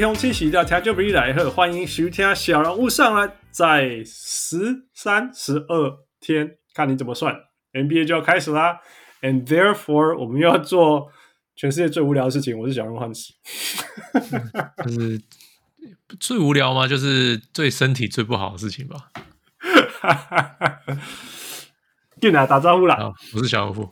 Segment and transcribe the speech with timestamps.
[0.00, 7.36] 各位乡亲喜大家就不来贺，欢迎收听小人物上篮，在十三、十二天，看你怎么算
[7.74, 8.80] ，NBA 就要开始啦。
[9.20, 11.12] And therefore，我们又要做
[11.54, 12.58] 全世界最无聊的事情。
[12.58, 13.34] 我是小人物汉斯，
[14.82, 15.20] 就是
[16.18, 16.88] 最无聊吗？
[16.88, 19.10] 就是对身体最不好的事情吧。
[22.22, 23.12] 进来打招呼啦！
[23.34, 23.90] 我是小人物，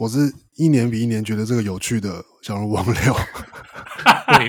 [0.00, 2.94] 我是一年比一年觉得这个有趣的小人物王六。
[4.32, 4.48] 对，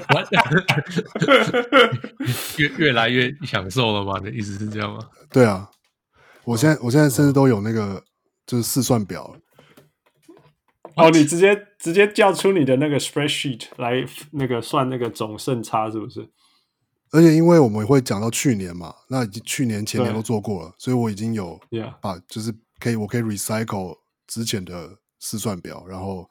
[2.57, 4.17] 越越来越享受了吗？
[4.19, 4.99] 你的意思是这样吗？
[5.29, 5.69] 对啊，
[6.45, 8.01] 我现在我现在甚至都有那个
[8.47, 9.35] 就是试算表。
[10.95, 16.29] 哦，你直接直接叫出你的那个 spreadsheet 来那个算那个总胜差是不是？
[17.11, 21.59] 而且因为我们会讲到去年嘛，那已经去年前年都做过了，所以我已经有
[22.01, 26.29] 把就是可以我可以 recycle 之前的试算表，然后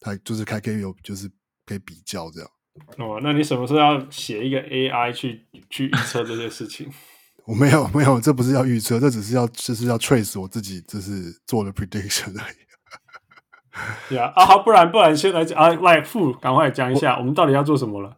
[0.00, 1.30] 它就是还可以有就是
[1.66, 2.48] 可以比较这样。
[2.96, 6.90] 哦，那你什么时候要写一个 AI 去去预测这些事情？
[7.46, 14.14] 我没有没有，这不是要预测，这只是要就是要 trace 我自己就是做的 prediction 而已。
[14.14, 18.16] 呀、yeah, 啊好，不然不然先来讲啊，来傅，赶快讲一下，我们到底要做什么了？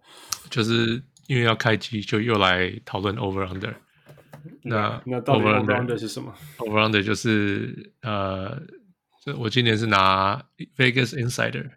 [0.50, 3.74] 就是因为要开机，就又来讨论 over under。
[4.64, 8.60] 那那到底 over under 是什么？over under 就是呃，
[9.24, 10.44] 就我今年是拿
[10.76, 11.70] Vegas Insider，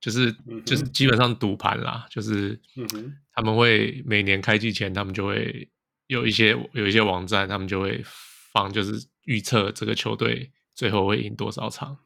[0.00, 2.60] 就是、嗯、就是基本上赌盘啦，就是
[3.32, 5.70] 他们会每年开季前，他们就会
[6.08, 8.02] 有一些有一些网站，他们就会
[8.52, 11.96] 放，就是预测这个球队最后会赢多少场。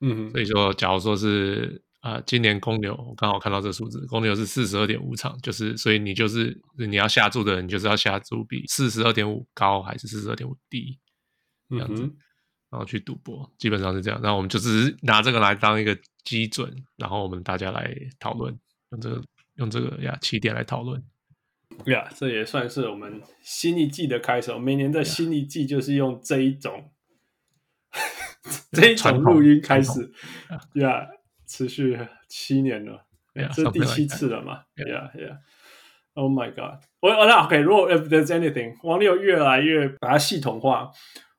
[0.00, 10.98] 嗯，所以说，假如说是啊、呃，今年公牛我刚好看到这数字，公牛是四十二点五场，就是所以你就是你要下注的人，就是要下注比四十二点五高还是四十二点五低
[11.70, 12.16] 这样子，嗯、
[12.70, 14.20] 然后去赌博，基本上是这样。
[14.22, 18.58] 然后我们就只是拿这个来当一个基准，然后我们大家来讨论，
[18.90, 19.22] 用这个
[19.56, 21.02] 用这个呀起点来讨论。
[21.86, 24.56] 呀，这也算是我们新一季的开始。
[24.58, 26.90] 每年的新一季就是用这一种。
[28.72, 30.12] 这一种录音开始，
[30.74, 31.08] 呀，yeah,
[31.46, 31.98] 持续
[32.28, 33.06] 七年了
[33.54, 35.38] 这是第七次了嘛？Yeah, yeah.
[36.14, 36.84] Oh my god！
[37.00, 40.90] 我那 OK，如果 if there's anything，王六越来越把它系统化，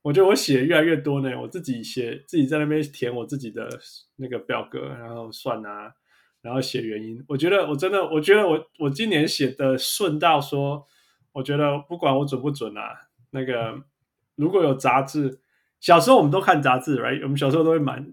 [0.01, 1.39] 我觉得我写越来越多呢。
[1.41, 3.67] 我自己写，自己在那边填我自己的
[4.15, 5.93] 那个表格，然后算啊，
[6.41, 7.23] 然后写原因。
[7.27, 10.85] 我觉得我真的，我觉得我我今年写的顺到说，
[11.33, 13.83] 我觉得不管我准不准啊，那个
[14.35, 15.41] 如果有杂志。
[15.81, 17.23] 小时候我们都看杂志，right？
[17.23, 18.05] 我们小时候都会买。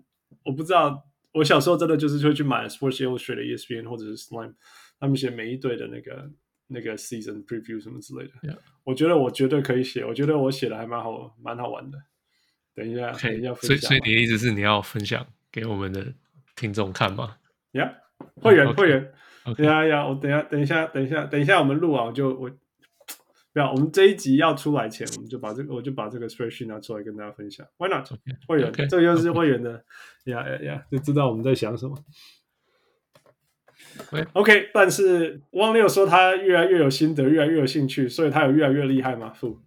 [0.45, 4.55] 我不知道，我小时候真的就是会去买 Sports Illustrated、ESPN 或者是 Slam，
[5.01, 6.31] 他们写每一队的那个
[6.69, 8.35] 那个 season preview 什么之类的。
[8.43, 8.59] Yeah.
[8.87, 11.99] 我觉得我绝对可以写，我觉得我写的还蛮好，蛮好玩的。
[12.73, 13.31] 等一下，okay.
[13.33, 13.69] 等一下分享。
[13.69, 16.07] 所以，所以你的意思是你要分享给我们的
[16.55, 17.37] 听众看吗？
[17.73, 17.85] 呀、
[18.19, 19.13] yeah，会员，会员。
[19.45, 19.65] Okay.
[19.65, 22.51] 呀呀，我等一下，等一下，等一下，等一下，我们录完我就我。
[23.53, 27.67] 不要，我们这一集要出来前，我们就把这个，我就把这个 spreadsheet 拿出来跟大家分享。
[27.79, 28.07] Why not？.
[28.47, 28.87] 会员，okay.
[28.87, 29.83] 这个又是会员的，
[30.25, 31.97] 呀呀呀，就知道我们在想什么。
[34.11, 34.27] Okay.
[34.33, 39.31] OK，但是汪六说他越来越有心得，越来越有兴趣，所以他有越来越厉害吗？
[39.31, 39.61] 傅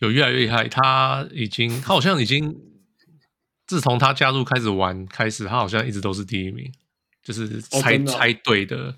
[0.00, 2.56] 有越来越厉害，他已经，他好像已经，
[3.66, 6.70] 自从他加入开始玩开始，他好像一直都是第一名，
[7.22, 8.94] 就是猜、oh, 猜对的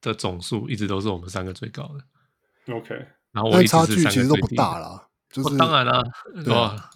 [0.00, 2.74] 的总数一直都是我们三个最高的。
[2.74, 2.94] OK，
[3.32, 6.02] 然后我一差距其实都不大了，就是当然了，
[6.44, 6.90] 对吧？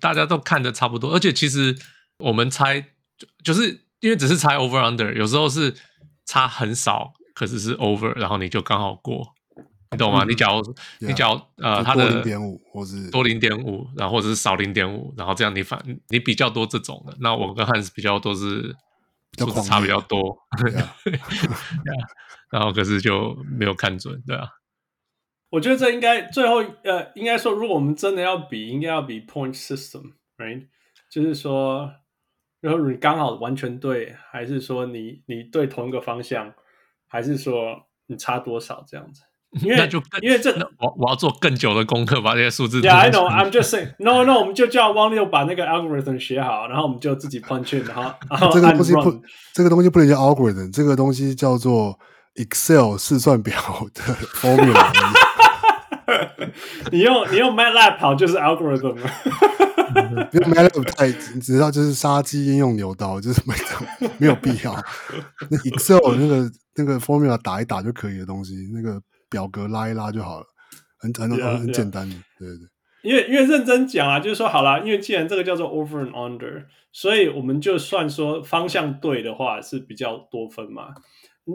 [0.00, 1.76] 大家都看的差不多，而且其实
[2.18, 2.80] 我们猜
[3.18, 5.74] 就就是因为只是猜 over under，有时候是
[6.26, 9.32] 差很少，可是是 over，然后你就刚好过，
[9.92, 10.24] 你懂吗？
[10.24, 10.60] 嗯、你假如
[10.98, 18.76] 你假如呃，他的零点五或是多零点五，然后或者是少零点五，然后这样你反你比较多这种的，那我跟汉斯比较多是
[19.38, 20.94] 数字差比较多，对啊
[22.50, 24.48] 然后可是就没有看准，对啊。
[25.50, 30.66] 我觉得这应该最后呃，应该说，如果我们真的要比，应该要比 point system，right？
[31.10, 31.92] 就是说，
[32.62, 36.50] 然后你刚好完全对，还是说你你对同一个方向，
[37.06, 37.76] 还是说
[38.06, 39.20] 你差多少这样子？
[39.62, 42.80] 因为就因为这我我要做更久的功课，把这些数字。
[42.80, 43.28] Yeah, I know.
[43.28, 43.92] I'm just saying.
[43.98, 44.38] No, no.
[44.40, 49.22] 我们就叫汪六把那个 algorithm 学好，然后我们就自己 punch in，然后 然后这个东西不，
[49.52, 51.98] 这个东西不能叫 algorithm，这个东西叫做
[52.36, 53.54] Excel 试算表
[53.92, 54.90] 的 formula。
[56.90, 58.96] 你用你用 MATLAB 跑就是 algorithm
[60.14, 60.28] 了。
[60.32, 64.74] 因为 MATLAB 太， 你知道就是杀鸡焉用牛刀，就是没有没有必要。
[65.50, 69.00] 那 Excel 那个那个 formula 打一打就可以的东西，那个
[69.30, 70.46] 表格拉一拉就好了，
[70.98, 72.68] 很很很很简单的，对对对。
[73.02, 80.88] 因为因为认真讲啊，就是说好了，因为既然这个叫做 over and under，所以我们就算说方向对的话是比较多分嘛。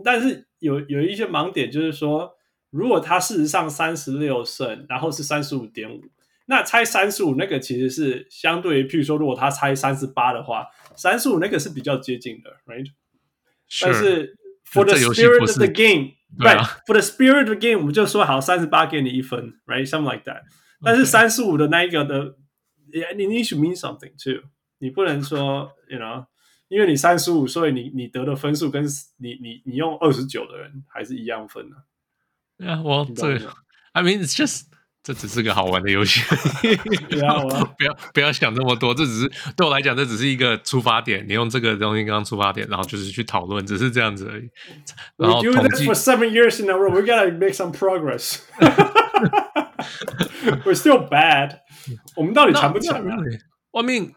[0.03, 2.29] 但是有有一些盲点，就是说
[2.69, 6.01] 如果他事实上三十六胜，然后是三十五点五，
[6.49, 10.65] 那猜三十五那个其实是相对于，譬如说如果他猜三十八的话，
[10.95, 13.81] 三十五那个是比较接近的，right？Sure.
[13.81, 20.43] 但是 for the spirit of the game，right？For the spirit of the game，我们就说好三十八给你一分，right？Something like that。
[20.81, 22.37] 但是三十五的那一个的，
[22.93, 23.15] 你 Okay.
[23.15, 24.47] need to mean something too。
[24.79, 26.27] 你不能说，you know，
[26.69, 28.85] 因为你三十五，所以你你得的分数跟
[29.17, 31.75] 你你你用二十九的人还是一样分呢。
[32.57, 33.51] Yeah, well，这
[33.91, 34.67] ，I mean it's just，
[35.07, 36.19] 这只是个好玩的游戏。
[37.09, 37.39] 不要
[37.79, 41.25] 不要不要想那么多，这只是对我来讲，这只是一个出发点。
[41.25, 44.49] 你用这个东西当出发点，然后就是去讨论，只是这样子而已。
[45.15, 46.91] 然后 We do this for seven years in a row.
[46.91, 48.39] We gotta make some progress.
[50.65, 51.59] We're still bad。
[52.17, 53.15] 我们到底强不强啊
[53.71, 54.11] ？I mean，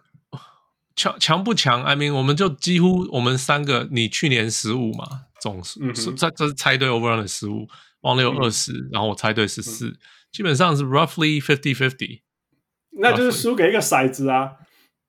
[0.97, 5.07] 强强不强？I mean，我们就几乎我们三个，你去年十五嘛，
[5.41, 5.79] 总是
[6.17, 7.69] 这这是猜对 over run 的十五，
[8.01, 9.97] 王六二十，然后我猜对十四，
[10.33, 12.21] 基本上是 roughly fifty fifty。
[12.93, 14.53] 那就是输给一个骰子啊。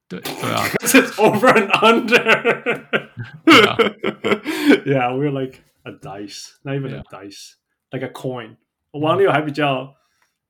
[0.08, 2.86] 对对啊， It's over and under。
[4.86, 8.58] Yeah，we're like a dice，not even a dice，like a coin。
[8.92, 9.96] 王六还比较。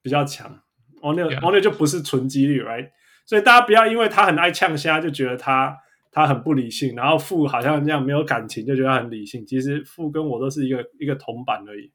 [0.04, 0.60] 比较强，
[1.04, 2.90] 王六王六就不是纯几率，right？
[3.24, 5.78] 所以大家不要因为他很爱呛虾，就觉得他
[6.12, 9.46] 他很不理性，然后富好像这样没有感情，就觉得他很理性。
[9.46, 11.92] 其实富跟我都是一个一个铜板而已。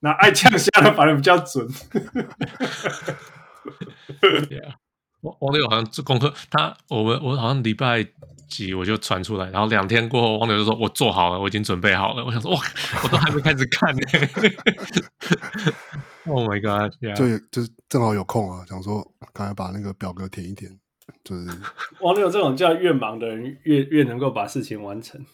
[0.00, 1.66] 那爱呛虾的反而比较准。
[5.22, 8.06] 王王六好像做功课，他我们我好像礼拜
[8.48, 12.24] 几我就传出来，然后两天过后，王六就说我做好了，我已经准备好了。
[12.24, 12.60] 我想说哇，
[13.02, 14.02] 我都还没开始看呢。
[16.26, 17.14] Oh my god！、Yeah.
[17.16, 19.02] 就就正好有空啊，想说
[19.32, 20.78] 赶快把那个表格填一填。
[21.24, 21.46] 就是
[22.02, 25.24] 王六这种叫越忙的人越越能够把事情完成，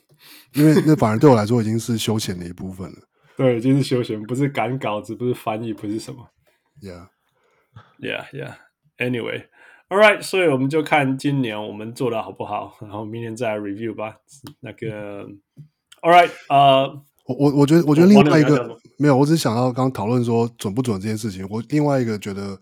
[0.55, 2.99] 因为那反而对我来说已经是休闲的一部分了。
[3.43, 6.29] 对，已经是休闲，不是赶稿子，不是翻译，不是什么。
[6.81, 8.55] Yeah，yeah，yeah。
[8.99, 14.19] Anyway，all right，所以我们就看今年我们做的好不好，然后明年再来 review 吧。
[14.61, 15.25] 那个
[16.03, 17.03] ，all right，呃、uh,。
[17.25, 21.47] 我我我觉得我觉得另外一个没有，我只是想到刚刚讨论说准不准这件事情。
[21.49, 22.61] 我另外一个觉得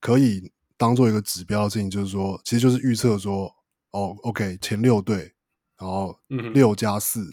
[0.00, 3.50] 可以当做一个指标的事情，就是说，其实就是预测说，
[3.92, 5.32] 哦，OK，前六队，
[5.78, 6.14] 然后
[6.52, 7.24] 六加四，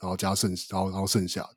[0.00, 1.56] 然后加剩，然后然后剩下的，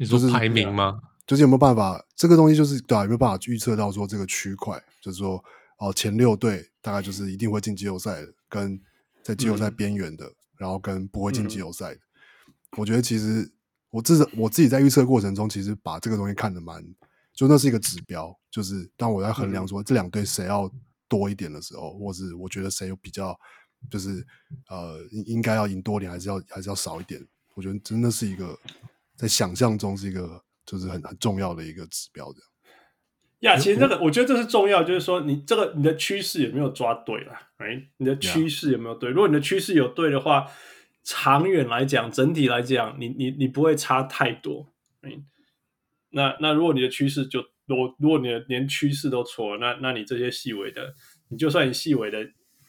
[0.00, 1.00] 你说排名吗？
[1.26, 2.04] 就是有没有办法？
[2.16, 5.44] 这个东西就是对啊，有没有办法预测到说这个区块，就是说，
[5.78, 8.80] 哦，前六队大概就是一定会进季后赛的，跟
[9.22, 12.00] 在季后赛边缘的，嗯、然后跟不会进季后赛的。
[12.48, 13.52] 嗯、我觉得其实。
[13.92, 16.80] 我自我自己在预测过程中，其实把这个东西看得蛮，
[17.34, 20.70] 就那是一个指标，就是当我在衡量说这两队谁要
[21.08, 23.36] 多一点的时候，或是我觉得谁有比较，
[23.90, 24.24] 就是
[24.68, 27.20] 呃应应该要赢多点，还是要还是要少一点，
[27.54, 28.56] 我觉得真的是一个
[29.20, 32.48] 在想象中是一个就是很很重要的一个指标这样。
[33.40, 37.88] 呀，yeah, 其实这个我觉得这是重要，就是说你这个你的趋势有没有抓对了，right？
[37.98, 39.10] 你的趋势有没有对？
[39.10, 40.46] 如果你的趋势有对的话。
[41.02, 44.70] 长远来讲，整体来讲，你你你不会差太多。
[45.02, 45.24] 嗯，
[46.10, 50.94] 那那如果你的趋势就如如果你的连趋势都错了，那那你这些细微的，
[51.30, 52.22] 你就算你细微的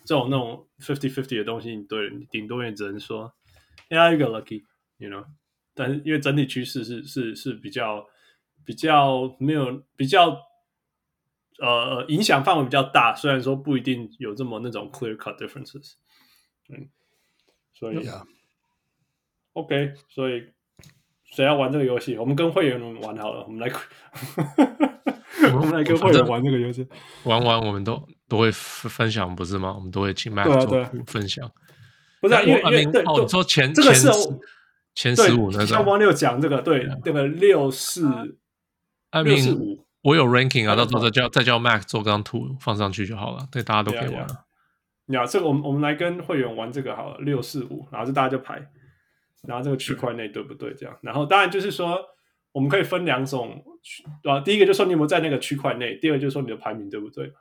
[0.06, 3.34] 这种那种 fifty fifty 的东西，你对你顶多也只能说
[3.90, 5.26] ，yeah you got lucky，you know。
[5.74, 8.06] 但是因为整体趋势是是是比较
[8.66, 10.38] 比较没有比较
[11.60, 15.94] 呃影响范围比较大，虽然说不一定有这么那种 clear cut differences。
[16.70, 16.90] 嗯。
[17.74, 18.24] 所以啊
[19.54, 20.44] Yeah.，OK，所以
[21.26, 22.16] 谁要玩这个游戏？
[22.16, 23.44] 我们跟会员们玩好了。
[23.44, 23.74] 我们来，
[25.52, 26.88] 我们来跟会员玩这个游戏。
[27.24, 29.74] 玩玩，我们都都会分享，不是吗？
[29.74, 31.52] 我们都会请 Matt 做分享。
[32.20, 34.08] 不是，啊因为因为对，哦，说前这个是
[34.94, 38.08] 前十五那个，像汪六讲这个，对，这个六四
[39.24, 44.28] 六四五，我有 ranking 啊，到时候再叫再叫 Matt 做张图放上去就好了，对，大家都可以玩。
[45.08, 48.66] 呀，这个我们我们来跟会员玩这个好了，六四五，然后就大家就排，
[49.44, 50.74] 然后这个区块内对不对？
[50.74, 52.00] 这样，然后当然就是说，
[52.52, 53.64] 我们可以分两种，
[54.24, 57.34] 啊，第一个就是说你有没有在那个区块内，第二个就是说你的排名对不对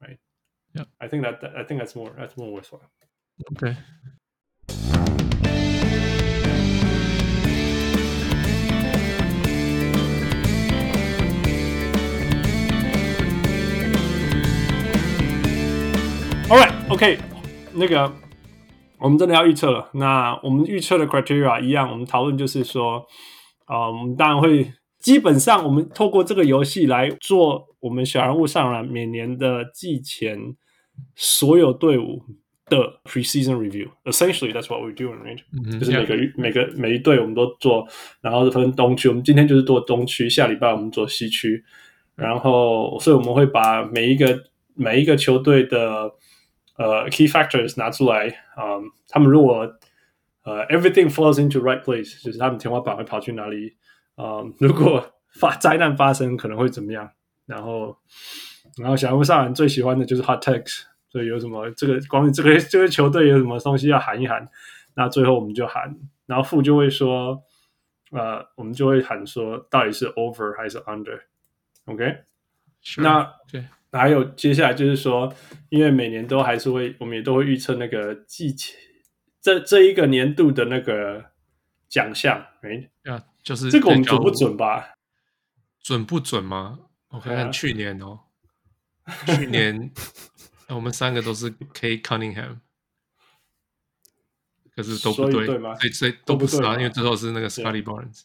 [0.00, 2.90] ？Right？Yeah，I think that I think that's more that's more worthwhile.
[3.52, 3.76] Okay.
[16.46, 17.18] All right, OK，
[17.72, 18.12] 那个
[18.98, 19.88] 我们真的要预测了。
[19.94, 22.98] 那我们预测的 criteria 一样，我们讨论就是说，
[23.64, 30.38] 啊、呃，我们当然会基本上我们透过这个游戏来做我们小人物上篮每年的季前
[31.16, 32.22] 所有队伍
[32.66, 33.88] 的 preseason review。
[34.04, 35.78] Essentially, that's what we're doing, right？、Mm hmm.
[35.78, 37.88] 就是每个每个每一队我们都做，
[38.20, 39.08] 然后分东区。
[39.08, 41.64] 我们今天就是做东区，下礼拜我们做西区。
[42.14, 44.38] 然后，所以我们会把每一个
[44.74, 46.12] 每一个球队的
[46.76, 49.78] 呃 key factors 拿出来啊、嗯，他们如果
[50.42, 53.76] 呃 everything falls into right place，就是他们天花板会跑去哪里
[54.16, 54.54] 啊、嗯？
[54.58, 57.10] 如果发灾难发生，可能会怎么样？
[57.46, 57.96] 然后，
[58.78, 64.48] 然后小人物上篮最喜欢的就是 hot text，所以有什么这个关于这个这个球队有什么东西要喊一喊，
[64.94, 65.94] 那最后我们就喊，
[66.26, 67.42] 然后副就会说，
[68.12, 71.20] 呃，我们就会喊说到底是 over 还是 under。
[71.86, 73.02] OK，Sure.
[73.02, 73.64] 那对，
[73.98, 75.32] 还有接下来就是说，
[75.70, 78.76] 因为每年都还是会，我们也都会预测那个季前
[79.40, 81.32] 这这一个年度的那个
[81.88, 84.94] 奖项，哎，啊，就是这个我们准不准吧？
[85.82, 86.80] 准不准吗？
[87.08, 88.20] 我看看去年哦，
[89.26, 89.92] 去年
[90.68, 92.58] 我们三个都是 Cade Cunningham，
[94.74, 95.76] 可是都不对，对吗？
[95.76, 98.22] 所以所以都不是啊，因为最后是那个 Scottie Barnes。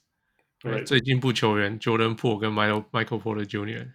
[0.62, 3.88] 对，最进步球员 Jordan Poole 跟 Michael Michael Porter Jr.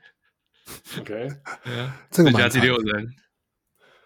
[1.00, 1.29] OK，
[1.63, 3.08] 对啊，最佳第六人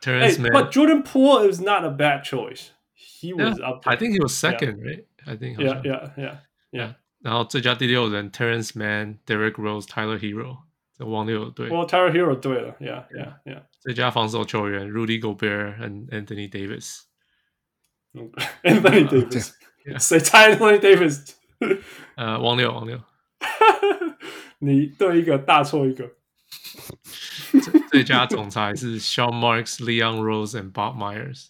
[0.02, 2.70] Terance Mann。But Jordan Poole is not a bad choice.
[2.96, 3.86] He was up.
[3.86, 5.06] I think he was second, right?
[5.26, 5.60] I think.
[5.60, 6.38] Yeah, yeah, yeah,
[6.72, 6.96] yeah.
[7.22, 10.58] 然后最佳第六人 Terance Mann, Derrick Rose, Tyler Hero，
[10.98, 11.70] 这王六对。
[11.70, 13.64] Well, Tyler Hero 对了，Yeah, yeah, yeah.
[13.80, 19.54] 最佳防守球员 Rudy Gobert 和 Anthony Davis。Anthony Davis，
[20.00, 21.34] 谁猜 Anthony Davis？
[22.16, 23.02] 呃，王六，王六，
[24.60, 26.12] 你对一个大错一个。
[27.91, 31.49] 最佳总裁是 Sean Marks、Leon Rose and Bob Myers，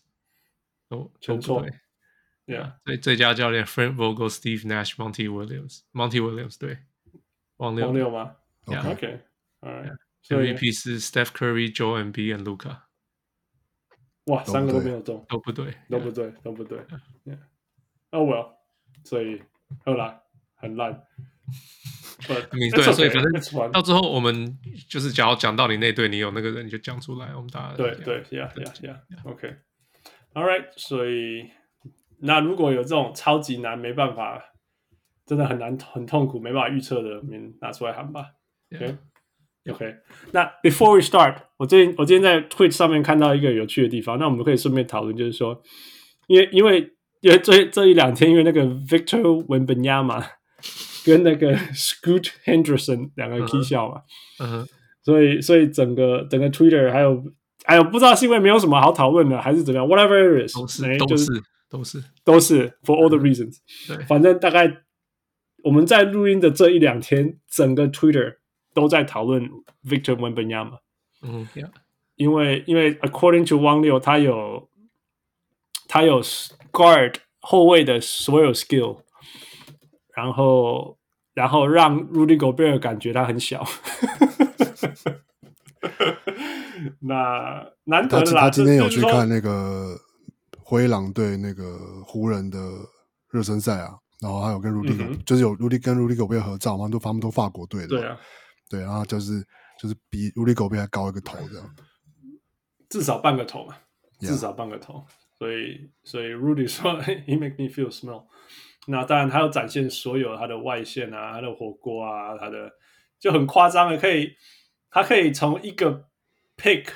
[0.89, 1.67] 都全错。
[2.47, 6.79] Yeah，最最佳教练 Frank Vogel、Steve Nash、Monty Williams、Monty Williams，对，
[7.57, 12.83] 王六，王六吗？OK，Alright，MVP 是 Steph Curry、Joel Embiid and Luca。
[14.25, 16.79] 哇，三个都没有中，都不对，都不对，都不对。
[18.11, 18.55] Oh well，
[19.05, 19.43] 所以。
[19.85, 20.19] 后来
[20.61, 20.93] 很烂，
[22.53, 31.49] 你对，所以反正到最后我们就是，假如讲到你那队，你有那个人，你就讲出来，我们大家对对，Yeah Yeah Yeah，OK，All right，所以
[32.21, 34.43] 那如果有这种超级难，没办法，
[35.25, 38.27] 真的很难，很痛苦，没办法预测的，你拿出来喊吧。
[38.75, 39.97] OK，OK，
[40.33, 45.62] 那 Before we start，我最近我今天在 Twitch 上面看到一个有趣的地方，那我们可以顺便讨论，就是说，
[46.27, 46.95] 因为因为。
[47.21, 50.25] 因为这这一两天，因为那个 Victor Wembanyama
[51.05, 54.03] 跟那个 Scoot Henderson 两个踢笑嘛
[54.38, 54.67] ，uh，huh.
[55.03, 57.23] 所以所以整个整个 Twitter 还有
[57.65, 64.83] 还有不知道是因为没有什么好讨论的，还是怎么样，whatever it is，都是都是都是都是 for all the reasons，对，反正大概
[65.65, 68.37] 我们在录音的这一两天，整个 Twitter
[68.75, 69.49] 都在讨论
[69.85, 70.79] Victor Wembanyama，
[71.23, 71.71] 嗯、uh，huh.
[72.17, 74.69] 因为因为 according to 汪六，他有
[75.87, 76.23] 他有。
[76.71, 79.00] guard 后卫的所有 skill，
[80.19, 80.99] 然后
[81.33, 83.65] 然后让 Rudy Gobert 感觉他很小，
[86.99, 88.41] 那难得啦。
[88.41, 89.97] 他今天有去看那个
[90.59, 92.59] 灰狼队那个湖人的
[93.31, 98.19] 热身赛啊，然后还有跟 Rudy、就是有 Rudy 跟 Rudy Gobert 合照嘛，都他们都法国队的，对啊，
[98.69, 99.41] 对，然后就是
[99.81, 101.77] 就是比 Rudy Gobert 还高一个头这样，
[102.91, 103.77] 至少半个头嘛，
[104.19, 105.07] 至少半个头。
[105.39, 108.25] 所以，所以 Rudy 说， He make me feel small。
[108.88, 112.73] 那当然，他要展现所有他的外线啊，他的火锅啊，他的
[113.18, 114.35] 就很夸张的，可以，
[114.90, 116.09] 他可以从一个
[116.57, 116.87] pick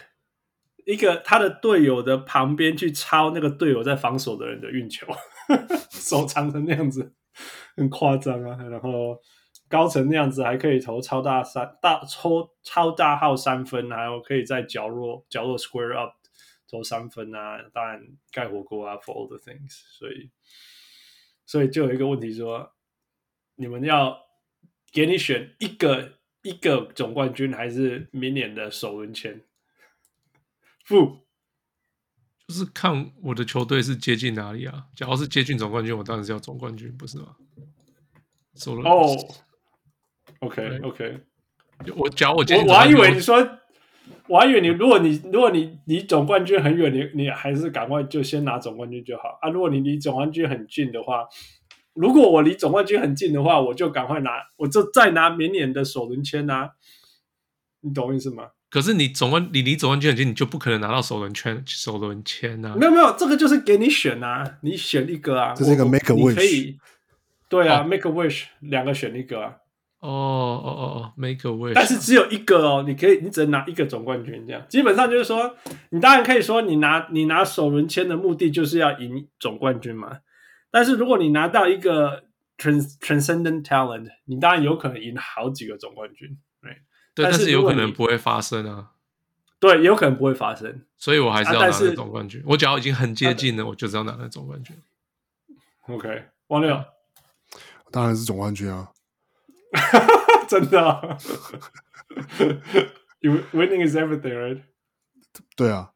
[0.86, 5.06] 一个他的队友的旁边去抄那个队友在防守的人的运球，
[5.90, 7.12] 手长成那样子，
[7.76, 8.56] 很夸张啊。
[8.64, 9.20] 然后
[9.68, 16.12] 高层那样子，还可以投超大三大抽超大号三分，还有可以在角落角落 square up。
[16.70, 18.00] 投三分啊，当然
[18.32, 20.30] 盖火锅啊，for all the things，所以，
[21.52, 22.72] 所以就有一个问题说，
[23.56, 24.18] 你们要
[24.90, 29.38] 给你选一个一个总冠军，还是明年的首轮签？
[30.88, 31.26] 不，
[32.48, 34.86] 就是看我的球队是接近哪里啊。
[34.96, 37.36] 假如是接近总冠军，我当然是要总冠军，不是吗？
[38.54, 39.14] 首轮哦
[40.38, 41.20] ，OK OK，
[41.94, 43.58] 我假如我接近，我还以为你说。
[44.28, 49.48] 我还以为你，如果你如果你离总冠军很远，你你还是赶快就先拿总冠军就好啊。
[49.50, 51.26] 如果你离总冠军很近的话，
[51.94, 56.70] 如果我离总冠军很近的话，我就赶快拿，我就再拿明年的首轮签啊。
[57.80, 58.48] 你懂我意思吗？
[58.70, 62.74] 可是你总冠，你离总冠军很近，你就不可能拿到首轮签，首轮签啊。
[62.76, 65.52] 没有没有，这个就是给你选啊，你选一个啊。
[65.54, 66.34] 这是一个 make a wish。
[66.34, 66.78] 可以。
[67.48, 69.56] 对啊、oh.，make a wish，两个选一个啊。
[70.02, 71.72] 哦哦哦哦，make a wish。
[71.74, 75.56] 但是只有一个哦，你可以，你只能拿一个总冠军，这样基本上就是说，
[75.90, 80.18] 你当然可以说你拿你拿首轮签的目的就是要赢总冠军嘛。
[80.70, 82.24] 但是如果你拿到一个
[82.58, 86.76] trans transcendent talent，你当然有可能赢好几个总冠军，对。
[87.14, 88.92] 对，但是有可能不会发生啊。
[89.60, 92.40] 对，有可能不会发生，所以我还是要拿那总冠军。
[92.40, 94.74] 啊、我只要已经很接近了，啊、我就是要拿那总冠军。
[95.82, 96.82] OK，王六，
[97.90, 98.88] 当然是总冠军啊！
[100.48, 101.18] 真的、啊、
[103.52, 104.62] Winning is everything, right？
[105.56, 105.92] 对啊，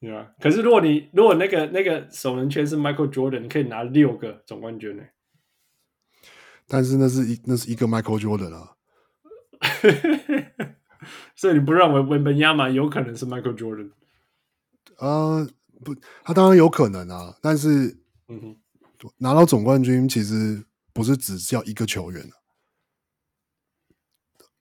[0.00, 0.32] 对啊。
[0.40, 5.04] 可是如果你如果那个那个首轮圈是 Michael Jordan，你可以拿六个总冠军呢。
[6.66, 8.76] 但是那是一那是一个 Michael Jordan 啊。
[11.36, 13.92] 所以你不认为文本亚马有可能是 Michael Jordan？
[14.98, 15.48] 呃，
[15.84, 15.94] 不，
[16.24, 17.36] 他当然有可能啊。
[17.40, 18.56] 但是，嗯哼，
[19.18, 22.36] 拿到总冠军其实不是只需要一个球员、啊、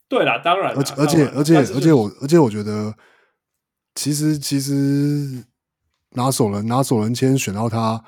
[0.09, 2.93] 对啦，当然，而且而且而且而且我而且我觉得，
[3.93, 5.45] 其实其实
[6.11, 8.03] 拿手人拿手人签选到他，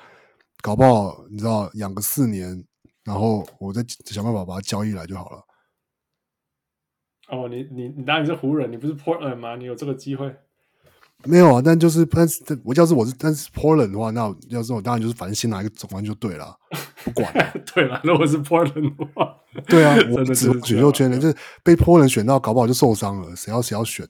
[0.60, 2.66] 搞不好你知道养个四年，
[3.04, 5.44] 然后我再想办法把他交易来就好了。
[7.28, 9.54] 哦，你你你当然是湖人，你不是 Portland 吗？
[9.54, 10.36] 你有这个机会？
[11.24, 16.56] 没有啊，但就是但是我要是我是但是 Portland 的话，那要是我当然就是反正先拿一个总冠军就对了，
[17.04, 17.52] 不管了。
[17.74, 19.36] 对了，如果是 Portland 的话，
[19.68, 24.06] 对啊，我只选秀圈的，就是被 Portland 选到，搞不好就受伤了，谁要谁要选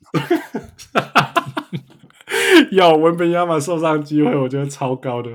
[0.95, 1.33] 啊？
[2.73, 5.31] 要文本亚马受伤机会，我觉得超高的，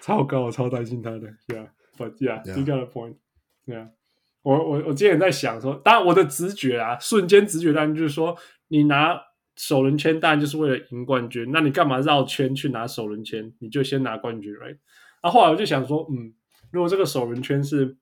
[0.00, 1.20] 超高，我超担心他的。
[1.48, 3.88] Yeah，but yeah，you got a point，yeah。
[4.42, 8.34] 我我我今天也在想说，当然我的直觉啊，瞬间直觉当然就是说，
[8.68, 9.20] 你拿
[9.60, 13.52] 首轮签当然就是为了赢冠军，那你干嘛绕圈去拿首轮签？
[13.58, 14.78] 你就先拿冠军，right？
[15.20, 16.32] 然后后来我就想说，嗯，
[16.70, 17.94] 如果这个首轮圈是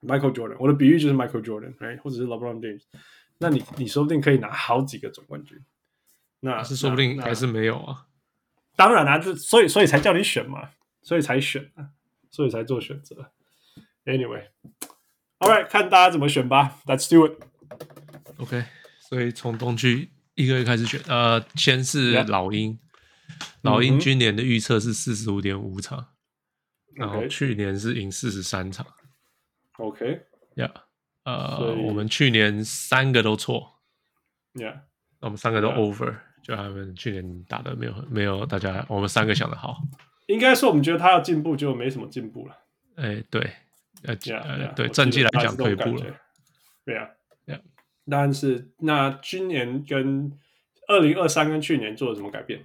[0.00, 1.96] Michael Jordan，我的比喻就是 Michael Jordan，right？
[1.98, 2.82] 或者是 LeBron James，
[3.38, 5.58] 那你你说不定可以拿好几个总冠军，
[6.38, 8.06] 那是说不定还是没有啊。
[8.76, 10.70] 当然啦、啊，就所以所以才叫你选嘛，
[11.02, 11.88] 所以才选啊，
[12.30, 13.32] 所以才做选择。
[14.04, 14.44] Anyway。
[15.38, 16.78] All right，看大家怎么选吧。
[16.86, 17.42] Let's do it。
[18.38, 18.64] OK，
[19.00, 21.00] 所以从东区一个一个开始选。
[21.06, 22.78] 呃，先是老鹰，yeah.
[23.62, 26.06] 老鹰今年的预测是四十五点五场.
[26.94, 28.86] 然后去年是赢四十三场。
[29.78, 30.70] OK，Yeah，、
[31.24, 33.80] 呃，我们去年三个都错。
[34.54, 34.80] Yeah，
[35.20, 39.82] 我们三个都 over，、就他们去年打的没有没有大家，我们三个想的好。
[40.26, 42.56] 应该说我们觉得他要进步，就没什么进步了。
[42.96, 43.50] 哎，对。
[44.02, 46.14] 呃、yeah, yeah,，对战绩来讲退步了，
[46.84, 47.08] 对啊，
[48.10, 50.32] 但是那今年跟
[50.88, 52.64] 二零二三跟去年做了什么改变？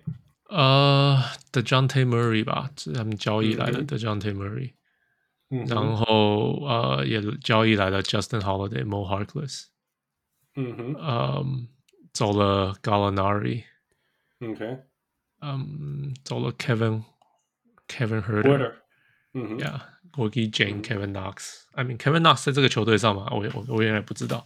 [0.49, 1.17] 呃、
[1.51, 4.73] uh,，Dejounte Murray 吧，是他们交易来的 Dejounte Murray，、
[5.49, 9.65] 嗯、然后呃也交易来了 Justin Holiday、Mo Harkless，
[10.55, 11.67] 嗯哼，呃、um,，
[12.11, 13.63] 走了 Gallinari。
[14.39, 14.79] Okay
[15.41, 17.03] 嗯，走了 Kevin
[17.87, 18.73] Kevin Huerter，
[19.33, 19.81] 嗯哼，Yeah。
[20.11, 24.45] Gorgui Dieng、Kevin Knox，I mean Kevin Knox 在这个球队上嘛，我我我原来不知道。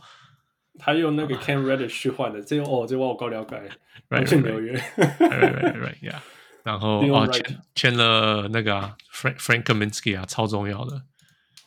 [0.80, 3.56] 他用那个 Cam Reddish 去换的，这个哦，这个我高了解。
[4.10, 4.82] Right, right, right.
[5.20, 6.20] right, right, right, yeah.
[6.64, 11.04] 然后哦，签签了那个、啊、Frank Frank Kaminsky 啊，超重要的。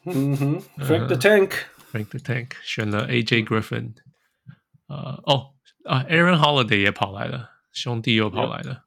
[0.04, 3.94] 嗯哼，Frank the Tank，Frank the Tank 选了 AJ Griffin。
[4.88, 8.84] 呃，哦啊，Aaron Holiday 也跑来了，兄弟又跑来了。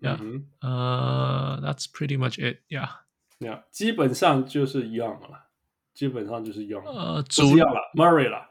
[0.00, 2.58] Yeah，呃、uh,，That's pretty much it.
[2.68, 2.90] Yeah.
[3.38, 5.48] Yeah, 基本上就是一样了，
[5.94, 6.90] 基本上就是一样了。
[6.90, 8.50] 呃，主要了，Murray 了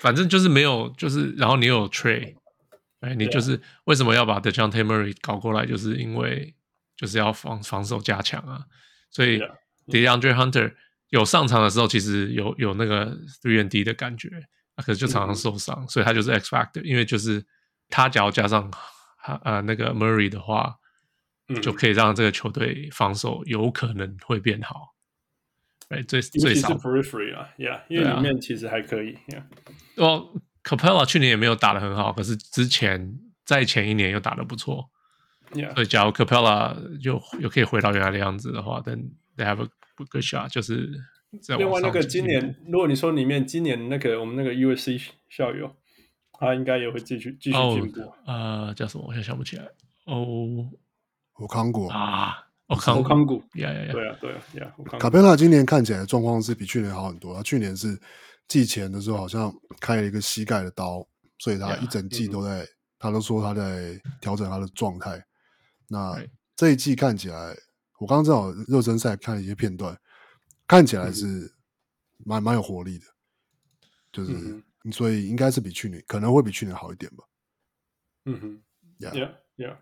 [0.00, 2.36] 反正就是没有，就是然后你有 Trey，
[3.01, 5.65] 哎，你就是为什么要把 Dejounte Murray 搞过来？
[5.65, 6.55] 就是因为
[6.95, 8.65] 就是要防防守加强啊。
[9.09, 9.39] 所以
[9.87, 10.73] DeAndre Hunter
[11.09, 13.07] 有上场的时候，其实有有那个
[13.41, 14.29] three and D 的感觉，
[14.77, 16.81] 可是就常常受伤，所以他就是 X factor。
[16.83, 17.45] 因为就是
[17.89, 18.71] 他只要加上
[19.43, 20.75] 呃那个 Murray 的话，
[21.61, 24.95] 就可以让这个球队防守有可能会变好。
[25.89, 29.43] 哎，最最少 periphery 啊，Yeah，因为里面其实还可以，Yeah。
[29.97, 34.89] 哦，Capela 去年也没有打得很好，可是之前在前一年又打得不错。
[35.53, 40.49] 以假如 Capella 又又可以回到原来的样子的话，then they have a good shot。
[40.49, 40.89] 就是
[41.57, 45.75] 另外那个今年，如果你说里面今年那个我们那个 USC 校友，
[46.31, 48.13] 他应该也会继续继续进步。
[48.25, 49.03] 呃、oh, uh,，叫什么？
[49.07, 49.65] 我现在想不起来。
[50.05, 50.25] 哦，
[51.37, 52.33] 我康过啊，
[52.67, 53.37] 我康康过。
[53.55, 53.91] 呀呀呀！
[53.91, 54.73] 对啊，对啊，呀。
[54.99, 57.35] 卡佩拉今年看起来状况是比去年好很多。
[57.35, 57.99] 他去年是
[58.51, 61.07] 季前的时候好像开了一个膝盖的刀，
[61.39, 62.69] 所以他一整季都在，yeah.
[62.99, 65.25] 他都说他在调整他的状态。
[65.87, 66.21] 那
[66.53, 67.55] 这一季看起来，
[67.97, 69.97] 我刚刚正好热身赛看了一些片段，
[70.67, 71.49] 看起来是
[72.25, 73.05] 蛮蛮有活力的，
[74.11, 74.33] 就是、
[74.83, 77.23] 嗯、所以应该是比去年可能会比去年好一点吧。
[78.25, 78.61] 嗯哼
[78.99, 79.77] ，Yeah Yeah，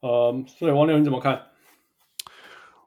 [0.00, 1.46] 呃，所以王六你怎么看？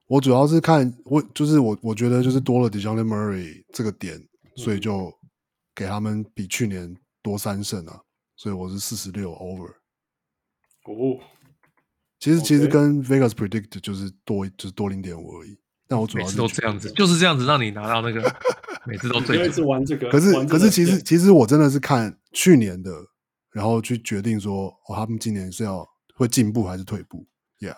[0.05, 5.11] 我主要是看我就是我我觉得就是多了 Dejounte Murray 这个点，所以就
[5.75, 8.01] 给他们比去年多三胜啊，
[8.35, 9.73] 所以我是四十六 over。
[10.85, 11.19] 哦。
[12.19, 15.57] 其实其实跟 Vegas predict 就是多就是多零点五而已，
[15.87, 18.21] 但我主要是都这样子，就是这样子让你拿到那个
[18.85, 20.09] 每次都对，一直玩这个。
[20.09, 22.91] 可是可是其实其实我真的是看去年的，
[23.51, 27.25] 然后去决定说哦，他们今年是要会进步还是退步
[27.59, 27.77] ？Yeah，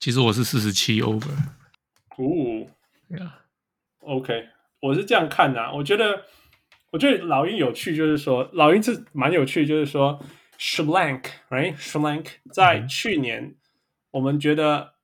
[0.00, 1.28] 其实我是四十七 over。
[2.16, 2.70] 哦
[3.10, 4.32] ，Yeah，OK，
[4.80, 6.24] 我是这样看的啊，我觉得
[6.92, 10.20] 我觉得老鹰有趣，就是说老鹰是蛮有趣，就是说。
[10.58, 13.56] Schlenk，right？Schlenk 在去年
[14.10, 14.94] 我们觉得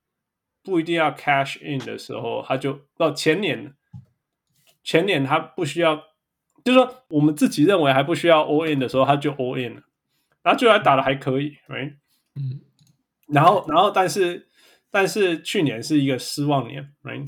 [0.63, 3.75] 不一定要 cash in 的时候，他就到前年，
[4.83, 5.95] 前年他不需要，
[6.65, 9.83] 就是说我们自己认为还不需要 all in 的时候，他就 all in 了，
[10.43, 11.97] 然后最后还打的还可以，right？
[12.35, 12.63] 嗯，
[13.29, 14.49] 然后，然后，但是，
[14.91, 17.27] 但是去年是一个失望年，right？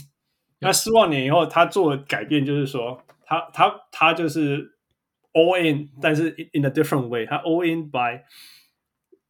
[0.64, 4.72] 那失望年以后，他做的改变就是说，他，他，他就是。
[5.36, 8.22] All in，但是 in a different way，他 all in by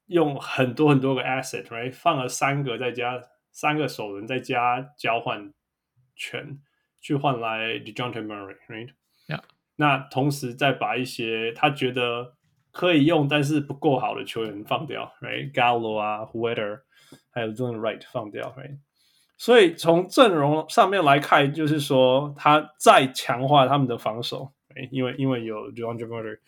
[0.04, 1.90] 用很多很多个 asset，right？
[1.94, 3.18] 放了三个，再加
[3.50, 5.50] 三个首轮，再加交换
[6.14, 6.58] 权，
[7.00, 9.40] 去换来 Dejounte Murray，right？Yeah.
[9.76, 12.34] 那同时再把一些他觉得
[12.70, 16.82] 可以用但是不够好的球员放掉，right？Gallo 啊，Huerter，
[17.30, 18.76] 还有 Delon Wright 放掉，right？
[19.36, 24.52] 所以从阵容上面来看，就是说他再强化他们的防守。
[24.90, 26.38] 因为因为有 DeAndre Murray，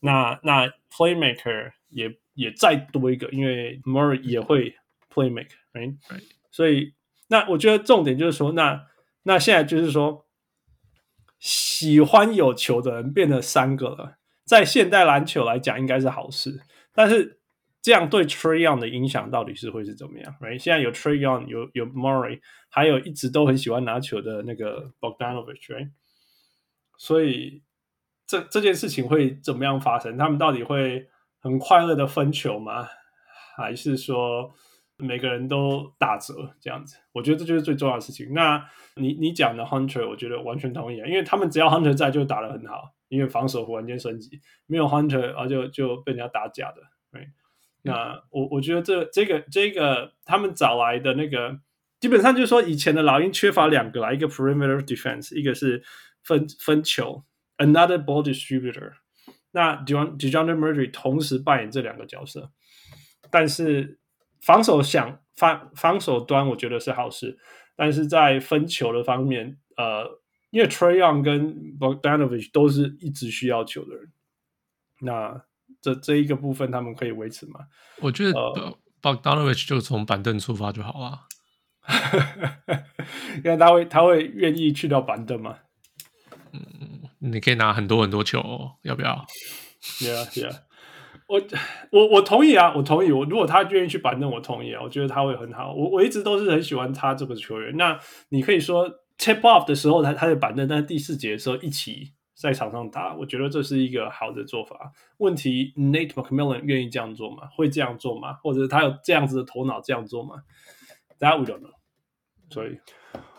[0.00, 4.74] 那那 Playmaker 也也再多一个，因为 Murray 也会
[5.14, 5.96] Playmaker，right？
[6.50, 6.94] 所以
[7.28, 8.84] 那我觉得重点就是说，那
[9.22, 10.26] 那现在就是说，
[11.38, 17.38] 喜欢有球的人变成三个了，在现代篮球来讲应该是好事，但是
[17.82, 20.56] 这样对 Trae Young 的影响到底是会是怎么样？right？
[20.56, 22.40] 现在有 Trae Young，有有 Murray，
[22.70, 25.90] 还有一直都很喜欢拿球的那个 Bogdanovich，right？
[26.96, 27.64] 所以
[28.24, 30.16] 这这件事情会怎么样发生？
[30.16, 31.08] 他们到底会
[31.40, 32.86] 很快乐的分球吗？
[33.56, 34.54] 还是说
[34.96, 36.96] 每个人都打折这样子？
[37.10, 38.32] 我觉得这就是最重要的事情。
[38.32, 38.64] 那
[38.94, 46.91] 你你讲的 Hunter，我觉得完全同意啊，因为他们只要 Hunter 在就打得很好，因为防守忽然间升级，没有 Hunter 啊就就被人家打假的。
[47.82, 51.60] 那我我觉得这这个这个他们找来的那个，
[52.00, 55.82] 基本上就是说以前的老鹰缺乏两个啦，一个 Perimeter Defense，一个是。
[56.24, 57.24] 分分球
[57.56, 58.92] ，another ball distributor。
[59.50, 62.52] 那 DeJounte Murray 同时扮演这两个角色，
[63.28, 63.98] 但是
[64.40, 67.40] 防守想防防守端，我觉得是好事。
[67.74, 74.12] 但是在分球的方面，呃，因为 Trayon 跟 Bogdanovich 都是一直需要球的人，
[75.00, 75.44] 那
[75.82, 77.60] 这这一个部分他们可以维持吗？
[78.00, 78.32] 我觉得
[79.02, 81.26] Bogdanovich 就从板凳出发就好了，
[83.44, 85.58] 因为他会他会愿意去掉板凳吗？
[86.52, 88.40] 嗯，你可以拿很多很多球，
[88.82, 89.26] 要不要
[89.98, 90.56] ？Yeah, yeah，
[91.26, 91.42] 我
[91.90, 93.10] 我我同意啊，我同意。
[93.10, 94.80] 我如果他愿意去板凳，我同意啊。
[94.82, 95.72] 我觉得他会很好。
[95.74, 97.76] 我我一直都是很喜欢他这个球员。
[97.76, 102.12] 那你可以说 tip off 的时候他他的板凳，但是第四节的时候一起
[102.42, 104.92] 在场上打，我觉得这是一个好的做法。
[105.18, 107.48] 问题 Nate McMillan 愿意这样做吗？
[107.56, 108.32] 会这样做吗？
[108.42, 110.42] 或者他有这样子的头脑这样做吗
[111.20, 111.70] ？That we don't know。
[112.50, 112.76] 所以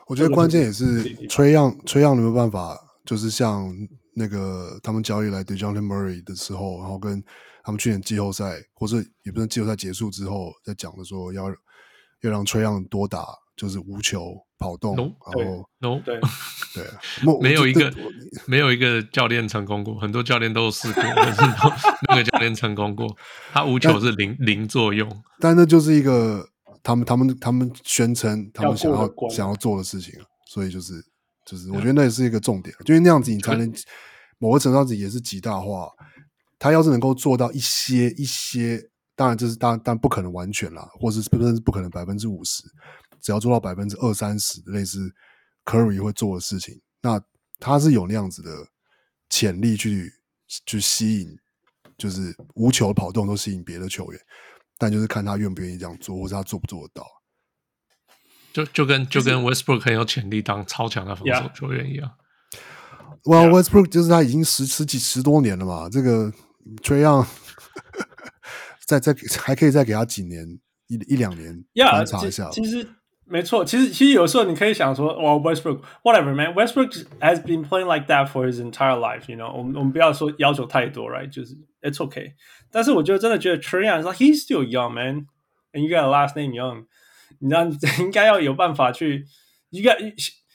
[0.07, 2.79] 我觉得关键也是 Trae Young，Trae Young 有没有办法？
[3.03, 3.69] 就是像
[4.15, 7.21] 那个他们交易来 Dejounte Murray 的时候，然后跟
[7.61, 11.49] 他们去年季后赛，或者也不是季后赛结束之后，在讲的说要
[12.21, 16.19] 要让 Trae Young 多打，就是无球跑动，no, 然后 no 对
[16.73, 16.85] 对，
[17.41, 17.93] 没有一个
[18.47, 21.41] 没有一个教练成功过，很多教练都试过，但是
[22.09, 23.07] 那个教练成功过，
[23.51, 26.47] 他无球是零零作用，但那就是一个
[26.81, 30.13] 他们他们他们宣称他们想要，要想要做的事情，
[30.47, 30.93] 所以就是。
[31.45, 33.69] 就是我觉得那也是一个重点，因为那样子你才能
[34.39, 35.89] 某个程度上也是极大化。
[36.57, 38.81] 他要是能够做到一些一些
[39.13, 42.63] 当然这是当然但不可能完全啦，或者是甚至不可能百分之五十，
[43.23, 45.11] 只要做到百分之二三十，类似
[45.65, 47.19] Curry 会做的事情，那
[47.59, 48.51] 他是有那样子的
[49.29, 50.13] 潜力去
[50.65, 51.39] 去吸引，
[51.97, 54.21] 就是无球跑动都吸引别的球员，
[54.77, 57.07] 但就是看他愿不愿意这样做，或者他做不做得到。
[58.51, 62.11] 就就跟就跟 Westbrook 很有潜力当超强的防守球员一样。
[63.23, 66.31] 哇、well，Westbrook 就是他已经十十几十多年了嘛，这个
[66.83, 67.25] Trae Young
[68.85, 70.45] 再再还可以再给他几年
[70.87, 72.49] 一一两年观察一下。
[72.51, 72.87] 其实
[73.32, 81.28] 没错，其实其实有时候你可以想说，哇，Westbrook whatever man Westbrook has been playing like that for his entire life，you know，我们我们不要说要求太多，right？
[81.28, 82.32] 就是 it's okay。
[82.70, 86.86] 但是我觉得真的觉得 Trae Young 说 he's still young man，and you got a last name young。
[87.40, 87.64] 你知道，
[88.02, 89.24] 应该要有办法去，
[89.70, 89.96] 应该，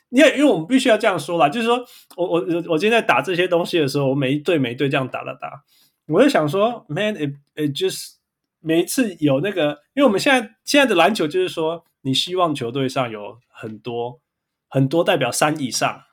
[0.09, 1.77] 因为因为我们必须要这样说啦，就是说
[2.17, 5.63] 我我我今天在打这些东西的时候，我每一队每一队这样打打打，
[6.07, 8.15] 我就想说，man，it it just
[8.59, 14.21] 每一次有那个，因为我们现在现在的篮球就是说， 你希望球队上有很多
[14.69, 16.03] 很多代表三以上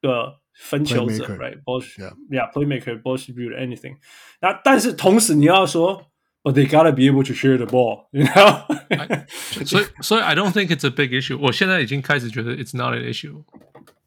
[0.00, 3.96] 的分球者，right，yeah，playmaker，ball distributor，anything，
[4.40, 6.04] 那但是同时你要说。
[6.44, 8.64] But they gotta be able to share the ball, you know.
[9.66, 11.36] 所以， 所以 I don't think it's a big issue.
[11.36, 13.44] 我现在已经开始觉得 it's not an issue，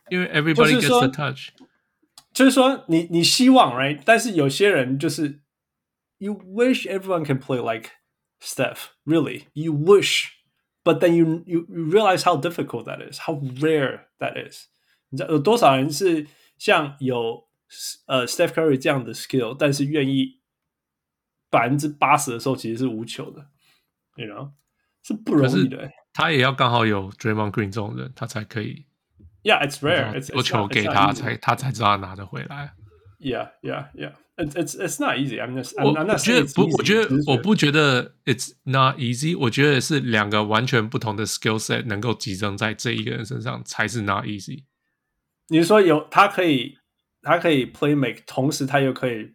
[0.09, 1.49] 因为 everybody gets the touch。
[2.33, 3.99] 就是说，你你希望，right？
[4.05, 5.41] 但是有些人就是，
[6.19, 7.89] you wish everyone can play like
[8.41, 8.91] Steph.
[9.05, 10.29] Really, you wish,
[10.85, 14.67] but then you you you realize how difficult that is, how rare that is.
[15.09, 17.47] 你知道有多少人是像有
[18.07, 20.41] 呃 Steph Curry 这样的 skill，但是愿意。
[21.53, 23.45] 百分之八十的时候其实是无球的，
[24.15, 24.53] you know，
[25.03, 25.91] 是不容易的。
[26.13, 28.85] 他也要刚好有 Draymond Green 这种人，他才可以。
[29.43, 30.33] Yeah，it's rare。
[30.33, 32.73] 有球给他，才他才知道他拿得回来。
[33.19, 34.13] Yeah，yeah，yeah。
[34.36, 35.40] It's it's it's not easy。
[35.40, 39.36] I'm just，我我觉得不，我觉得我不觉得 it's not easy。
[39.38, 44.64] 我觉得是两个完全不同的 skill set 能够集中在这一个人身上，才是 not easy。
[45.48, 46.76] 你是说有他可以，
[47.22, 49.34] 他可以 play make，同时他又可以。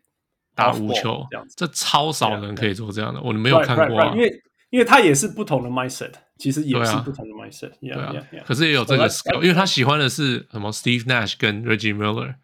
[0.53, 4.05] 打无球，这超少人可以做这样的，我没有看过。
[4.07, 4.29] 因为
[4.69, 7.71] 因为他也是不同的 mindset，其实也是不同的 mindset。
[7.79, 8.13] 对啊，
[8.45, 12.35] 可是也有这个 skill，因为他喜欢的是什么 Steve Nash 跟 Reggie Miller。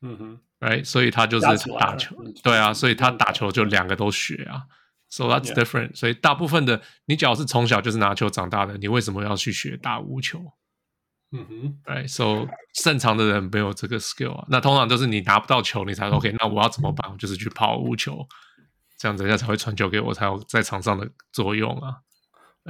[0.00, 1.46] 嗯哼，right，所以他就是
[1.78, 2.16] 打球。
[2.42, 4.62] 对啊，所以他打球就两个都学啊。
[5.10, 5.94] So that's different。
[5.94, 10.40] 所以大部分的你只要是从小就是拿球长大的，你为什么要去学打无球？
[11.32, 14.46] 嗯哼，right，so 擅长的人没有这个 skill 啊。
[14.48, 16.32] 那通常都是你拿不到球，你才说 OK。
[16.38, 17.10] 那我要怎么办？
[17.10, 18.26] 我就是去跑无球，
[18.98, 21.96] 这样子人家才会传球给我，才有在场上的作用啊。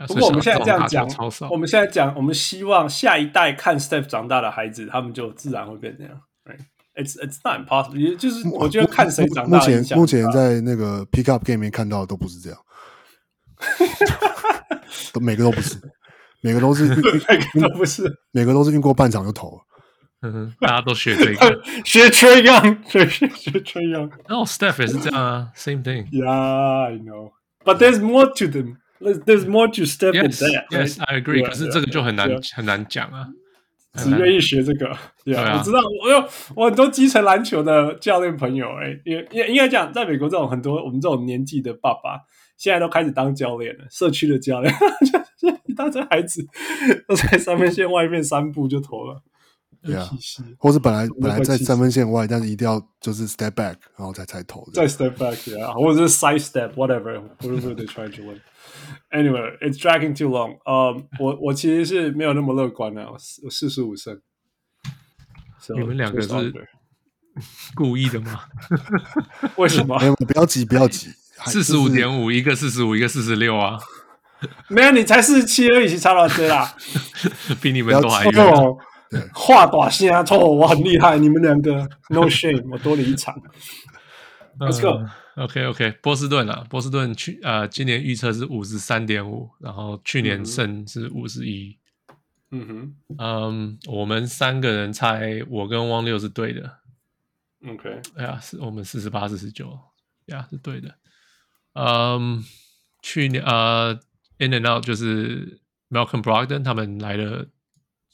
[0.09, 1.07] 不过我们现在这样讲，
[1.51, 6.21] 我们现在讲，我们希望下一代看 Steph 长大的孩子，他们就自然会变这样。
[6.96, 7.98] Right，it's it's not impossible。
[7.98, 12.60] 也就是我觉得看谁长大，目前目前在那个 Pick Up Game 里面看到的都不是这样，
[15.14, 15.78] 都每个都不是。
[16.42, 19.58] 每个都是，每个都不是，每个都是运过半场就投了。
[20.22, 24.10] 嗯哼，大家都学这个，学 Trae Young，学学学 Trae Young。
[24.30, 27.32] 哦，Steph 也是这样啊，same thing。Yeah, I know,
[27.66, 28.78] but there's more to them.
[29.02, 30.68] There's more to Steph than that.
[30.70, 31.46] Yes, I agree.
[31.46, 33.28] 可是这个就很难很难讲啊，
[33.95, 34.97] 只愿意学这个。
[35.25, 42.21] 对啊，我知道，我有我很多基层篮球的教练朋友，哎，也也应该讲，在美国这种很多我们这种年纪的爸爸，
[42.57, 44.75] 现在都开始当教练了，社区的教练。
[45.37, 46.47] 就一大堆孩子
[47.07, 49.21] 都在三分线外面三步就投了，
[49.85, 50.09] 对啊，
[50.59, 58.41] 或是本来本来在三分线外，但是一定要就是 step back，然后再才投，再 step back，啊，或者是 side step，whatever，whatever they try to win。
[59.13, 60.57] Anyway，it's dragging too long。
[60.65, 64.21] 呃，我我其实是没有那么乐观的，我四十五胜。
[65.75, 66.29] 你们两个是
[67.75, 68.41] 故意的吗？
[69.57, 69.99] 为什么？
[70.27, 71.09] 不要急，不要急，
[71.47, 73.79] 四十五点五，一个四十五，一个四十六啊。
[74.69, 76.75] 没有，你才四十七而已，差老多啦，
[77.63, 78.33] 比你们都还远。
[79.35, 83.35] 话短线啊，错，我很厉害，你们两个 no shame，我多了一场。
[84.59, 85.09] Let's go。
[85.37, 91.77] OK OK，波士顿啊，波士顿去呃，今年预测是五十三点五，然后去年胜是五十一。
[92.51, 96.79] 嗯哼，嗯，我们三个人猜，我跟汪六是对的。
[97.67, 99.79] OK，哎呀，是我们四十八四十九，
[100.27, 100.95] 呀，是对的。
[101.75, 102.45] 嗯，
[103.03, 103.99] 去年呃。
[104.37, 107.47] In and out 就是 Malcolm Brogdon 他们来的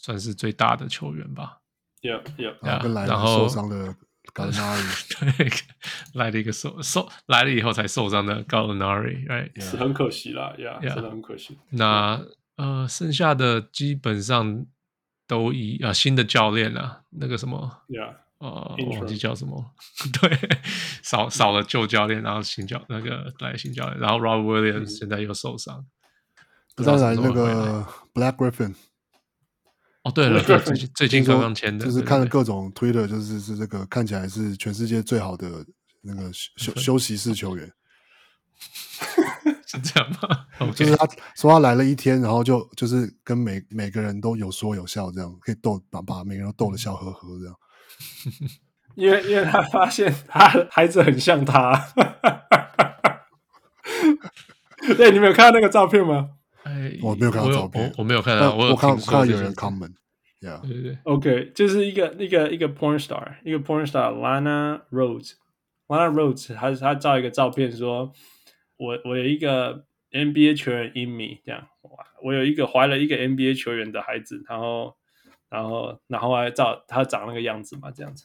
[0.01, 1.59] 算是最大的球员吧。
[2.03, 3.07] Yeah, yeah.
[3.07, 3.95] 然后受伤的
[4.35, 5.51] Gallinari，对，
[6.15, 9.61] 来了一个受受来了以后才受伤的 Gallinari，right？
[9.61, 11.59] 是很可惜啦，Yeah，真的很可惜。
[11.71, 12.23] 那
[12.57, 14.67] 呃，剩下的基本上
[15.27, 19.73] 都以啊新的教练啊，那个什么，Yeah，呃，我忘记叫什么，
[20.21, 20.39] 对，
[21.03, 25.85] 少少了旧教练，然后新教那个来新教练，然后 Rob Williams 现在又受伤，
[26.77, 28.75] 再来那个 Black Griffin，
[30.03, 35.65] 哦对了，对，最近最近刚刚签的，就是看了各种 Twitter，就是是这个看起来是全世界最好的
[36.01, 37.71] 那个休休息室球员。
[39.67, 40.73] 是这样吗？Okay.
[40.83, 47.55] 就是他说他来了一天，然后就就是跟每每个人都有说有笑，这样可以逗把把每个人都逗得笑呵呵这样。
[48.97, 51.93] 因为因为他发现他孩子很像他。
[54.97, 56.31] 对，你没有看到那个照片吗？
[56.71, 68.13] 哎，我没有看到照片，我，我，我没有看到，我，我看看到有人 comment，yeah，对对对，OK，就是一个一个一个 porn star，一个 porn star Lana Rhoades，Lana Rhoades，他他照一个照片说。
[68.83, 71.69] 我我有一个 NBA 球员 in me，这样，
[72.23, 74.97] 我有一个怀了一个 NBA 球员的孩子，然后
[75.51, 78.25] 然后然后还照他长那个样子嘛，这样子，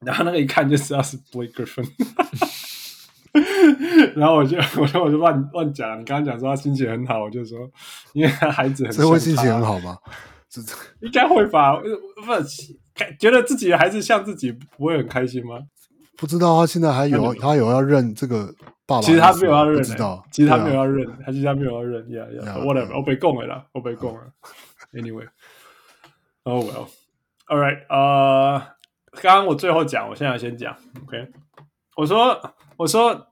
[0.00, 1.86] 然后那个一看就知道是 Blake Griffin，
[4.16, 7.58] 然后我就 我就我就乱乱讲，你刚刚讲说他心情很好，我就说
[8.12, 9.96] 因为他孩子很，所以会心情很好吗？
[11.00, 12.76] 应该会吧，不是
[13.18, 15.58] 觉得自己的孩子像自己，不会很开心吗？
[16.18, 18.54] 不知道他现在还有他有要认这个
[18.86, 19.02] 爸爸。
[19.02, 20.22] 其实他没有要认，不知道。
[20.30, 22.04] 其实他没有要认，他其实他没有要认。
[22.04, 22.62] Yeah, yeah.
[22.62, 22.96] Whatever.
[22.96, 24.24] 我被供了啦，我被供了。
[24.92, 25.26] Anyway.
[26.44, 26.88] Oh well.
[27.46, 27.86] All right.
[27.88, 28.60] 呃，
[29.22, 30.76] 刚刚我最后讲，我现在先讲。
[31.06, 31.28] OK.
[31.96, 32.38] 我说，
[32.76, 33.28] 我说，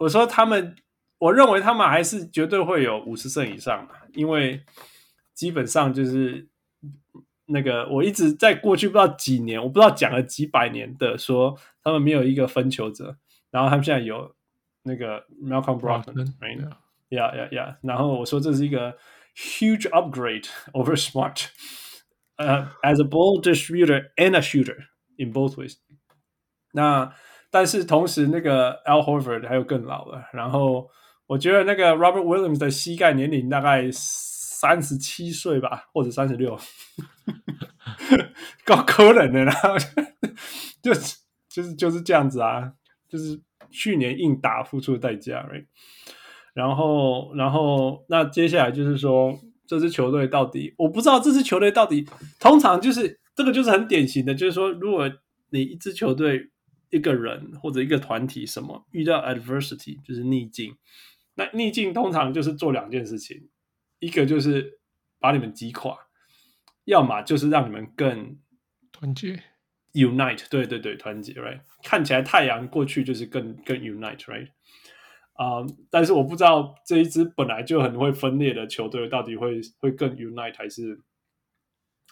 [0.00, 0.74] 我说他们，
[1.18, 4.62] 我认为他们还是绝对会有五十胜以上的，因为
[5.32, 6.48] 基本上就是
[7.46, 13.16] 那个我一直在过去不知道几年，我不知道讲了几百年的说他们没有一个分球者，
[13.50, 14.34] 然后他们现在有。
[14.82, 17.76] 那个 Malcolm Brogdon，right？Yeah, yeah, yeah。
[17.82, 18.96] 然后我说这是一个
[19.36, 21.48] huge upgrade over Smart，
[22.36, 24.86] 呃、uh,，as a ball distributor and a shooter
[25.18, 25.74] in both ways。
[26.72, 27.14] 那
[27.50, 30.24] 但是同时那个 Al Horford 还有更老了。
[30.32, 30.88] 然后
[31.26, 36.58] 我觉得那个 Robert Williams 的膝盖年龄大概三十七岁吧，或者三十六，
[38.64, 39.44] 够可能的。
[39.44, 39.74] 然后
[40.82, 42.72] 就是 就是就是这样子啊，
[43.08, 43.40] 就是。
[43.72, 45.64] 去年硬打付出的代价，right?
[46.54, 52.04] 然后，然后，那接下来就是说，这支球队到底，我不知道这支球队到底，
[52.40, 55.08] 通常就是这个就是很典型的，就是说，如果
[55.50, 56.50] 你一支球队
[56.90, 60.76] 一个人或者一个团体什么遇到 adversity，就是逆境，
[61.34, 63.48] 那逆境通常就是做两件事情，
[63.98, 64.80] 一个就是
[65.18, 65.96] 把你们击垮，
[66.84, 68.38] 要么就是让你们更
[68.92, 69.42] 团结。
[69.92, 71.62] Unite，对对对，团结，right？
[71.82, 74.50] 看起来太阳过去就是更更 Unite，right？
[75.32, 81.00] 啊、um，但是我不知道这一支本来就很会分裂的球队到底会会更 Unite 还是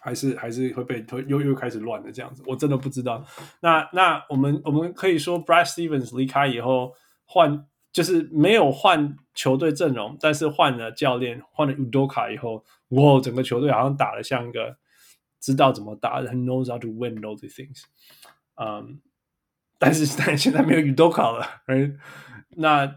[0.01, 3.25] 还是还是会被推又又开始乱的这样子，我真的不知道。
[3.61, 6.93] 那那我们我们可以说，Brad Stevens 离开以后
[7.25, 14.77] 换就是没有换球队阵容，但是换了教练，换了 Udoka 以后，哇，整个球队好像打得像一个。
[15.41, 17.85] 知道怎么打的 knows how to win all the things。
[18.57, 19.01] 嗯，
[19.79, 21.97] 但是但现在没有 Udoka 了，right?
[22.57, 22.93] 那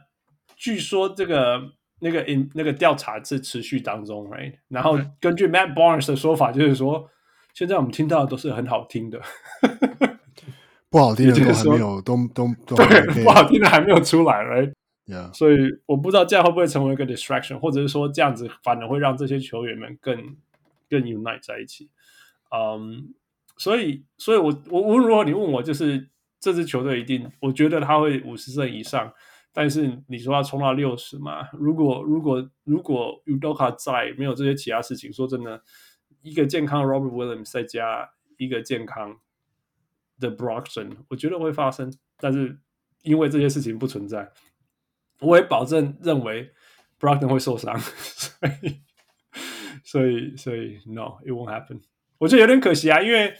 [0.55, 1.61] 据说这个
[2.03, 4.55] 那个 in 那个调查是持续当中，right？
[4.67, 7.07] 然后根据 Matt Barnes 的说法，就是说
[7.53, 9.21] 现在我们听到的都是很好听的，
[10.89, 15.31] 不好听的都还没有，都都 都对，不好听的还没有出来，right？Yeah.
[15.31, 20.17] 所以我不知道这样会不会成为一个 distraction，或者是说这样子反而会让这些球员们更
[20.89, 21.89] 更 unite 在一起。
[22.49, 22.99] 嗯、um，
[23.57, 26.09] 所以，所以我我无论如何，你问我，就是
[26.39, 29.13] 这支球队一定，我觉得他会五十胜以上。
[29.53, 31.49] 但是你说要冲到六十嘛？
[31.51, 35.61] 如果如果如果 Udoka 在，没有这些其他事情，说真的，
[36.21, 39.19] 一个健康 Robert Williams 再加一个健康
[40.19, 41.93] 的 Brogdon，我觉得会发生。
[42.17, 42.57] 但是
[43.03, 44.31] 因为这些事情不存在，
[45.19, 46.53] 我也保证认为
[46.99, 48.81] Brogdon 会受伤，所以
[49.83, 51.81] 所以所以 No，it won't happen。
[52.19, 53.35] 我觉得有点可惜啊，因为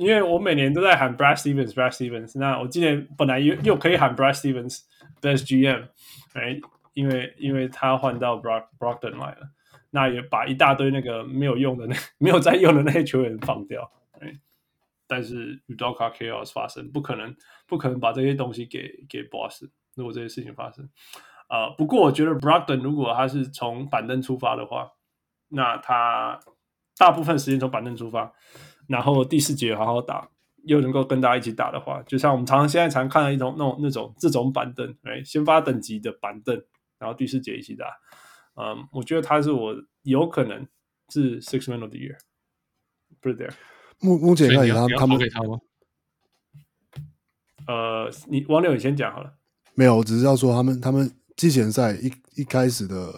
[0.00, 2.38] 因为我每年都在喊 Brad Stevens，Brad Stevens。
[2.38, 4.80] 那我今年本来又又可以喊 Brad Stevens
[5.20, 5.88] Best GM，
[6.32, 6.58] 哎，
[6.94, 9.50] 因为因为他换到 Brog Brogdon 来了，
[9.90, 14.34] 那也把一大堆那个没有用的那 没有在用的那些球员放掉，哎，
[15.06, 17.36] 但是 Udoka Chaos 发生，不可能
[17.66, 19.64] 不可能把这些东西给给 Boss。
[19.96, 20.88] 如果这些事情发生，
[21.46, 24.92] 啊、呃，不过我觉得 Brogdon 如果他是从板凳出发的话，
[25.48, 26.40] 那他。
[26.98, 28.30] 大部分时间从板凳出发，
[28.90, 30.28] 然后第四节好好打，
[30.64, 36.60] 又能够跟大家一起打的话，就像我们常常现在常看到一种那种那种这种板凳，哎，先发等级的板凳，
[36.98, 37.86] 然后第四节一起打，
[38.56, 39.72] 嗯，我觉得他是我
[40.02, 40.66] 有可能
[41.08, 42.16] 是 Six Man of the Year，
[43.20, 43.52] 不是 there。
[44.00, 45.20] 目目前看他他们
[47.68, 49.34] 呃，你王六你先讲好了。
[49.74, 53.12] 没有，我只是要说他们他们季前赛一一开始的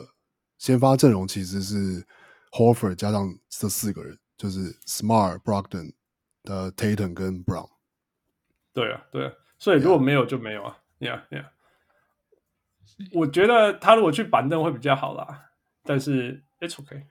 [0.58, 2.04] 先发阵容其实是
[2.50, 5.94] Horford 加上这四个人，就是 Smart、Brogdon
[6.42, 7.70] 的 Tatum 跟 Brown。
[8.72, 11.46] 对啊，对啊，所以如果没有就没有啊，Yeah Yeah。
[13.12, 15.52] 我觉得他如果去板凳会比较好啦，
[15.84, 17.04] 但是 It's okay。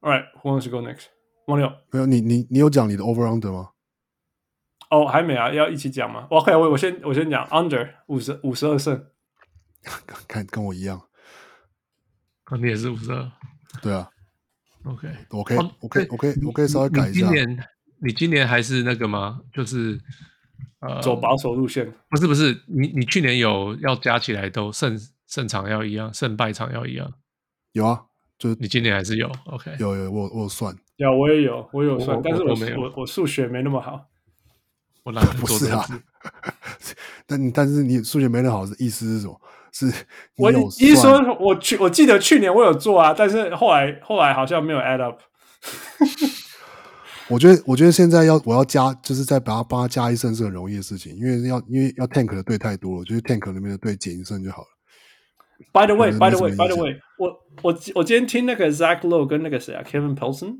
[0.00, 1.06] All right, who wants to go next？
[1.46, 3.72] 王六，没有你你你有讲你的 Over Under 吗？
[4.90, 9.10] 哦，还没啊，要一起讲吗？OK，我我先我先讲 Under 五十五十二胜，
[10.28, 11.08] 看跟我一样，
[12.60, 13.32] 你也是五十二，
[13.82, 14.08] 对啊。
[14.84, 17.20] OK，OK，OK，OK，稍微改一下。
[17.20, 17.64] 今年
[18.00, 19.40] 你今年还是那个吗？
[19.52, 19.98] 就是
[20.80, 21.90] 呃，走保守路线？
[22.10, 27.10] 不是不是，你你去年有要加起来都胜胜场要一样，胜败场要一样？
[27.72, 28.02] 有啊，
[28.38, 29.74] 就是你今年还是有 OK？
[29.78, 34.06] 有有，我我有算，有我也有我有算，但是我我没我我数学没那么好。
[35.02, 35.84] 我懒得不做是啊，
[37.26, 39.40] 但但是你数学没那么好，是意思是什么？
[39.74, 39.92] 是
[40.36, 45.18] 我意思说，我去，我记得去年我有做啊，但是后来后来好像没有 add up。
[47.28, 54.68] 我觉得我觉得现在要我要加，就是再把它帮他加一胜是很容易的事情，因为要因为要 tank 的队太多了，我觉得 tank 那边的队减一胜就好了。
[55.72, 57.28] By the way, by the way, by the way，我
[57.62, 60.58] 我我今天听那个 Zach Lowe 跟那个谁啊，Kevin Pelton，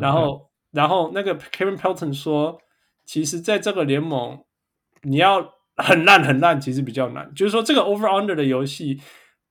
[0.00, 2.60] 然后然后那个 Kevin Pelton 说。
[3.08, 4.42] 其实，在这个联盟，
[5.02, 5.40] 你要
[5.76, 7.32] 很烂很烂，其实比较难。
[7.34, 9.00] 就是说，这个 over under 的游戏，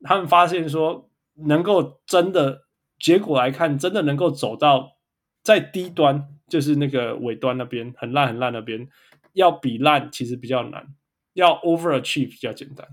[0.02, 2.66] 他们发现说，能够真的
[3.00, 4.98] 结果来看，真的能够走到
[5.44, 8.88] 在低端，就是那个尾端那边很烂很烂那边，
[9.34, 10.88] 要比烂其实比较难，
[11.34, 12.88] 要 overachieve 比较简单。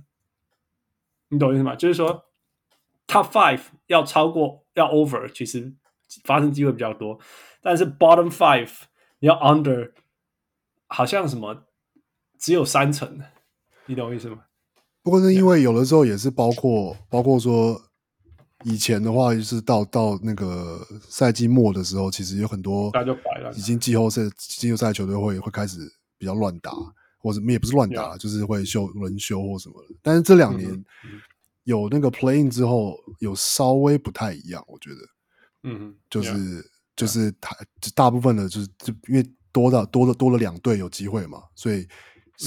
[1.28, 1.74] 你懂意思吗？
[1.74, 2.26] 就是说
[3.06, 5.72] ，top five 要超过要 over，其实
[6.24, 7.18] 发生机会比较多，
[7.60, 8.70] 但是 bottom five
[9.18, 9.92] 你要 under。
[10.94, 11.64] 好像什么
[12.42, 13.20] 只有三成，
[13.86, 14.40] 你懂我意思吗？
[15.00, 17.80] 不过是因为有的时候也是包括包括说
[18.64, 22.90] 以前的话，就是到到那个赛季末的时候，其实有很多
[23.54, 25.78] 已经季后赛季后赛球队会会开始
[26.18, 26.72] 比较乱打，
[27.18, 29.94] 或者也不是乱打，就是会休轮休或什么的。
[30.02, 30.84] 但是这两年
[31.62, 34.96] 有那个 playing 之后，有稍微不太一样，我觉得，
[35.62, 37.56] 嗯，就是就是他
[37.94, 39.24] 大部分的就是就因为。
[39.54, 41.86] 多到多了多了两队有机会嘛，所以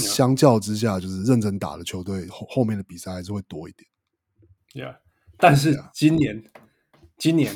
[0.04, 3.89] 相较之下，就是认真打的球队后后面的比赛还是会多一点。
[4.74, 4.98] Yeah，
[5.38, 6.43] 但是今年.
[7.18, 7.56] 今年，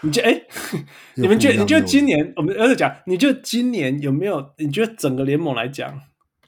[0.00, 0.42] 你觉得哎，
[1.14, 4.54] 你们觉得你觉得今年我们而且讲，你觉得今年有没有？
[4.56, 6.00] 你觉得整个联盟来讲，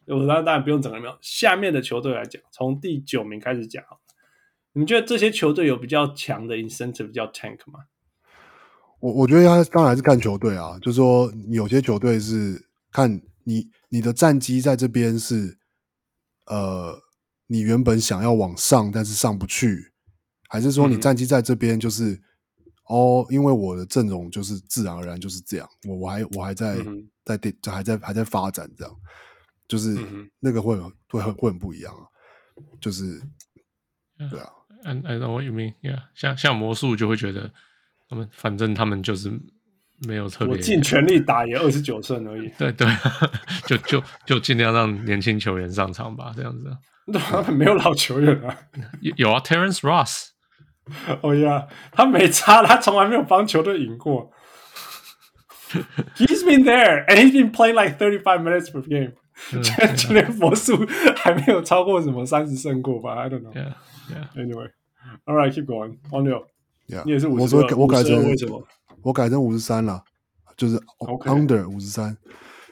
[0.07, 3.85] 我当然当然不用整个联盟，下面的球队来讲，从第九名开始讲，
[4.73, 7.81] 你们觉得这些球队有比较强的 incentive，比较 tank 吗？
[9.01, 15.59] 我我觉得他当然是看球队啊，就是说有些球队是看你你的战绩在这边是，
[16.47, 17.01] 呃，
[17.47, 19.93] 你原本想要往上，但是上不去，
[20.49, 22.23] 还是说你战绩在这边就是、嗯、
[22.87, 28.97] 哦，因为我的阵容就是自然而然就是这样，我我还我还在、嗯、在电就还在还在发展这样，
[29.69, 29.97] 就是
[30.39, 30.79] 那个会
[31.09, 32.05] 会很会很不一样啊，
[32.81, 33.21] 就是
[34.31, 34.51] 对啊
[34.85, 37.53] ，I I know what you mean, yeah，像像魔术就会觉得。
[38.13, 39.41] 他们反正他们就是
[40.07, 42.51] 没有特别，我尽全力打也二十九胜而已。
[42.59, 42.87] 对对，
[43.67, 46.77] 就就就尽量让年轻球员上场吧，这样子。
[47.19, 48.57] 他们没有老球员啊，
[49.01, 50.29] 有有啊，Terrence Ross。
[51.23, 54.31] 哦呀，他没差，他从来没有帮球队赢过。
[56.17, 59.13] He's been there and he's been playing like thirty five minutes per game。
[59.97, 60.87] 就连魔术
[61.17, 63.53] 还没有超过什么三十胜过吧？I don't know。
[63.53, 63.73] Yeah,
[64.11, 64.27] yeah.
[64.37, 64.69] Anyway,
[65.25, 65.99] all right, keep going.
[66.11, 66.45] On you.
[66.89, 68.67] Yeah, 你也是五十，我说我改成为什么？
[69.03, 70.03] 我改成五十三了，
[70.57, 70.79] 就是
[71.27, 72.17] under 五十三。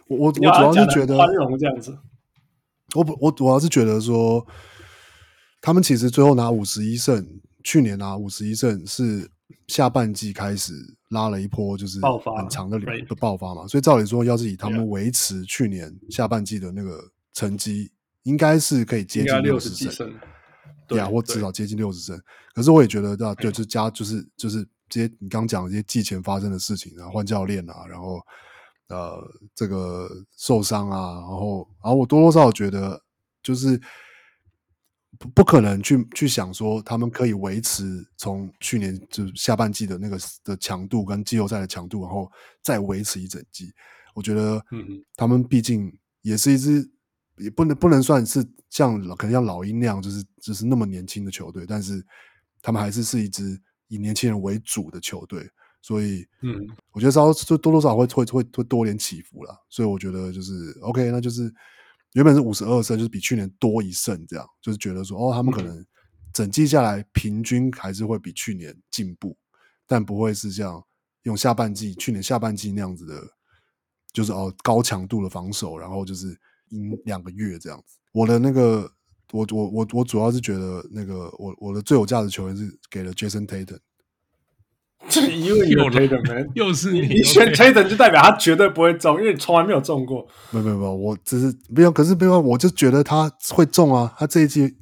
[0.09, 1.99] 我我我主要是觉得宽容这样子。
[2.95, 4.47] 我我主要是觉得说，
[5.61, 7.27] 他们其实最后拿五十一胜，
[7.63, 9.31] 去年拿五十一胜是
[9.67, 10.73] 下半季开始
[11.11, 12.01] 拉了一波，就是
[12.37, 13.67] 很长的的爆发嘛。
[13.67, 16.99] 所以照理说，要是以他们维持去年下半季的那个
[17.35, 20.11] 成绩，应该是可以接近六十胜。
[20.87, 22.19] 对啊，或至少接近六十胜。
[22.55, 28.21] 可是我也觉得，对啊，对，就加就是就是这些你刚讲的这些季前发生的事情啊，换教练啊，然后
[28.89, 29.23] 呃
[29.55, 33.03] 这个受伤啊，然后然后我多多少少觉得
[33.43, 33.81] 就是
[35.19, 42.31] 不不可能去去想说他们可以维持从去年就下半季的那个的强度跟季后赛的强度，然后
[42.63, 43.73] 再维持一整季。
[44.15, 46.91] 我觉得，嗯，他们毕竟也是一支。
[47.41, 52.05] 也不能不能算是像可能像老鹰那样，就是就是那么年轻的球队，但是
[52.61, 53.57] 他们还是是一支
[53.89, 55.49] 以年轻人为主的球队，
[55.81, 59.59] 所以嗯，我觉得稍就多多少少会会会会多点起伏啦。
[59.69, 61.53] 所以我觉得就是 OK，那就是
[62.13, 65.85] 原本是五十二胜，就是比去年多一胜，这样就是觉得说哦，他们可能
[66.33, 69.37] 整季下来平均还是会比去年进步，
[69.87, 70.85] 但不会是这样
[71.23, 73.23] 用下半季去年下半季那样子的，
[74.13, 77.97] 就是哦高强度的防守，然后就是赢两个月这样子。
[78.13, 78.93] 我的那个。
[79.33, 83.79] 我我我我主要是觉得那个我我的最有价值球员是给了 Jason Tatum，
[85.09, 90.27] 这 因为有 Tatum，又是你你选 Tatum 就代表他绝对不会中，因为你从来没有中过。
[90.51, 94.77] 没有没有没有，我只是没有，可是没有，我就觉得他会中啊，他这一季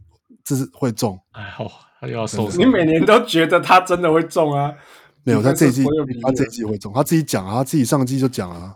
[0.45, 1.19] 就是会中。
[1.33, 1.69] 哎，好，
[2.01, 2.61] 他又要受伤。
[2.61, 4.73] 你每年都觉得他真的会中啊？
[5.25, 5.85] 没有，他这一季
[6.23, 8.75] 他这一季会中，他自己讲啊，他自己上季就讲啊。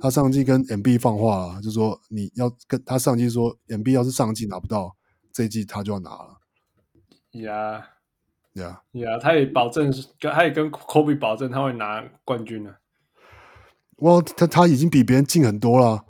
[0.00, 4.92] 他上季跟 MB 放话啊，就说你要跟他上季说 MB 要是上季拿不到。
[5.32, 6.38] 这一季他就要拿了，
[7.32, 7.88] 呀
[8.54, 9.18] 呀呀！
[9.18, 12.78] 他也保证，他也跟 Kobe 保证他会拿冠军了。
[13.96, 16.04] 哇，他他已经比别人近很多了。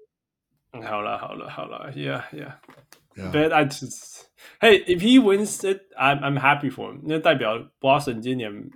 [0.73, 3.31] 好了好了好了，Yeah Yeah。
[3.31, 7.01] But I just, hey, if he wins it, I'm I'm happy for him。
[7.05, 8.71] 那代表 Boston 今年，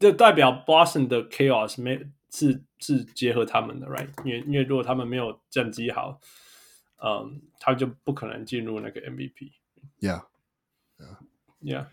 [0.00, 4.08] 就代表 Boston 的 Chaos 没是是结合他们的，Right？
[4.24, 6.20] 因为因为如果他们没有战绩好，
[7.00, 9.52] 嗯，他就不可能进入那个 MVP。
[10.00, 11.86] Yeah，Yeah，Yeah。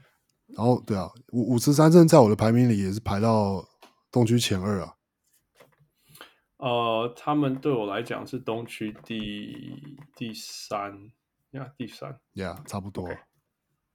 [0.48, 3.66] 然后对啊，五五十三胜在我的排名里也是排到
[4.12, 4.96] 东区前二啊。
[6.58, 11.12] 呃，他们对我来讲是东区第第三
[11.52, 12.20] 呀，第三。
[12.34, 13.20] Yeah，差不多，okay.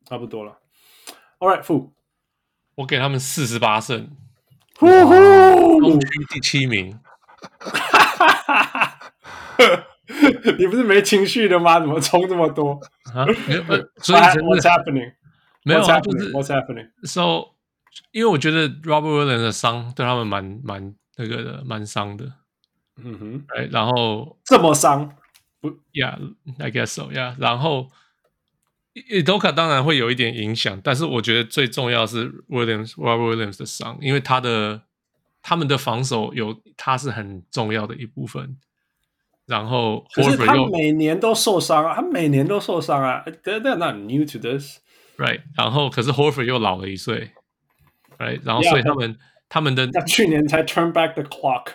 [0.05, 0.59] 差不多了。
[1.39, 1.93] All right，负，
[2.75, 4.17] 我给他们四十八胜，
[4.79, 7.01] 呼呼，东区第七名。
[10.59, 11.79] 你不是没情绪的吗？
[11.81, 12.81] 怎么冲这么多
[13.15, 13.27] 啊？
[13.47, 13.63] 没有，
[14.03, 15.13] 所以 What's happening？
[15.65, 17.55] 没有啊，就是 What's happening？So，
[18.13, 22.33] 因为我觉得 Robert Williams 的伤对他们蛮蛮那个的，蛮伤的。
[22.97, 25.15] 嗯哼，哎，然后这么伤？
[25.61, 27.35] 不，Yeah，I guess so，Yeah。
[27.39, 27.91] 然后
[28.95, 34.83] Udoka 当然会有一点影响，但是我觉得最重要是 Williams，Robert Williams 的伤，因为他的
[35.43, 38.57] 他们的防守有他是很重要的一部分。
[39.49, 43.25] 然后，可是他每年都受伤啊，他每年都受伤啊。
[43.43, 45.41] They're not new to this，right？
[45.57, 47.31] 然后，可是 Horford 又老了一岁
[48.19, 48.43] ，right？
[48.45, 49.19] 然后，所以他们 yeah,
[49.49, 51.69] 他们的他去年才 turn back the clock。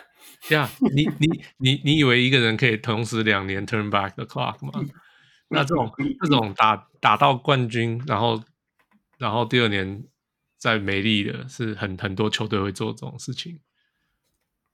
[0.50, 4.72] 呀、yeah,，你你你你以为一个人可以同时两年 turn back the clock 吗？
[5.48, 5.90] 那这种
[6.22, 8.40] 这种打打到冠军，然后
[9.18, 10.04] 然后第二年
[10.56, 13.58] 再没力的，是很很多球队会做这种事情。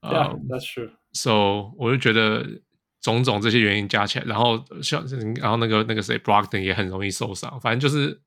[0.03, 0.91] Yeah, that's true.
[1.15, 2.61] So 我就觉得。
[3.01, 5.03] 种种这些原因加起来，然后像
[5.37, 7.59] 然后那个那个谁，Brogdon 也很容易受伤。
[7.61, 8.21] 反正就是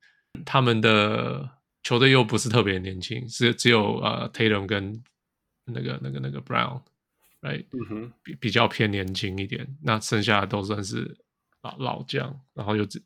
[0.44, 1.48] 他们的
[1.84, 5.04] 球队又不是特别年轻，是只有呃 Tatum 跟
[5.66, 7.66] 那个那个那个 Brown，right？
[7.72, 9.78] 嗯哼，比比较偏年轻一点。
[9.84, 11.18] 那剩下的都算是
[11.62, 13.00] 老老将，然后又只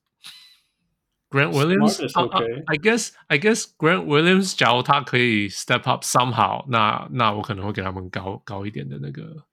[1.30, 9.47] Grant Williams，I guess I guess Grant Williams，假如他可以 step up somehow，那那我可能会给他们高高一点的那个。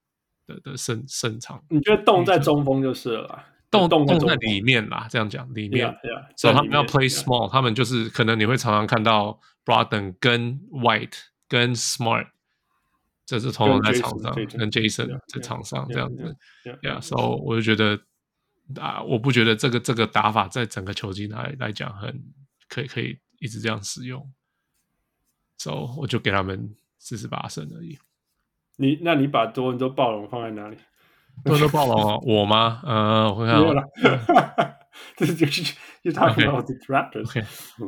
[0.46, 5.94] 的的胜胜场，你觉得动在中锋就是了啦，动动在里面啦，这样讲里面，
[6.36, 11.18] 所以他们要 play small，他们就是可能你会常常看到 Brogdon 跟 White
[11.48, 12.28] 跟 Smart，
[13.26, 16.36] 这是通常在场上跟 Jason 在场上这样子
[16.82, 18.00] ，Yeah，所以我就觉得
[18.80, 22.22] 啊，我不觉得这个这个打法在整个球季来来讲很
[22.68, 24.30] 可以可以一直这样使用，
[25.56, 27.98] 所以我就给他们四十八胜而已。
[28.76, 30.76] 你那你把多伦多暴龙放在哪里？
[31.44, 32.80] 多伦多暴龙哦，我吗？
[32.84, 33.60] 呃，我看看。
[33.60, 33.82] 没有了，
[35.16, 37.44] 这就是就他们的 Raptors，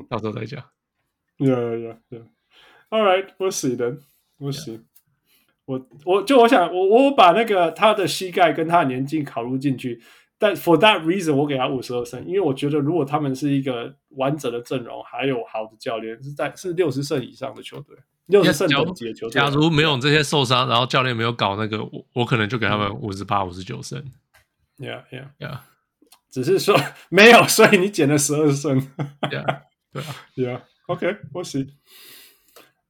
[0.09, 0.63] 到时候再讲。
[1.39, 2.27] Yeah, yeah, yeah.
[2.89, 4.01] All right, we'll see then.
[4.39, 4.81] We'll see.
[5.65, 10.01] 我我就我想我我把那个他的膝盖跟他的年纪考虑进去，
[10.39, 17.97] 但 for that reason 我给他五十二胜，因为我觉得如果他们是一个完整的阵容，还有好的教练，是在是六十胜以上的球队。
[18.27, 24.03] 六十胜等级的球队，假如没有这些受伤，然后教练没有搞那个，我我可能就给他们五十八、五十九胜。
[24.79, 25.59] Yeah, yeah, yeah.
[26.31, 28.79] 只是说没有，所以你减了十二胜。
[29.23, 29.63] Yeah，
[29.93, 30.61] 对啊， Yeah.
[30.87, 31.69] OK，我 see.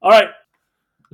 [0.00, 0.30] All right.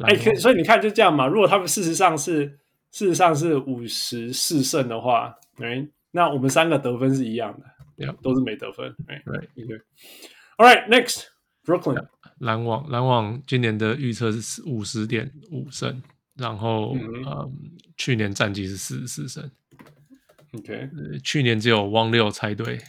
[0.03, 1.27] 哎，所以你看就这样嘛。
[1.27, 2.59] 如果他们事实上是
[2.91, 8.17] 事实上是五十四胜的话，哎，那我们三个得分是一样的，Yeah.
[8.23, 8.95] 都是没得分。
[9.09, 9.49] 哎，Right.
[9.63, 9.83] OK.
[10.57, 10.89] All right.
[10.89, 11.27] Next,
[11.65, 11.97] Brooklyn.
[11.97, 12.09] Yeah.
[12.43, 16.03] 篮网，篮网今年的预测是五十点五胜，
[16.35, 17.53] 然后嗯，嗯，
[17.97, 19.49] 去年战绩是四十四胜。
[20.53, 22.81] OK，呃，去年只有汪六猜对。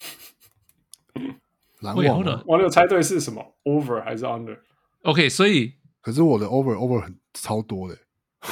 [1.80, 7.98] 篮网，汪六猜对是什么？Over 还是 Under？OK，、okay, 所以可是我的 over over 很超多的。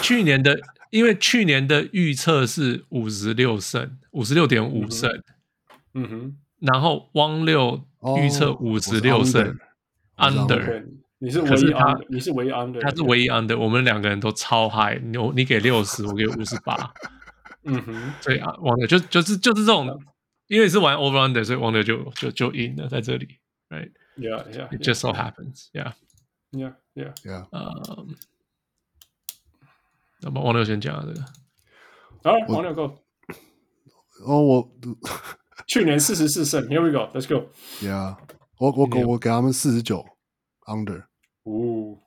[0.03, 0.61] 去年的，
[0.91, 5.11] 因为去年的预测是五十六胜，五十六点五胜。
[5.95, 6.37] 嗯哼。
[6.61, 7.87] 然后汪六
[8.19, 9.59] 预测五十六胜
[10.17, 10.87] ，under。
[11.19, 13.59] 你是唯一 under，你是唯一 under，他是唯一 under。
[13.59, 16.93] 我们两个人都超 high，你你给六十，我给五十八。
[17.63, 19.99] 嗯哼，对啊，王六就就是就是这种，
[20.49, 23.39] 因为是玩 over under，所以王六就就就赢了在这里
[23.71, 24.69] ，right？Yeah, yeah.
[24.69, 25.69] It just so happens.
[25.73, 25.93] Yeah,
[26.51, 27.47] yeah, yeah, yeah.
[27.53, 28.15] 嗯，
[30.21, 31.25] 那么王六先讲这个。
[32.23, 32.99] 好，王六 go。
[34.27, 34.71] 哦，我
[35.67, 37.49] 去年四十四胜，Here we go，Let's go。
[37.81, 38.17] Yeah，
[38.59, 40.05] 我我给我给他们四十九
[40.67, 41.05] under。
[41.45, 41.99] 哦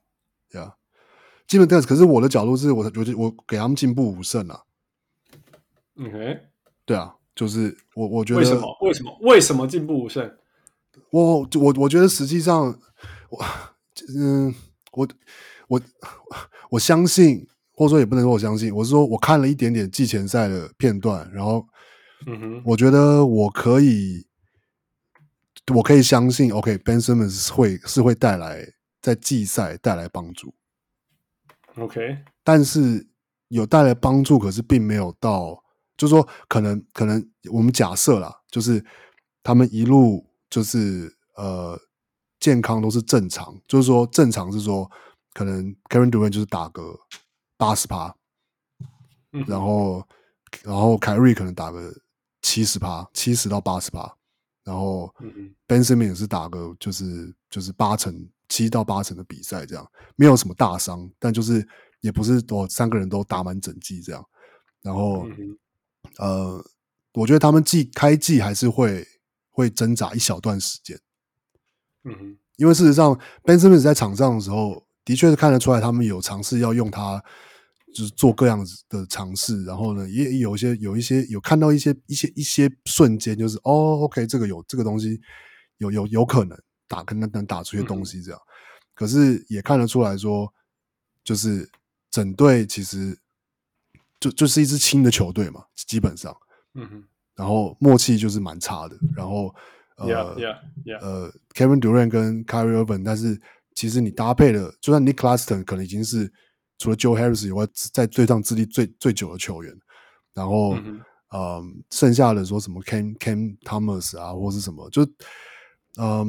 [0.51, 0.73] ，Yeah，
[1.47, 4.61] 基本上，可是我的角度是我我我给他们进步五胜啊。
[5.99, 6.39] OK，
[6.85, 10.31] 对啊，就是我我觉得为什么为什么为什么进步五胜？
[11.11, 12.77] 我我我觉得实际上
[13.29, 13.45] 我
[14.15, 14.53] 嗯
[14.91, 15.07] 我
[15.67, 15.81] 我
[16.71, 21.65] 我相信，或者说也不能说我相信，我是说我看了一点点季前赛的片段，然后
[22.25, 24.25] 嗯哼，我觉得我可以
[25.73, 30.53] 我可以相信，OK，Ben Simmons 会是会带来在季赛带来帮助
[31.77, 33.07] ，OK，但是
[33.49, 35.63] 有带来帮助，可是并没有到。
[35.97, 38.85] 就是说，可能可能我们假设啦，就是
[39.41, 41.75] 他们一路就是呃
[42.39, 44.87] 健康都是正常，就是说正常是说
[45.33, 46.99] 可能 Kevin Durant 就是打个
[47.57, 48.15] 八十趴，
[49.47, 50.07] 然后
[50.61, 51.91] 然后凯瑞可能打个
[52.41, 54.15] 七十趴，七十到八十趴，
[54.63, 55.13] 然后
[55.67, 61.67] Ben Simmons 也是打个就是就是八成七到八成的比赛这样，没有什么大伤，但就是
[62.01, 64.25] 也不是我三个人都打满整季这样，
[64.81, 65.27] 然后。
[66.19, 66.63] 呃，
[67.13, 69.05] 我觉得他们季开季还是会
[69.51, 70.97] 会挣扎一小段时间，
[72.05, 77.21] 嗯哼，因为事实上，Ben Simmons 在场上的时候，的确是看得出来他们有尝试要用他，
[77.97, 85.19] 就是做各样子的尝试，然后呢，也有一些有一些有看到一些一些一些瞬间，就是哦，OK，这个有这个东西
[85.79, 86.55] 有有有可能
[86.87, 88.47] 打，可能能打出些东西这样，嗯、
[88.93, 90.53] 可是也看得出来说，
[91.23, 91.67] 就是
[92.11, 93.17] 整队其实。
[94.19, 96.35] 就就是一支轻的球队嘛，基本上，
[96.73, 97.03] 嗯哼，
[97.35, 99.53] 然后默契就是蛮差的，然后
[99.97, 100.99] 呃 yeah, yeah, yeah.
[101.01, 103.39] 呃，Kevin Durant 跟 Kyrie Irving，但是
[103.75, 106.33] 其实你搭配的，就算 Nick Claston 可能已经是
[106.77, 109.73] 除了 Joe Harris 以外，在队上资历最最久的球员，
[110.33, 115.03] 然后嗯、呃，剩下的说什么 Cam Cam Thomas 啊，或是什么，就
[115.97, 116.25] 嗯、呃，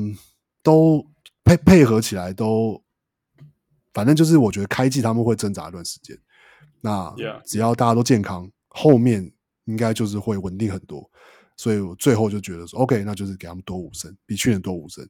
[0.63, 1.07] 都
[1.45, 2.83] 配配合起来都，
[3.93, 6.19] 反正就是我觉得开季他们会挣扎一段时间。
[6.81, 9.33] 那只要大家都健康后面
[9.65, 11.09] 应该就是会稳定很多。
[11.57, 15.05] 所以我最后就觉得说，OK，那就是给他们多五胜，比去年多五胜。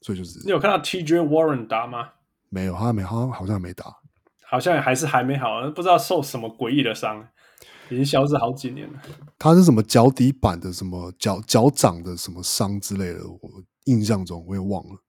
[0.00, 2.08] 所以就是你有看到 TJ Warren 打吗？
[2.48, 3.92] 没有，他没，他好像没打，
[4.52, 7.26] 好像还是还没好，不知道受什么诡异的伤，
[7.88, 9.00] 已经消失好几年了。
[9.38, 13.50] 他是什么脚底板的什么脚脚掌的什么伤之类的，我
[13.86, 15.02] 印象中我也忘了。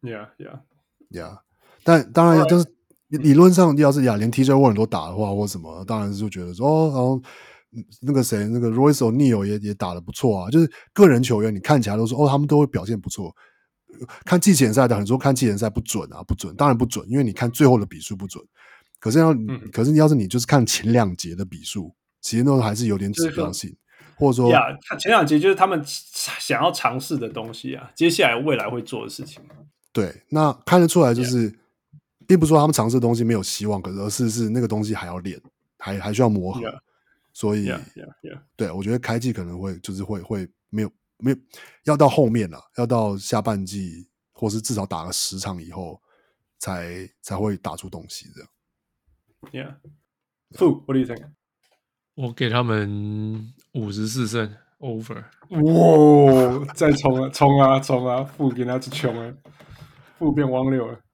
[0.00, 1.40] Yeah，Yeah，Yeah。
[1.84, 2.74] 但当然就是。
[3.08, 7.22] 理论上，要是亚连 TJ Warren 都打的话，或什么，当然是就觉得说，哦，然后
[8.02, 10.50] 那个谁，那个 Royce O'Neal 也也打的不错啊。
[10.50, 13.32] 就是个人球员，你看起来都说，哦，他们都会表现不错。
[14.24, 18.42] 看季前赛的，很多看季前赛不准啊，不准，当然不准，因为你看最后的比数不准。
[18.98, 23.74] 可是要，嗯、可是你要是你就是看前两节的比数，其实那还是有点指标性，
[24.16, 24.62] 或者说，呀，
[24.98, 29.42] 前两节就是他们想要尝试的东西啊，接下来未来会做的事情。
[29.92, 31.52] 对，那看得出来就是。
[32.28, 35.40] 并不是说他们尝试的东西没有希望，可是而是是那个东西还要练，
[35.78, 36.76] 还还需要磨合，yeah.
[37.32, 38.38] 所以，yeah, yeah, yeah.
[38.56, 41.36] 对，我觉得开季可能会就是会会没有没有
[41.84, 46.00] 要到后面了，要到下半季或是至少打了十场以后
[46.58, 48.50] 才才会打出东西这样。
[49.52, 51.24] Yeah，Fu，what do you think？
[52.14, 55.24] 我给他们五十四胜 over。
[55.50, 59.34] 哇， 再冲啊冲啊冲啊！Fu 给他去冲啊
[60.18, 60.98] ！Fu 变汪六了。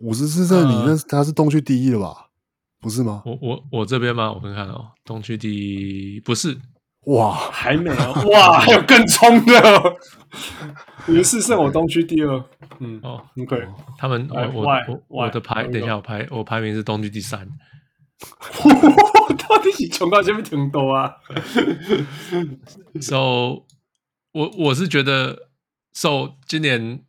[0.00, 2.26] 五十四胜，你那他是东区第一了吧？
[2.80, 3.22] 不是吗？
[3.26, 4.32] 我我我这边吗？
[4.32, 6.56] 我看看哦，东区第一不是
[7.06, 7.96] 哇，还没有
[8.30, 9.96] 哇，还有更冲的
[11.08, 12.44] 五十四胜，我东区第二。
[12.80, 13.66] 嗯哦，OK，
[13.98, 17.48] 他们我我的排，等一下我排我排名是东区第三。
[19.48, 21.14] 到底是穷到这边挺多啊
[23.00, 23.64] ？So，
[24.32, 25.48] 我我是觉得
[25.92, 27.02] ，So 今年。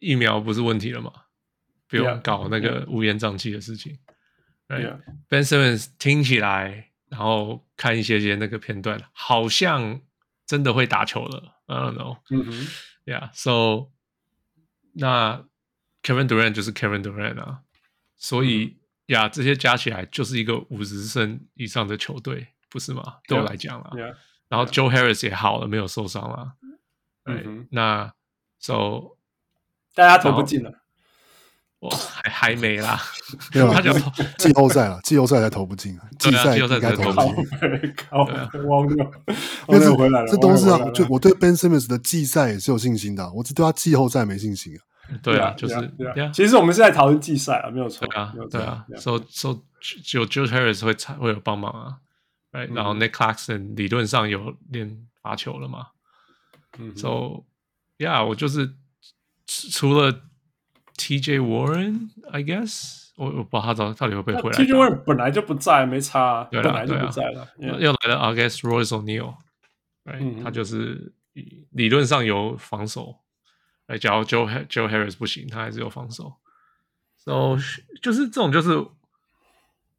[0.00, 1.10] 疫苗不是问题了嘛？
[1.88, 3.98] 不用搞那个乌烟瘴气的事情。
[4.68, 4.86] Right?
[4.86, 5.00] Yeah.
[5.28, 10.00] Ben Simmons 听起来，然后看一些些那个片段，好像
[10.46, 11.56] 真的会打球了。
[11.66, 12.18] I don't know。
[12.30, 12.52] 嗯哼
[13.04, 13.30] ，Yeah。
[13.32, 13.90] So
[14.92, 15.44] 那
[16.02, 17.60] Kevin Durant 就是 Kevin Durant 啊，
[18.16, 23.18] 所以呀，嗯、这些加起来就是一个五十胜以上的球队，不是吗？
[23.26, 23.90] 对我来讲啊。
[23.94, 24.14] Yeah, yeah,
[24.48, 26.54] 然后 Joe Harris 也好了，没有受伤了。
[27.24, 28.14] 嗯哼，那
[28.58, 29.16] So
[29.94, 30.72] 大家投不进了。
[31.80, 33.00] 我还还没啦，
[33.54, 33.92] 没有，他就
[34.36, 37.94] 季后赛了，季后赛才投不进啊，季赛应该投不进。
[38.10, 38.24] 好，
[38.66, 39.10] 忘了，
[39.68, 40.26] 忘了回来了。
[40.26, 44.82] 这都是啊，就我对 Ben Simmons 的季赛也是有信心的，我只对他季后赛没信心啊。
[45.22, 45.74] 对啊，就是，
[46.34, 48.84] 其实我们是在讨论季赛啊，没有错啊，对啊。
[48.96, 49.60] So so
[50.14, 51.98] 有 Joe Harris 会会有帮忙啊，
[52.50, 55.86] 然后 Nick Clarkson 理论上有练罚球了嘛
[56.76, 57.44] 嗯，So
[57.98, 58.74] yeah，我就是
[59.46, 60.22] 除了。
[60.98, 61.38] T.J.
[61.38, 64.56] Warren，I guess，我我不知道他到到底会不会回来。
[64.56, 64.74] T.J.
[64.74, 67.48] Warren 本来就不在，没差，本来就不在了。
[67.58, 69.34] 又来了，August Royce O'Neal，
[70.42, 71.14] 他就是
[71.70, 73.16] 理论上有防守。
[73.86, 76.34] 哎，假如 Joe Joe Harris 不行，他还是有防守。
[77.16, 77.56] So
[78.02, 78.70] 就是这种，就是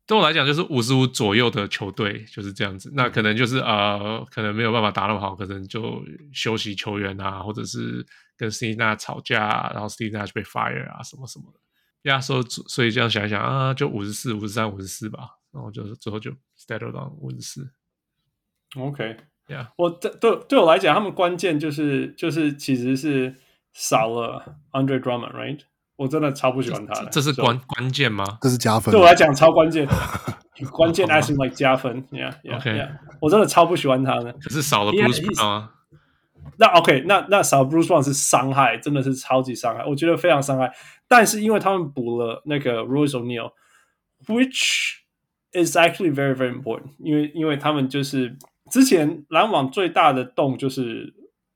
[0.10, 2.91] 对我来讲，就是五十五左右的球队就是这样子。
[2.93, 6.03] 那可能就是呃，可能没有办法打那么好，可能就
[6.34, 8.05] 休息球员啊，或者是。
[8.39, 11.60] 跟 Steve Nash 吵架，然后 Steve Nash 被 fire 啊，什么什么的，
[12.03, 17.70] 压缩，所以这样想一想啊，就五十四、五十三、五十四吧，然后就是最后就 settle down 五十四。
[18.78, 23.36] OK，Yeah，我对对对我来讲，他们关键就是就是其实是
[23.74, 25.60] 少了 Andre Drummond，right？
[26.00, 28.26] 我真的超不喜欢他的，这是关关键吗？
[28.41, 29.86] 这是加分，对我来讲超关键，
[30.72, 32.89] 关键 as in like 加分，Yeah，Yeah，
[33.20, 34.32] 我真的超不喜欢他的。
[34.32, 35.74] 可是少了 Bruce Brown 啊。
[36.58, 40.72] 那 OK，那那少 Bruce Brown 是伤害，真的是超级伤害，我觉得非常伤害。
[41.08, 45.00] 但是因为他们补了那个 Royce O'Neal，which
[45.52, 48.38] is actually very very important，因为因为他们就是
[48.72, 51.14] 之前篮网最大的洞就是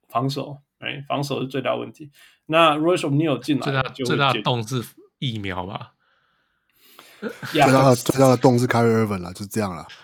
[0.09, 2.11] 防守，哎，防守是最大问题。
[2.45, 4.83] 那 Royce O'Neal 进来最大最大的洞是
[5.19, 5.91] 疫苗吧？
[7.51, 9.87] 最大的最大的洞是 Kyrie Irving 了，就这样了。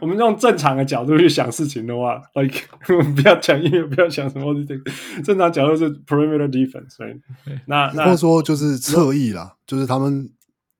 [0.00, 2.60] 我们用正常的角度去想事情的话，like
[2.94, 4.90] 我们不要讲音乐，不要讲什么这个
[5.24, 7.18] 正常角度是 perimeter defense，所以
[7.66, 10.30] 那那或者说就是侧翼啦，就是他们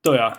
[0.01, 0.31] 对啊，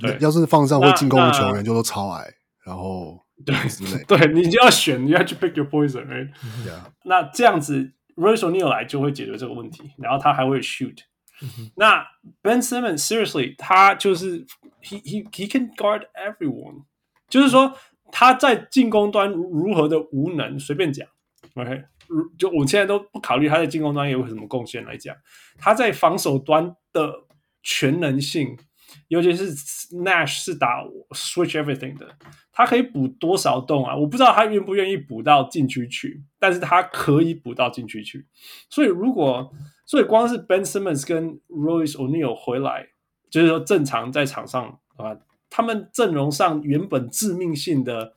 [0.00, 3.54] 对，要是放上会进攻的球员就都超矮，然后对
[4.06, 6.28] 对，你就要选，你要去 pick your poison，对，
[7.04, 10.98] 那这样子 Royce O'Neal 来就会解决这个问题，然后他还会 shoot。
[11.76, 12.06] 那
[12.40, 14.46] Ben Simmons seriously，他就是
[14.82, 16.84] he he he can guard everyone。
[17.28, 17.76] 就是说
[18.12, 21.08] 他在进攻端如何的无能，随便讲
[21.54, 21.82] ，OK，
[22.38, 25.16] 就我现在都不考虑他在进攻端有什么贡献来讲，
[25.58, 27.12] 他在防守端的
[27.62, 28.56] 全能性，
[29.08, 29.54] 尤其是
[29.94, 32.08] Nash 是打 Switch Everything 的，
[32.52, 33.96] 他可以补多少洞啊？
[33.96, 38.26] 我不知道他愿不愿意补到禁区去，但是他可以补到禁区去。
[38.68, 39.52] 所以如果，
[39.86, 42.88] 所以光是 Ben Simmons 跟 Royce O'Neal 回来，
[43.30, 45.16] 就是说正常在场上啊。
[45.54, 48.14] 他们阵容上原本致命性的，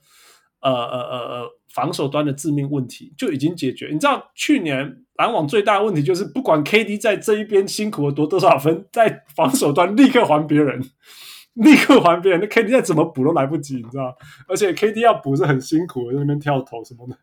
[0.60, 3.90] 呃呃呃呃防守端的致命问题就已经解决。
[3.92, 10.80] 你知道去年篮网最大的问题就是，不管 KD 在这一边辛苦了夺多少分，在防守端立刻还别人，
[11.52, 12.40] 立刻还别人。
[12.40, 14.16] 那 KD 再怎么补都来不及，你知道？
[14.48, 17.16] 而且 KD 要补是很辛苦的，在那边跳投什么的，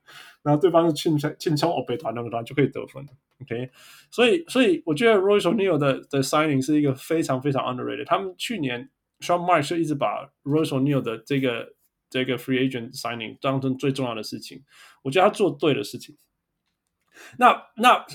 [0.43, 3.03] 然后对方是轻轻轻松欧北团那个团就可以得分。
[3.41, 3.69] OK，
[4.11, 8.05] 所以所以我觉得 Royce n e o 的的 signing 是一个非常非常 underrated。
[8.05, 8.89] 他们去年。
[9.19, 11.65] Sean Mark 就一直把 Royce n e o 的这个
[12.13, 14.61] 这个 free agent signing 当中最重要的事情，
[15.01, 16.15] 我觉得他做对的事情。
[17.39, 18.05] 那那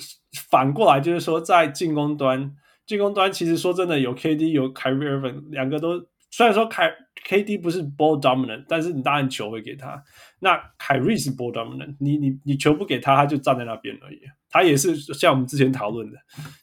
[0.48, 2.54] 反过来就是说，在进攻端，
[2.86, 6.92] 进攻端其实说真的，有 KD 有 Kyrie Irving 两个都，虽然说凯
[7.28, 10.00] KD 不是 ball dominant，但是你当然球会给他。
[10.38, 14.20] 那凯瑞是 ball dominant，你你你球不给他，他就站在那边而已。
[14.48, 16.16] 他也是像我们之前讨论的，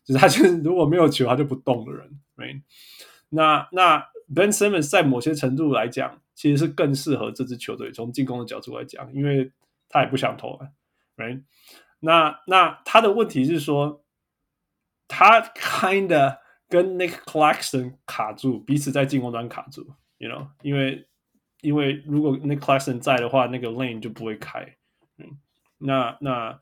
[0.05, 2.09] 就是他就是如果没有球，他就不动的人。
[2.37, 2.61] Right?
[3.27, 4.05] 那那。
[4.27, 7.91] Ben Simmons 在某些程度来讲，其实是更适合这支球队。
[7.91, 9.51] 从进攻的角度来讲，因为
[9.89, 10.69] 他也不想投了
[11.17, 11.41] ，right？
[12.01, 14.03] 那那他的问题是说，
[15.07, 16.37] 他 kinda
[16.69, 20.47] 跟 Nick Claxton 卡住，彼此在进攻端卡住，you know？
[20.61, 21.07] 因为
[21.61, 24.75] 因为如果 Nick Claxton 在的话，那个 lane 就不会开。
[25.17, 25.39] 嗯，
[25.79, 26.59] 那那。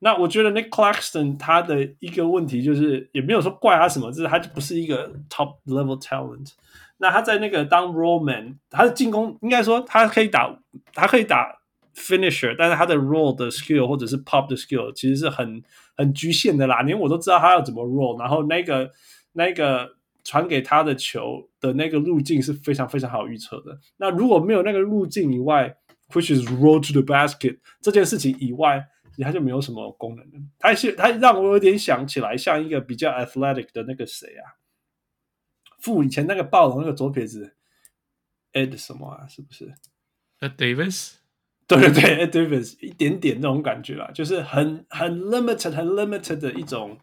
[0.00, 6.52] 那我觉得 Nick Claxton 他的一个问题就是，也没有说怪他什么，就是他就不是一个 top level talent。
[6.98, 10.54] 那他在那个当 roll man，他的进攻应该说他可以打，
[10.92, 11.60] 他可以打
[11.94, 15.62] finisher，但是他的 roll 的 skill 或者是 pop 的 skill 其实是很
[15.96, 16.82] 很局限的啦。
[16.82, 18.90] 连我都知道他要怎么 roll，然后那个
[19.32, 19.88] 那个
[20.22, 23.78] 传给他的球的那个路径是非常非常好预测的。
[23.96, 25.76] 那如果没有那个路径以外
[26.12, 28.84] ，which is roll to the basket 这件事情以外。
[29.20, 30.32] 他就没有什么功能了。
[30.60, 34.46] 他是他让我有点想起来，像一个比较 athletic 的那个谁啊，
[35.78, 37.56] 副以前那个暴龙那个左撇子
[38.52, 39.74] Ed 什么啊，是不是
[40.40, 41.14] ？Ed Davis。
[41.66, 46.98] 对对对，Ed Davis 一点点那种感觉啦，就是很很 limited 很 limited 的一种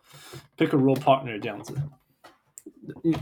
[0.58, 1.76] pick and roll partner 这样子，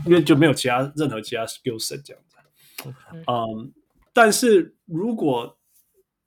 [0.06, 2.94] 因为就没有其他任何其他 skill set 这样子。
[3.12, 3.70] 嗯 um,，
[4.14, 5.58] 但是如果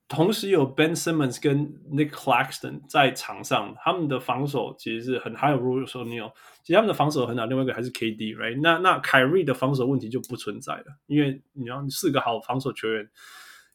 [0.07, 6.31] 同时有 Ben Simmons 跟 Nick Claxton 在场上，他们的防守其实是很还有 Royce O'Neale，
[6.67, 7.45] 其他的防守很好。
[7.45, 8.59] 另外一个还是 KD，right？
[8.61, 13.09] 那那凯瑞的防守问题就不存在了，因为你要四个好防守球员，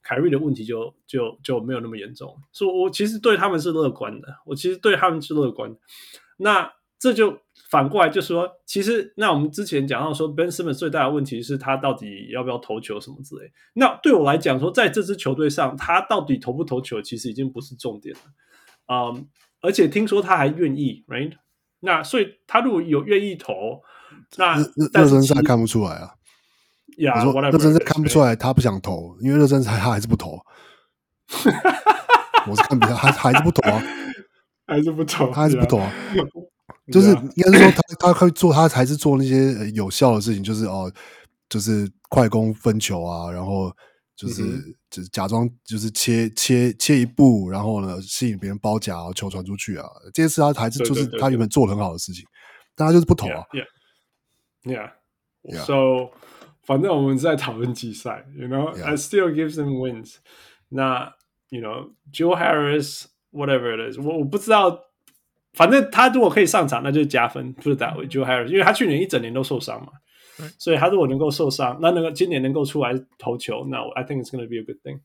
[0.03, 2.37] 凯瑞的问题就就就没有那么严重。
[2.53, 5.79] 所以，我其实对他们是乐观的，我其实对他们是乐观的。
[6.37, 7.41] 那这就。
[7.69, 13.51] 反过来就说，其实那我们之前讲到说，Ben Simmons 最大的问题是他到底要不要投球什么之类。
[13.73, 18.21] 那对我来讲说，在这支球队上，他到底投不投球，其实已经不是重点了。
[18.93, 19.27] 嗯，
[19.63, 21.33] 而且听说他还愿意，right？
[21.85, 23.83] 那所以他如果有愿意投，
[24.37, 24.57] 那
[24.95, 26.15] 热身赛看不出来啊。
[26.99, 30.39] 呀，我说热身赛看不出来他不想投，因为热身赛他还是不投。
[32.49, 33.83] 我是看比赛，还还是不投啊，
[34.67, 35.93] 还是不投，他还是不投啊。
[36.93, 40.93] 就是应该是说他他会做他还是做那些有效的事情，就是哦，
[41.49, 43.73] 就是快攻分球啊，然后
[44.17, 44.43] 就是、
[44.93, 52.25] 就是假装就是切切切一步，然后呢吸引别人包夹，然后球传出去啊，这些事他还是就是他原本做的很好的事情，
[52.77, 53.43] 但他就是不投啊。
[54.65, 56.11] Yeah，yeah，so
[56.63, 60.17] 反正我们在讨论季赛，you know，I still give them wins。
[60.69, 61.15] 那
[61.49, 64.79] you know，Joe Harris，whatever it is，我我不知道。
[65.55, 67.53] 反正他如果可以上场，那就是加分。
[67.53, 70.02] 不是打维就还有，因为他去年一整年都受伤嘛，对
[70.59, 75.01] 所以他如果能够受伤，那那个今年能够出来投球，那 I think it's gonna be a good thing。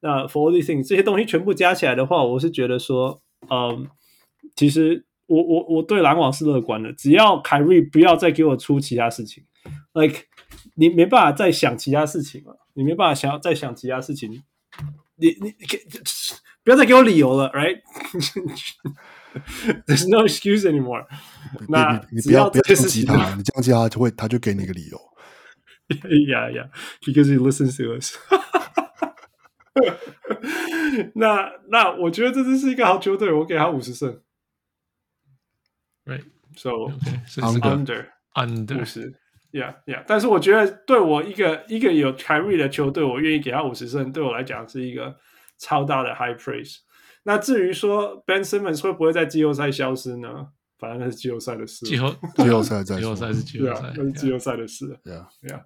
[0.00, 3.88] 那 for these things 这些东西全部加起来的话，我是觉得说，嗯，
[4.56, 9.44] 其实我我我对篮网是乐观的，只要凯瑞不要再给我出其他事情
[9.92, 10.22] ，like
[10.74, 14.42] 你没办法再想其他事情了，你没办法想要再想其他事情，
[15.16, 15.54] 你你你
[16.64, 21.06] 不要再给我理由了，right？There's no excuse anymore
[21.68, 21.82] 那。
[21.82, 24.98] 那你不要不要攻击他，你这样讲他就会他就给你一个理由。
[25.92, 26.68] Yeah, yeah,
[27.04, 28.16] because he listens to us
[29.74, 29.92] 那。
[31.14, 34.20] 那那我觉得这真是一个好球队，我给他五十胜。
[36.04, 36.24] Right,
[36.56, 36.70] so
[37.40, 39.14] under under 五十
[39.52, 40.04] ，Yeah, yeah。
[40.06, 45.16] 但是我觉得对我一个一个有 carry 的球队，我愿意给他五十胜，对我来讲是一个
[45.58, 46.76] 超大的 high praise。
[47.24, 50.48] 那至于说 Ben Simmons 会不会在季后赛消失呢？
[50.82, 51.86] 反正那是季后赛的事。
[51.86, 54.98] 季后季后赛在季后赛是季后赛，那是季后赛的事。
[55.04, 55.64] 对啊，对啊。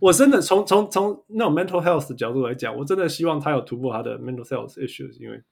[0.00, 5.42] 我真的从从从那种 mental health 的角度来讲，我真的希望他有突破他的 mental health issues，因为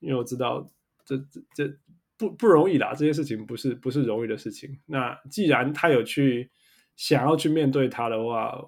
[0.00, 0.66] 因为我知道
[1.04, 1.70] 这这这
[2.16, 4.78] 不不容易啦，这些事情不是不是容易的事情。
[4.86, 6.50] 那既然他有去
[6.96, 8.58] 想要去面对他的话，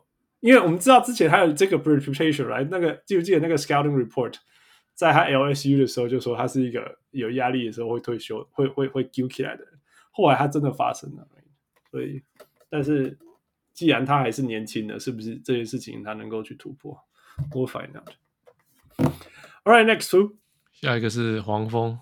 [0.41, 2.69] 因为我们知道之前他有这个 reputation，来、right?
[2.71, 4.35] 那个记不记得那个 scouting report？
[5.01, 9.81] 在他 LSU 的时候，就说他是一个有压力的时候会退休、会会会揪起来的人。
[10.11, 11.27] 后来他真的发生了，
[11.91, 12.23] 所以，
[12.69, 13.17] 但是
[13.73, 17.03] 既然他还是年轻的，是不是这件事情他能够去突破
[17.51, 18.11] ？We'll find out.
[19.65, 20.37] All right, next two，
[20.71, 21.99] 下一个是黄蜂，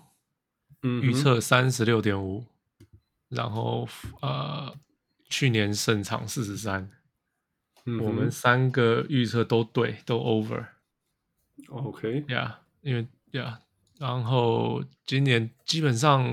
[0.81, 2.43] 嗯，预测三十六点五，
[3.29, 3.87] 然后
[4.21, 4.75] 呃，
[5.29, 6.91] 去年胜场四十三，
[7.85, 10.65] 我们三个预测都对，都 over。
[11.69, 12.55] OK，Yeah。
[12.82, 13.60] 因为呀，
[13.98, 16.24] yeah, 然后今年基本上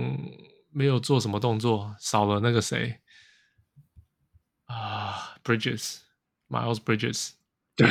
[0.71, 2.99] 没有做什么动作，少了那个谁
[4.65, 7.31] 啊，Bridges，Miles Bridges，
[7.75, 7.87] 对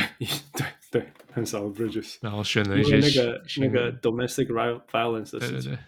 [0.53, 5.79] 对对，很少 Bridges， 然后选了一些那个那个 domestic violence 的事情，对对对，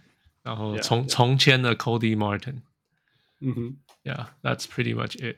[0.43, 2.61] 然后重 yeah, 重签了 Cody Martin，
[3.39, 5.37] 嗯哼，Yeah，that's pretty much it。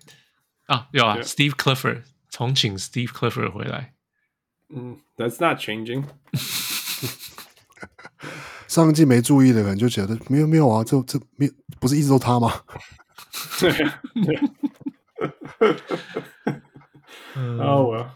[0.65, 3.93] 啊，有啊 Yeah.，Steve Clifford 重请 Steve Clifford 回来，
[4.69, 6.05] 嗯，That's not changing。
[8.70, 12.52] 上一季没注意的人就觉得没有没有啊，这这没有不是一直都他吗？
[13.58, 13.68] 对，
[17.58, 18.10] 啊我，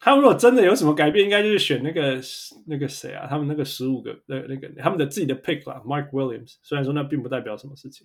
[0.00, 2.20] 他们如果真的有什么改变，应该就是选那个
[2.66, 3.28] 那个谁啊？
[3.28, 6.56] 他们那个十五个那那个他们的自己的 pick 啦，Mike Williams。
[6.60, 8.04] 虽然说那并不代表什么事情。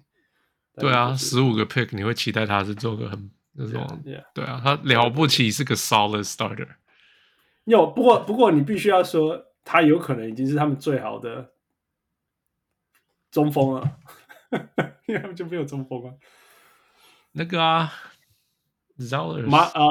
[0.75, 4.03] 对啊，十五个 pick 你会期待他是做个很那种
[4.35, 6.67] 对啊，他了不起是个 solid starter。
[7.63, 9.47] 有不过不过你必须要说。
[9.63, 11.51] 他有可能已经是他们最好的
[13.31, 13.97] 中锋了，
[15.05, 16.13] 因为他们就没有中锋啊。
[17.33, 17.93] 那个啊
[18.97, 19.81] ，Zeller 马啊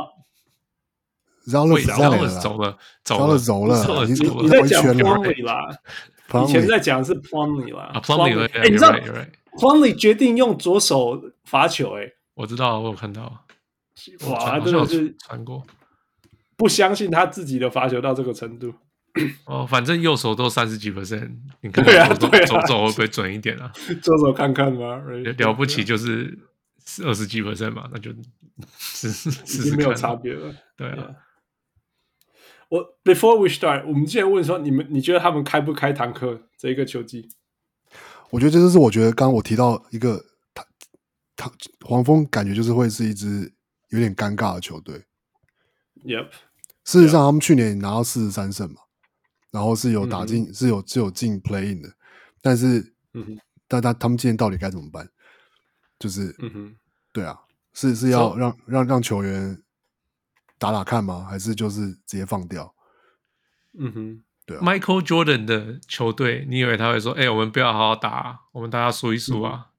[1.47, 5.71] ，Zeller 走了，走了，走了，走了，你在讲 Plumley 啦
[6.45, 8.93] 以前在讲是 Plumley 啦 Plumley，哎，你知道
[9.59, 13.47] Plumley 决定用左手罚球，哎，我知道，我有看到，
[14.29, 15.67] 哇，他真的是传过，
[16.57, 18.75] 不相信他自己的罚球到这个程度。
[19.45, 21.31] 哦，反正右手都三十几 percent，
[21.63, 22.29] 你看，对啊，左
[22.67, 23.73] 手会不会准一点啊？
[24.01, 25.03] 左手看看吧？
[25.39, 26.39] 了不起就是
[27.05, 28.13] 二十几 percent 嘛，那就
[28.79, 30.55] 试试试试，没有差别了。
[30.77, 31.17] 对啊，
[32.69, 37.29] 我 Before we start，我们之前问说，你们你觉得他们开不开坦克这一个球季？
[38.31, 40.65] 我觉得这就是我觉得刚刚我提到一个他
[41.35, 41.51] 他
[41.85, 43.53] 黄蜂感觉就是会是一支
[43.89, 45.03] 有点尴尬的球队。
[46.05, 46.29] Yep，
[46.85, 48.77] 事实上他们去年拿到四十三胜嘛。
[49.51, 51.93] 然后是有打进、嗯，是有是有进 play in 的，
[52.41, 55.09] 但是，嗯、但他他们今天到底该怎么办？
[55.99, 56.77] 就是，嗯哼，
[57.13, 57.39] 对啊，
[57.75, 59.63] 是是要让让让球员
[60.59, 61.27] 打打看吗？
[61.29, 62.75] 还是就是直接放掉？
[63.79, 64.61] 嗯哼，对啊。
[64.63, 69.71] Michael Jordan 的球队，你以为他会说：“哎、欸，我们不要好好打，我们大家输一输啊、嗯？”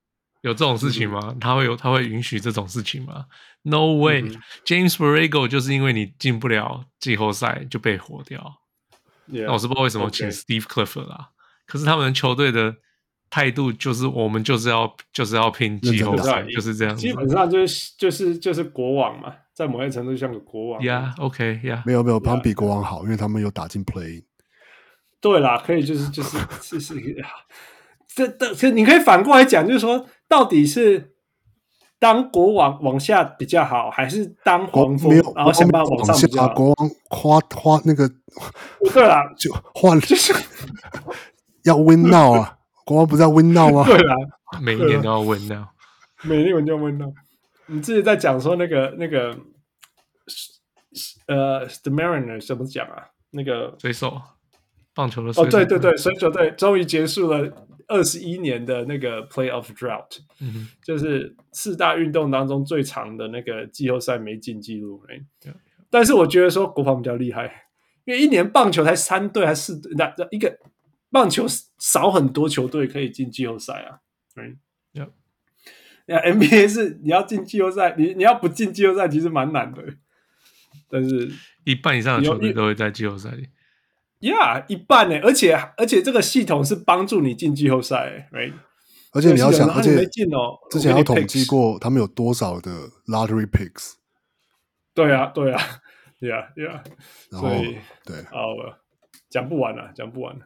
[0.42, 1.20] 有这种事情吗？
[1.30, 3.26] 嗯、他会有他会允许这种事情吗
[3.64, 4.42] ？No way、嗯。
[4.66, 8.61] James Borrego 就是因为你进不了季后赛就被火掉。
[9.32, 11.72] Yeah, 那我是不知道为什么请 Steve Clifford 啦，okay.
[11.72, 12.76] 可是他们球队的
[13.30, 16.96] 态度就是我们就是要就是要拼季后赛，就是这样。
[16.96, 20.82] 基本上就是就是就是国王嘛，在某些程度像个国王。
[20.82, 24.24] Yeah，OK，Yeah，、okay, 没有没有，他们比国王好，因为他们有打进 Play。
[25.22, 26.96] 对啦，可以就是就是就是
[28.14, 31.11] 这这这，你可以反过来讲，就是说到底是。
[32.02, 36.54] 当国王往下比较好，还是当黄蜂然后先把往上比较好？
[36.56, 38.10] 国王花花那个，
[38.92, 40.34] 对啦，就换就是
[41.64, 42.58] 要 win now 啊！
[42.84, 43.84] 国王不是要 win now 吗？
[43.86, 44.16] 对啦，
[44.60, 45.68] 每一年都要 win now，
[46.24, 47.14] 每一年都要 win now。
[47.68, 49.38] 你自己在讲说那个那个
[51.28, 53.10] 呃，The Mariners 怎么讲啊？
[53.30, 54.20] 那个水手，
[54.96, 57.68] 棒球的水手哦，对对对，水手队终于结束了。
[57.92, 65.04] 二十一年的那个 Playoff Drought，嗯，就是四大运动当中最长的那个季后赛没进记录。
[65.90, 67.68] 但是我觉得说国防比较厉害，
[68.06, 70.58] 因为一年棒球才三队还是四队，那一个
[71.10, 71.46] 棒球
[71.78, 74.00] 少很多球队可以进季后赛啊。
[74.34, 74.56] 对，
[76.08, 79.84] 那，NBA 是你要进季后赛，你你要不进季后赛其实蛮难的。
[80.90, 81.30] 但是
[81.64, 83.48] 一半以上的球队都会在季后赛里。
[84.22, 88.54] Yeah，一半呢，而且而且这个系统是帮助你进季后赛，right？
[89.12, 92.72] 而且你要想，而且没进哦，之前要统计过他们有多少的
[93.08, 93.94] lottery picks。
[94.94, 95.60] 对啊，对啊，
[96.22, 96.82] Yeah，Yeah。
[97.32, 97.50] 然后
[98.06, 98.80] 对，好了，
[99.30, 100.46] 讲不完了，讲不完了。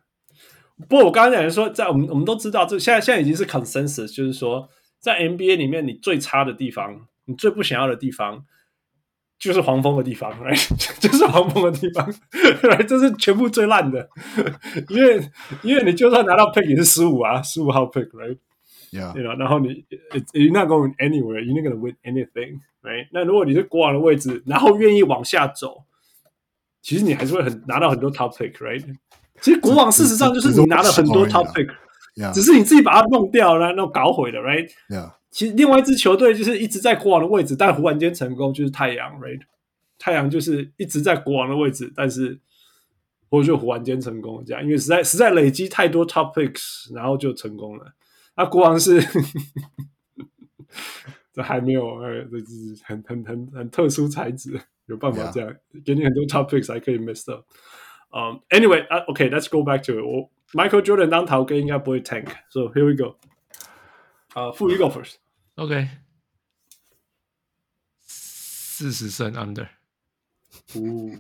[0.88, 4.70] 不过我刚刚讲的说，在我们我们都知道，这现在现在已经是 consensus，就是说，
[5.00, 8.46] 在 NBA 里面，你最差的地方，你最不想要的地方。
[9.38, 11.00] 就是黄蜂的地方，right?
[11.00, 12.10] 就是黄蜂的地方
[12.64, 12.86] ，right?
[12.86, 14.10] 这是全部最烂的，
[14.90, 15.30] 因为
[15.62, 19.36] 因为你就算拿到 pick 也是十五啊，十五号 pick，right？Yeah，对吧？
[19.38, 19.86] 然后你
[20.34, 23.08] you're not going anywhere, you're not gonna win anything, right?
[23.12, 25.84] 那如果你是国王的位置，然后愿意往下走，
[26.82, 28.84] 其实你还是会很拿到很多 top pick，right？
[29.42, 31.70] 其实国王事实上就是你拿了很多 top pick，
[32.34, 35.12] 只是你自己把它弄掉了，弄搞毁了，right？Yeah.
[35.36, 39.42] 其实另外一支球队就是一直在国王的位置，但忽然间成功，就是太阳，right？
[40.00, 42.40] 太阳就是一直在国王的位置，但是
[43.30, 47.94] 或者就忽然间成功这样，因为实在实在累积太多 top picks，然后就成功了。
[48.38, 49.02] 那、啊、国王是
[51.34, 57.44] 这还没有，呃，这是很很很很特殊材质，有办法这样.给你很多 top picks 还可以 mess up。
[58.16, 60.02] 嗯、um,，anyway，啊，OK，let's、okay, go back to it。
[60.02, 63.18] 我 Michael Jordan 当头哥应该不会 tank，so here we go。
[64.34, 65.16] 啊，富裕 go first。
[65.56, 65.88] OK，
[68.06, 69.68] 四十胜 under。
[70.74, 71.20] 哦，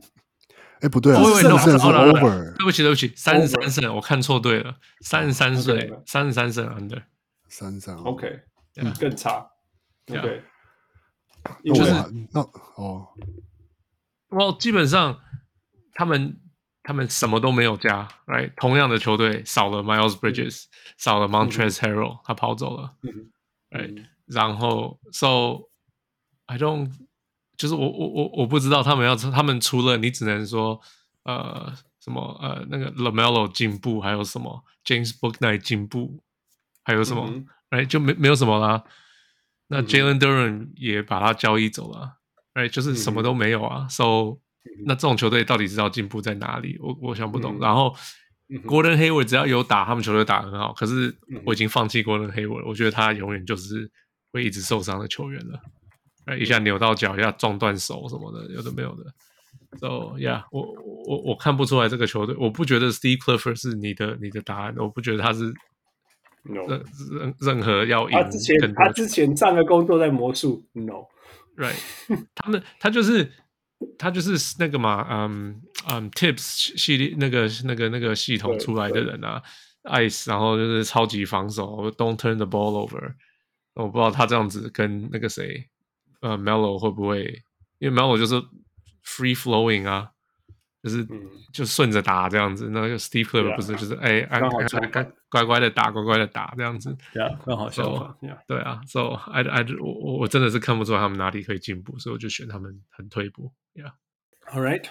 [0.82, 2.56] 哎，不对啊，四十胜是 over。
[2.58, 4.78] 对不起，对不起，三十三胜，我看错队了。
[5.02, 7.04] 三十三岁，三十三胜 under。
[7.48, 8.42] 三十三，OK，
[9.00, 9.50] 更差。
[10.08, 10.44] OK，
[11.64, 11.92] 就是
[12.34, 12.42] 那
[12.76, 13.08] 哦，
[14.30, 15.22] 我基本上
[15.94, 16.42] 他们
[16.84, 18.54] 他们什么都没有加，right？
[18.56, 20.66] 同样的球队少了 Miles Bridges，
[20.98, 22.98] 少了 Montrezl Harrell，他跑走了
[23.70, 24.06] ，right？
[24.28, 25.70] 然后，so
[26.48, 26.92] I don't，
[27.58, 30.82] 就是我我我我不知道他们要他们除了你只能说
[31.26, 36.24] 呃什么呃那个 LaMelo 进步，还有什么 James Booknight 进步，
[36.84, 37.24] 还有什么
[37.70, 37.86] 哎、嗯 right?
[37.86, 38.84] 就没没有什么啦。
[39.68, 42.18] 那 Jalen Duran 也把他交易走了，
[42.54, 42.70] 哎、right?
[42.70, 43.88] 就是什么都没有啊。
[43.90, 44.40] So
[44.86, 46.80] 那这种球队到底知道进步在哪里？
[46.80, 47.58] 我我想不懂。
[47.58, 47.96] 嗯、然后
[48.66, 50.74] Gordon Hayward 只要有打，他们球队打得很好。
[50.74, 51.16] 可是
[51.46, 53.92] 我已经放弃 Gordon Hayward，我觉得他永远就是。
[54.36, 59.04] 会一直受伤的球员了，一下扭到脚，一下撞断手什么的，有的没有的。
[59.80, 60.62] So yeah，我
[61.06, 65.54] 我我看不出来这个球队，我不觉得 Steve Clifford 是你的你的答案，我不觉得他是
[66.44, 66.84] 任任
[67.28, 67.34] No.
[67.40, 68.12] 任何要赢。
[68.12, 71.80] 他之前他之前上个工作在魔术，No，Right，
[72.36, 73.32] 他们他就是
[73.98, 79.42] 他就是那个嘛，嗯嗯，Tips 系列那个那个那个系统出来的人啊
[79.84, 83.14] ，Ice，然后就是超级防守，Don't turn the ball over。
[83.76, 85.70] 我不知道他这样子跟那个谁，
[86.22, 87.44] 呃，Melo 会不会？
[87.80, 88.44] 因为 Melo 就是。
[89.08, 90.10] Free flowing 啊，
[90.82, 91.08] 就是
[91.54, 92.70] 就顺着打这样子。
[92.72, 96.90] 那个 Steve Clifford 不是就是哎哎哎乖乖的打，乖乖的打这样子。
[97.14, 98.16] Yeah，刚好相反。
[98.48, 103.54] 对啊，So I I 我我真的是看不出来他们哪里可以进步，所以我就选他们很退步。
[103.76, 104.86] Yeah，All right。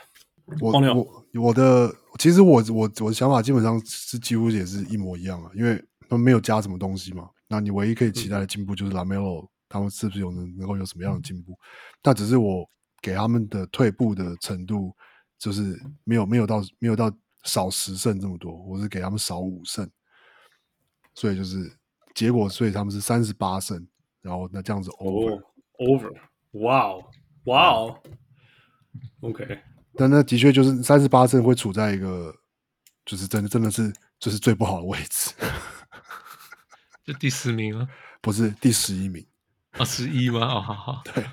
[0.61, 7.29] 我我我的其实我我我的想法基本上是几乎也是一模一样啊，因为他们没有加什么东西嘛。
[7.49, 11.59] 那你唯一可以期待的进步就是 LaMelo，他们是不是有能能够有什么样的进步？
[12.03, 12.69] 但只是我。
[13.03, 14.97] 给他们的退步的程度，
[15.39, 19.87] 就是没有没有到没有到少十胜这么多，我是给他们少五胜，
[21.15, 21.71] 所以就是
[22.15, 23.87] 结果，所以他们是三十八胜，
[24.23, 25.39] 然后那这样子 over、
[25.77, 26.15] oh, over，
[26.53, 27.05] 哇哦
[27.45, 28.03] 哇哦
[29.21, 29.59] ，OK，
[29.97, 32.35] 但那的确就是三十八胜会处在一个
[33.05, 35.31] 就是真的真的是就是最不好的位置，
[37.05, 37.87] 就第十名啊？
[38.21, 39.25] 不是第十一名
[39.73, 39.85] 啊？
[39.85, 40.41] 十一吗？
[40.41, 41.25] 哦，好好，对。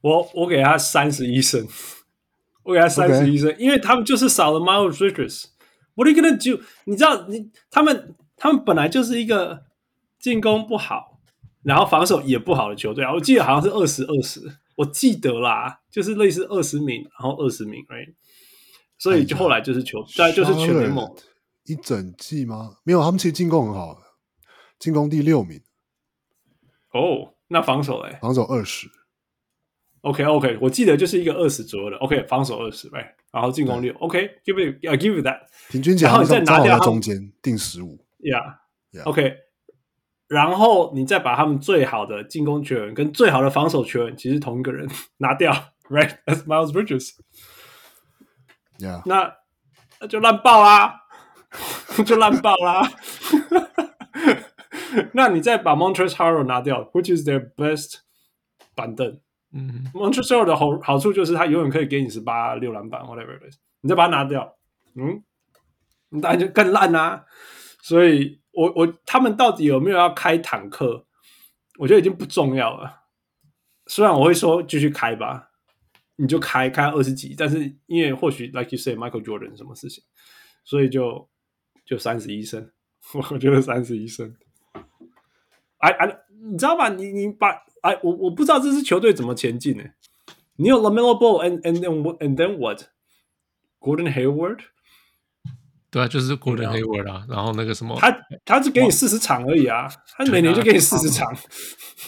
[0.00, 1.66] 我我给他三十一胜，
[2.62, 3.56] 我给他三十一胜，Okay.
[3.56, 5.46] 因为他们就是少了 Miles Bridges。
[5.94, 6.62] What are you gonna do？
[6.84, 9.64] 你知道，你他们他们本来就是一个
[10.18, 11.20] 进攻不好，
[11.62, 13.12] 然后防守也不好的球队啊。
[13.12, 14.40] 我记得好像是二十二十，
[14.76, 18.14] 我记得啦，就是类似二十名，然后二十名，right？
[18.98, 21.04] 所以就后来就是球，再就是全联盟
[21.66, 22.76] 一整季吗？
[22.84, 23.98] 没有，他们其实进攻很好，
[24.78, 25.60] 进攻第六名。
[26.92, 28.18] 哦，oh, 那防守嘞？
[28.20, 28.88] 防守二十。
[30.02, 31.96] OK OK，我记得就是一个二十左右的。
[31.96, 33.92] OK，防守二十，哎，然后进攻六。
[33.98, 35.40] OK，give it，I give you that。
[35.68, 37.98] 平均然后你再拿掉中间定十五。
[38.20, 39.38] Yeah，OK。
[40.28, 44.88] 然后你再把他们最好的进攻球员跟最好的防守球员，其实同一个人
[45.18, 45.52] 拿掉
[45.90, 47.10] ，Right？That's Miles Bridges。
[48.78, 49.02] Yeah。
[49.06, 49.34] 那
[50.00, 51.05] 那就烂爆啦，
[52.04, 52.82] 就烂爆啦。
[55.12, 58.00] 那你再把 Montrezl Harrell 拿掉，Which is their best
[58.74, 59.20] 板凳。
[59.52, 64.56] 嗯，Montrezl 的好好处就是他永远可以给你十八六篮板，whatever it is，你再把它拿掉，
[64.94, 65.22] 嗯，
[66.10, 67.24] 你当然就更烂啦、啊。
[67.82, 71.06] 所以我我他们到底有没有要开坦克？
[71.78, 73.02] 我觉得已经不重要了。
[73.86, 75.50] 虽然我会说继续开吧，
[76.16, 80.02] 你就开开二十几，但是因为或许 like you say Michael Jordan 什么事情，
[80.64, 81.28] 所以就
[81.86, 82.70] 就三十一胜，
[83.30, 84.34] 我觉得三十一胜。
[85.78, 86.88] 哎哎，你知道吧？
[86.90, 87.64] 你你把。
[87.82, 89.84] 哎，我我不知道这支球队怎么前进呢？
[90.56, 94.60] 你有 LaMelo Ball，and and then and then what？Gordon Hayward？
[95.90, 97.24] 对啊，就是 Gordon Hayward 啊。
[97.28, 98.10] 然后那个什么，他
[98.44, 101.32] 他只给你四十场而已啊，他每年就给你四十场。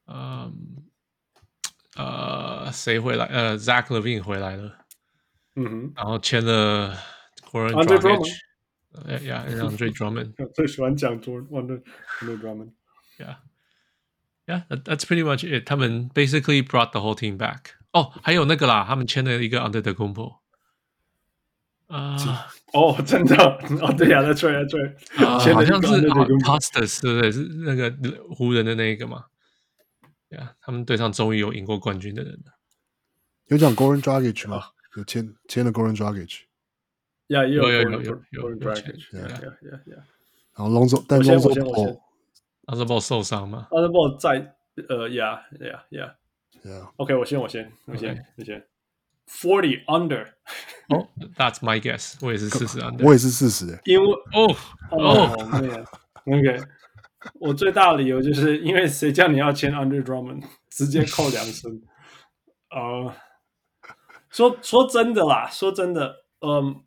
[0.06, 0.82] 嗯，
[1.94, 3.26] 呃，谁回来？
[3.26, 4.76] 呃，Zach Levine 回来了。
[5.54, 6.96] 嗯哼，然后签了
[7.50, 8.38] Goran Dragic。
[9.06, 10.32] 哎呀，Andre Drummond。
[10.52, 12.72] 最喜欢讲 Andre Andre
[14.46, 14.64] Drummond。
[14.68, 15.64] Yeah，yeah，that's pretty much it。
[15.66, 17.72] 他们 basically brought the whole team back。
[17.92, 20.36] 哦，还有那个啦，他们签了一个 Antetokounmpo。
[21.88, 22.16] 啊
[22.72, 23.36] 哦，真的
[23.80, 26.02] 哦，对呀，那对呀，对，好像是
[26.40, 27.30] Pastas，对不对？
[27.30, 27.94] 是那个
[28.34, 29.24] 湖人的那一个嘛？
[30.28, 32.52] 对啊，他们队上终于有赢过冠军的人了。
[33.46, 34.64] 有讲 Goran Dragic 吗？
[34.96, 36.40] 有签签了 Goran Dragic。
[37.28, 40.04] 呀，有有有有有 Dragic，呀呀呀。
[40.56, 42.00] 然后 Lonzo，但 Lonzo
[42.66, 44.54] Ball，Lonzo Ball 受伤吗？Lonzo Ball 在
[44.88, 46.14] 呃，呀呀呀
[46.62, 46.92] 呀。
[46.96, 48.66] OK，我先，我先，我先，我先。
[49.26, 50.26] forty under。
[50.90, 52.16] 哦，That's my guess。
[52.20, 53.04] 我也是四十 under。
[53.04, 53.78] 我也是四十。
[53.84, 54.54] 因为哦
[54.90, 55.86] 哦，那个
[56.26, 56.64] ，OK，，
[57.40, 61.82] 我最大的理由就是因为谁叫你要签 Andre Drummond， 直接扣两分。
[62.70, 63.12] 呃，
[64.30, 66.84] 说说真的啦，说真的，嗯，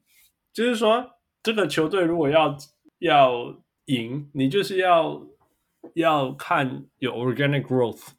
[0.54, 2.56] 就是说这个球队如果要
[3.00, 5.26] 要赢，你就是要
[5.94, 8.10] 要看有 organic growth，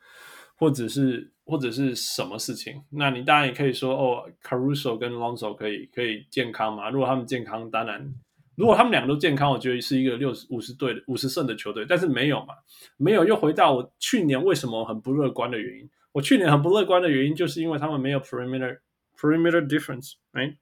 [0.56, 1.32] 或者是。
[1.46, 2.80] 或者是什么事情？
[2.90, 6.88] 那你当然也可以说哦，Caruso 跟 Lonzo 可以可以健康嘛？
[6.90, 8.14] 如果他们健康，当然，
[8.54, 11.84] 如果他们两个都健康，我觉得是一个六十五十队五十胜的球队。
[11.88, 12.54] 但是没有嘛？
[12.96, 15.90] 没有，又回到我去年为什么很不乐观的原因。
[16.12, 18.78] 我去年很不乐观的原因，就是因为他们没有 perimeter
[19.18, 20.54] perimeter difference，right？、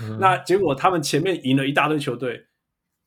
[0.00, 2.46] 嗯、那结果他们前面赢了一大堆球队，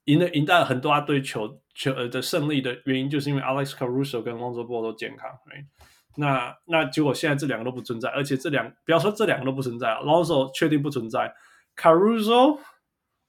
[0.06, 5.66] 赢了赢到很多大堆球球呃的胜利的原因，就是因为 Alex Caruso 跟 Lonzo Ball 都健康，right？
[6.18, 11.36] 那那结果现在这两个都不存在，而且这两不要说这两个都不存在，Lonzo 确定不存在
[11.76, 12.60] ，Caruso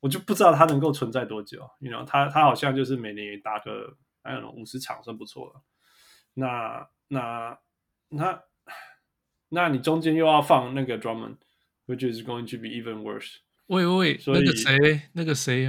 [0.00, 1.68] 我就不知道他能够存在多久。
[1.80, 5.62] 你知道他他好像就是每年打个哎五十场算不错了。
[6.34, 7.58] 那那
[8.10, 8.42] 那
[9.48, 13.38] 那你中间又要放那个 Drummond，which is going to be even worse。
[13.66, 15.66] 喂喂喂，那个谁那个谁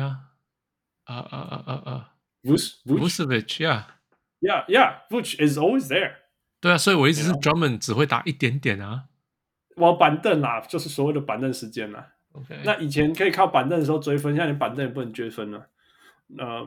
[1.06, 1.14] 呀？
[1.14, 2.14] 啊啊啊啊啊，
[2.44, 6.12] Vucevic，yeah，yeah，yeah，Vuce is always there。
[6.60, 9.06] 对啊，所以我一直是 Drummond 只会打一点点啊。
[9.76, 12.14] 我板凳啊，就是所谓的板凳时间啊。
[12.32, 15.66] OK，那以前可以靠板凳的时候追分，现在你板凳也不能追分了。
[16.38, 16.66] 呃，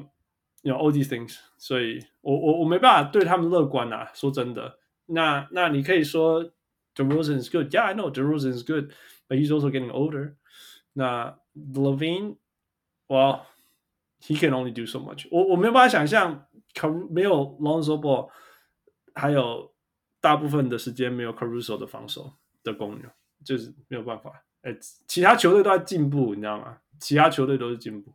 [0.64, 4.12] 有 all these things，所以我我我没办法对他们乐观啊。
[4.14, 4.78] 说真的，
[5.08, 6.52] 那那你可以说
[6.94, 10.36] DeRozan is good，yeah，I know DeRozan is good，but he's also getting older。
[10.94, 11.40] 那
[14.21, 15.49] He can only do so much 我。
[15.49, 18.31] 我没有办法想象，可没有 Lonzo Ball，
[19.15, 19.71] 还有。
[20.23, 22.31] 大部分的时间没有 Caruso 的防守
[22.63, 23.11] 的功能，
[23.43, 24.45] 就是没有办法。
[24.61, 24.77] 哎，
[25.09, 26.79] 其他球队都在进步，你知道吗？
[27.01, 28.15] 其他球队都是进步，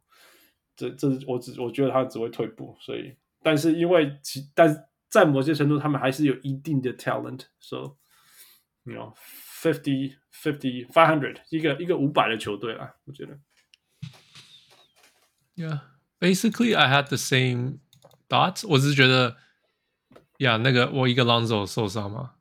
[0.75, 2.77] 这这我只我觉得他只会退步。
[2.79, 7.45] 所以，但是因为其但在某些程度，他们还是有一定的 talent。
[7.59, 13.39] So，you know, fifty, fifty, five hundred，一个一个五百的球队啊，我觉得。
[15.55, 15.79] Yeah,
[16.19, 17.79] basically, I had the same
[18.29, 18.67] thoughts。
[18.67, 19.37] 我只是觉得。
[20.39, 22.31] 呀那个我一个 Lonzo 受伤嘛，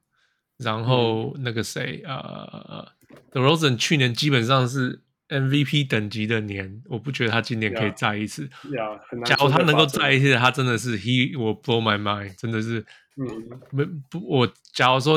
[0.58, 2.84] 然后那个谁呃、
[3.32, 8.50] 嗯 uh,，DeRozan 去年基本上是 MVP 等级的年，我不觉得他今年可以再一次。
[8.72, 12.84] 呀，假如他能够再一次，他真的是 He will blow my mind，真的是。
[13.16, 13.60] 嗯。
[13.70, 15.16] 没不，我假如说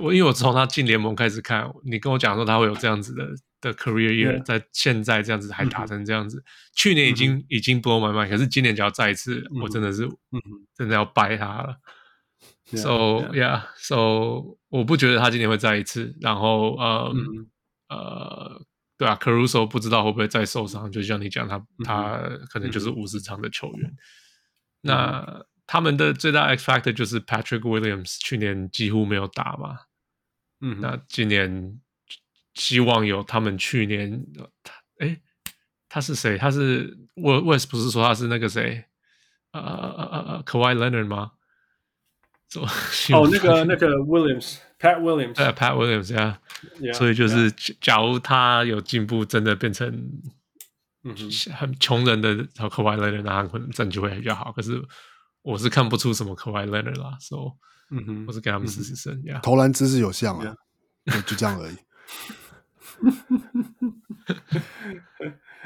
[0.00, 3.26] 我因为我从他进联盟开始看，你跟我讲说他会有这样子的
[3.60, 6.44] 的 career year，、嗯、在现在这样子还打成这样子，嗯、
[6.74, 10.40] 去年已经、嗯、已经 blow my mind，可是今年只要再一次，嗯、我真的是，嗯，
[10.74, 11.76] 真的要掰他了。
[12.74, 16.16] So yeah, so 我不觉得他今年会再一次。
[16.20, 17.46] 然后呃、嗯、
[17.88, 18.62] 呃，
[18.96, 20.90] 对啊，Caruso 不知道会不会再受伤。
[20.90, 23.90] 就像你讲，他他可能就是五十场的球员。
[23.90, 23.96] 嗯、
[24.82, 29.78] 那他们的最大 X factor 就是 Patrick Williams，去年几乎没有打嘛。
[30.60, 31.80] 嗯，那今年
[32.52, 34.22] 希望有他们去年
[34.62, 35.18] 他哎，
[35.88, 36.36] 他是谁？
[36.36, 38.84] 他是 West 不是说他是那个谁？
[39.52, 41.32] 呃呃呃呃 Kawhi Leonard 吗？
[43.14, 46.38] 哦，那个那个 Williams，Pat Williams，对，Pat Williams 呀
[46.80, 47.50] ，yeah, 所以就是
[47.80, 49.88] 假如他有进步，真的变成
[51.02, 51.16] 嗯
[51.54, 54.52] 很穷人的 Kawhi Leonard，那可能战绩会比较好。
[54.52, 54.78] 可是
[55.42, 60.56] 我是看不出什么 Kawhi Leonard 啦，所以嗯哼，我是给他们试试身呀，投篮姿势有像啊，
[61.26, 61.76] 就这样而已，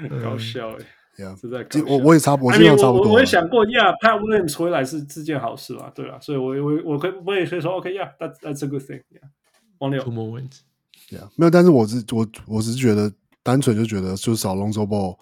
[0.23, 0.87] 搞笑哎。
[1.19, 3.11] Yeah, 实在我我也差不多，我经常差不多。
[3.11, 6.19] 我也想过，Yeah，Pat Williams 回来是这件好事嘛，对吧？
[6.21, 9.03] 所以我，我我我可我也可以说，OK，Yeah，that's that's a good thing。
[9.79, 10.59] 王六，Two more wins。
[11.09, 13.11] Yeah，没有，但是我是我我只是觉得，
[13.43, 15.19] 单纯就觉得，就少 Lonzo Ball，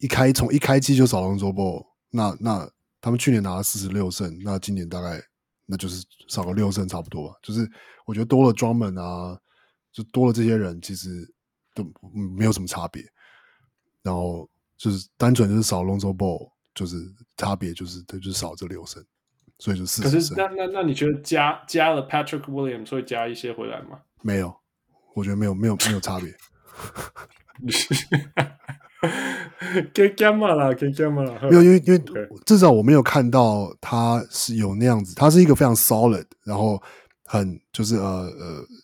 [0.00, 2.68] 一开从一开机就少 Lonzo Ball，那那
[3.00, 5.20] 他们去年拿了四十六胜，那今年大概
[5.66, 7.34] 那就是少个六胜差不多吧。
[7.42, 7.68] 就是
[8.06, 9.38] 我觉得多了 Drummond 啊，
[9.92, 11.08] 就多了这些人，其实
[11.74, 11.84] 都
[12.36, 13.02] 没有什么差别。
[14.02, 14.48] 然后。
[14.82, 16.96] 就是单纯就是少 Lonzo Ball，就是
[17.36, 19.04] 差别就是对，就是少这六胜，
[19.58, 20.10] 所以就四胜。
[20.10, 24.00] 可是那那那你觉得加加了 Patrick Williams 会加一些回来吗？
[24.22, 24.58] 没有，
[25.14, 26.34] 我觉得没有没有没有差别。
[29.92, 31.38] 给加嘛啦，给加嘛啦。
[31.42, 32.02] 没有，因为因为
[32.44, 36.82] 至少我没有看到他是有那样子，他是一个非常 solid，然后
[37.24, 38.04] 很就是呃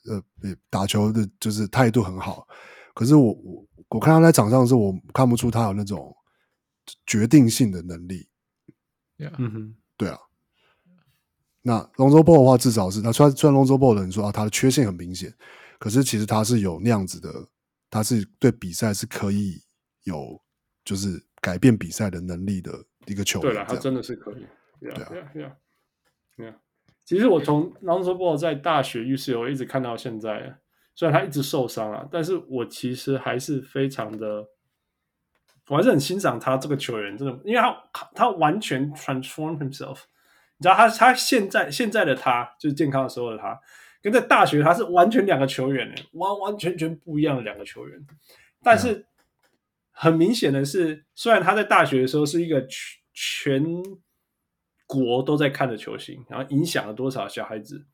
[0.07, 2.47] 呃呃打球的就是态度很好。
[2.95, 3.67] 可是我我。
[3.89, 6.13] 我看他在场上的时候，我看不出他有那种
[7.07, 8.29] 决定性的能力。
[9.39, 10.19] 嗯哼对啊。
[11.63, 15.33] 那 Lonzo Ball 的话，至少是他虽然虽然 Lonzo Ball 的人说啊，他的缺陷很明显，
[15.79, 17.33] 可是其实他是有那样子的，
[17.89, 19.63] 他是对比赛是可以
[20.03, 20.43] 有
[20.87, 22.73] 就是改变比赛的能力的
[23.07, 23.53] 一个球员。
[23.53, 24.47] 对了，他真的是可以。
[24.81, 26.57] 对啊，对啊，对啊。
[27.05, 30.59] 其实我 Ball 在大学 UCLA 一直看到现在，
[30.95, 34.49] 虽然他一直受伤啊，但是我其实还是非常的。
[35.69, 37.77] 我还是很欣赏他这个球员，真的，因为他
[38.15, 39.99] 他完全 transform himself。
[40.59, 43.61] 你知道他他现在现在的他，就是健康的时候的他，
[44.01, 48.07] 跟在大学他是完全两个球员，完完全全不一样的两个球员。
[48.63, 49.05] 但是
[49.97, 53.65] 很明显的是，虽然他在大学的时候是一个全全
[54.87, 57.87] 国都在看的球星，然后影响了多少小孩子，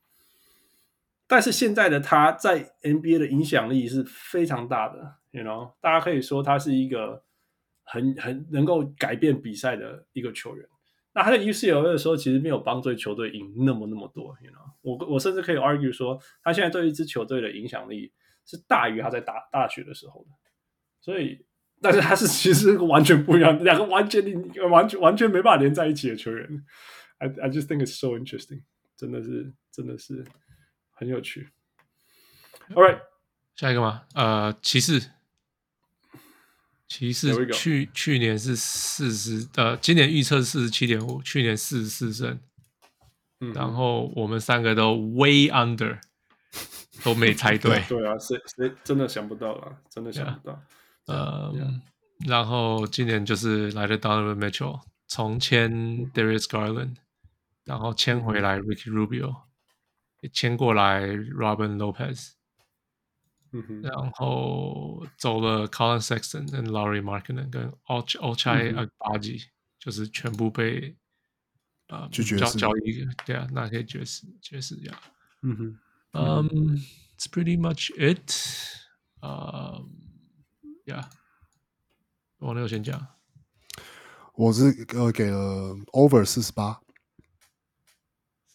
[1.27, 5.16] 但是现在的他在 NBA 的影响力是非常大的。
[5.31, 7.24] You know，大家可以说他是一个。
[7.85, 10.65] 很很能够改变比赛的一个球员，
[11.12, 14.35] 那他在 UCLA 的时候，其实没有帮助球队赢那么那么多。
[14.41, 14.73] You know?
[14.83, 18.12] 我我甚至可以 argue 说，他现在对一支球队的影响力
[18.47, 20.31] 是大于他在大大学的时候的。
[21.01, 21.45] 所以，
[21.82, 26.64] 但是他是其实是完全不一样，两个完全你完全完全没办法连在一起的球员。
[27.18, 28.62] I I just think it's so interesting，
[28.96, 30.24] 真的是真的是
[30.92, 31.50] 很有趣。
[32.74, 33.00] All right，
[33.56, 34.04] 下一个吗？
[34.14, 35.02] 呃，骑士。
[36.88, 42.38] 骑士去去年是四十，呃，今年预测是四十七点五，去年四十四胜，
[43.40, 45.98] 嗯，然后我们三个都 way under，
[47.02, 50.62] 都没猜对， 对啊，谁谁真的想不到啊，真的想不到.
[51.07, 51.81] Um, yeah.，
[52.27, 56.97] 然后今年就是来了 Donovan Mitchell，重签 Darius Garland，
[57.65, 59.43] 然后签回来 Ricky Rubio，
[60.20, 62.33] 也签过来 Robin Lopez。
[63.55, 69.45] 嗯、然后走了 Collin Sexton 跟 Laurie Markkanen 跟 Ochai Agbaji，
[69.79, 70.97] 就是全部被
[71.89, 72.23] 呃交
[72.53, 74.99] 交易，对啊，那可以爵士爵士呀。
[75.43, 75.79] 嗯哼，
[76.12, 78.33] 嗯、um,，It's pretty much it。
[79.20, 79.85] 呃
[80.84, 81.04] ，Yeah，
[82.38, 83.09] 王六先讲，
[84.34, 86.80] 我是呃给了 Over 四十八，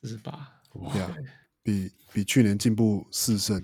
[0.01, 1.25] 四十八，Yeah，
[1.63, 3.63] 比比去年进步四胜。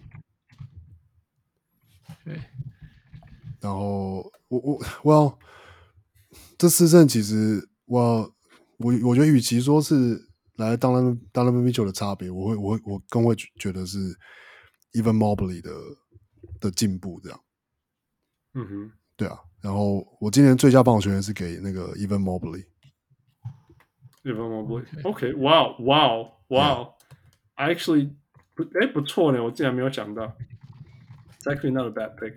[2.24, 2.42] 对，
[3.60, 5.40] 然后我我我，
[6.58, 8.34] 这四胜其实我
[8.78, 13.98] 我我觉得，与其说是来当了当了 Mitchell 的差别，我会我会我更会觉得是
[14.94, 15.72] Even Mobley 的
[16.62, 17.44] 的进步这样。
[18.54, 19.38] 嗯哼，对啊。
[19.62, 22.66] 然后我今年最佳棒球员是给那个 Evan Mobley。
[24.24, 26.18] Evan Mobley，OK，哇哇
[26.50, 26.90] 哇
[27.56, 28.14] ，I actually
[28.56, 30.36] 不哎不错呢，我竟然没有想到。
[31.40, 32.36] It's actually not a bad pick。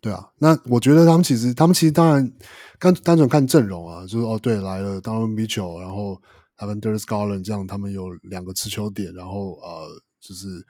[0.00, 2.32] 对啊，那我觉得他们其实，他们其实当然，
[2.78, 6.20] 单单纯看阵容啊，就是哦，对，来了 Donovan Mitchell，然后
[6.56, 9.88] 他跟 Darius Garland 这样，他们有两个持球点，然后呃，
[10.20, 10.64] 就是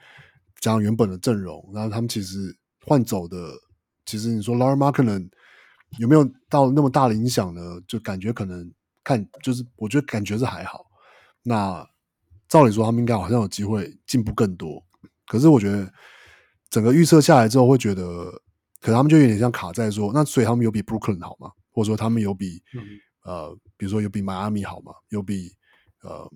[0.61, 3.37] 加上原本的阵容，然后他们其实换走的，
[4.11, 5.29] 其实你说 Laura Markkanen
[5.99, 7.81] 有没有到那么大的影响呢？
[7.87, 8.69] 就感觉可能
[9.05, 10.87] 看，就是我觉得感觉是还好。
[11.43, 11.89] 那
[12.49, 14.85] 照理说，他们应该好像有机会进步更多，
[15.27, 15.93] 可是我觉得。
[16.71, 18.31] 整个预测下来之后，会觉得，
[18.81, 21.51] 可能他们就有点像卡在说，那所以他们有比 Brooklyn 好吗？
[21.73, 22.81] 或者说他们有比、嗯、
[23.25, 24.93] 呃，比如说有比迈阿密好吗？
[25.09, 25.53] 有比
[26.05, 26.31] 呃，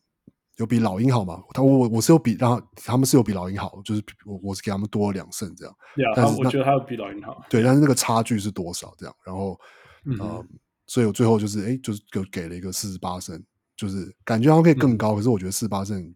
[0.56, 1.42] 有比老鹰好吗？
[1.52, 5.74] 他我我是有比，然后他们是有比老鹰好，就是我我是给他们多了两胜这样。
[5.96, 7.44] Yeah, 但是我觉得他有比老鹰好。
[7.50, 9.14] 对，但是那个差距是多少这样？
[9.24, 9.58] 然后
[10.04, 10.46] 嗯、呃，
[10.86, 13.42] 所以我最后就是哎，就是给给了一个四十八胜，
[13.76, 16.14] 就是感觉他们可以更高，嗯、可是我觉得四十八胜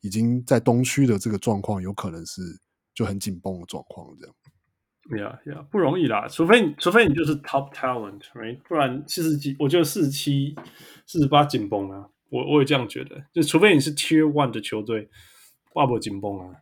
[0.00, 2.42] 已经在东区的这个状况有可能是。
[2.96, 4.34] 就很紧绷的状况，这样。
[5.10, 6.26] Yeah, yeah，不容易啦。
[6.28, 8.58] 除非你，除非你就是 top talent，right？
[8.66, 10.56] 不然四十几，我觉得四十七、
[11.06, 12.08] 四十八紧绷啊。
[12.28, 13.24] 我我也这样觉得。
[13.32, 15.08] 就除非你是 Tier One 的球队，
[15.74, 16.56] 哇不紧绷啊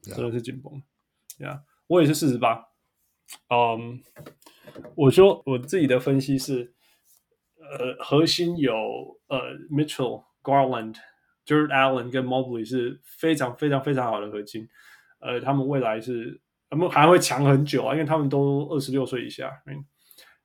[0.00, 0.82] 真的是紧绷。
[1.38, 2.68] Yeah，我也是四十八。
[3.50, 4.02] 嗯，
[4.94, 6.72] 我说我自己的分析是，
[7.58, 8.74] 呃，核心有
[9.28, 10.96] 呃 Mitchell、Garland、
[11.44, 14.68] Jarrett Allen 跟 Mobley 是非常非常非常好的核心。
[15.20, 16.40] 呃，他们未来是，
[16.70, 19.62] 他们还会强很久啊，因为他们都二十六岁以下。
[19.66, 19.84] 嗯、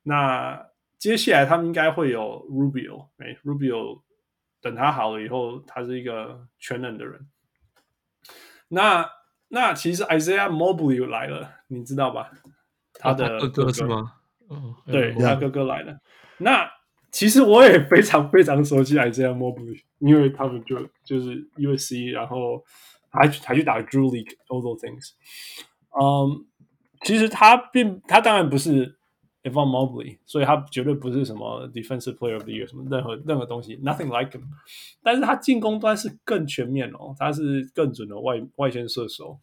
[0.02, 0.66] 那
[0.98, 4.02] 接下来他们应该会有 Rubio，哎，Rubio
[4.64, 7.28] 等他好了以后，他是一个全能的人。
[8.68, 9.08] 那
[9.48, 12.32] 那其实 Isaiah Mobley 来了，你知道吧？
[12.94, 14.14] 他的哥哥，哥哥是吗？
[14.48, 15.96] 哦，对，他哥哥来了。
[16.38, 16.68] 那
[17.12, 22.64] 其实我也非常非常熟悉 Isaiah Mobley，因为他们就就是 USC，然后。
[23.16, 25.10] 还还去打 Drew League，all those things。
[25.92, 26.44] 嗯，
[27.02, 28.98] 其实他并他当然不是
[29.44, 34.42] Evan Mobley，所以他绝对不是什么 Defensive Player of the Year 什么任何任何东西，Nothing like him。
[35.02, 39.38] 但是他进攻端是更全面哦，他是更准的外外线射手，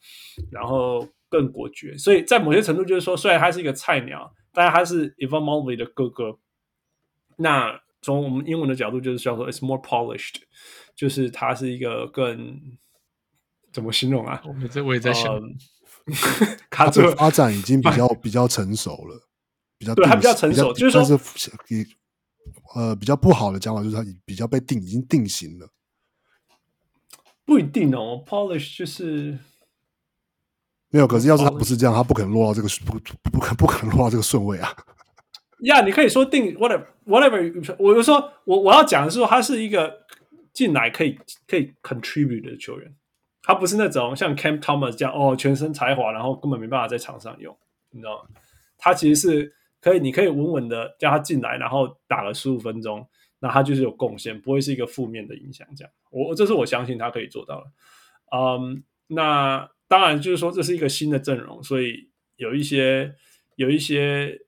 [0.52, 1.95] 然后更果决。
[1.98, 6.38] 所以在某些程度就是说，虽然他是一个菜鸟，但是他是 Evan Mobley 的哥哥。
[7.38, 10.36] 那从我们英文的角度就是叫做 "It's more polished"，
[10.95, 12.60] 就是他是一个更
[13.72, 14.41] 怎么形容啊？
[14.45, 15.40] 我这我也在想，
[16.72, 19.30] 他的发展已经比较比较成熟了，
[19.81, 21.19] 比较对他比较成熟，就是说
[21.69, 21.83] 以
[22.75, 25.67] 呃比较不好的讲法就是他比较被定已经定型了。
[27.43, 29.35] 不一定哦，polish 就是
[30.91, 31.07] 没有。
[31.07, 34.71] 可是要是他不是这样，他不可能落到这个不不不可不可能落到这个顺位啊。
[35.61, 37.75] 呀，你可以说定 whatever whatever。
[37.79, 40.05] 我就说我我要讲的是说，他是一个
[40.53, 41.17] 进来可以
[41.47, 42.95] 可以 contribute 的球员，
[43.41, 47.57] 他不是那种像 Cam Thomas 这样哦，全身才华，然后根本没办法在场上用，
[47.89, 48.29] 你知道吗？
[48.83, 53.05] 他其实是可以，你可以稳稳的叫他进来，然后打了十五分钟。
[53.43, 55.67] 那他就是有贡献，不会是一个负面的影响。
[55.75, 57.71] 这样，我这是我相信他可以做到的。
[58.37, 63.15] 嗯，那当然就是说这是一个新的阵容，所以有一些
[63.55, 64.39] 有一些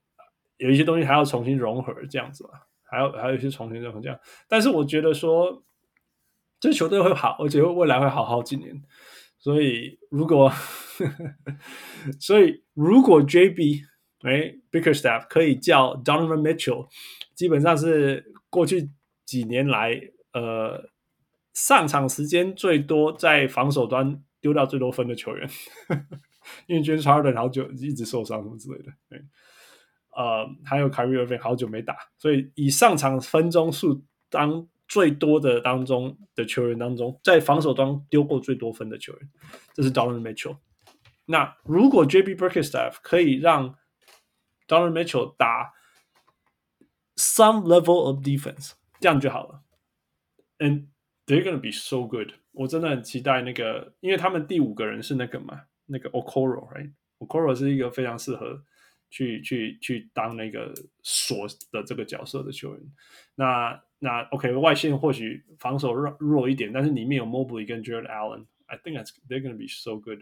[0.58, 2.52] 有一些东西还要重新融合，这样子嘛，
[2.84, 4.20] 还有还有一些重新融合这样。
[4.48, 5.64] 但是我觉得说
[6.60, 8.80] 这球队会好，而且未来会好好几年。
[9.40, 10.54] 所以如果
[12.22, 13.82] 所以如果 JB
[14.24, 16.88] 哎 Bickerstaff 可以叫 Donovan Mitchell，
[17.36, 18.34] 基本上是。
[18.54, 18.92] 过去
[19.26, 20.00] 几年来，
[20.32, 20.88] 呃，
[21.56, 25.50] 上场时间最多，在防守端丢掉最多分的球员，
[26.68, 29.20] 因为 James Harden 好久一直受伤什么之类的，对，
[30.16, 39.30] 呃，还有 Kyrie Irving 好久没打，所以以上场分钟数当最多的当中的球员当中，在防守端丢过最多分的球员，
[39.74, 40.58] 这是 Donovan Mitchell。
[41.26, 43.76] 那如果 JB Bickerstaff 可以让
[44.74, 45.74] Donovan Mitchell 打。
[47.16, 49.62] Some level of defense，这样就好了。
[50.58, 50.88] And
[51.28, 52.32] they're gonna be so good。
[52.54, 58.64] 我真的很期待那个，因为他们第五个人是那个嘛，那个 Okoro，right？Okoro 是一个非常适合
[59.12, 60.74] 去去去当那个
[61.04, 62.82] 锁的这个角色的球员。
[63.36, 68.48] 那那 OK，外线或许防守弱弱一点，但是里面有 Mobley 跟 Jarrett Allen。
[68.66, 70.22] I think that's they're gonna be so good。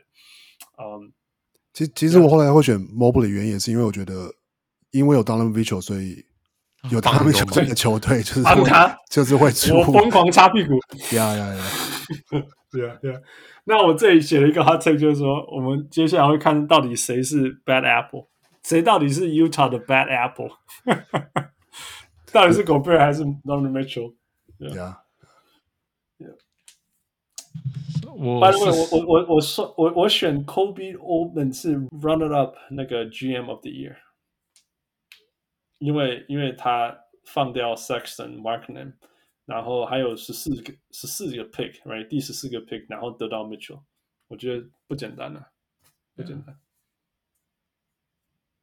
[0.77, 1.13] 嗯，
[1.71, 4.33] 其其实我后来会选 Mobley 原因也是因为我觉得，
[4.91, 6.25] 因为有 Donovan Mitchell，所以。
[6.89, 10.73] 有他们球队的球队，就是他就是会出我疯狂擦屁股，
[11.15, 11.63] 呀呀呀，
[12.71, 13.19] 对啊对啊。
[13.65, 18.29] 那我这里写了一个 hot take，就是说，我们接下来会看到底谁是 bad apple，
[18.63, 20.49] 谁到底是 Utah 的 bad apple，
[22.31, 24.95] 到底是 Gobert 还是 Donovan Mitchell？Yeah，
[28.17, 33.97] 我，by the way，我我我我说我我选 Kobe Altman 是 Runner Up 那个 GM of the Year。
[35.81, 36.95] 因为因为他
[37.25, 38.93] 放掉 Sexton、Markkanen，
[39.45, 42.07] 然后还有十四个十四个 pick，right？
[42.07, 43.81] 第十四个 pick，然后得到 Mitchell，
[44.27, 45.49] 我觉得不简单啊，
[46.15, 46.55] 不简单。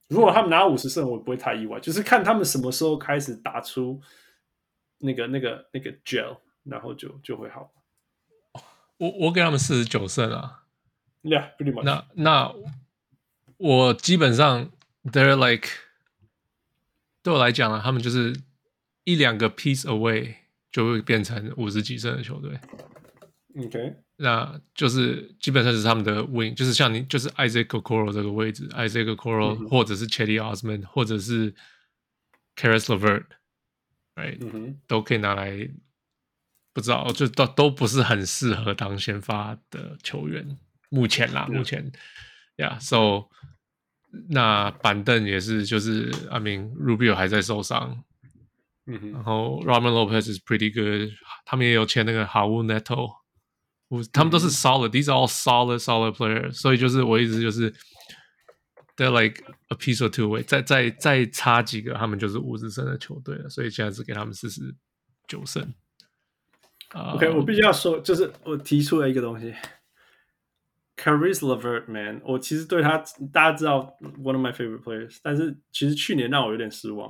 [0.07, 4.01] 如果他们拿五十胜，我不会太意外，就是看他们什么时候开始打出
[4.99, 7.73] 那个那个那个 gel，然后就就会好。
[8.99, 10.67] 我我给他们四十九胜啊
[11.25, 11.83] ，Yeah，pretty much。
[11.83, 12.55] 那那
[13.57, 14.71] 我基本上
[15.03, 15.69] they're like。
[17.29, 18.35] 对我来讲啊，他们就是
[19.05, 20.35] 一两个 piece away
[20.73, 22.59] 就会变成五十几胜的球队。
[23.55, 31.55] OK，那就是基本上是他们的 win，就是像你就是 Isaac Okoro 这个位置，Isaac Okoro、嗯、或者是 Cedi Osman 或者是
[32.57, 35.69] Caris LeVert，right，、嗯、都可以拿来，
[36.73, 40.57] 不知道就都都不是很适合当先发的球员，
[40.89, 41.93] 目前啦，目前
[42.57, 43.29] ，Yeah，so。
[44.31, 48.03] 那板凳也是，就是阿明 Rubio 还在受伤，
[48.87, 51.13] 嗯哼，然后 Robin Lopez is pretty good，
[51.45, 53.11] 他们也有签那个 Raul Neto，
[54.13, 57.71] 他们都是 solid，these、嗯、are all solid solid players，所以就是我一直就是
[58.97, 64.75] ，they're like a piece or two away，再再再差几个，他们就是五十胜的球队了，所以现在是给他们四十
[65.27, 65.75] 九胜。
[66.95, 69.55] OK，、uh, 我必须要说，就是我提出了一个东西。
[70.99, 72.99] Caris LeVert，man，我其实对他，
[73.33, 77.09] 大家知道，one of my favorite players，但是其实去年让我有点失望，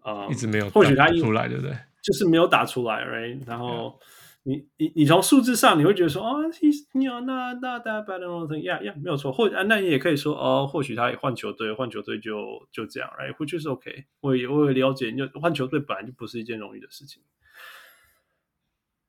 [0.00, 1.76] 啊、um,，一直没有，或许他出来，对不对？
[2.02, 3.40] 就是没有打出来，right？
[3.46, 4.00] 然后
[4.44, 4.64] 你 Yeah.
[4.78, 17.22] 你你从数字上你会觉得说，哦，he's you know not not that bad or anything，yeah yeah，没有错，或啊那你也可以说，哦，或许他也换球队，换球队就就这样，right？Which is OK，我也我也了解，就换球队本来就不是一件容易的事情，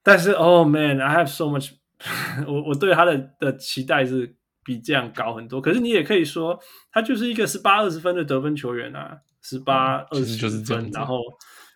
[0.04, 1.72] 但是，Oh man，I have so much。
[2.48, 6.60] 我我对他的的期待是比这样高很多，可是你也可以说
[6.92, 11.20] 他就是一个十八二十分的得分球员啊，十八二十就是这样，然后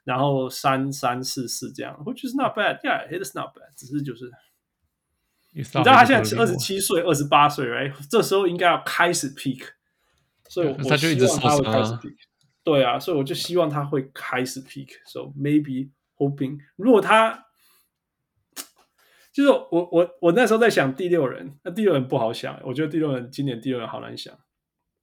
[0.03, 4.29] 然后三三四四这样，which is not bad，yeah，it is not bad，只是就是
[5.53, 7.93] 你知道他现在是二十七岁、二十八岁，right？
[8.09, 9.63] 这时候应该要开始 peak，
[10.49, 12.15] 所以我希望他会开始 peak。
[12.63, 14.89] 对啊，所以我就希望他会开始 peak。
[15.05, 17.46] So maybe hoping，如果他
[19.37, 24.33] 就是我我我那时候在想第六人，那第六人不好想，我觉得第六人今年第六人好难想。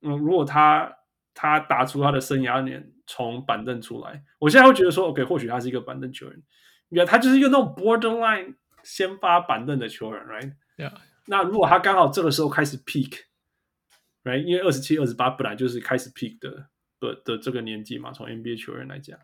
[0.02, 0.92] 嗯，如果他
[1.34, 6.42] 他打出他的生涯年从板凳出来，我现在会觉得说，OK，或许他是一个板凳球员，
[6.88, 8.56] 因为他就是一个那种 borderline。
[8.82, 10.92] 先发板凳的球员，right？Yeah.
[11.26, 14.44] 那如果他刚好这个时候开始 peak，right？
[14.44, 16.66] 因为二十七、二十八本来就是开始 peak 的
[17.00, 19.18] 的的这个年纪嘛，从 NBA 球员来讲。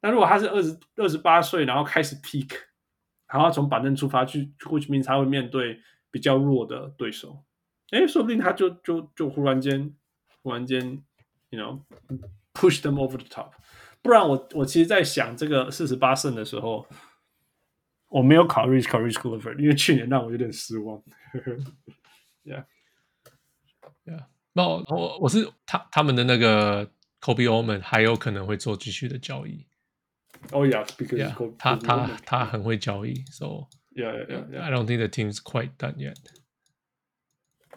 [0.00, 2.50] 那如果他是二十二十八岁，然后开始 peak，
[3.32, 5.80] 然后从板凳出发去，which means 他会面对
[6.10, 7.42] 比较弱的对手，
[7.90, 9.94] 哎，说不定他就就就忽然间
[10.42, 11.02] 忽然间
[11.50, 13.52] ，you know，push them over the top。
[14.02, 16.86] 不然我我其实在想这个四十八胜的时候。
[18.12, 21.02] 我没有考虑考虑 c l i f f o r 因为去年让我有点失望。
[22.44, 26.86] Yeah，Yeah，那我我是他他们的那个
[27.22, 29.66] Kobe Oman 还有可能会做继续的交易。
[30.51, 36.17] Oh yeah，because yeah, 他他他很会交易，so yeah yeah yeah。I don't think the team's quite done yet。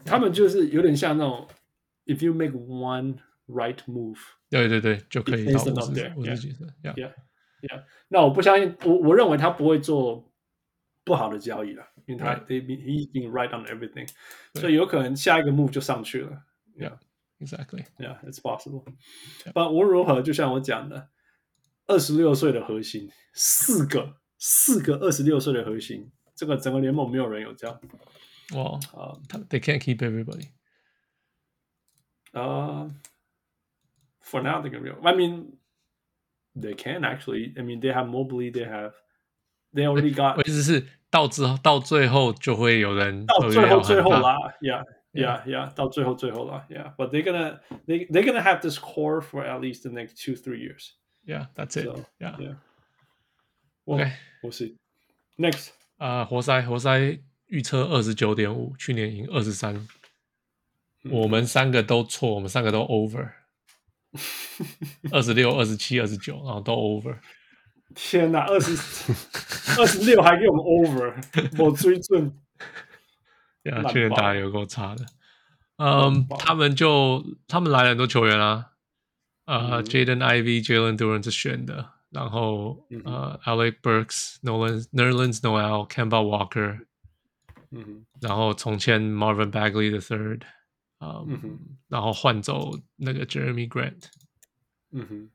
[0.04, 1.48] 他们就是有点像那种，
[2.06, 3.18] if you make one
[3.48, 4.18] right move，
[4.48, 6.68] 对对对，就可以到五十五十几胜。
[6.82, 7.84] Yeah。Yeah.
[8.08, 10.32] 那我不相信，我我认为他不会做
[11.04, 12.46] 不好的交易了，因为他 Right.
[12.46, 14.08] they he's been right on everything，
[14.54, 16.44] 所以有可能下一个 move 就上去了。
[16.78, 18.86] Yeah，exactly。Yeah，it's possible。
[19.52, 21.10] 但无论如何，就像我讲的，
[21.87, 27.79] 二十六岁的核心，四个四个二十六岁的核心，这个整个联盟没有人有这样。
[28.53, 29.17] 哇啊
[29.49, 30.49] ，they can't keep everybody。
[32.31, 32.89] 啊
[34.23, 34.89] ，for now they can be.
[34.89, 35.57] I mean.
[36.57, 37.51] They can actually.
[37.57, 38.49] I mean, they have Mobley.
[38.49, 38.93] They have.
[39.73, 40.37] They already got.
[40.37, 44.37] 我意思是到之后到最后就会有人到最后最后啦。
[44.61, 45.73] Yeah, yeah, yeah.
[45.73, 46.65] 到最后最后啦。
[46.69, 50.37] Yeah, but they're gonna they they're gonna have this core for at least the next two
[50.37, 50.93] three years.
[51.25, 51.87] Yeah, that's it.
[52.19, 52.55] Yeah, yeah.
[53.87, 54.11] Okay,
[54.43, 54.75] we'll see.
[55.37, 55.69] Next.
[55.97, 59.87] 啊，活塞活塞预测二十九点五，去年赢二十三。
[61.11, 63.31] 我们三个都错，我们三个都 over。
[65.11, 67.17] 二十六、二十七、二十九，然后都 over。
[67.93, 68.71] 天哪，二十
[69.79, 71.13] 二十六还给我们 over，
[71.63, 72.31] 我追准。
[73.63, 75.05] 呀，去年打的有够差的。
[75.77, 78.71] 嗯，他们就他们来了很多球员啊，
[79.44, 86.86] 呃，Jaden Ivey、Jalen Duren 是选的，然后呃，Alec Burks、Nolan、Nerlens Noel、Kemba Walker，
[87.70, 90.42] 嗯，然后重签 Marvin Bagley the third。
[91.02, 91.58] 嗯，嗯哼，
[91.88, 94.02] 然后换走那个 Jeremy Grant，
[94.90, 95.30] 嗯哼，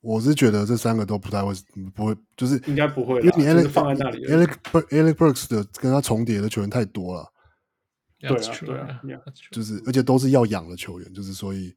[0.00, 1.52] 我是觉得这三个都不太会，
[1.94, 4.54] 不会，就是应该不会，因为你放在那里，Alex
[4.90, 7.30] Alec Burks 的跟他重叠的球员太多了。
[8.20, 8.34] 对啊，
[8.64, 9.00] 对啊，
[9.52, 11.72] 就是，而且都是要养的球员，就是所以，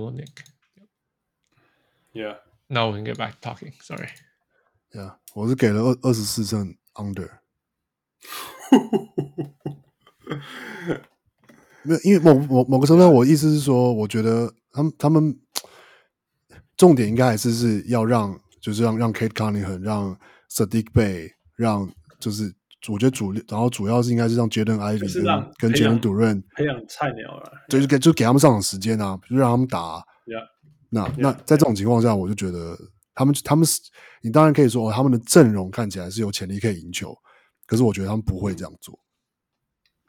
[2.19, 3.75] Yeah, now we can get back talking.
[3.81, 4.09] Sorry.
[4.93, 7.31] Yeah, 我是给了二二十四分 under.
[11.85, 15.39] 没有，因为某某某个时候，我意思是说，我觉得他们他们
[16.77, 20.19] 重点应该还是是要让，就是让让 Kate Carney 很让
[20.51, 21.89] Sadik Bay 让
[22.19, 22.53] 就是
[22.89, 30.05] 我觉得主，然后主要是应该是让杰伦 Ivie 跟杰伦杜润培养菜鸟了，就是给就给他们上场时间啊，就让他们打。
[30.89, 32.79] 那那在这种情况下，我就觉得
[33.15, 33.81] 他们他们是，
[34.23, 37.17] 你当然可以说哦他们的阵容看起来是有潜力可以赢球，
[37.67, 38.99] 可是我觉得他们不会这样做。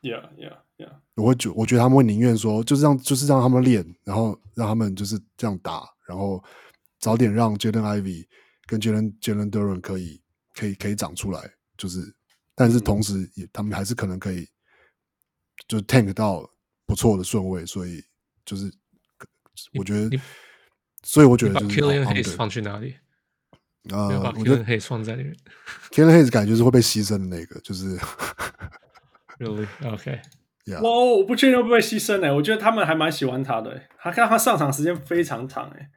[0.02, 0.58] Yeah, yeah.
[0.78, 0.94] Yeah.
[1.16, 6.42] 我会觉，我觉得他们会宁愿说，就是让，就是让他们练，然后让他们就是这样打，然后
[7.00, 8.26] 早点让 Jaden Ivey
[8.66, 10.22] 跟 Jalen Jalen Duran 可以，
[10.54, 12.16] 可以，可以长出来，就是，
[12.56, 14.48] 但是同时也，他们还是可能可以，
[15.68, 16.50] 就 tank 到
[16.86, 18.02] 不错的顺位，所以
[18.46, 18.72] 就是，
[19.78, 20.18] 我觉得，
[21.04, 22.96] 所以我觉得就是 Killian Hayes 放去哪里？
[23.92, 25.36] 啊、呃，我觉得 Hayes 放在里面
[25.92, 27.98] ，Killian Hayes 感觉是会被牺牲的那个，就是
[29.40, 30.20] ，Really OK。
[30.66, 30.82] 我 Yeah.
[30.84, 32.32] 我不确定会不会牺牲呢、欸？
[32.32, 35.90] 我觉得他们还蛮喜欢他的、欸，他看他上场时间非常长诶、欸。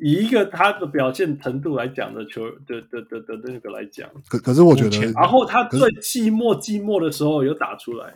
[0.00, 8.12] 以一个他的表现程度来讲的球的的的的那个来讲，可可是我觉得，然后他最寂寞寂寞的时候有打出来，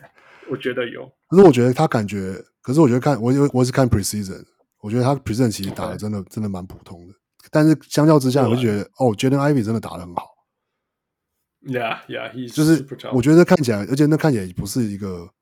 [0.51, 1.11] 我觉得有。
[1.31, 4.45] 可是我觉得他感觉，可是我觉得看我因为我是看 preseason，
[4.83, 7.15] 我觉得他 preseason 其实打的真的.真的蛮普通的。
[7.51, 10.29] 但是相较之下，我就觉得哦，Jaden Ivey 真的打的很好。
[11.63, 15.33] Yeah, yeah, he's 就是我觉得看起来，而且那看起来也不是一个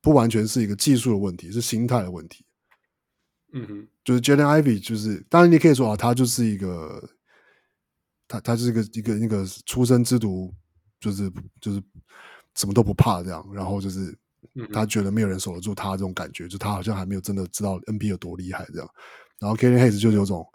[0.00, 2.44] 不完全是一个技术的问题，是心态的问题。
[3.52, 7.06] 嗯哼，就是 Jaden Ivey，就是当然你可以说啊，他就是一个，
[8.26, 10.54] 他他是一个一个那个出生之毒，
[10.98, 11.30] 就是
[11.60, 11.82] 就是
[12.54, 14.16] 什么都不怕这样，然后就是
[14.72, 18.90] 他觉得没有人守得住他这种感觉，就他好像还没有真的知道 NBA 有多厉害这样。
[19.38, 20.46] 然后 Killian Hayes 就有种，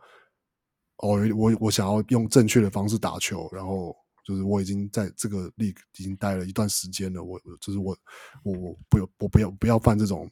[0.98, 3.96] 哦，我我想要用正确的方式打球，然后。
[4.24, 7.98] 就是我已经在这个 league 已经待了一段时间了，我就是我
[8.44, 10.30] 我我不要我不要不要犯这种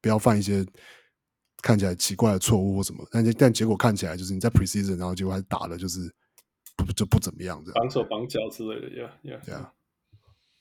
[0.00, 0.64] 不要犯一些
[1.60, 6.08] 看起来奇怪的错误或什么，但但结果看起来就是你在 precision，然后结果还打了就是
[6.76, 9.70] 不就不怎么样这样，绑手绑脚之类的，yeah yeah yeah。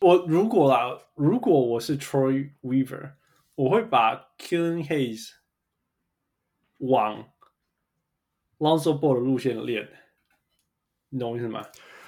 [0.01, 3.11] 我如果啦，如果我是 Troy Weaver，
[3.53, 5.29] 我会把 Killian Hayes
[6.79, 7.23] 往
[8.57, 9.87] Lonzo Ball 的路线练，
[11.09, 11.63] 你懂我意思吗？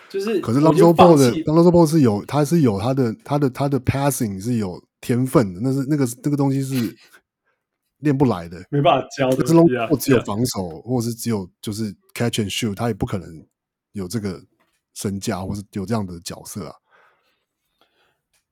[0.09, 6.97] 就是，可是 Lonzo Ball 的 Lonzo Ball 是有，他是有他的他的他的 passing 是有天分的，那是那个那个东西是
[7.99, 9.37] 练不来的，没办法教的。
[9.37, 13.47] 可是 Lonzo Ball 只有防守.或者是只有就是 catch and shoot，他也不可能
[13.91, 14.43] 有这个
[14.95, 16.75] 身价，或是有这样的角色啊。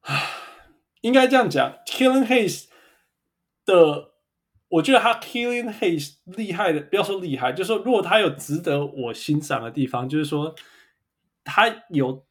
[0.01, 0.21] 啊
[1.01, 2.67] 应该这样讲，Killing Hayes
[3.65, 4.11] 的，
[4.67, 10.55] 我觉得他 Killing Hayes 厉害的，不要说厉害，就是说如果他有值得我欣赏的地方，就是说。
[11.43, 12.27] 他有，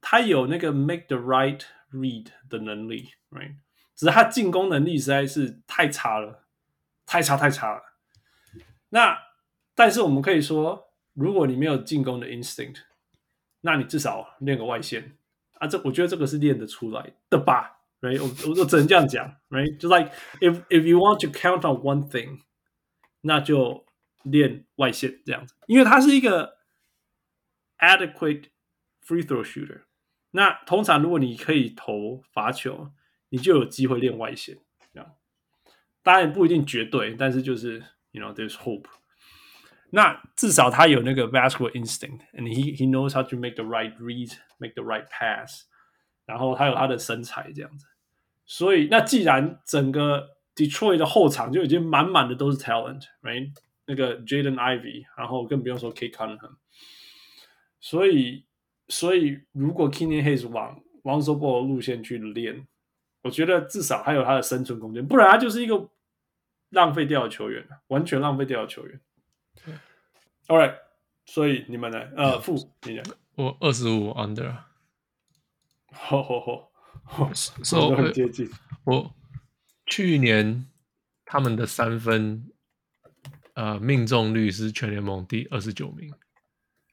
[0.00, 1.60] 他有那个 make the right
[1.92, 3.54] read 的能力，right？
[3.94, 6.44] 只是他进攻能力实在是太差了，
[7.06, 7.80] 太差太差了。
[8.88, 9.16] 那
[9.76, 12.78] 但是我们可以说，如果你没有进攻的 instinct，
[13.60, 15.16] 那你至少练个外线
[15.58, 18.22] 啊，这我觉得这个是练得出来的吧，right？
[18.22, 19.76] 我我只能这样讲，right？
[19.78, 20.10] 就 like
[20.40, 22.40] if if you want to count on one thing，
[23.20, 23.84] 那就
[24.24, 26.56] 练外线这样子，因为他是一个。
[27.78, 28.44] Adequate
[29.06, 29.82] free throw shooter，
[30.30, 32.90] 那通常如果你可以投罚球，
[33.28, 34.56] 你就有机会练外线。
[34.94, 35.14] 这样
[36.02, 38.86] 当然不一定绝对，但是就是 you know there's hope。
[39.90, 45.64] 那至少他有那个 basketball instinct，and he he knows how to make the right read，make the right pass。
[46.24, 47.86] 然后他有他的身材这样子，
[48.44, 53.52] 所以那既然整个 Detroit 的后场就已经满满的都是 talent，right？
[53.86, 56.56] 那个 Jaden Ivy，然后更不用说 Cade Cunningham。
[57.80, 58.44] 所以，
[58.88, 62.66] 所以如果 Killian Hayes 往 Lonzo b o 的路线去练，
[63.22, 65.88] 我觉得至少还有他的生存空间，不然他就是一个
[66.70, 69.00] 浪费掉的球员，完全浪费掉的球员。
[70.48, 70.74] All right，
[71.24, 72.10] 所以你们来？
[72.16, 72.70] 呃，负
[73.34, 74.56] 我二十五 under，
[75.92, 76.40] 好好
[77.04, 78.48] 好，所以很接近。
[78.84, 79.14] 我
[79.86, 80.66] 去年
[81.24, 82.46] 他们的三分
[83.54, 86.14] 呃命中率是全联盟第二十九名。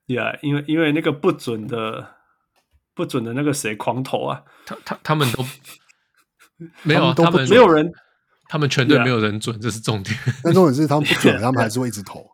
[0.07, 2.15] Yeah，因为因为那个不准的
[2.94, 5.45] 不准的那个谁狂投啊，他他他们都
[6.84, 7.91] 没有，他们没有人，
[8.49, 10.18] 他们全队没有人准，这是重点。
[10.44, 12.32] 但重点是他们不准， 他们还是会一直投。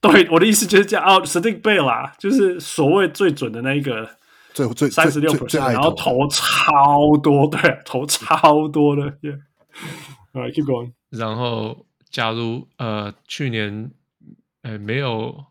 [0.00, 4.08] 对，我的意思就是这样哦，Saddiq Bey 啦，就是所谓最准的那一个，
[4.52, 9.02] 最最三十六 percent，然后投超多，对，投超多的。
[9.22, 10.92] Yeah，Alright，keep going。
[11.10, 13.90] 然后，假如呃去年
[14.62, 15.46] 呃没有，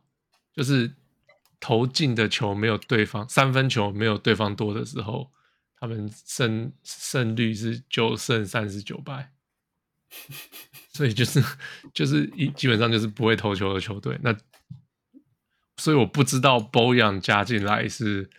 [0.55, 0.95] 就是。
[1.61, 5.31] 投进的球没有对方三分球没有对方多的时候，
[5.80, 9.31] 他们胜胜率是九胜三十九败，
[10.94, 11.44] 所以就是
[11.94, 14.18] 就是一基本上就是不会投球的球队。
[14.22, 14.36] 那
[15.78, 18.30] 所以我不知道 Boyan 加进来是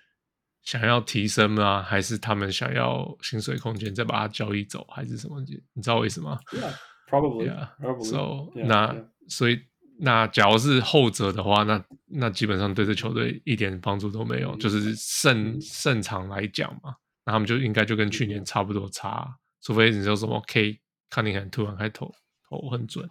[0.62, 1.82] 想要提升吗？
[1.82, 5.40] 还是他们想要薪水空间再把他交易走，还是什么？
[5.74, 7.50] 你知道为什么？Yeah，probably。
[7.50, 8.96] Yeah，so 那
[9.28, 9.60] 所以。
[9.98, 16.94] 那假如是后者的话，那那基本上对这球队一点帮助都没有，就是胜胜场来讲嘛，
[17.24, 19.26] 那他们就应该就跟去年差不多差，
[19.62, 20.78] 除非你说什么 K
[21.10, 22.14] 康宁很突然开投
[22.48, 23.08] 投很准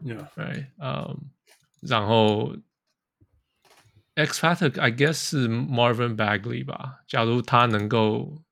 [0.00, 1.30] ，Yeah，right，嗯，
[1.80, 2.56] 然后
[4.14, 8.42] X Factor I guess 是 Marvin Bagley 吧，假如他能够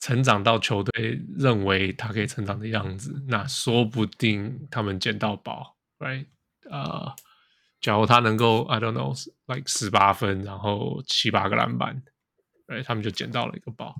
[0.00, 6.26] 成长到球队认为他可以成长的样子，那说不定他们捡到宝，Right？
[6.70, 7.14] 呃，
[7.80, 12.02] 假如他能够，I don't know，like 十八分，然后七八个篮板，
[12.66, 13.94] 哎，他们就捡到了一个宝。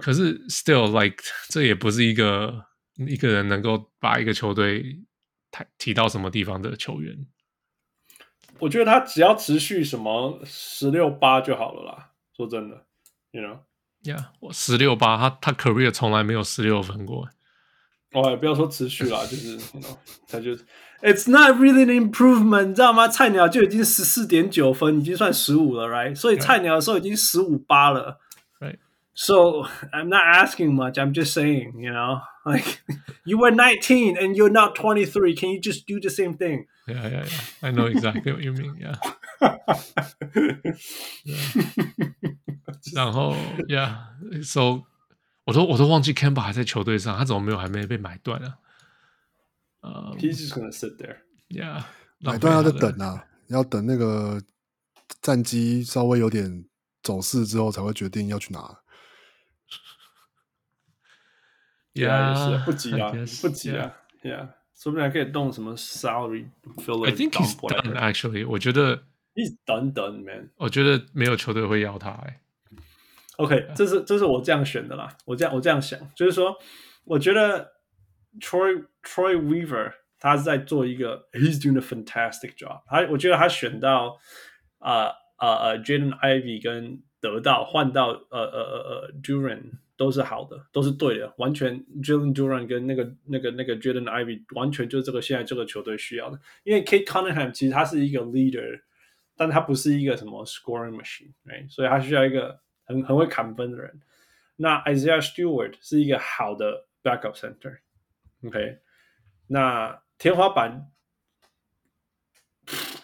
[0.00, 2.65] 可是，still like 这也不是一个
[2.96, 4.82] 一个人能够把一个球队
[5.50, 7.26] 提提到什么地方的球员。
[8.58, 12.12] 我觉得他只要持续什么十六八就好了啦。
[12.36, 12.86] 说真的
[13.32, 13.58] ，you know。
[14.02, 17.28] Yeah，我十六八，他他 career 从来没有十六分过。
[18.12, 19.96] 哦，也不要说持续啦，就是 you know,
[20.28, 20.52] 他就
[21.02, 23.08] It's not really an improvement，你知道吗？
[23.08, 26.14] 菜鸟就已经十四点九分，已经算十五了，right？
[26.14, 28.20] 所以菜鸟的时候已经十五八了
[29.15, 30.97] ，right？So I'm not asking much.
[30.97, 32.81] I'm just saying, you know, like
[33.25, 35.35] you were 19 and you're not 23.
[35.35, 36.65] Can you just do the same thing?
[36.87, 37.41] Yeah, yeah, yeah.
[37.61, 38.77] I know exactly what you mean.
[38.79, 38.95] Yeah.
[41.25, 41.45] yeah.
[42.95, 43.35] 然后，
[43.67, 43.95] Yeah.
[44.43, 44.83] So
[45.45, 48.57] 我都我都忘记 Kemba 还在球队上，他怎么没有还没被买断啊？
[49.81, 51.17] 呃、um,，He's just gonna sit there.
[51.49, 51.83] Yeah.
[52.19, 54.41] 买断要在等啊，要等那个
[55.21, 56.65] 战绩稍微有点
[57.03, 58.79] 走势之后，才会决定要去拿。
[61.96, 63.10] Yeah，也是不急啊，
[63.40, 63.90] 不急啊
[64.22, 66.44] ，Yeah，说不定还可以动什么 salary
[66.76, 67.08] filler。
[67.08, 68.46] I think he's done actually。
[68.46, 69.04] 我觉得
[69.34, 70.50] he's done done man。
[70.56, 72.40] 我觉得没有球队会要他哎。
[73.38, 76.54] OK，这是这是我这样选的啦，我这样我这样想，就是说，
[77.04, 77.72] 我觉得
[78.40, 82.82] Troy Troy Weaver 他是在做一个，he's doing a fantastic job。
[82.86, 84.18] 他我觉得他选到
[84.80, 89.78] 啊啊啊 Jaden Ivey 跟得到换到呃呃呃呃 Duren。
[89.96, 96.38] 都是好的，都是对的，完全 Jalen Duran 跟那个那个那个 Jaden Ivey 完全就是这个现在这个球队需要的。
[96.64, 98.80] 因为 Kate Cunningham 其实他是一个 leader，
[99.36, 101.70] 但他不是一个什么 scoring machine，right?
[101.70, 104.00] 所以他需要一个很很会砍分的人。
[104.56, 108.78] 那 Isaiah Stewart 是一个好的 backup center，OK？
[109.46, 110.90] 那天花板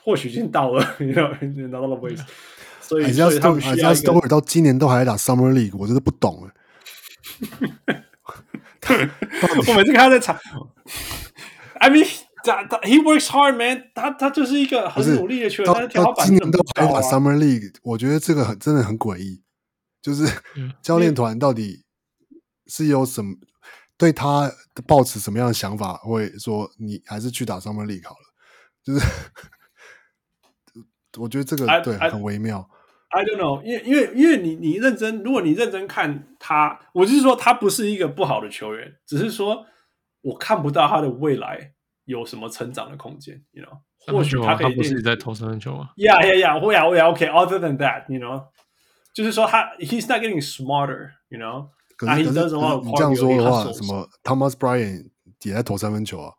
[0.02, 1.30] 或许已经到了，你知道，
[1.68, 2.22] 拿到了位置。
[2.80, 6.52] 所以 Isaiah Stewart 到今年都还在打 Summer League，我真的不懂哎。
[9.68, 10.38] 我每次看他在场，
[11.80, 12.06] I mean，
[12.44, 14.10] 他他 he works hard, man 他。
[14.10, 19.42] 他他就是一个很努力的球员，但是天花板今年都还打 Summer League，我觉得这个很真的很诡异。
[20.00, 20.26] 就是
[20.82, 21.84] 教练团到底
[22.66, 23.36] 是有什么
[23.96, 24.50] 对他
[24.84, 28.32] 抱持什么样的想法，会说你还是去打 Summer League 好了。
[28.82, 29.06] 就是
[31.18, 32.68] 我觉得这个 I, 对 I, 很微妙。
[33.14, 39.66] I don't know，因为因为因为你你认真，如果你认真看他，我就是说他不是一个不好的球员，只是说
[40.22, 41.72] 我看不到他的未来
[42.06, 43.76] 有什么成长的空间，you know？
[44.10, 46.58] 或许他可以他不是在投三分球吗？Yeah, yeah, yeah.
[46.58, 47.08] 会啊，会啊。
[47.08, 47.26] OK.
[47.26, 48.46] Other than that, you know，
[49.12, 51.68] 就是说他 he's not getting smarter, you know？
[51.98, 55.10] 可是可是你这样说的话，什么 Thomas Bryant
[55.42, 56.32] 也在投三分球啊？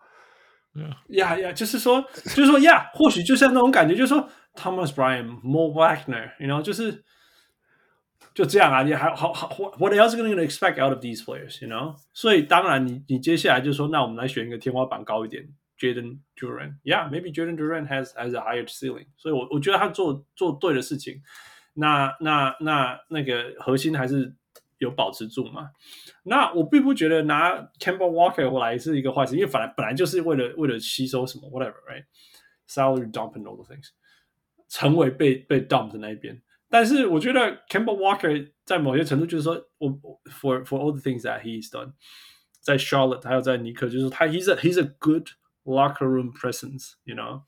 [1.10, 2.04] 呀呀，就是说，
[2.36, 4.28] 就是说呀，或许就像那种感觉，就是说。
[4.55, 7.05] Thomas Bryant, Mo Wagner，you know，就是
[8.35, 8.83] 就这样啊。
[8.83, 9.49] 你还好好，
[9.79, 15.49] What else are you going to expect out of these players？You know，所以当然你你接下来就说，那我们来选一个天花板高一点，
[15.79, 19.07] Jaden Duren。Yeah，maybe Jaden Duren has has a higher ceiling。
[19.17, 21.23] 所以我我觉得他做做对的事情，
[21.75, 24.35] 那那那那个核心还是
[24.79, 25.71] 有保持住嘛。
[26.25, 33.89] 那我并不觉得拿 Kemba Walker 过来是一个坏事，因为本来本来就是为了为了吸收什么 whatever，right？Salary dump and all the things。
[34.73, 39.91] 成为被被 dump 的那一边，但是我觉得 Kemba Walker 在某些程度就是说，我
[40.31, 41.93] for for all the things that he's done，
[42.61, 45.29] 在 Charlotte 还有在尼克，就是他 he's a he's a good
[45.65, 47.43] locker room presence，you know。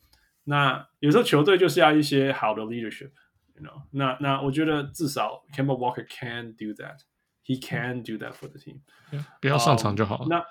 [0.44, 4.16] 那有时候球队就是要一些好的 leadership，you know 那。
[4.20, 8.80] 那那我觉得至少 Kemba Walker can do that，he can do that for the team。
[9.40, 10.24] 不要上场就好。
[10.24, 10.44] Um, 那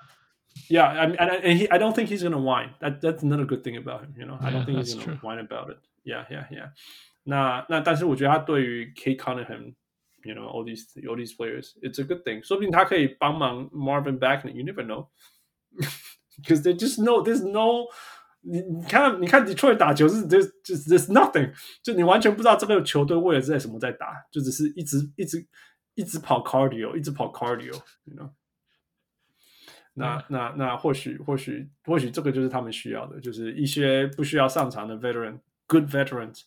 [0.68, 4.02] Yeah，I mean and he I don't think he's gonna whine。That that's another good thing about
[4.02, 5.78] him，you know。I don't think he's gonna whine about it。
[6.04, 6.70] Yeah, yeah, yeah.
[7.24, 12.42] 那那但是我觉得他对于 Cade Cunningham，you know all these all these players，it's a good thing。
[12.42, 17.86] 说不定他可以帮忙 Marvin Bagley，you never know。Because they just know there's no
[18.40, 21.52] 你你看你看 Detroit 打球是 there's just there's nothing，
[21.82, 25.46] 就你完全不知道这个球队为了在什么在打，就只是一直一直
[25.94, 28.30] 一直跑 cardio，一直跑 cardio，you know。
[29.92, 35.38] 那那那或许或许或许这个就是他们需要的，就是一些不需要上场的 veteran。
[35.66, 36.42] Good veterans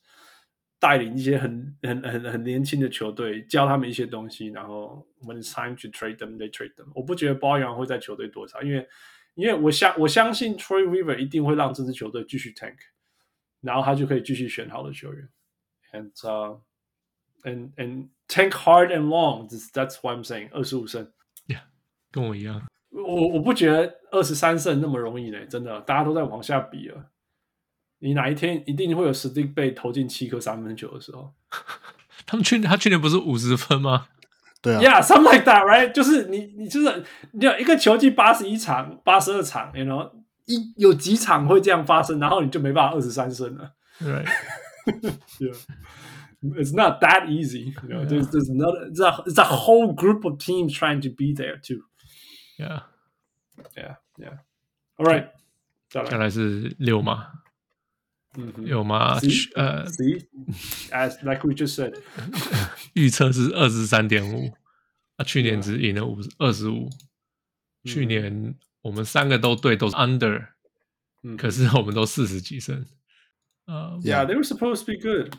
[0.80, 6.88] 带领一些很很很很年轻的球队，教他们一些东西，然后 When it's time to trade them, they trade them。
[6.94, 8.88] 我不觉得包养会在球队多少，因为
[9.36, 12.76] 因为我相我相信 Troy Weaver 一定会让这支球队继续 tank，
[13.62, 15.30] 然后他就可以继续选好的球员，
[15.94, 16.60] and、uh,
[17.44, 20.50] and and tank hard and long。That's what I'm saying。
[20.52, 21.10] 二十五胜，
[21.48, 21.62] Yeah，
[22.12, 22.62] 跟我一样。
[22.90, 27.10] 我我不觉得二十三胜那么容易呢，真的，大家都在往下比了。
[28.01, 31.35] 你哪一天一定会有史蒂被投进七颗三分球的时候？
[32.27, 34.09] 他们去他去年不是五十分吗？
[34.61, 35.93] 对啊，Yeah，something like that，right？
[35.93, 40.11] 就是你你就是你有一个球季八十一场、八十二场，you know，
[40.47, 43.75] 一有几场会这样发生，然后你就没办法二十三胜了。
[44.01, 47.73] Right？Yeah，it's not that easy.
[47.87, 51.09] You know, there's there's another it's a it's a whole group of teams trying to
[51.09, 51.85] be there too.
[52.59, 52.83] Yeah,
[53.77, 54.41] yeah, yeah.
[54.97, 55.31] All right，
[55.89, 57.31] 再来是溜马，
[58.38, 59.20] 嗯，溜马
[59.56, 59.86] 呃，
[60.92, 61.94] as like we just said，
[62.94, 64.52] 预测是二十三点五，
[65.18, 66.90] 啊，去年只赢了五二十五，
[67.84, 70.48] 去年我们三个都对，都是 under，
[71.38, 72.86] 可是我们都四十几胜。
[73.66, 75.34] Uh, yeah, they were supposed to be good.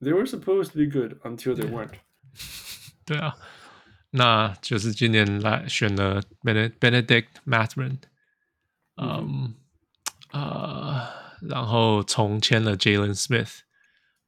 [0.00, 1.94] They were supposed to be good until they weren't.
[3.06, 3.34] 对啊，
[4.10, 7.98] 那就是今年来选了 Benedict Mathurin，
[8.96, 9.54] 嗯
[10.30, 13.59] 呃， 然后重签了 Jalen Smith，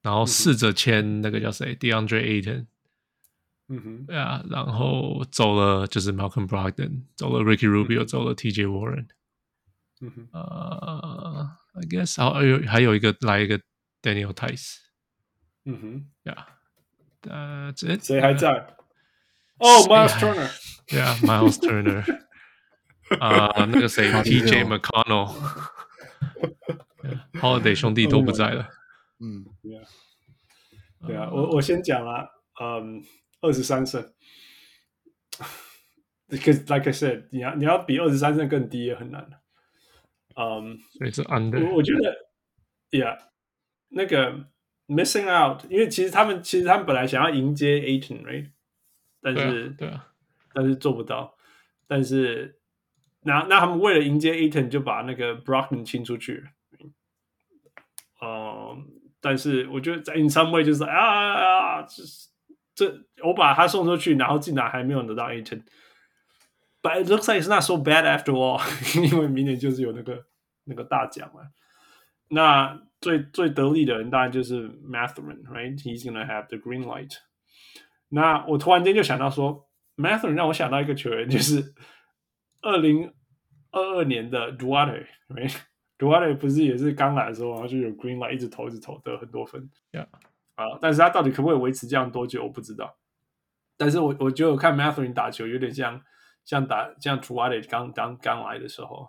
[0.01, 2.65] 然后试着签那个叫谁 DeAndre Ayton，
[3.69, 9.07] 嗯哼，对啊，然后走了就是 Malcolm Brogdon，走了 Ricky Rubio，走了 TJ Warren。
[10.01, 13.57] 嗯哼，呃、uh,，I guess 还有还有一个来一个
[14.01, 14.79] Daniel Tice，
[15.63, 16.45] 嗯哼，Yeah，
[17.29, 18.49] 呃，这谁还在？
[19.59, 20.49] 哦、oh,，Miles Turner，
[20.87, 22.01] 对啊，Miles Turner，
[23.19, 24.65] 啊，uh, 那个谁，TJ
[27.33, 28.67] McConnell，Holiday 兄弟都不在了，
[29.19, 29.83] 嗯，对啊，
[31.05, 32.27] 对啊，我我先讲啊，
[32.61, 33.03] 嗯，
[33.41, 34.01] 二十三胜，
[36.29, 39.29] because like I said，你要你要比二十三胜更低也很难。
[40.35, 41.63] 嗯，所以是 under。
[41.67, 42.15] 我我觉得
[42.89, 43.19] ，Yeah，
[43.89, 44.47] 那个
[44.87, 48.51] missing out，因为其实他们其实他们本来想要迎接 Ayton，right？
[49.21, 50.07] 但是对啊，
[50.53, 51.37] 但是做不到。
[51.85, 52.59] 但是
[53.21, 56.43] 那那他们为了迎接 Ayton，就把那个 Brogdon 清出去。
[58.23, 58.85] 嗯，
[59.19, 61.85] 但是我觉得在 in some way 就是啊，
[62.73, 62.85] 这
[63.23, 65.65] 我把他送出去，然后竟然还没有得到 a t o n。
[66.81, 68.61] But it looks like it's not so bad after all，
[68.99, 70.25] 因为明年就是有那个
[70.65, 71.41] 那个大奖嘛。
[72.29, 77.17] 那最最得力的人当然就是 Mathurin，right？He's gonna have the green light。
[78.09, 81.73] 那我突然间就想到说，Mathurin 让我想到一个球员，就是
[82.61, 83.13] 二零
[83.71, 85.55] 二二年的 Druat，right？
[86.03, 89.69] Duarte，right？Duarte 不是也是刚来的时候，然后就有 green light，一直投一直投，得很多分。
[89.91, 90.07] Yeah，
[90.55, 92.97] 啊，但是他到底可不可以维持这样多久，我不知道。
[93.77, 96.01] 但是我我觉得我看 Mathurin 打球有点像。
[96.45, 99.07] 像打像 Duarte 刚刚刚来的时候，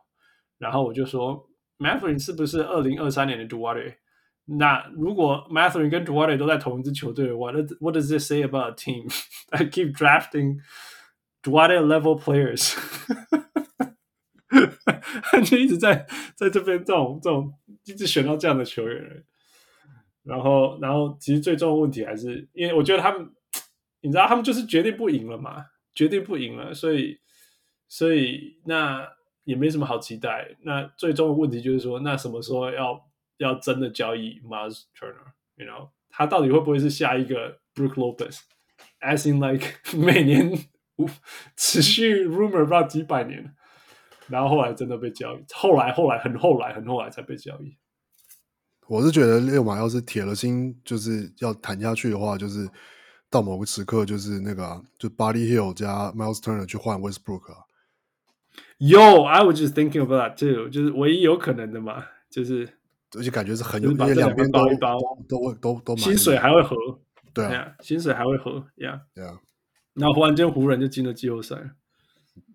[0.56, 1.44] 然后我就说
[1.78, 3.96] Mathurin 是不是二零二三年的 Duarte？
[4.44, 9.10] 那如果 Mathurin 跟 Duarte 都在同一支球队的话，那 What does this say about a team
[9.50, 10.60] that keep drafting
[11.42, 12.76] Duarte level players？
[15.22, 17.52] 他就一直在在这边这种这种
[17.84, 19.24] 一直选到这样的球员，
[20.22, 23.30] 然后然后其实最重要的问题还是因为我觉得他们，
[24.00, 27.18] 你知道他们就是决定不赢了嘛，决定不赢了，所以。
[27.86, 29.06] 所以那
[29.44, 30.56] 也没什么好期待。
[30.62, 33.00] 那最终的问题就是说，那什么时候要
[33.36, 40.58] 要真的交易 Mars Turner？You know，他到底会不会是下一个 Brook Lopez？As in like 每年
[41.56, 43.54] 持续 rumor 不知道几百年，
[44.28, 47.76] 然后后来真的被交易，后来后来很后来很后来才被交易。
[48.86, 52.68] 我是觉得六马要是铁了心就是要谈下去的话，就是
[53.30, 57.58] 到某个时刻就是那个、啊、就 Hield 加 Miles Turner 去换 Westbrook 啊。
[58.78, 62.68] Yo, I was just thinking about that too，就是唯一有可能的嘛，就是
[63.16, 64.98] 而且感觉是很有，因为两边包一包
[65.28, 66.76] 都会都都薪水还会合，
[67.32, 69.38] 对啊，薪水还会合，Yeah，Yeah，
[69.94, 71.56] 然后忽然间湖人就进了季后赛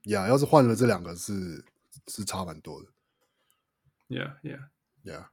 [0.04, 1.64] ，Yeah，要是换了这两个是
[2.08, 2.88] 是差蛮多的
[4.10, 5.26] ，Yeah，Yeah，Yeah，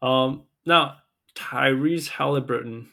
[0.00, 0.98] 嗯，那
[1.34, 2.86] Tyrese Halliburton，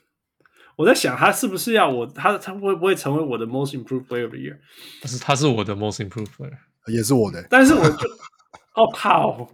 [0.78, 4.60] 我在想他是不是要我，他他会不会成为我的 Most Improved Player of the Year？
[5.02, 6.58] 但是他是我的 Most Improved Player。
[6.88, 8.10] 也是我的，但是我就，
[8.74, 9.48] 哦靠！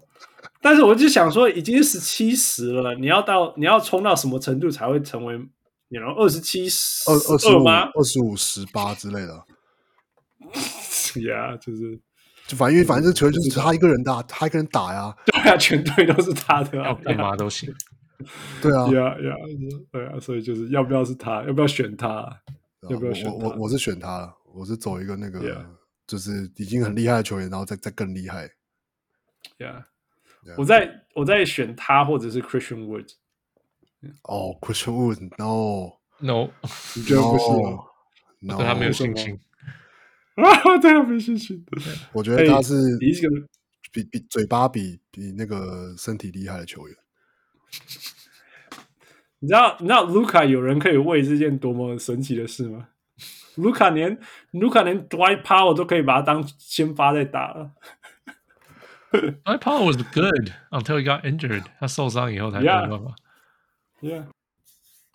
[0.62, 5.38] 但是我就想说，已经十七十了，你要到你要冲到什么程度才会成为，
[5.90, 9.44] 你能二十七十二二十五二十五十八之类的？
[11.22, 12.00] 呀，yeah, 就是
[12.48, 17.74] 就反正因为反正这球就是他一个人打，他一个人打呀，对啊，全队都是他的，要干嘛都行。
[18.62, 19.36] 对啊，呀呀，
[19.92, 22.42] 对啊，所以就是要不要是他，要不要选他，
[22.90, 23.50] 要不要选我？
[23.50, 25.66] 我我是选他，我是走一个那个。
[26.08, 28.50] 就是已经很厉害的球员，然后再再更厉害。
[29.60, 29.84] Yeah，,
[30.46, 30.56] yeah.
[30.58, 33.10] 我在我在选他或者是 Christian Wood。
[34.24, 36.50] 哦、oh,，Christian Wood，No，No，
[36.96, 37.44] 你觉得不是
[38.40, 39.38] ？No，对他没有信心。
[40.46, 41.66] 啊，对啊没信心。
[42.14, 43.28] 我觉得他是比一个
[43.92, 46.96] 比比嘴巴比比那个身体厉害的球员。
[49.40, 52.90] 你知道你知道卢卡有人可以为这件多么神奇的事吗？
[53.56, 54.20] 卢卡连
[54.52, 57.72] 卢卡连 Dwight Powell 都可以把他当先发在打了。
[59.12, 61.64] Dwight Powell was good until he got injured。
[61.80, 63.16] 他受伤以后才没办法。
[64.02, 64.26] Yeah,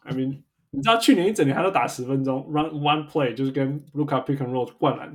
[0.02, 0.42] I mean
[0.74, 5.06] 你知道去年一整年他都打十分钟，run one play 就是跟 Luka pick and roll 灌篮，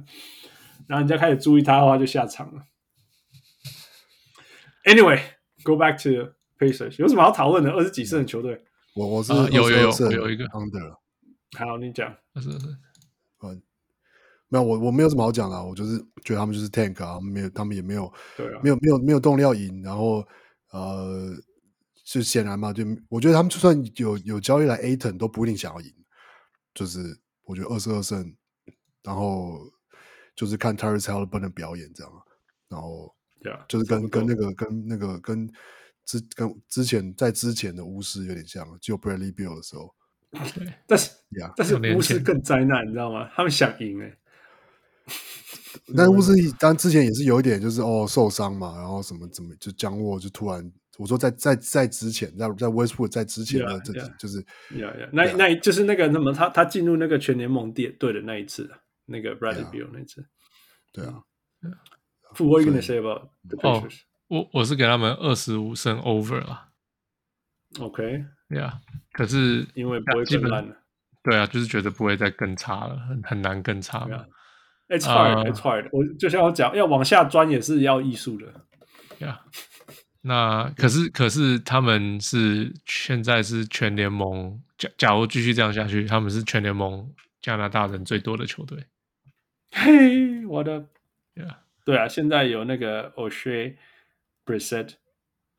[0.85, 2.61] 然后人家开始注意他的话就下场了。
[4.85, 7.71] Anyway，go back to Pacers，有什么好讨论的？
[7.71, 8.63] 二十几胜的球队，
[8.95, 10.95] 我我是有有有有一个 under，
[11.57, 12.67] 好，你讲，是是，
[13.41, 13.59] 嗯，
[14.49, 20.23] 没有我我没有什么好讲的，我就是觉得他们就是 tank 啊，没有他们也没有，对啊，没有没有没有动力要赢，然后
[20.69, 21.35] 呃。
[22.09, 25.93] 就显然嘛，就我觉得他们就算有有交易来 Ayton 都不一定想要赢，
[26.73, 28.34] 就是我觉得二十二胜，
[29.03, 29.59] 然后
[30.34, 32.13] 就是看 Tyrese Haliburton 的表演这样，
[32.69, 33.13] 然后
[33.67, 35.51] 就是跟 yeah, 跟那个跟那个跟
[36.05, 39.93] 之跟之前在之前的巫师有点像，就 Bradley b i l l 的时候，
[40.55, 43.29] 对，但是 yeah, 但是巫师更灾难，你知道吗？
[43.35, 44.17] 他们想赢哎、欸，
[45.97, 50.71] 但巫师当之前也是有一点就是哦受伤嘛，然后什么怎么就僵卧就突然。
[50.97, 54.17] 我说在在在之前，在在 Westbrook 在之前的这 yeah, yeah.
[54.17, 55.09] 就是 yeah, yeah.
[55.13, 58.69] 那那就是那个那么他他进入那个全联盟队队的那一次，
[59.05, 60.25] 那个 Bradley Beal 那一次，
[60.91, 61.23] 对啊。
[62.39, 64.01] What are you gonna say about the Pacers？
[64.27, 66.69] 我我是给他们二十五胜 over 了。
[67.79, 68.79] OK，对啊，
[69.13, 70.75] 可是因为不会更烂了。
[71.23, 74.27] 对啊，就是觉得不会再更差了，很很难更差了。
[74.87, 75.89] It's hard, it's hard。
[75.91, 78.47] 我就像我讲，要往下钻也是要艺术的。
[79.19, 79.37] Yeah。
[80.22, 87.10] 那可是可是他们是现在是全联盟，假假如继续这样下去，他们是全联盟
[87.41, 88.85] 加拿大人最多的球队。
[89.72, 90.88] 嘿，我的
[91.35, 93.76] ，Yeah，对啊，现在有那个 O'Shea
[94.45, 94.94] Brissett，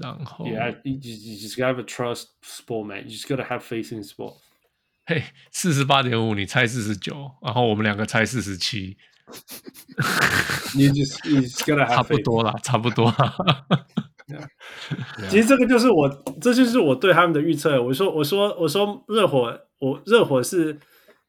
[0.00, 3.04] 然后，Yeah, you just gotta have a trust sport, man.
[3.04, 4.36] You just gotta have faith in sport.
[5.06, 8.98] 嘿，四十八点五，你猜四十九，然后我们两个猜四十七。
[10.74, 11.96] 你 just, you just gotta have faith.
[11.96, 13.36] 差不多啦，差不多啦。
[15.29, 16.09] 其实这个就是我，
[16.41, 17.81] 这就是我对他们的预测。
[17.81, 20.79] 我说，我说，我说，热火，我热火是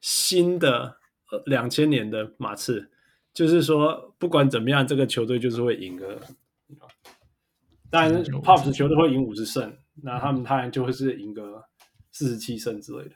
[0.01, 0.97] 新的
[1.45, 2.89] 两千年的马刺，
[3.33, 6.19] 就是说，不管怎么样，这个球队就是会赢个。
[7.91, 11.63] 当然，Pops 球队会赢五十胜，那他们当然就会是赢个
[12.11, 13.15] 四十七胜之类的。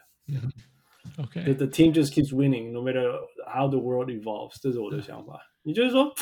[1.17, 3.11] OK，the the team just keeps winning no matter
[3.51, 4.57] how the world evolves。
[4.61, 5.39] 这是我的想法。
[5.63, 6.13] 你就是说，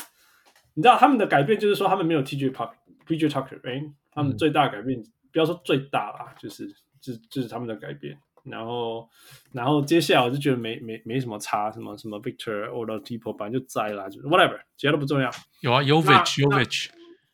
[0.74, 2.70] 你知道他们的改变，就是说他们没有 TJ Park。
[3.08, 3.82] PJ Tucker，哎，
[4.12, 6.68] 他们最大改变，嗯、不要说最大啦，就是，
[7.00, 8.18] 就就是他们的改变。
[8.44, 9.08] 然后，
[9.52, 15.30] 然后接下来我就觉得没没没什么差，什么什么 Victor Oladipo 反正就栽了，就是 whatever，其他都不重要。
[15.60, 15.82] 有啊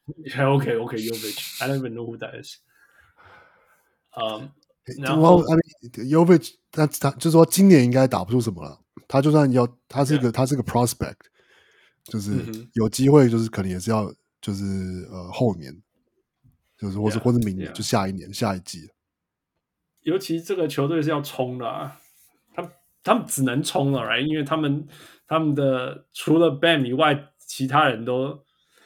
[0.08, 2.56] OK，OK，Jovic，I don't even know who that is。
[4.16, 4.50] 嗯，
[5.02, 8.80] 然后 I mean Jovic，他他就是说今年应该打不出什么了。
[9.06, 11.16] 他就算要，他是一个.他是个 prospect，
[12.04, 12.32] 就是
[12.72, 14.12] 有机会，就是可能也是要。
[14.44, 15.74] 就是呃后年，
[16.76, 17.72] 就是或者 Yeah, 或者明年 yeah.
[17.72, 18.90] 就下一年下一季，
[20.02, 21.98] 尤其这个球队是要冲的，啊，
[22.52, 22.70] 他
[23.02, 24.20] 他们只能冲了，right？
[24.26, 24.86] 因为他们
[25.26, 28.44] 他们的除了 Bam 以外，其他人都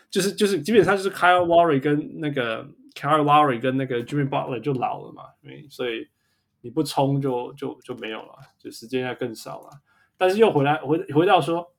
[0.08, 2.64] 就是就是基本上就是 Kyle Lowry 跟那个
[2.94, 5.24] Kyle Lowry 跟那个 Jimmy Butler 就老了嘛，
[5.68, 6.06] 所以
[6.60, 9.70] 你不冲就就就没有了，就时间要更少了。
[10.16, 11.74] 但是又回来回回到说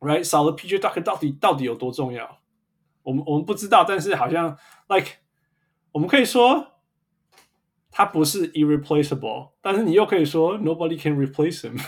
[0.00, 0.22] ，right？
[0.22, 2.37] 少了 PJ Tucker 到底到底有多重要？
[3.08, 4.54] 我们我们不知道，但是好像
[4.88, 5.12] ，like，
[5.92, 6.74] 我们可以说
[7.90, 11.80] 他不是 irreplaceable，但是你又可以说 nobody can replace him。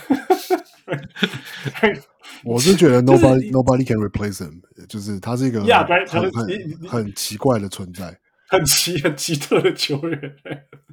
[2.43, 10.19] 我是觉得 nobody nobody can replace him，就是他是一个很 yeah, 很很，很奇怪的存在，很奇很奇特的球员。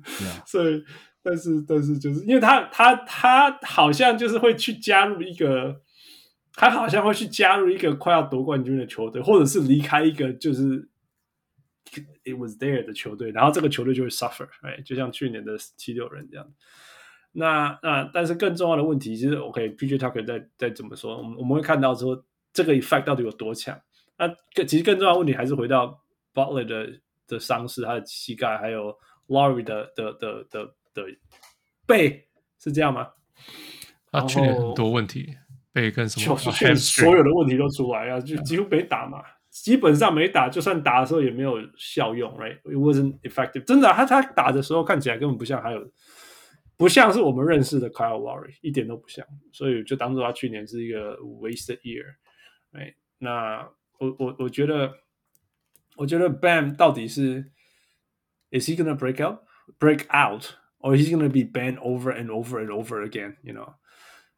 [0.05, 0.45] Yeah.
[0.45, 0.85] 所以，
[1.23, 5.81] 但是但是就是因为他他他好像就是会去加入一个。
[6.61, 10.89] 他好像会去加入一个快要夺冠军的球队，或者是离开一个就是
[12.25, 16.53] it was there 的球队，然后这个球队就会 suffer，哎，就像去年的七六人这样。
[17.31, 23.81] 那那但是更重要的问题，其实 OK，PJ Tucker 在在怎么说，我们我们会看到说这个 effect 到底有多强。
[24.17, 26.03] 那更其实更重要的问题还是回到
[26.35, 28.93] Butler 的的伤势，他的膝盖，还有
[29.29, 31.05] Lowry 的的的的的
[31.87, 32.27] 背，
[32.59, 33.11] 是这样吗？
[34.11, 35.37] 他去年很多问题。
[35.73, 36.37] 背跟什么？
[36.37, 43.65] 就是所有的问题都出来啊，就几乎没打嘛，基本上没打，就算打的时候也没有效用，right？It wasn't effective。
[43.65, 45.91] 真的，他他打的时候看起来根本不像还有
[46.77, 53.69] 不像是我们认识的 Kyle Lowry，一点都不像，所以就当做他去年是一个 wasted year，right？，那
[53.99, 54.93] 我我我觉得，
[55.97, 57.51] 我觉得 Bam 到底是
[58.51, 59.41] Is he gonna break out,
[59.79, 63.37] break out, or is he gonna be banned over and over and over again?
[63.43, 63.75] You know，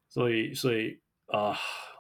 [0.08, 1.00] 所以所以
[1.32, 1.56] 啊、呃，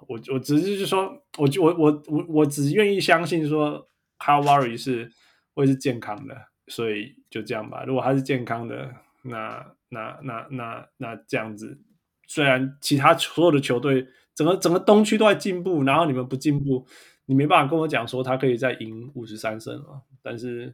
[0.08, 3.88] 我我只是就说，我就我我我我只愿意相信说
[4.18, 5.10] Kyle Lowry 是
[5.54, 6.36] 会是健康的，
[6.68, 7.84] 所以就这样吧。
[7.84, 9.66] 如果他是健康的，那。
[9.92, 11.76] 那那那那这样子，
[12.28, 16.86] 虽然其他所有的球队整个整个东区都在进步，然后你们不进步，
[17.26, 19.98] 你没办法跟我讲说他可以再赢五十三胜啊。
[20.22, 20.72] 但是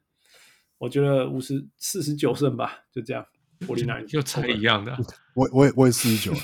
[0.77, 3.24] 我觉得五十四十九胜吧，就这样。
[3.66, 4.95] 我离哪就猜一样的，
[5.35, 6.39] 我我也我也四十九。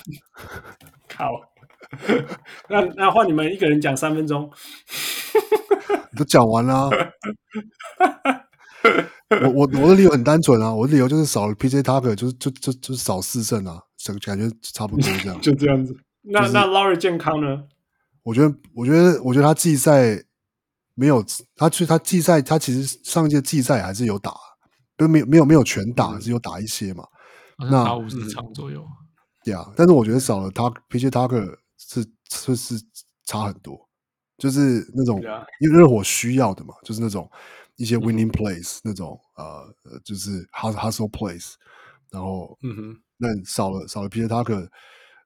[1.06, 1.38] 靠，
[2.68, 4.50] 那那换你们一个人讲三分钟，
[6.16, 6.90] 都讲完了。
[9.30, 13.80] 我我我的理由很单纯啊，我的理由就是少了 PJ Tucker，就是就就就少四胜啊，
[14.24, 15.94] 感觉差不多这样， 就这样子。
[16.22, 17.64] 那、就是、那 Laurie 健康呢？
[18.22, 20.22] 我觉得我觉得我觉得他季赛
[20.94, 21.24] 没有
[21.56, 24.32] 他去他季赛他其实上一届季赛还是有打，
[24.98, 27.04] 就没有没有没有全打，只有打一些嘛。
[27.62, 28.84] 嗯、那打五十场左右。
[29.44, 31.56] 对啊，但是我觉得少了他 PJ Tucker
[31.88, 32.84] 是是是
[33.24, 33.88] 差很多，
[34.38, 35.22] 就是那种
[35.60, 37.30] 因为热火需要的嘛，就是那种。
[37.76, 41.54] 一些 winning plays、嗯、那种呃，就是 hustle plays，
[42.10, 44.68] 然后嗯哼，那少了少了 PJ Tucker，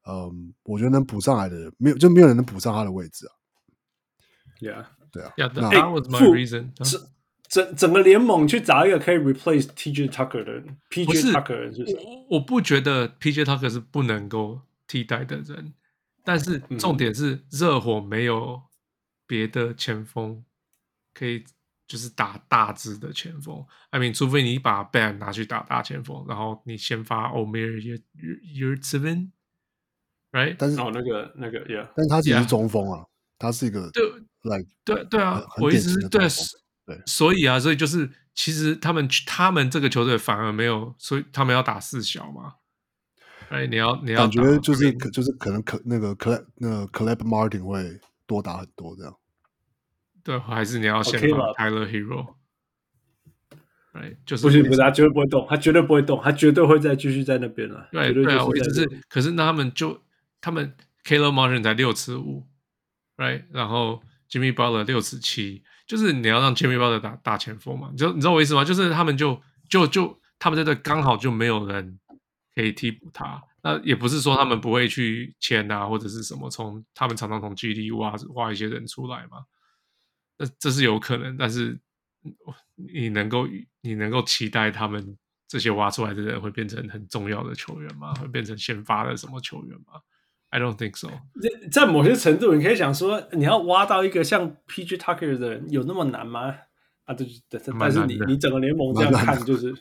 [0.09, 3.33] 嗯，我觉得能补上来的人没有，就没有人能补上他的位置啊。
[4.61, 5.33] Yeah，对啊。
[5.37, 6.73] Yeah, that was my reason。
[6.77, 7.03] 整
[7.49, 15.75] 整整个联盟去找一个可以 replace TJ Tucker 的人，PJ Tucker 就是谁，我不觉得 PJ Tucker 是不能够替代的人，
[16.27, 18.61] 但是重点是热火没有
[19.27, 20.45] 别的前锋
[21.15, 21.45] 可以。
[21.89, 27.81] 就是打大只的前锋，I mean，除非你把 Ban 拿去打大前锋，然后你先发 Omer
[28.59, 30.57] Yurtseven，right？
[30.59, 33.07] 但是哦，那个那个，Yeah，但是他其实是中锋啊，yeah.
[33.39, 34.03] 他是一个对
[34.43, 36.27] ，like 对对啊，我意思是对
[36.87, 42.55] 对，所以啊，所以就是其实他们他们这个球队反而没有，所以他们要打四小嘛，
[43.49, 49.17] 哎，你要你要感觉就是就是可能可那个 Clap 那个 Caleb Martin 会多打很多这样。
[50.25, 52.35] 对，还是你要先把 Tyler Hero，
[53.93, 57.89] 哎，就是不行，不是他绝对不会动，他绝对不会动，他绝对会再继续在那边了。
[57.93, 60.03] 对对啊，我意思是，可是那他们就
[60.41, 60.75] 他们
[61.05, 62.45] Caleb Martin 才六尺五
[63.17, 67.91] ，right，然后 Jimmy Butler 六尺七，就是你要让 Jimmy Butler 打大前锋嘛？
[67.93, 68.65] 你知道你知道我意思吗？
[68.65, 72.01] 就是他们就就就他们在这队刚好就没有人
[72.57, 73.41] 可以替补他。
[73.63, 79.45] 那也不是说他们不会去签啊，或者是什么，从他们常常从 G 里挖挖一些人出来嘛。
[80.39, 81.79] 那这是有可能，但是
[82.75, 83.47] 你能够
[83.83, 85.17] 你能够期待他们
[85.47, 88.15] 这些挖出来的人会变成很重要的球员吗？
[88.15, 90.01] 会变成先发的什么球员吗
[90.51, 91.09] ？I don't think so。
[91.41, 96.55] 在在某些程度，你可以想说，你要挖到一个像 PG Tucker 的人有那么难吗？
[97.05, 99.75] 啊，对对对，但是你你整个联盟这样看， 就是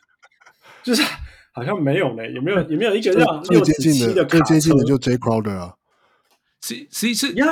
[0.84, 1.04] 就是
[1.56, 5.76] 好像没有呢，有没有有没有一个让最接近的最接近的就 Jay Crowder 啊？
[6.62, 7.46] 是是是呀，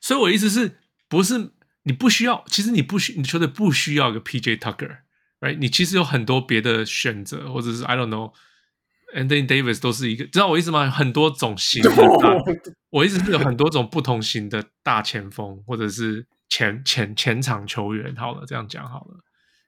[0.00, 0.78] 所以我的意思是
[1.08, 1.50] 不是？
[1.84, 5.56] 你不需要，其实你不需，你球队不需要一个 PJ Tucker，right？
[5.58, 10.90] 你其实有很多别的选择，或者是 I don't know，Anthony Davis 都是一个，知道我意思吗？
[10.90, 11.90] 很多种型的
[12.20, 12.36] 大，
[12.90, 18.14] 我意思是有很多种不同型的大前锋，或者是前前前场球员。
[18.16, 19.24] 好了，这样讲好了。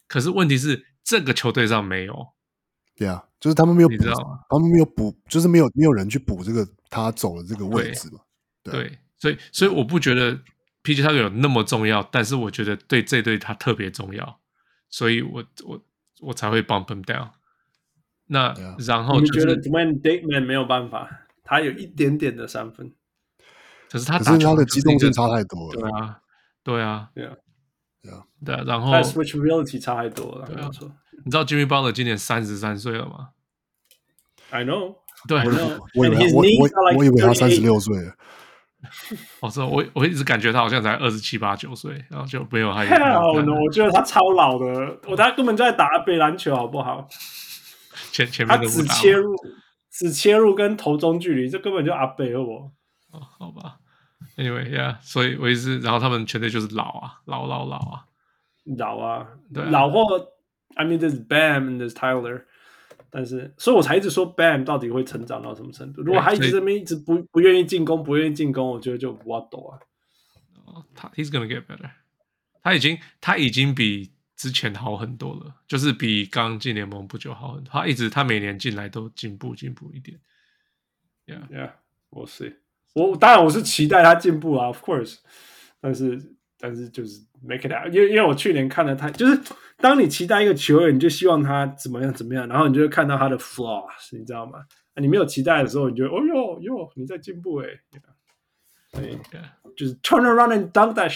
[0.06, 2.26] 可是问题是，这个球队上没有，
[3.00, 4.40] 对啊，就是他们没有，你知道吗？
[4.50, 8.20] 他们没有补，就是没有没有人去补这个他走的这个位置嘛。
[8.62, 10.38] 对，对，所以所以我不觉得。
[10.82, 14.40] PG 他有那么重要，但是我觉得对这队他特别重要，
[14.88, 15.78] 所以我我
[16.22, 17.28] 我才会 bump him down。
[18.28, 18.54] 那.
[18.86, 22.94] 然后、就是、你觉得 Dwayne Dedmon 没有办法，他有一点点的三分，
[23.90, 25.78] 可是他打球的机动性差太多了。
[25.78, 26.20] 对啊，
[26.62, 27.36] 对啊，对啊，
[28.00, 28.64] 对啊，对啊。
[28.66, 30.46] 然后 switchability 差太多了。
[30.46, 30.70] 对啊，
[31.24, 33.30] 你知道 Jimmy Butler 今年三十三岁了吗
[34.50, 34.96] ？I know。
[35.28, 35.52] 对，我
[35.94, 38.14] 我我我以为他三十六岁了。
[39.40, 42.82] 我说我我一直感觉他好像才二十七八九岁，然后就没有他。
[42.84, 43.52] Hell no！
[43.62, 47.06] 我觉得他超老的，我他根本就在打北篮球，好不好？
[48.10, 49.36] 前前面他只切入，
[49.90, 52.72] 只切入跟投中距离，这根本就阿北了我。
[53.12, 53.76] 哦，好吧。
[54.38, 58.06] Anyway，yeah，所以我一直，然后他们全队就是老啊，老老老啊，
[58.78, 60.02] 老啊，对啊，老或
[60.74, 62.44] I mean there's Bam and there's Tyler。
[63.12, 66.00] 但是，所以我才一直说 Bam 到底会成长到什么程度？
[66.02, 69.80] 如果他一直这边一直不不愿意进攻，不愿意进攻，我觉得就挖斗啊。
[70.94, 71.90] 他 He's gonna get better。
[72.62, 77.70] 他已经他已经比之前好很多了，就是比刚进联盟不久好很多。
[77.72, 80.20] 他一直他每年进来都进步进步一点。
[81.26, 82.58] Yeah，Yeah，we'll see。
[82.94, 85.18] 我当然我是期待他进步啊，Of course。
[85.80, 89.40] 但是但是就是 make it out，因为因为我去年看了他，就是
[89.78, 94.60] 当你期待一个球员，你就希望他怎么样怎么样，然后你就会看到他的 flaws，你知道吗？
[94.96, 97.80] 你没有期待的时候，你就哦哟哟，你在进步诶。
[98.92, 99.16] 所以
[99.76, 101.14] 就是 turn around and dunk that，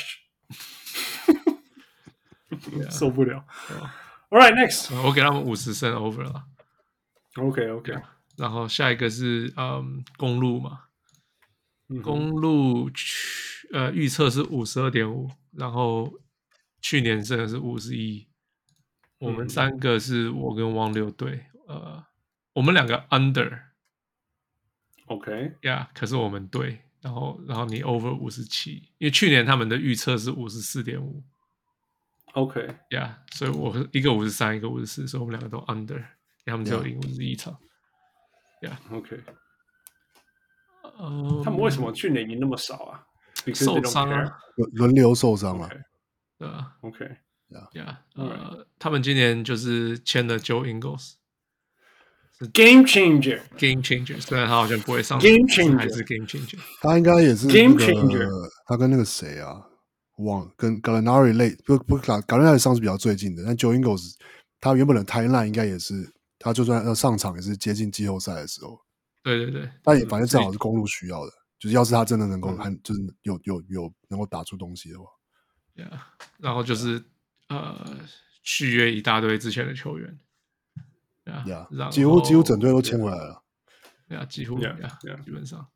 [2.90, 3.44] 受不了。
[4.30, 6.44] All right, next，我给他们五十胜 over 了。
[7.36, 7.92] OK OK，
[8.38, 10.84] 然后下一个是嗯公路嘛，
[12.02, 16.08] 公路去呃预测是五十二点五，然后
[16.80, 18.28] 去年胜的是五十一。
[19.18, 22.04] 我们三个是我跟汪六队，呃，
[22.52, 23.60] 我们两个 under。
[25.06, 26.82] OK，Yeah，可是我们对。
[27.00, 31.22] 然后，然后你 over 五十七，因为去年他们的预测是五十四点五。
[32.34, 36.02] OK，Yeah，所以我一个五十三，一个五十四，所以我们两个都 under，
[36.44, 37.58] 他们只有赢五十一场。
[38.62, 39.22] Yeah，OK。
[41.42, 43.04] 他们为什么去年赢那么少啊？
[43.52, 44.38] 受伤啊，
[44.72, 45.68] 轮流受伤了。
[46.38, 51.14] 对啊，OK，Yeah，呃，他们今年就是签了 Joe Ingles。
[52.52, 54.20] Game changer，Game changer。
[54.20, 56.58] 虽然他好像不会上，Game changer 还是 Game changer。
[56.82, 58.28] 他应该也是 Game changer。
[58.66, 59.62] 他跟那个谁啊，
[60.18, 64.14] 忘跟 Gallinari 类不不 Gallinari 上是比较最近的，但 Joe Ingles
[64.60, 68.80] 他原本的 timeline 应该也是他就算要上场也是接近季后赛的时候。
[69.22, 71.32] 对对对，但也反正正好是公路需要的，
[71.64, 75.06] 就是要是他真的能够还就是有有有能够打出东西的话
[75.74, 75.98] ，Yeah，
[76.36, 77.02] 然后就是
[77.48, 77.98] 呃
[78.42, 80.18] 续约一大堆之前的球员。
[81.24, 83.42] 呀，几乎几乎整队都签回来了。
[84.08, 84.76] 呀，几乎呀，
[85.24, 85.66] 基本上。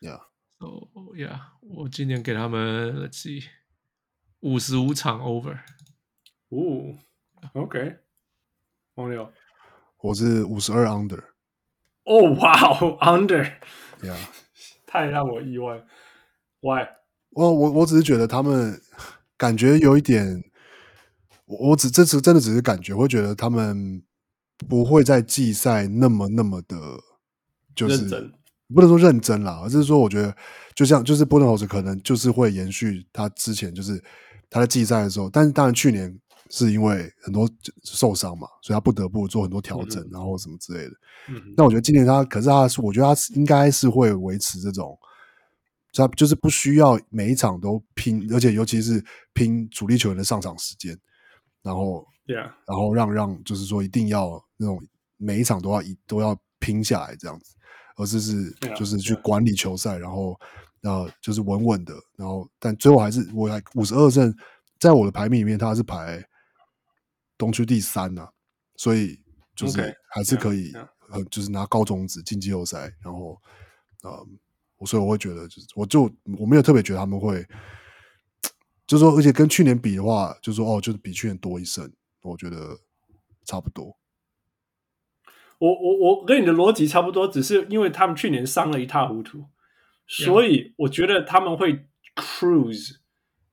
[0.00, 0.20] 呀
[0.58, 0.66] ，So
[1.14, 3.46] yeah，我今年给他们，Let's see，
[4.40, 5.60] 五十五场 over。
[6.50, 6.98] 哦
[7.52, 7.98] ，OK。
[8.94, 9.32] 王六，
[9.98, 11.22] 我是五十二 under。
[12.02, 12.56] 哦，哇
[13.00, 13.44] ，under。
[14.02, 14.16] 呀，
[14.86, 15.84] 太让我意外。
[16.60, 16.86] Why？
[17.32, 18.80] 我我我只是觉得他们
[19.36, 20.42] 感觉有一点，
[21.44, 24.02] 我我只这次真的只是感觉，我觉得他们。
[24.66, 26.74] 不会在季赛那么那么的，
[27.74, 28.32] 就是
[28.74, 30.34] 不能说认真啦，而是说我觉得
[30.74, 34.02] 就像就是波顿猴子可能就是会延续他之前就是
[34.48, 36.18] 他在季赛的时候，但是当然去年
[36.50, 37.48] 是因为很多
[37.82, 40.92] 受伤嘛，所以他不得不做很多调整，然后什么之类的。
[41.56, 44.98] 那我觉得今年他可是他是我觉得他应该是会维持这种，
[45.92, 50.98] 他就是不需要每一场都拼，而且尤其是拼主力球员的上场时间，
[51.62, 52.06] 然后。
[52.28, 52.50] Yeah.
[52.66, 54.84] 然后让让就是说一定要那种
[55.16, 57.54] 每一场都要一都要拼下来这样子，
[57.94, 60.36] 而是是就是去管理球赛，然后
[60.82, 64.34] 呃就是稳稳的，然后但最后还是我还五十二胜，
[64.80, 66.20] 在我的排名里面他是排
[67.38, 68.30] 东区第三呐、啊，
[68.76, 69.18] 所以
[69.54, 70.72] 就是还是可以
[71.30, 73.40] 就是拿高种子进季后赛，然后
[74.02, 74.26] 呃
[74.86, 76.02] 所以我会觉得就是我就
[76.38, 77.46] 我没有特别觉得他们会，
[78.86, 81.90] 就是说而且跟去年比的话，就是说哦就是比去年多一胜。
[82.22, 82.76] 我觉得
[83.44, 83.96] 差不多。
[85.58, 89.46] 我我我跟你的逻辑差不多，只是因为他们去年伤了一塌糊涂
[90.08, 91.86] 所以我觉得他们会
[92.16, 92.96] cruise，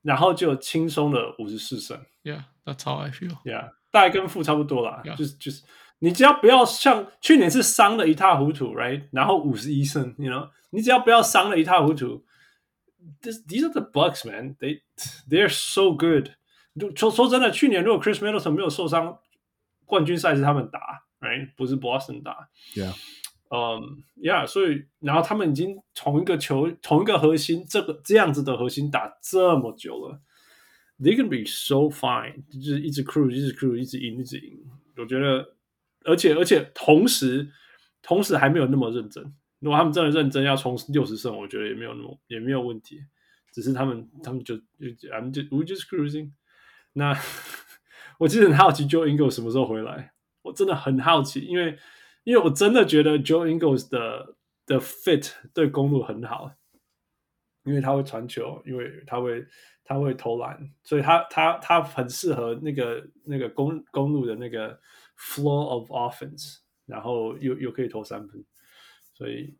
[0.04, 1.98] 然后就轻松的五十四胜。
[2.22, 3.36] Yeah, that's how I feel.
[3.42, 5.02] Yeah，大概跟负差不多啦。
[5.04, 5.16] Yeah.
[5.16, 5.64] 就是就是，
[5.98, 9.08] 你只要不要像去年是伤的一塌糊涂，right？
[9.10, 12.24] 然后五十一胜，you know，你只要不要伤的一塌糊涂。
[13.20, 14.56] This, these are the Bucks, man.
[14.56, 14.80] They
[15.28, 16.30] they are so good.
[16.96, 19.18] 说说真的，去年如果 Chris Middleton 没有受伤，
[19.84, 21.50] 冠军赛是他们打，right？
[21.54, 22.48] 不是 Boston 打。
[22.74, 22.94] Yeah，
[23.54, 30.20] 嗯，Yeah，所以然后他们已经同一个球、同一个核心，这个这样子的核心打这么久了
[30.98, 34.58] ，They can be so fine，就是一直 cruise，一直 cruise，一直赢，一直赢。
[34.96, 35.54] 我觉得，
[36.04, 37.48] 而且而且同时
[38.02, 39.22] 同时还没有那么认真。
[39.60, 43.00] 如果他们真的认真要冲六十胜，我觉得也没有那么也没有问题。
[43.52, 46.32] 只是他们他们就就 I'm just we just cruising。
[46.94, 47.16] 那
[48.18, 50.12] 我其实很好奇，Joe Ingles 什么时候回来？
[50.42, 51.78] 我真的很好奇，因为
[52.24, 54.34] 因为我真的觉得 Joe Ingles 的
[54.66, 56.50] 的 fit 对公路很好，
[57.62, 59.46] 因为他会传球，因为他会
[59.84, 64.80] 他会投篮，所以他他他很适合那个那个公公路的那个
[65.16, 68.44] flow of offense，然后又又可以投三分，
[69.12, 69.54] 所以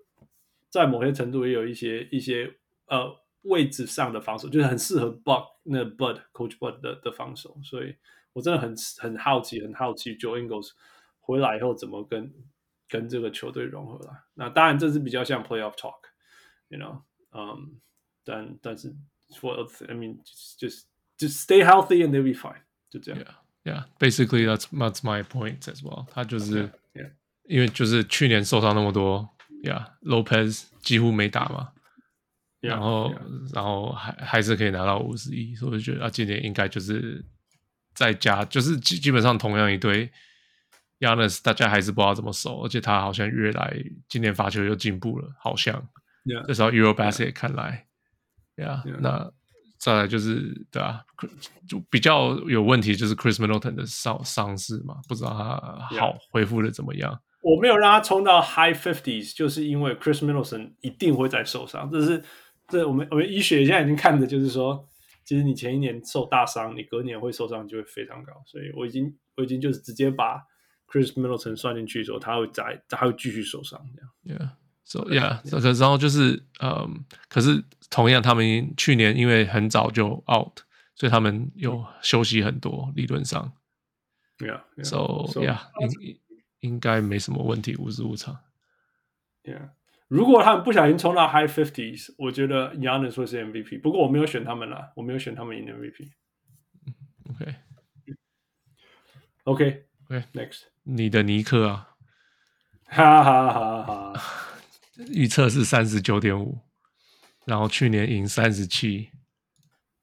[0.68, 2.54] 在某些程度也有一些一些
[2.86, 3.22] 呃。
[3.44, 7.94] 位置上的防守就是很适合 Bud 那 Bud Coach Bud 的的防守，所以
[8.32, 10.70] 我真的很很好奇，很好奇 Joe Ingles
[11.20, 12.32] 回来以后怎么跟
[12.88, 14.24] 跟这个球队融合了。
[14.34, 17.02] 那当然这是比较像 Playoff Talk，you know，
[17.32, 17.80] 嗯、um,，
[18.24, 18.94] 但但是
[19.38, 19.54] for
[19.88, 20.18] I mean
[20.58, 20.84] just
[21.18, 23.20] just stay healthy and they'll be fine，就这样。
[23.64, 26.06] Yeah，yeah，basically that's that's my point as well。
[26.10, 27.10] 他就是 yeah, yeah.
[27.44, 29.30] 因为就是去年受伤那么多。
[29.64, 31.72] 呀、yeah,，Lopez 几乎没打嘛
[32.60, 33.54] ，yeah, 然后 yeah.
[33.54, 37.24] 然后还还是可以拿到五十一，所以我就觉得啊，今年应该就是
[37.94, 40.12] 再加，就是基基本上同样一堆
[41.42, 43.76] 大家还是不知道怎么守，而且他好像越来
[44.08, 45.74] 今年罚球又进步了，好像
[46.24, 47.86] ，yeah, 至少 Eurobasket 看来，
[48.56, 49.32] 呀、yeah, yeah.，那
[49.78, 51.02] 再来就是对啊，
[51.68, 57.20] 就比较有问题就是 Chris Middleton 的伤伤势嘛，不知道他好恢复的怎么样。
[57.42, 61.90] 我没有让他冲到 high fifties，就是因为 Chris Middleton 一定会再受伤。
[61.90, 62.24] 这是
[62.68, 64.88] 这我们我们医学现在已经看的，就是说，
[65.26, 68.32] 其实你前一年受大伤，你隔年会受伤就会非常高。
[68.46, 70.40] 所以我已经我已经就是直接把
[70.88, 74.10] Chris Middleton 算进去的时候，他会再他会继续受伤这样。
[74.24, 80.60] Yeah，so yeah，可是然后就是嗯，可是同样他们去年因为很早就 out，
[80.94, 83.52] 所以他们有休息很多，理论上。
[84.38, 84.98] Yeah，so
[85.40, 85.58] yeah。
[86.00, 86.18] 应
[86.60, 88.38] 应该没什么问题，五十五场。
[89.42, 89.70] Yeah，
[90.08, 93.80] 如果他们不小心冲到 High Fifties，我觉得 Giannis 会是 MVP。
[93.82, 96.12] 不过我没有选他们啦，我没有选他们赢 MVP。
[99.44, 101.88] OK，OK，OK，Next，你的尼克啊，
[102.86, 104.22] 哈哈哈哈！
[105.08, 106.60] 预测是三十九点五，
[107.44, 109.10] 然后去年赢三十七。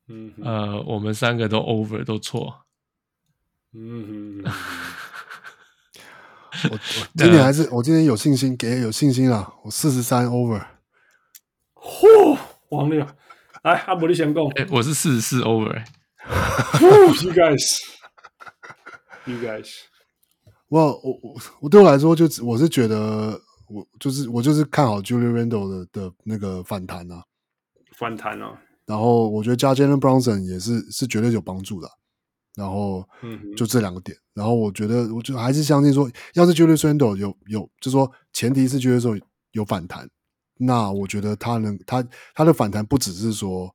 [0.07, 2.65] 嗯，呃，我们三个都 Over 都错。
[3.73, 4.53] 嗯哼。
[6.69, 6.79] 我 我
[7.15, 9.53] 今年还是我今年有信心，给有信心啊！
[9.63, 10.61] 我四十三 over，
[11.75, 12.37] 嚯，
[12.69, 13.07] 王六，
[13.63, 15.85] 来阿伯利先攻，哎，我是四十四 over，哎
[17.23, 19.69] ，You guys，You guys，
[20.71, 27.23] 我我我我对我来说就我是觉得我就是我就是看好 Julius Randle 的的那个反弹啊，
[27.97, 31.89] 反弹啊，然后我觉得加 Jalen Brunson 也是是绝对有帮助的。
[32.53, 33.07] 然后，
[33.55, 34.17] 就这两个点。
[34.33, 39.21] 然后我觉得，我就还是相信说，要是 Julius Randle 有有，就是说前提是 Julius Randle
[39.53, 40.09] 有反弹，
[40.57, 43.73] 那我觉得他能他他的反弹不只是说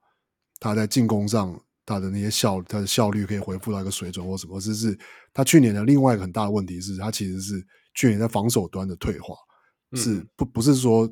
[0.60, 4.98] 他在进攻上他的那些效他的效率可以恢复到一个水准或什么，只是
[5.32, 7.64] 他去年的另外一个很大的问题是他其实是
[7.94, 9.34] 去年在防守端的退化，
[9.94, 11.08] 是不不是说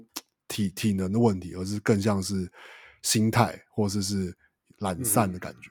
[0.48, 2.50] 体体能的问题，而是更像是
[3.02, 4.36] 心态或者是
[4.78, 5.70] 懒散的感觉。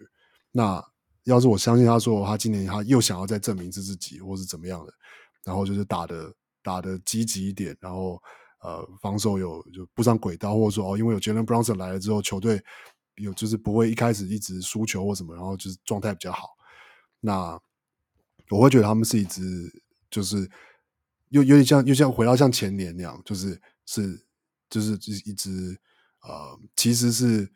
[0.51, 0.84] 那
[1.25, 4.93] 要是我相信他说他今年他又想要再证明自己，或是怎么样的，
[5.43, 8.21] 然后就是打的打的积极一点，然后
[8.61, 12.61] 呃防守有就不上轨道，或者说哦因为有 Jalen Brunson 来了之后，球队
[13.15, 16.49] 有就是不会一开始一直输球或什么，然后就是状态比较好。
[17.19, 17.60] 那
[18.49, 19.41] 我会觉得他们是一支
[20.10, 20.49] 就是
[21.30, 24.26] 又有点像又像回到像前年那样，就是是
[24.69, 25.80] 就是就是一支
[26.22, 27.52] 呃其实是。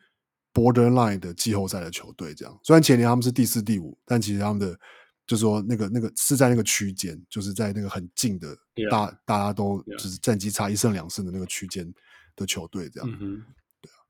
[0.54, 4.76] Borderline 的季后赛的球队，这样虽然前年他们是第四、第五，但其实他们的
[5.24, 8.56] 就是说那个那个是在那个区间，就是在那个很近的
[8.90, 11.88] 大.大家都就是战绩差一胜两胜的那个区间
[12.34, 13.44] 的球队，这样、mm -hmm.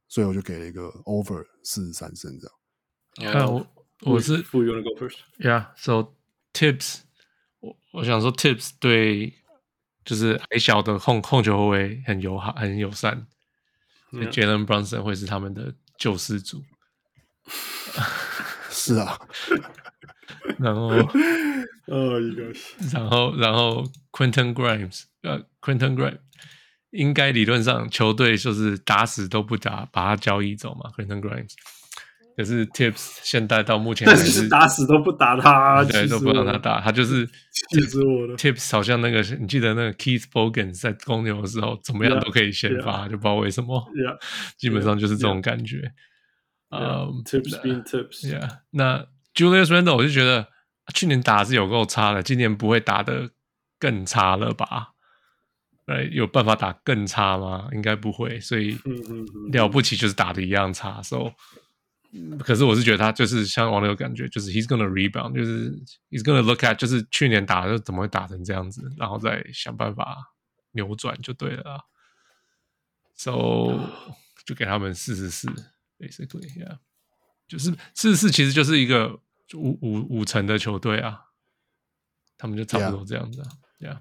[0.08, 3.32] 所以我就给了一个 Over 四十三胜这样。
[3.32, 3.66] 看、uh, 我
[4.02, 6.14] 我是 Who you wanna go first？Yeah，so
[6.52, 7.00] Tips，
[7.60, 9.34] 我我想说 Tips 对
[10.04, 13.26] 就是矮小的控控球后卫很友好很友善，
[14.10, 15.74] 所以 Jalen Brunson 会是他们的。
[15.98, 16.62] 救世主，
[18.70, 19.18] 是啊，
[20.60, 20.90] 然后，
[21.86, 22.54] 哦，一个，
[22.92, 23.82] 然后，然后
[24.12, 26.20] ，Quentin Grimes，呃，Quentin Grimes
[26.90, 31.52] 应该理论上球队就是打死都不打，把他交易走嘛，Quentin Grimes。
[32.36, 37.26] 可是 Tips 现在到目前还是，是打死都不打他，对，都不让他打，他就是
[37.72, 38.36] 气死我了。
[38.36, 44.16] Tips 好像那个，你记得那个 Keith Bogans 在公牛的时候，怎么样都可以先发，yeah, 就不知道为什么，yeah,
[44.56, 45.92] 基本上就是这种感觉。
[46.70, 48.48] 嗯、yeah, um,，Tips being Tips，Yeah。
[48.70, 49.04] 那
[49.34, 50.46] Julius Randle 我就觉得
[50.94, 53.30] 去年打是有够差的，今年不会打得
[53.80, 54.90] 更差了吧？
[55.88, 57.66] 对，有办法打更差吗？
[57.72, 58.78] 应该不会，所以
[59.50, 61.32] 了不起就是打的一样差，So。
[62.40, 65.70] 可是我是觉得他就是像王六感觉，就是 he's gonna rebound，就是
[66.10, 70.34] he's gonna look at，就是去年打的怎么会打成这样子，然后再想办法
[70.72, 71.86] 扭转就对了。
[73.14, 73.78] So
[74.44, 75.48] 就给他们四十四
[75.98, 76.78] ，basically，yeah，
[77.46, 79.20] 就是四十四其实就是一个
[79.54, 81.22] 五五五成的球队啊，
[82.36, 83.48] 他们就差不多这样子啊
[83.80, 83.98] ，yeah。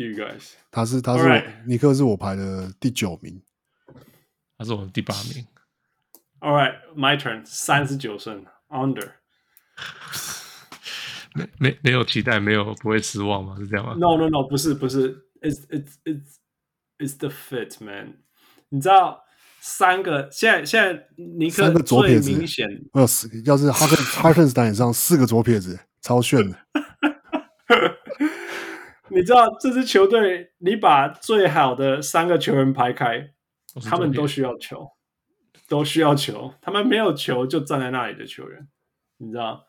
[0.00, 3.42] You guys，他是他是尼克是我排的第九名，
[4.56, 5.46] 他是我的第八名。
[6.40, 7.44] All right, my turn.
[7.44, 9.10] 三十九胜，under。
[11.36, 13.56] 没没没有期待，没有不会失望吗？
[13.58, 16.38] 是这样吗？No, no, no，不是不是，It's it's it's
[16.96, 18.22] it's the fit, man。
[18.70, 19.22] 你知道
[19.60, 26.58] 三个现在现在尼克最明显，要是要是哈克哈克斯坦上四个左撇子，超炫的。
[29.10, 33.32] 你知道这支球队，你把最好的三个球员排开，
[33.84, 34.92] 他们都需要球，
[35.68, 36.54] 都需要球。
[36.60, 38.68] 他们没有球就站在那里的球员，
[39.18, 39.66] 你知道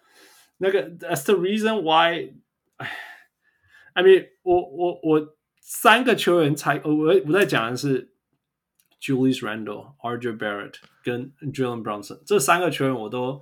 [0.57, 2.33] 那个？That's the reason why。
[3.93, 6.91] I mean，我我我三个球员才我
[7.25, 8.13] 我在讲的是
[9.01, 13.41] Julius Randle、RJ Barrett 跟 Jalen Brunson 这三个球员，我都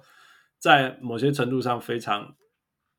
[0.58, 2.36] 在某些程度上非常。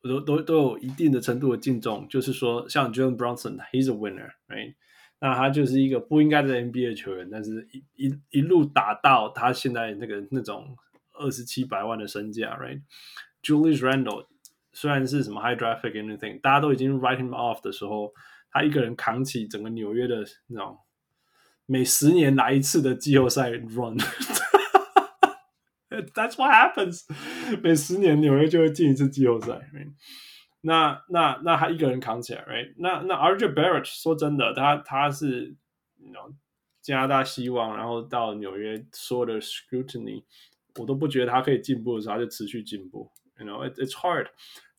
[0.03, 4.75] 都都都有一定的程度的敬重，就是说，像 Jalen Bronson，he's a winner，right？
[5.21, 10.75] 那他就是一个不应该在 NBA 球员，但是一一一路打到他现在那个那种
[11.13, 14.27] 二十七百万的身价，right？Julius Randle
[14.73, 18.15] 虽然是什么 high draft pick anything，大家都已经 write him off 的时候，
[18.51, 20.79] 他一个人扛起整个纽约的那种
[21.67, 23.99] 每十年来一次的季后赛 run。
[26.15, 27.05] That's what happens。
[27.63, 29.61] 每十年纽约就会进一次季后赛。
[30.63, 32.75] 那那那他一个人扛起来，right？
[32.79, 35.57] 那那 RJ Barrett 说真的，他他是
[35.99, 36.33] ，you know,
[36.81, 40.23] 加拿大希望，然后到纽约所有的 scrutiny，
[40.79, 43.11] 我都不觉得他可以进步的时候，他就持续进步。
[43.39, 44.29] You know, it's hard。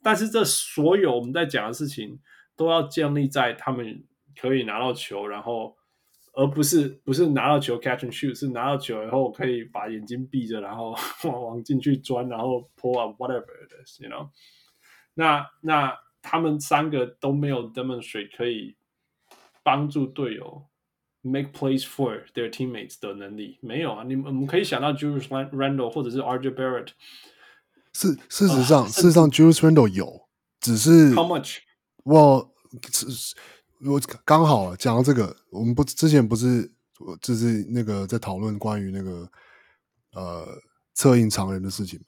[0.02, 2.20] 但是这所有我们在讲的事情，
[2.56, 4.06] 都要建立在他们
[4.40, 5.76] 可以拿到球，然后。
[6.34, 10.96] 而不是不是拿到球 catch and shoot，是拿到球以后可以把眼睛闭着，然后
[11.26, 14.30] 往往进去钻，然后 pull up whatever it is，you know？
[15.14, 18.78] 那那他们三个都没有 demonstrate 可以
[19.64, 20.68] 帮助队友
[21.22, 24.04] make plays for their teammates 的能力，没有啊？
[24.04, 26.88] 你们我们可以想到 Julius Randle 或者是 RJ Barrett，
[27.94, 30.28] 事事实上、呃、事实上 Julius Randle 有，
[30.62, 31.58] 只是 how much？
[32.04, 33.06] 我只
[33.86, 36.72] 我刚好讲到这个，我们不之前不是
[37.22, 39.30] 就是那个在讨论关于那个
[40.14, 40.48] 呃
[40.94, 42.06] 策应常人的事情嘛，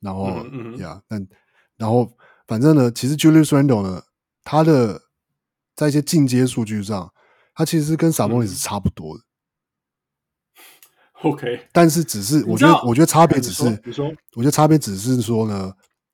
[0.00, 1.28] 然后呀，嗯嗯、但
[1.76, 2.10] 然后
[2.46, 4.02] 反正呢，其实 Julius Randle 呢，
[4.42, 5.02] 他的
[5.74, 7.12] 在一些进阶数据上，
[7.54, 9.24] 他其实是跟 Sabonis 差不多的。
[11.22, 15.72] OK，但是只是我觉得我觉得差别只是，你说，我觉得差别只是说呢，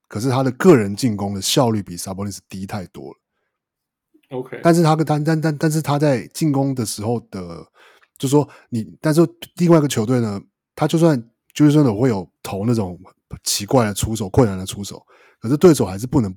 [0.08, 3.18] 可是他的个人进攻的效率比 Sabonis 低太多了。
[4.30, 7.66] OK，但是他跟但但但但是他在进攻的时候的，
[8.18, 9.26] 就说你，但是
[9.56, 10.38] 另外一个球队呢，
[10.74, 11.18] 他就算
[11.54, 12.98] 就是说会有投那种
[13.42, 15.02] 奇怪的出手、困难的出手，
[15.40, 16.36] 可是对手还是不能，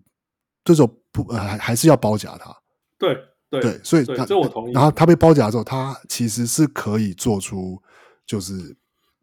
[0.63, 2.55] 对手不还、呃、还是要包夹他。
[2.97, 3.13] 对
[3.49, 4.73] 对对，所以他这我同意。
[4.73, 7.77] 然后他被包夹之后，他其实是可以做出，
[8.25, 8.73] 就是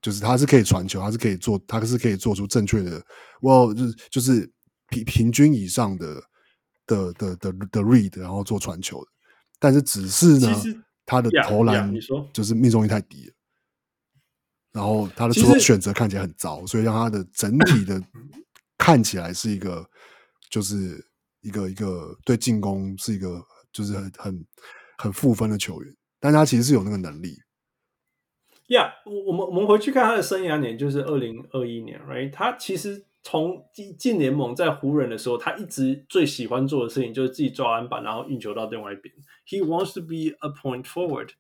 [0.02, 3.02] 就是他是可以传球，他是可以做，他是可以做出正确的，
[3.40, 4.52] 我就是就是
[4.90, 6.22] 平平均以上的。
[6.88, 9.10] 的的的的 read，然后做传球的，
[9.60, 10.52] 但是只是呢，
[11.06, 11.94] 他的投篮
[12.32, 13.34] 就是命中率太低了，
[14.72, 18.02] 然后他的出手选择看起来很糟，所以让他的整体的
[18.78, 19.88] 看起来是一个，
[20.50, 21.06] 就是
[21.42, 23.40] 一个一个对进攻是一个
[23.70, 24.46] 就是很很
[24.96, 27.36] 很负分的球员，但他其实是有那个能力。
[28.68, 32.32] 呀，我们我们回去看他的生涯年，就是二零二一年，right？
[32.32, 33.04] 他其实。
[33.30, 39.14] 从进进联盟在湖人的时候，他一直最喜欢做的事情就是自己抓篮板，然后运球到另外一边。
[39.46, 41.32] He wants to be a point forward,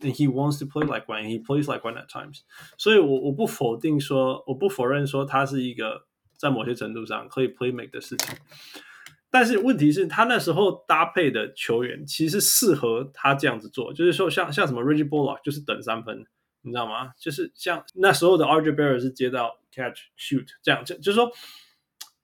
[0.00, 1.22] and he wants to play like one.
[1.22, 2.40] He plays like one at times.
[2.76, 8.36] 所以我，我不否定说，我不否认说他是一个在某些程度上可以 play make 的事情。
[9.30, 16.26] 但是问题是，他那时候搭配的球员其实适合他这样子做，就是说像像什么 Reggie Bullock 就是等三分。
[16.66, 17.12] 你知道吗？
[17.16, 21.30] 就是像那时候的 RJ Barrett 是接到 catch shoot 这样，就就是说，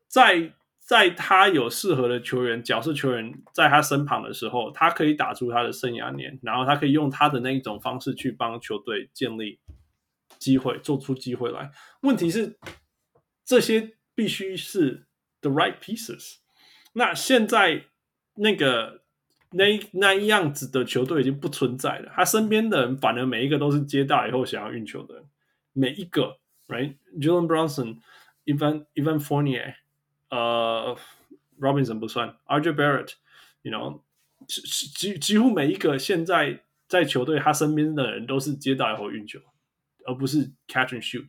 [0.08, 9.60] 在在他有适合的球员、角色球员在他身旁的时候，他可以打出他的生涯年，然后他可以用他的那一种方式去帮球队建立
[10.38, 11.70] 机会，做出机会来。
[12.00, 12.58] 问题是
[13.44, 15.06] 这些必须是
[15.40, 16.38] the right pieces。
[16.94, 17.84] 那现在
[18.34, 19.01] 那个。
[19.52, 25.24] 那那样子的球队已经不存在了，他身边的人反而每一个都是接大以后想要运球的人，
[25.72, 26.38] 每一个
[26.68, 27.98] ，right？Jalen Brunson、
[28.46, 29.74] Evan Evan Fournier，
[30.30, 30.96] 呃
[31.60, 34.00] ，Robinson 不算，RJ Barrett，you know，
[34.46, 39.38] 几几乎每一个现在在球队他身边的人都是接大以后运球，
[40.06, 41.28] 而不是 catch and shoot，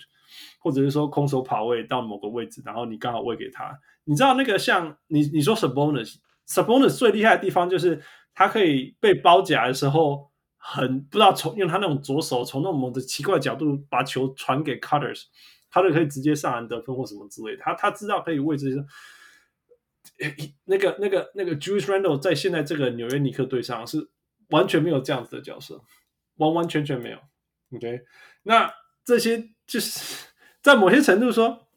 [0.59, 3.79] 或者是说空手跑位到某个位置，然后你刚好喂给他。
[4.05, 6.17] 你知道那个像你你说 Sabonis。
[6.47, 8.01] Sabonis 最厉害的地方就是
[8.35, 15.23] 他可以被包夹的时候，很不知道从用他那种左手从那种某的奇怪角度把球传给 Cutters，
[15.69, 17.61] 他就可以直接上篮得分或什么之类的。
[17.63, 18.85] 他他知道可以位置上，
[20.65, 24.09] 那个那个那个 Julius Randle 在现在这个纽约尼克队上是
[24.49, 25.81] 完全没有这样子的角色，
[26.37, 27.17] 完完全全没有。
[27.75, 28.01] OK，
[28.43, 28.73] 那
[29.05, 30.27] 这些就是
[30.61, 31.67] 在某些程度说，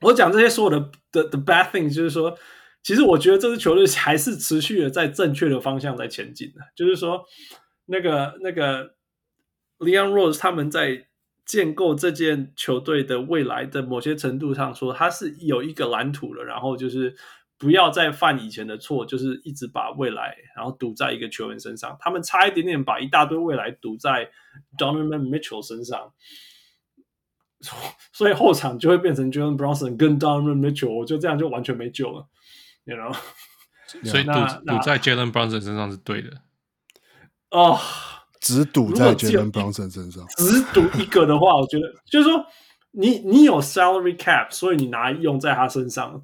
[0.00, 2.38] 我讲这些所有的的的 bad thing，就是说。
[2.88, 7.22] 其实我觉得这支球队还是持续的在正确的方向在前进的，就是说，
[7.84, 8.94] 那个那个
[9.78, 11.06] Leon Rose 他们在
[11.44, 17.14] 建构这件球队的未来的某些程度上说，他是有一个蓝图了，然后就是
[17.58, 21.94] 不要再犯以前的错，就是一直把未来然后赌在一个球员身上。
[22.00, 24.30] 他们差一点点把一大堆未来赌在
[24.78, 26.14] Donovan Mitchell 身上。
[28.14, 32.26] 所以后场就会变成 j o h n Bronson 跟 Donovan Mitchell，我觉得这样就完全没救了
[32.88, 33.16] ，you know？
[34.04, 34.32] 所以赌
[34.66, 36.30] 赌在 Jalen Brunson 身上是对的。
[37.50, 37.78] 哦，
[38.40, 42.44] 只赌在 Jalen Brunson 身上，只赌一个的话，我觉得就是说
[42.90, 46.22] 你，你你有 salary cap，所以你拿用在他身上，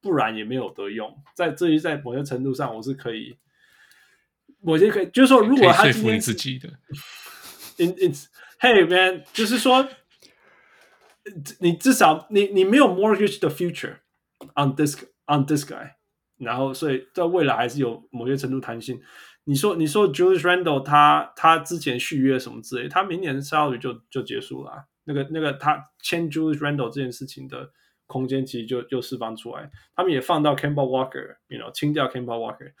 [0.00, 1.16] 不然也没有得用。
[1.34, 3.38] 在至于在某些程度上，我是可以，
[4.60, 6.68] 某些可以，就是说，如果他今天说服你自己的，
[7.78, 8.24] in it's
[8.60, 9.88] hey man，就是说。
[11.60, 13.98] 你至少你你没有 mortgage the future
[14.56, 14.96] on this
[15.28, 15.92] on this guy，
[16.38, 19.00] 然后所以在未来还是有某些程度弹性。
[19.44, 24.84] 你说你说 Julius Randle 他他之前续约什么之类，他明年 salary 就就结束了，啊。
[25.04, 27.70] 那个那个他签 Julius Randle 这件事情的
[28.06, 29.70] 空间其实就就释放出来。
[29.96, 32.72] 他们也放到 Campbell Walker，you know 清掉 Campbell Walker，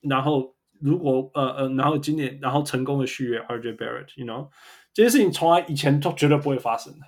[0.00, 4.48] 然后如果呃呃然后今年然后成功的续约 RJ Barrett，you know
[4.92, 7.06] 这件事情从来以前都绝对不会发生的。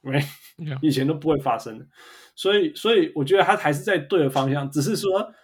[0.00, 0.20] 没
[0.58, 0.78] ，Yeah.
[0.82, 1.86] 以前都不会发生的，
[2.38, 5.34] 所以，所以我觉得他还是在对的方向，只是说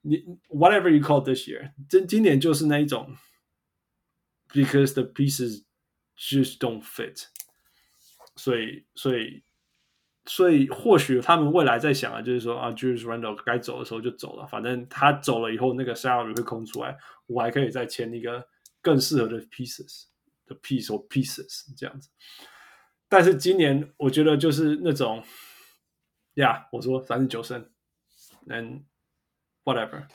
[0.00, 0.16] 你
[0.48, 3.14] whatever you call this year，今今年就是那一种
[4.48, 5.62] ，because the pieces
[6.18, 7.26] just don't fit，
[8.34, 9.44] 所以，所以，
[10.26, 16.98] 所以或许他们未来在想啊，就是说啊，Julius Randle 该走的时候就走了，反正他走了以后，那个 salary 会空出来，
[17.28, 18.44] 我还可以再签一个
[18.80, 20.06] 更适合的 pieces
[20.44, 22.10] 的 piece or pieces 这样子。
[23.08, 25.22] 但是今年我觉得就是那种，
[26.34, 27.68] yeah，我说三十九胜
[28.46, 28.82] ，and
[29.64, 30.06] whatever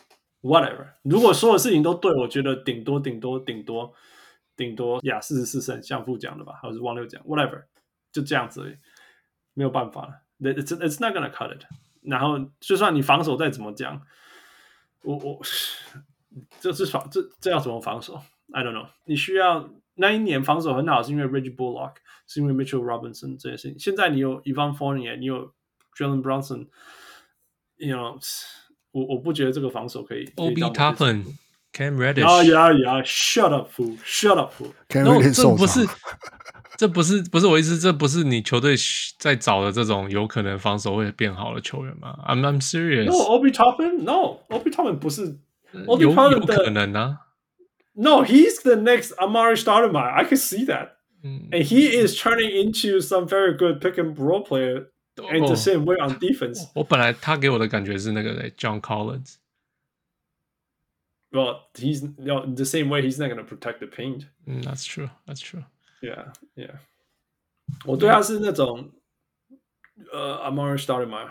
[0.42, 3.94] whatever，如果所有事情都对，我觉得顶多顶多顶多
[4.56, 7.64] 顶多呀四十四胜，像副讲的吧，还是汪六讲，whatever，
[8.12, 8.76] 就这样子而已，
[9.54, 11.64] 没有办法了，it's it's not gonna cut it。
[12.02, 14.02] 然后就算你防守再怎么讲，
[15.04, 15.42] 我我
[16.60, 18.22] 这是防这这要怎么防守
[18.54, 19.70] ？I don't know，你需要。
[20.00, 21.96] 那一年防守很好，是因为 Reggie Bullock，
[22.28, 23.80] 是因为 Mitchell Robinson 这些事情。
[23.80, 25.52] 现在你有 Evan Fournier，你有
[25.99, 28.19] Jalen Brunson，you know，
[28.93, 30.27] 我我不觉得这个防守可以。
[30.37, 32.27] Obi Toppin，Cam Reddish。
[32.27, 35.87] 啊呀呀，Shut up，Shut up。No，这不是，
[36.77, 38.75] 这不是不是我意思，这不是你球队
[39.19, 42.19] 在找的这种有可能防守会变好的球员吗？
[42.27, 45.39] I'm I'm serious。No，Obi Toppin，No，Obi Toppin 不是。
[45.73, 47.19] 有有可能啊。
[47.95, 50.13] No, he's the next Amar'e Stoudemire.
[50.13, 50.97] I can see that.
[51.23, 51.51] Mm.
[51.51, 54.87] And he is turning into some very good pick and roll player
[55.17, 56.69] and the same way on defense.
[56.75, 59.37] 我本来他给我的感觉是那个 John Collins.
[61.31, 63.01] Well, he's you know, the same way.
[63.01, 64.27] He's not going to protect the paint.
[64.47, 65.09] Mm, that's true.
[65.27, 65.65] That's true.
[66.03, 66.81] Yeah, yeah.
[67.87, 68.91] 我对他是那种
[70.13, 71.31] 呃 Amar'e Stoudemire，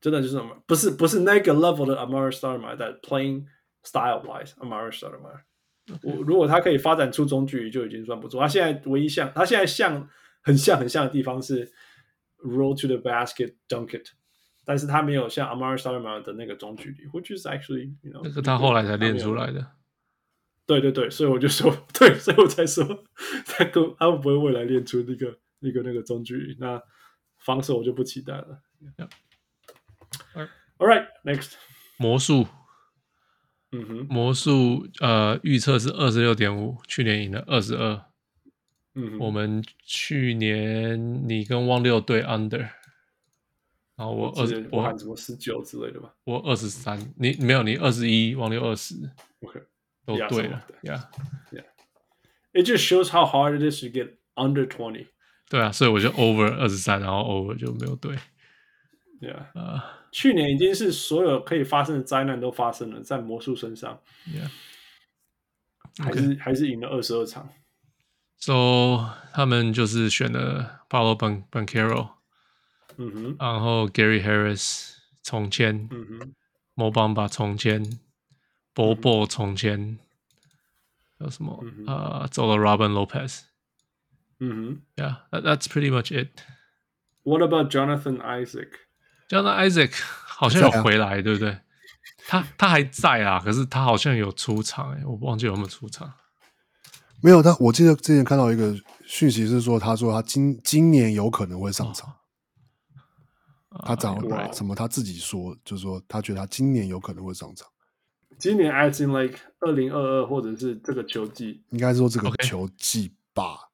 [0.00, 3.46] 真的就是不是不是那个 level 的 Amar'e Stoudemire that playing
[3.84, 5.42] style wise Amar'e Stoudemire。
[6.02, 8.40] 我如果他可以发展出中距离，就已经算不错。
[8.40, 10.08] 他现在唯一像，他现在像
[10.40, 11.70] 很像很像的地方是
[12.45, 14.09] Roll to the basket dunk it，
[14.63, 19.71] 但是他没有像 Amari Stoudemire 的那个中距离，which is actually you know 那个他后来才练出来的。
[20.67, 23.03] 对对对，所以我就说， 对，所以我才说
[23.45, 26.55] 他跟他会不会未来练出那个那个那个中距离？
[26.59, 26.81] 那
[27.37, 28.61] 防守我就不期待了。
[28.97, 29.09] Yeah.
[30.77, 31.53] All right, next
[31.97, 32.47] 魔术。
[33.71, 38.05] 嗯哼，魔术呃预测是二十六点五，去年赢了二十二。
[38.95, 42.59] 嗯，我们去年你跟汪六对 under，
[43.95, 46.13] 然后我二十，我喊什么十九之类的吧？
[46.23, 48.95] 我二十三，你没有你二十一，汪六二十
[49.41, 49.61] ，OK，
[50.05, 51.65] 都对了，Yeah，Yeah。
[52.53, 55.07] It just shows how hard it is to get under twenty。
[55.49, 58.15] 对啊，所以我就 over 二十三，然后 over 就没有对。
[59.19, 59.81] Yeah，呃。
[60.11, 64.49] 去年已经是所有可以发生的灾难都发生了在魔术身上，Yeah.
[66.01, 67.49] 还是还是赢了二十二场。
[68.39, 72.09] So 他们就是选了 Paolo Ban Bancaro，
[72.97, 74.91] 嗯哼，然后 Gary Harris
[75.23, 76.33] 重签，嗯哼
[76.75, 77.99] ，Mo Bamba 重签
[78.75, 79.97] Bol 重签，
[81.17, 81.63] 还有什么？
[81.87, 83.41] 呃，走了 Robin Lopez，
[84.39, 86.41] 嗯哼，Yeah，that's pretty much it。
[87.23, 88.69] What about Jonathan Isaac?
[89.27, 91.59] Jonathan Isaac 好像有回来，对不对？
[92.27, 96.13] 他他还在啊，可是他好像有出场，哎，我忘记有没有出场。
[97.25, 98.71] 没有，他我记得之前看到一个
[99.03, 102.13] 讯息是说，他说他今今年有可能会上场。
[103.83, 104.15] 他讲
[104.53, 104.75] 什么？
[104.75, 107.67] 他自己说，就是说他觉得他今年有可能会上场。
[108.37, 113.71] 今年，as in like 二零二二，或者是这个球季，应该说这个球季吧。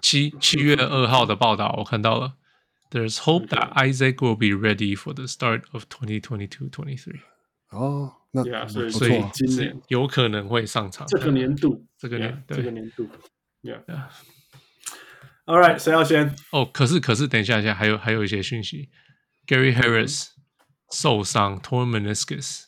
[0.00, 2.36] 七七月二号的报道我看到了
[2.90, 7.20] ，There's hope that Isaac will be ready for the start of 2022-23。
[7.68, 11.06] 哦，那所以所以今年有可能会上场。
[11.06, 13.06] 这个年度，这个年这个年度
[13.62, 13.82] ，Yeah。
[15.44, 16.34] All right，谁要先？
[16.50, 18.88] 哦，可是可是，等一下一下，还有还有一些讯息
[19.46, 20.28] ，Gary Harris
[20.90, 22.64] 受伤，torn meniscus。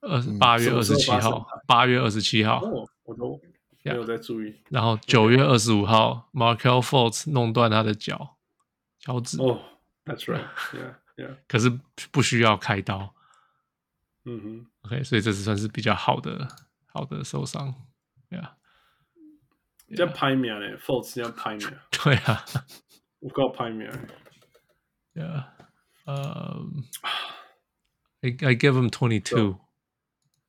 [0.00, 2.60] 二八月二十七号，八月二十七号，
[3.04, 3.40] 我都
[3.82, 4.54] 没有在注意。
[4.70, 8.36] 然后九月二十五号，Markelle Fultz 弄断他的脚，
[8.98, 9.40] 脚趾。
[9.40, 9.60] 哦
[10.04, 11.36] ，That's right，Yeah，Yeah。
[11.46, 11.78] 可是
[12.10, 13.13] 不需要开刀。
[14.24, 16.48] 嗯哼，OK，所以这次算是比较好的
[16.86, 17.74] 好的受伤。
[18.30, 18.52] Yeah，
[19.88, 21.68] 要拍面嘞，Fultz 要排名。
[21.92, 22.44] 对啊，
[23.20, 23.86] 我告排名。
[25.14, 25.44] Yeah，
[26.06, 26.60] 呃
[28.22, 29.60] ，I I give him twenty two。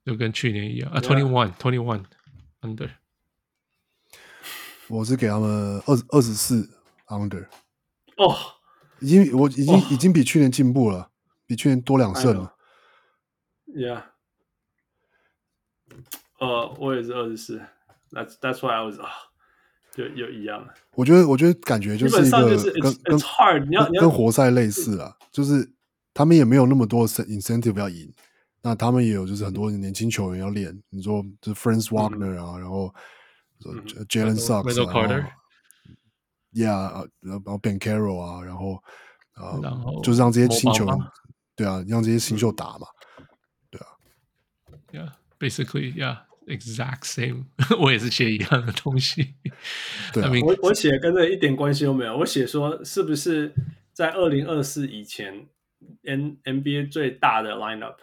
[0.06, 2.06] 就跟去年一样啊，twenty one，twenty one
[2.62, 2.92] under。
[4.88, 7.48] 我是给他们二二十四 under。
[8.18, 8.38] 哦，
[9.00, 11.12] 已经我已经已经比去年进步了，
[11.48, 12.55] 比去年多两胜了。
[13.76, 14.04] Yeah。
[16.40, 17.62] 呃，我也是二十四。
[18.12, 19.10] That's that's why I was 啊，
[19.92, 20.66] 就又一样。
[20.94, 25.70] 我觉得我觉得感觉就是一个跟跟 hard，你要跟活塞类似啊，就是
[26.14, 28.14] 他们也没有那么多 incentive 要赢。
[28.62, 30.82] 那他们也有，就是很多年轻球员要练。
[30.90, 32.92] 你说，就是 Franz Wagner 啊，然后
[34.10, 35.32] Jalen Suggs 啊
[36.52, 38.82] ，Yeah，然后 Ben Carroll 啊，然后
[39.34, 39.60] 啊，
[40.02, 40.98] 就是让这些新球员，
[41.56, 42.88] 对啊，让这些新秀打嘛，
[44.96, 47.46] ，Yeah，basically，Yeah，exact same，
[47.80, 49.36] 我也是写一样的东西。
[50.14, 52.18] 对啊，我我写跟这一点关系都没有。
[52.18, 53.54] 我写说，是不是
[53.94, 55.46] 在二零二四以前
[56.04, 57.96] ，N NBA 最大的 lineup？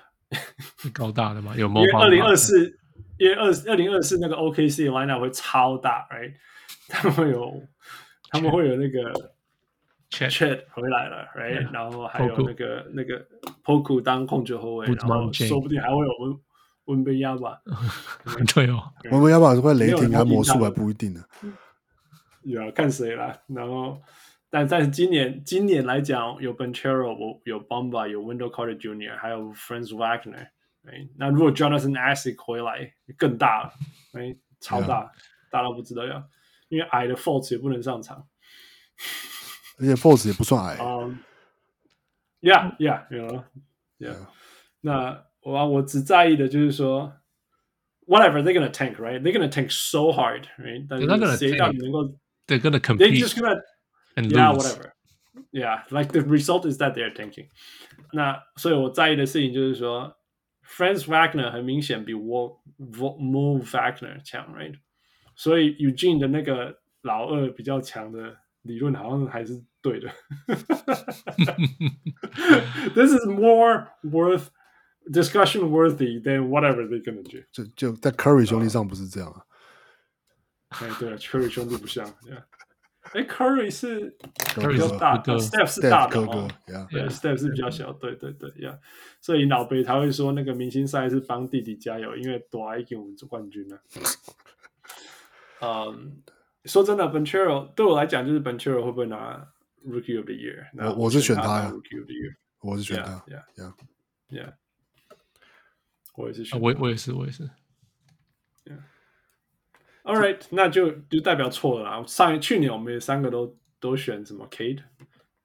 [0.92, 1.54] 高大的吗？
[1.56, 1.80] 有吗？
[1.80, 2.78] 因为二零二四，
[3.18, 6.34] 因为二二零二四那个 OKC lineup 会超大，right？
[6.88, 7.62] 他们会有，
[8.30, 9.12] 他们会有那个
[10.10, 11.70] Chat 回来了，right？
[11.72, 13.24] 然后还有那个那个
[13.64, 16.40] Poku 当控球后卫，然后说不定还会有
[16.84, 17.60] 温温贝亚吧？
[18.54, 21.24] 对哦，温贝亚吧是会雷霆还魔术还不一定呢。
[22.42, 23.38] 有看谁啦？
[23.46, 24.00] 然后。
[24.54, 30.48] 但但是今年今年来讲，有 Benchero，有 Bamba，有 Window Carter Jr.，还有 Franz Wagner。
[30.84, 33.72] 哎，那如果 Jonathan Isaac 回来更大了，
[34.12, 35.10] 哎，超大，
[35.50, 36.22] 大到不知道要，
[36.68, 38.28] 因为矮的 Fultz 也不能上场，
[39.78, 40.76] 而且 Fultz 也不算矮。
[40.82, 41.18] 嗯
[42.42, 43.44] ，Yeah Yeah Yeah
[44.00, 44.16] Yeah。
[44.82, 47.13] 那 我我只在意的就是说，
[48.05, 50.85] Whatever they're gonna tank right，they're gonna tank so hard，right？
[50.89, 52.15] 但是谁到底能够？
[52.47, 53.61] They're gonna compete。They just gonna
[54.15, 54.93] And yeah, whatever.
[55.51, 57.49] Yeah, like the result is that they're tanking.
[58.11, 60.17] 那所以我在意的事情就是说，
[60.65, 64.73] Franz Wagner 很明显比 Mo Mo Wagner 强，right？
[65.35, 70.09] 所以 Eugene 的那个老二比较强的理论好像还是对的。
[72.95, 74.47] This is more worth
[75.11, 77.43] discussion worthy than whatever they're gonna do.
[77.51, 79.43] 就就在 Curry 兄弟上不是这样啊？
[80.69, 82.43] 哎，对，Curry 兄弟不像，Yeah。
[83.13, 84.17] 哎，Curry 是
[84.55, 86.45] 比较大，Steph 是大的哦，
[86.89, 88.77] 对，Steph 是比较小，对对对呀，
[89.21, 93.79] 所以老贝才会说那个明星赛是帮弟弟加油，因为多爱给我们做冠军呢。
[95.61, 96.21] 嗯，
[96.65, 99.37] 说真的，Banchero 对我来讲就是 Banchero 会不会拿
[99.85, 100.67] Rookie of the Year？
[100.75, 104.53] 我我是选他呀，Rookie of the Year，我是选他，Yeah，Yeah，
[106.14, 107.48] 我也是选，我我也是，我也是。
[110.04, 112.04] All right，那就就代表错了啦。
[112.08, 114.82] 上一去年我们也三个都都选什么 Kade，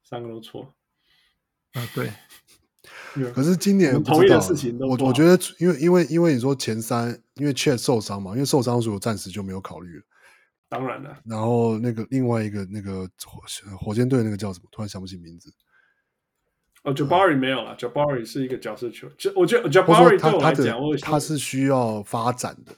[0.04, 0.74] 三个都错。
[1.74, 2.12] 啊，对。
[3.34, 10.04] 可是今年同一的事情都，我我觉得，因为因为因为你说前三，因为 Chet 受伤嘛，因为受伤所以我暂时就没有考虑了。
[10.68, 11.20] 当然了。
[11.26, 13.42] 然后那个另外一个那个火
[13.78, 14.68] 火箭队那个叫什么？
[14.72, 15.54] 突然想不起名字。
[16.88, 22.74] 哦，Jabari 没有了，Jabari 是一个角色球，就我觉得 Jabari 对我来讲，他是需要发展的，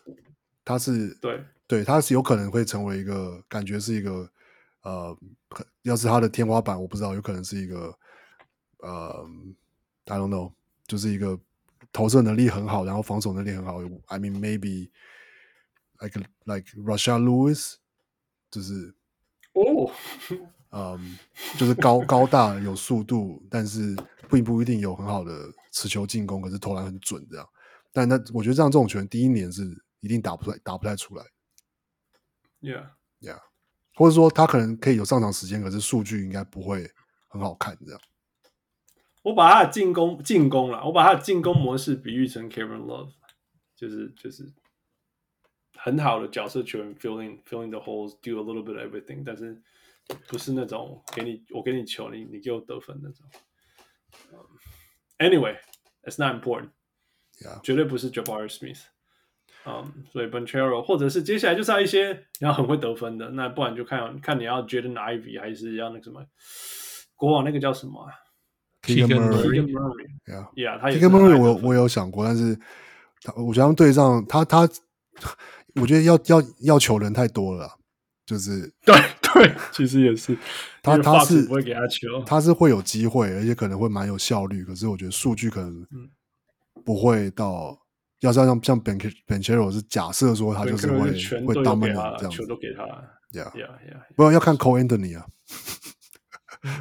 [0.65, 1.39] 他是对。
[1.67, 4.27] 对，他是有可能会成为一个，感觉是一个，
[4.81, 5.15] 呃，
[5.83, 7.95] 要是他的天花板，我不知道，有可能是一个，
[8.79, 9.29] 呃
[10.05, 10.51] ，I don't know，
[10.87, 11.39] 就是一个
[11.93, 13.83] 投射能力很好，然后防守能力很好。
[14.07, 14.89] I mean maybe
[15.99, 17.75] like like Rashard Lewis，
[18.49, 18.95] 就是
[19.53, 19.91] 哦，
[20.71, 21.17] 嗯，
[21.57, 23.95] 就是高高大有速度，但是
[24.29, 27.49] 并不一定有很好的持球进攻，可是投篮很准这样。
[27.91, 29.63] 但那我觉得这样这种球员，第一年是
[29.99, 31.25] 一定打不出来，打不太出来。
[32.61, 33.39] Yeah，Yeah，
[33.95, 36.91] 或者说他可能可以有上场时间，可是数据应该不会
[37.27, 37.99] 很好看，这样。
[39.23, 43.11] 我把他的进攻进攻了，我把他的进攻模式比喻成 Kevin Love，
[43.75, 44.53] 就是就是
[45.75, 49.61] 很好的角色球员，filling filling the holes，do a little bit of everything，但是
[50.27, 53.25] 不是那种给你我给你球，你你给我得分那种。
[55.17, 58.81] Anyway，it's not important，yeah，绝对不是 Jabari Smith。
[59.65, 66.25] 嗯，所以 Banchero 或者是接下来就是要一些你要很会得分的，那不然就看看你要 Jaden Ivey 还是要那个什么
[67.15, 68.09] 国王那个叫什么
[68.81, 72.57] ？Keegan Murray，Yeah，Yeah，Keegan Murray 我我有想过，但是
[73.21, 74.61] 他我觉得他们对上他他，
[75.75, 77.69] 我觉得要要要求人太多了，
[78.25, 78.95] 就是对
[79.33, 80.37] 对，其实也是。
[80.81, 85.85] 他他是不会给他球，他是会有机会，而且可能会蛮有效率，可是我觉得数据可能
[86.85, 87.77] 不会到，
[88.21, 91.11] 要是要像像 Ben Ben Chero 是假设说他就是会
[91.45, 92.83] 会 dominant 这样球都给他
[93.31, 95.25] ，Yeah，Yeah，不要要看 Cole Anthony 啊。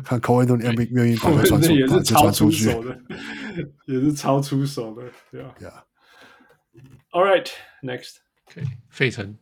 [0.05, 2.67] 看 Cole Anthony 愿不 愿意把它传出，也是超出去。
[2.67, 2.99] 的，
[3.87, 5.83] 也是超出手的，对吧？Yeah.
[7.13, 7.49] All right,
[7.83, 8.17] next.
[8.47, 9.37] OK，费城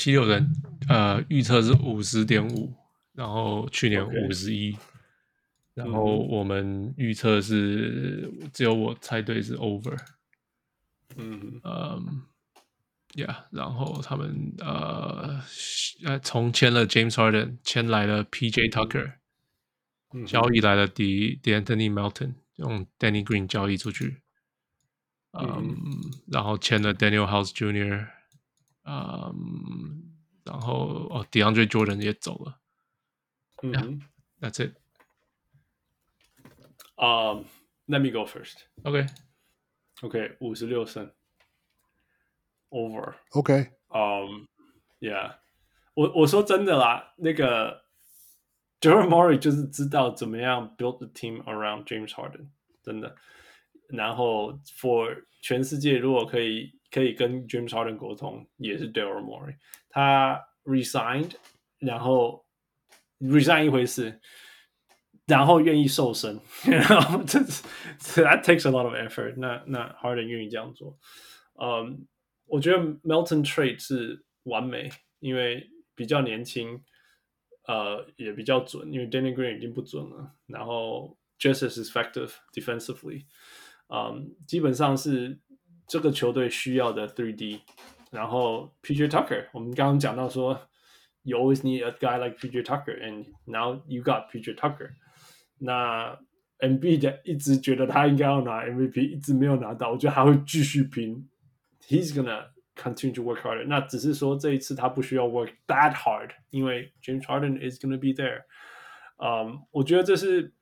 [0.00, 0.50] 七六人，
[0.88, 2.72] 呃，预测是五十点五，
[3.12, 4.74] 然后去年五十一，
[5.74, 9.98] 然后我们预测是只有我猜对是 over。
[11.16, 12.22] 嗯嗯
[13.12, 15.42] ，Yeah，然后他们呃
[16.06, 19.12] 呃从签了 James Harden，签来了 PJ Tucker。
[20.26, 24.22] 交易来了，D D'Anthony Melton 用 Danny Green 交易出去，
[25.38, 28.08] 嗯，嗯然后签了 Daniel House Jr.，
[28.83, 30.11] 嗯，
[30.43, 32.59] 然后哦，DeAndre Jordan 也走了，
[33.63, 34.01] 嗯、
[34.41, 37.45] yeah,，That's it。Um,
[37.87, 38.57] let me go first.
[38.83, 39.05] OK,
[40.01, 41.11] OK，五十六胜，
[42.69, 44.47] Over。OK，嗯，
[44.99, 45.37] Yeah，
[45.93, 47.83] 我我说真的啦，那个。
[48.81, 52.49] Daryl Morey 就是知道怎么样 build the team around James Harden，
[52.83, 53.15] 真的。
[53.87, 59.56] 然后 for 全世界如果可以 可以跟 James Harden 沟通，也是 Daryl Morey。
[59.88, 61.32] 他 resigned，
[61.78, 62.44] 然后
[63.18, 64.20] resign 一回事，
[65.26, 69.62] 然后愿意瘦身，然后这 that takes a lot of effort 那。
[69.66, 70.98] 那 Harden 愿意这样做，
[71.60, 72.06] 嗯、
[72.46, 76.82] 我觉得 Melton trade 是完美，因为比较年轻。
[77.66, 80.34] 呃，也比较准，因为 Danny Green 已经不准了。
[80.46, 83.26] 然后 just as effective defensively，
[83.94, 85.38] 嗯，基本上是
[85.89, 87.61] 这个球队需要的 three D。
[88.11, 90.59] 然后 PJ Tucker，我们刚刚讲到说，
[91.23, 94.91] you always need a guy like PJ Tucker，and now you got PJ Tucker。
[95.57, 96.17] 那
[96.59, 101.27] Embiid 一直觉得他应该要拿 MVP，一直没有拿到，我觉得还会继续拼。
[101.87, 103.65] He's gonna Continue to work harder。
[103.67, 108.41] 那只是说这一次他不需要 work that hard，因为 James Harden is gonna be there。
[109.17, 110.53] 嗯，我觉得这是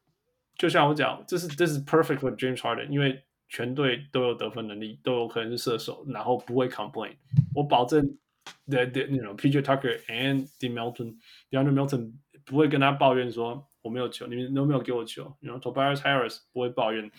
[0.56, 7.17] 就像我讲，这是这是 perfect for James Harden，因为 全队都有得分能力，都有可能是射手，然后不会 complain。
[7.55, 8.19] 我保证
[8.67, 11.17] ，the the you know PJ Tucker and the Melton
[11.51, 12.13] DeAndre Melton
[12.45, 15.37] 不会跟他抱怨说我没有球，你们都没有给我球。
[15.41, 17.11] 然后 Tobias Harris 不会抱怨。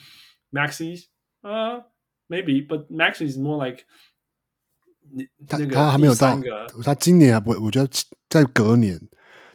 [0.51, 1.05] ，Maxis
[1.41, 1.83] 啊、uh,
[2.27, 3.83] maybe but Maxey is more like
[5.47, 6.39] 他他还没有到，
[6.83, 7.57] 他今年还不会。
[7.57, 7.89] 我觉得
[8.29, 8.99] 在隔年，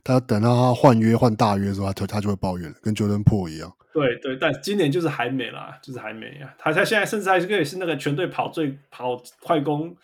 [0.04, 3.74] 他等到他换约换大约的时候，他他就会抱怨了，跟 Jordan p o o 一样。
[3.94, 6.54] 对对，但今年就是还没啦，就是还没呀。
[6.58, 9.96] 他他现在甚至还是可以是那个全队跑最跑快攻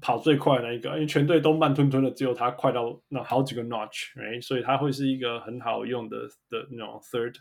[0.00, 4.42] 跑最快的那一个，因为全队都慢吞吞的，只有他快到那好几个 notch，right?
[4.42, 7.34] 所以他会是一个很好用的的那种 third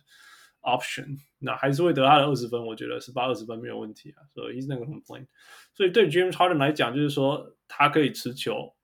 [0.62, 1.18] option。
[1.40, 4.22] 那还是会得他的二十分，我觉得十八二十分没有问题啊。
[4.34, 5.26] 所以 he's not complain。
[5.74, 8.76] 所以对 James Harden 来讲，就是说他可以持球，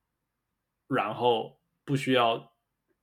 [0.88, 2.52] 然后不需要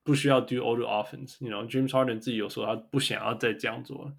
[0.03, 1.37] 不需要 do all the offense。
[1.45, 4.13] You know, James Harden 自己有说他不想要再这样做。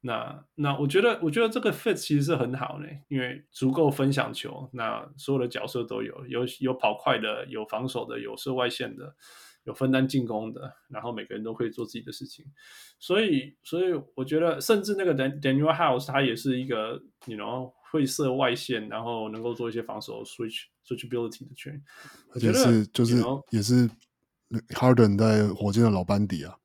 [0.00, 9.14] 那那我觉得我觉得这个 fit 其实是很好的，因为足够分享球，那所有的角色都有，有有跑快的，有防守的，有射外线的，
[9.64, 12.44] 有分担进攻的，然后每个人都可以做自己的事情。
[12.98, 17.72] 所以所以我觉得，甚至那个 Daniel House 他也是一个，you know。
[17.92, 21.82] 会射外线，然后能够做一些防守 switch switchability 的球员，
[22.32, 23.90] 而且是就是也是
[24.74, 26.58] Harden 在火箭的老班底啊。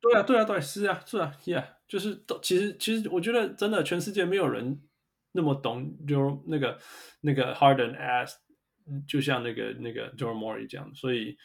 [0.00, 4.80] 对啊，对啊，对，是啊，是啊，Yeah，就是都其实其实我觉得真的全世界没有人
[5.32, 6.78] 那么懂，就那个
[7.20, 8.32] 那个 Harden as
[9.06, 11.36] 就像那个那个 dormore 这样，所以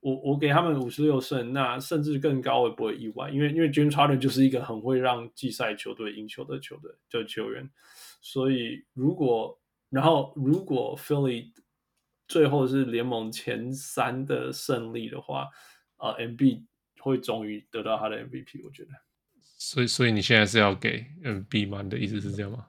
[0.00, 7.68] 我我给他们五十六胜，那甚至更高我也不会意外，因为因为 James Harden 就是一个很会让季赛球队赢球的球队的球员。
[8.20, 9.60] 所以，如果
[9.90, 11.52] 然后如果 Philly
[12.28, 15.48] 最后是联盟前三的胜利的话，
[15.96, 16.64] 呃，Embiid
[17.00, 18.90] 会终于得到他的 MVP，我觉得。
[19.60, 21.82] 所以，所以你现在是要给 MB 吗？
[21.82, 22.66] 你的意思是这样吗？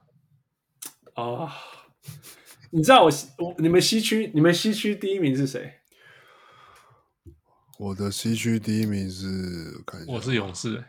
[1.14, 1.52] 啊、uh，
[2.70, 5.74] 你知道我我你们西区你们西区第一名是谁？
[7.78, 9.26] 我的西区第一名是，
[9.76, 10.84] 我看一下，我是勇士，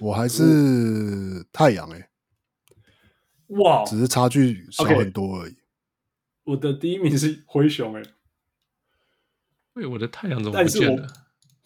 [0.00, 2.10] 我还是太阳哎，
[3.48, 5.52] 哇，只是差距少很多而已。
[5.52, 5.57] Okay.
[6.48, 8.02] 我的第一名是灰熊哎，
[9.74, 11.06] 喂，我的太阳怎么不见了？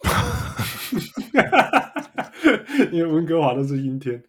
[2.91, 4.21] 因为温哥华都是阴天。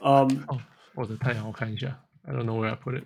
[0.00, 0.60] 嗯、um, 哦，
[0.94, 3.04] 我的太阳我看一下，I don't know where I put it。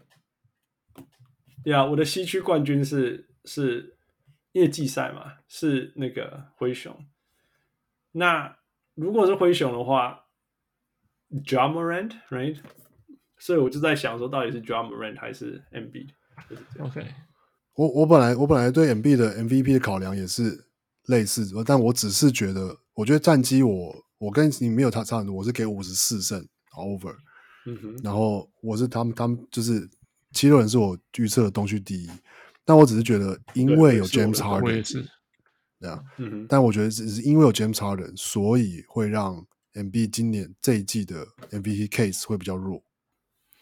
[1.65, 3.95] 呀，我的西区冠军是是。
[4.53, 7.05] 因为季赛嘛，是那个灰熊。
[8.13, 8.57] 那
[8.95, 10.25] 如果是灰熊的话
[11.47, 12.59] j a m a r a n t right？
[13.37, 15.63] 所以我就在想说，到底是 j a m a r a n t 还是
[16.39, 17.07] Embiid？OK，
[17.75, 20.67] 我我本来我本来对 Embiid 的 MVP 的考量也是
[21.07, 27.15] 类似，但我只是觉得，我觉得战绩我我跟你没有差差很多，我是给五十四胜 over。
[27.67, 29.89] 嗯哼，然后我是他们他们就是
[30.33, 32.09] 七六人是我预测的东区第一。
[32.65, 35.03] 但我只是觉得，因为有 James Harden，我也是，
[35.81, 36.03] 对啊，
[36.49, 42.83] 但我觉得只是因为有 James Harden，所以会让 Embiid 今年这一季的 MVP case 会比较弱，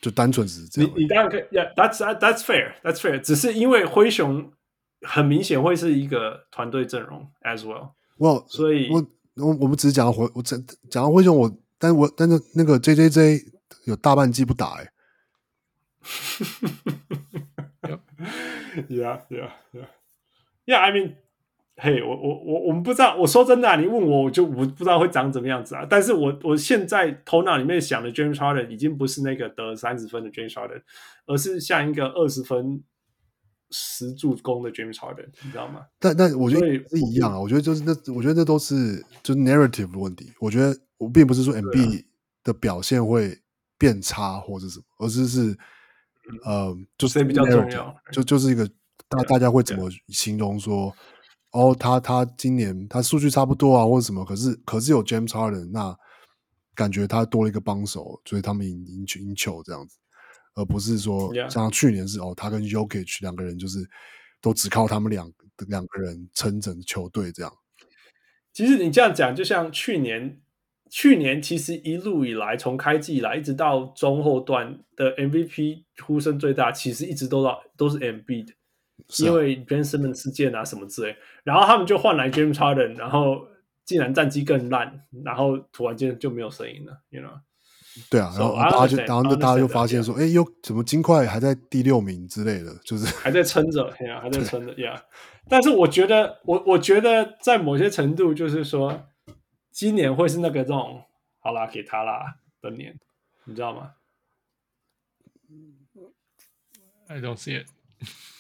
[0.01, 0.91] 就单纯只是这样。
[0.95, 3.21] 你你当然可以，Yeah，that's that's fair，that's fair。
[3.21, 4.53] 只是因为灰熊
[5.03, 7.93] 很明显会是一个团队阵容 as well。
[8.19, 13.43] 我所以，我我我们只是讲到灰，我讲讲到灰熊，我但我但是那个 JJJ
[13.85, 14.91] 有大半季不打哎、欸。
[18.91, 19.89] Yeah, yeah, yeah,
[20.67, 20.81] yeah.
[20.81, 21.17] I mean,
[21.77, 23.17] hey，我我我我们不知道。
[23.17, 25.87] 我说真的、啊，你问我，我就我不知道会长怎么样子啊。
[25.89, 30.83] 但是我我现在头脑里面想的 James Harden 已经不是那个得三十分的 James Harden，
[31.27, 32.83] 而是像一个二十分
[33.71, 35.87] 十助攻的 James Harden，你知道吗？
[35.99, 37.41] 但但我觉得是一样啊。
[37.41, 40.33] 我觉得就是那，我觉得那都是就是 narrative 的问题。
[40.41, 42.05] 我觉得我并不是说 MB
[42.43, 43.39] 的表现会
[43.79, 45.57] 变差或者什么，而是是。
[46.45, 48.69] 呃，就是比较重要，就就是一个
[49.09, 50.93] 大大家会怎么形容说，
[51.57, 55.97] 哦，他他今年他数据差不多啊，或者什么，可是可是有 James Harden，那
[56.75, 59.97] 感觉他多了一个帮手，所以他们赢赢球赢球这样子，
[60.55, 63.79] 而不是说像去年是哦，他跟 Yokic 两个人就是
[64.41, 65.33] 都只靠他们两
[65.69, 67.53] 两个人撑整球队这样。
[68.53, 70.41] 其实你这样讲，就像去年。
[70.89, 78.51] 去年其实一路以来，从开季以来一直到中后段的 MVP 呼声最大，其实一直都到都是 Embiid，
[79.19, 83.47] 因为 Ben Simmons 事件啊什么之类，然后他们就换来 James Harden，然后
[83.85, 87.39] 竟然战绩更烂，然后突然间就没有声音了，you know？
[88.11, 95.03] 对啊，然后大家就然后大家就发现说，哎，又怎么金块还在第六名之类的，就是还在撑着，呀，还在撑着，呀。
[95.49, 99.09] 但是我觉得，我我觉得在某些程度，就是说。
[99.79, 101.05] 今年会是那个这种
[101.39, 102.99] 好啦，给他啦的年，
[103.45, 103.91] 你知道吗
[107.09, 107.67] ？I don't see it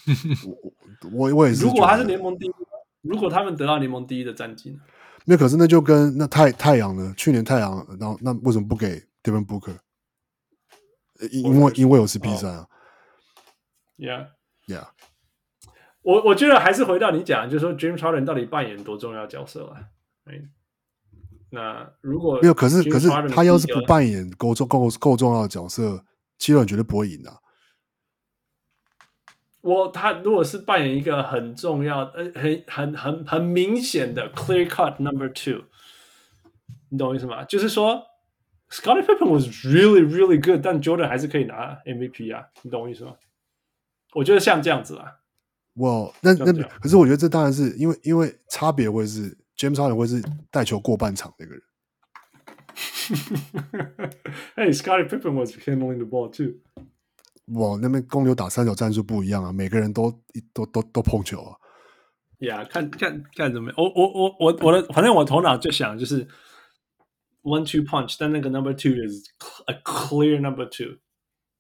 [1.11, 1.65] 我我我也是。
[1.65, 2.53] 如果他是联盟第一，
[3.03, 4.79] 如果他们得到联盟第一的战绩呢？
[5.25, 7.13] 那可是那就跟那太太阳呢？
[7.17, 9.77] 去年太阳，然后那为什么不给 Devin Booker？
[11.31, 12.67] 因为因为我是 P 三啊。
[13.97, 14.29] Yeah,
[14.67, 14.89] yeah。
[16.03, 19.81] 我我觉得还是回到你讲，就是说 James Harden 到底扮演多重要角色啊？
[21.51, 26.05] 那如果没有，可是可是他要是不扮演够重够够重要的角色，
[26.39, 27.39] 七六人绝对不会赢的、啊。
[29.67, 35.65] 我他如果是扮演一个很重要、呃很很很很明显的 clear cut number two，
[36.89, 37.45] 你懂我意思吗？
[37.45, 38.03] 就是说
[38.71, 43.17] ，Scottie Pippen was really really good，但 Jordan 还是可以拿 MVP 啊，你懂我意思吗？
[44.15, 45.17] 我觉得像这样子啊。
[45.75, 49.37] 哇，那那可是我觉得这当然是因为因为差别会是。
[49.57, 51.63] James Harden 会是带球过半场那个人。
[54.55, 56.57] Hey, Scottie Pippen was handling the ball too.
[57.55, 60.11] 哇，那边公牛打三角战术不一样啊，每个人都
[60.53, 61.57] 都都都碰球啊。
[62.41, 63.75] 呀、yeah，看看看怎么样？
[63.79, 66.27] 我我我我我的，反正我头脑就想就是
[67.43, 69.25] one two punch，但那个 number two is
[69.67, 70.99] a clear number two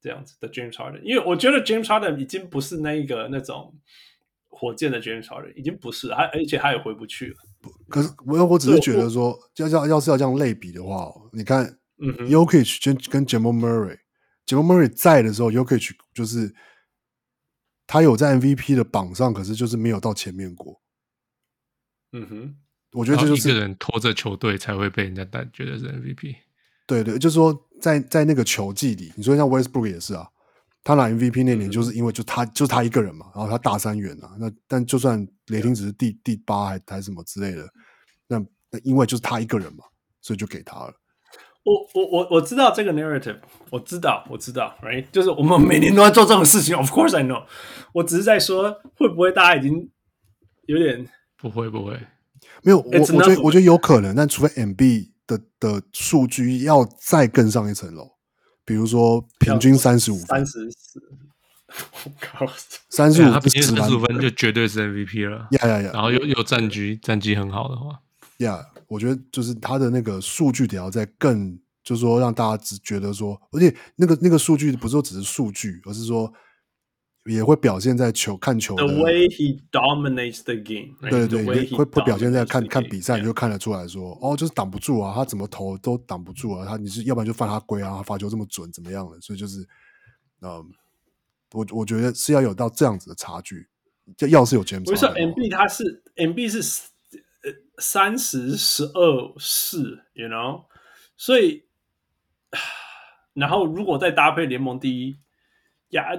[0.00, 3.74] 这样子的 James Harden，因为我觉得 James Harden 已经不是那一个那种。
[4.58, 7.36] 火箭的 James Harden 已经不是，还而且他也回不去了。
[7.90, 11.62] 可是我我只是觉得说，要要要是要这样类比的话，你看，
[12.00, 13.52] 嗯，Jokic 跟跟 Jamal
[14.46, 16.54] Murray，Jamal Murray 在的时候 y o k i c 就是
[17.86, 20.80] 他有在 MVP 的榜上，可是就是没有到前面过。
[22.12, 22.56] 嗯哼，
[22.92, 26.36] 我觉得这就是一个人拖着球队才会被人家带觉得是 MVP。
[26.86, 30.28] 对对，就是说在在那个球季里，你说像 Westbrook 也是啊。
[30.84, 37.68] 他拿 MVP 那年，就是因为就他、嗯、就他一个人嘛，然后他大三元啊，那但就算雷霆只是第第八还还什么之类的，
[38.28, 38.38] 那
[38.70, 39.82] 那因为就是他一个人嘛，
[40.22, 40.94] 所以就给他了。
[41.66, 43.38] 我我我我知道这个 narrative，
[43.70, 45.04] 我知道我知道，right？
[45.10, 46.76] 就是我们每年都在做这种事情。
[46.76, 47.42] Of course I know。
[47.92, 49.90] 我只是在说，会不会大家已经
[50.66, 51.98] 有点不会不会
[52.62, 52.78] 没有？
[52.78, 58.12] 我我觉得我觉得有可能，但除非 MB 的的数据要再更上一层楼，
[58.64, 61.02] 比如说平均三十五分，三十四，
[62.04, 62.46] 我靠，
[62.90, 65.48] 三十五，他平均三十五分就绝对是 MVP 了。
[65.50, 65.90] 呀呀呀！
[65.92, 67.98] 然后又又战绩，战绩很好的话，
[68.38, 68.64] 呀。
[68.88, 76.32] 我觉得就是他的那个数据得要再更，就是说让大家只觉得说，而且那个那个数据不是说只是数据，而是说
[77.24, 78.86] 也会表现在球看球的。
[78.86, 89.66] The way he dominates the game，对对对，会会表现在看看比赛，你就看得出来说，哦，就是挡不住啊，他怎么投都挡不住啊，他你是要不然就犯他规啊，他罚球这么准怎么样的，所以就是，
[90.42, 90.64] 嗯，
[91.52, 93.66] 我我觉得是要有到这样子的差距，
[94.20, 96.82] 要要是有前，不是 MB 他是 MB 是。
[97.78, 100.64] 三十十二四，you know，
[101.16, 101.64] 所以，
[103.34, 105.16] 然后如果再搭配联盟第一，
[105.90, 106.14] 呀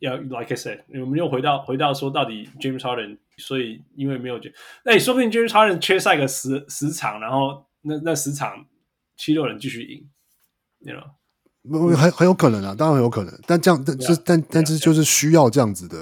[0.00, 4.38] 呀，like I said，我们又回到回到说到底，James Harden，所以因为没有，
[4.84, 8.66] 哎，说不定 James Harden 缺赛个十十场，然后那那十场
[9.16, 10.08] 七六人继续赢
[10.80, 15.96] ，you know，很很有可能啊，当然有可能，但这样，但但但是就是需要这样子的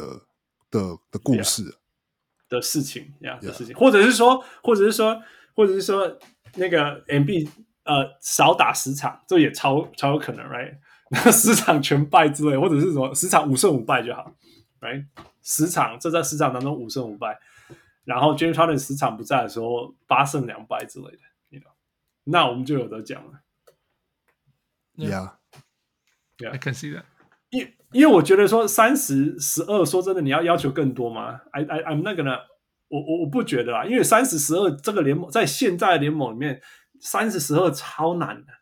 [0.70, 1.62] 的的故事。
[2.48, 5.22] 的事情呀，的事情，或者是说，或者是说，
[5.54, 6.18] 或者是说，
[6.54, 7.48] 那个 MB
[7.84, 10.78] 呃少打十场，这也超超有可能，right？
[11.30, 14.34] 十场全败之类，或者是什么十场五胜五败就好
[14.80, 15.06] ，right？
[15.42, 17.38] 十场这在十场当中五胜五败，
[18.04, 21.18] 然后 James Harden 十场不在的时候八胜两败之类的
[21.50, 21.72] ，you know，
[22.24, 23.40] 那我们就有得讲了。
[24.96, 27.04] Yeah，yeah，I can see that。
[27.50, 32.40] 因因为我觉得说三十十二，说真的，你要要求更多吗？I I I'm not gonna，
[32.88, 36.60] 我我我不觉得啦，因为三十十二这个联盟在现在的联盟里面，
[37.00, 38.52] 三十十二超难的，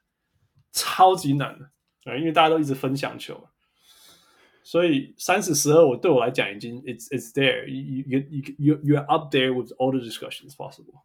[0.72, 1.70] 超级难的，
[2.04, 3.48] 对，因为大家都一直分享球，
[4.62, 11.02] 所以三十十二我对我来讲已经 it's it's there，you you you you you're up there with all the discussions possible。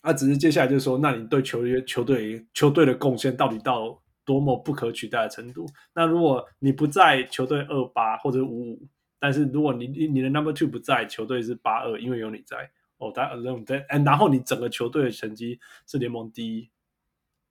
[0.00, 4.02] 啊，只是接下来就是说，那你对球队球队球队的贡献到底到？
[4.26, 5.66] 多么不可取代的程度？
[5.94, 8.88] 那如果你不在球队二八或者五五，
[9.18, 13.64] 但是如果你你的 number two 不在，球队是八二，因为有你在哦，他 alone
[14.04, 16.68] 然后你整个球队的成绩是联盟第一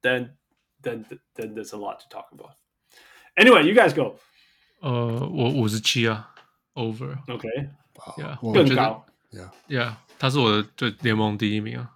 [0.02, 0.32] ，then
[0.84, 2.52] then then there's a lot to talk about.
[3.36, 4.18] Anyway, you guys go.
[4.82, 6.36] 呃，我五十七啊
[6.74, 7.18] ，over.
[7.28, 11.92] OK，yeah，更高，yeah，yeah，他是我的最联盟第一名啊。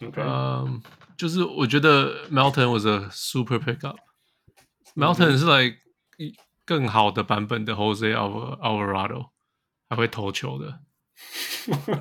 [0.00, 0.82] OK，嗯。
[1.16, 3.96] 就是我觉得 Melton was a super pickup。
[4.94, 5.78] Melton 是 like
[6.64, 9.30] 更好的版本的 Jose Alvarado，
[9.88, 10.80] 还会投球的。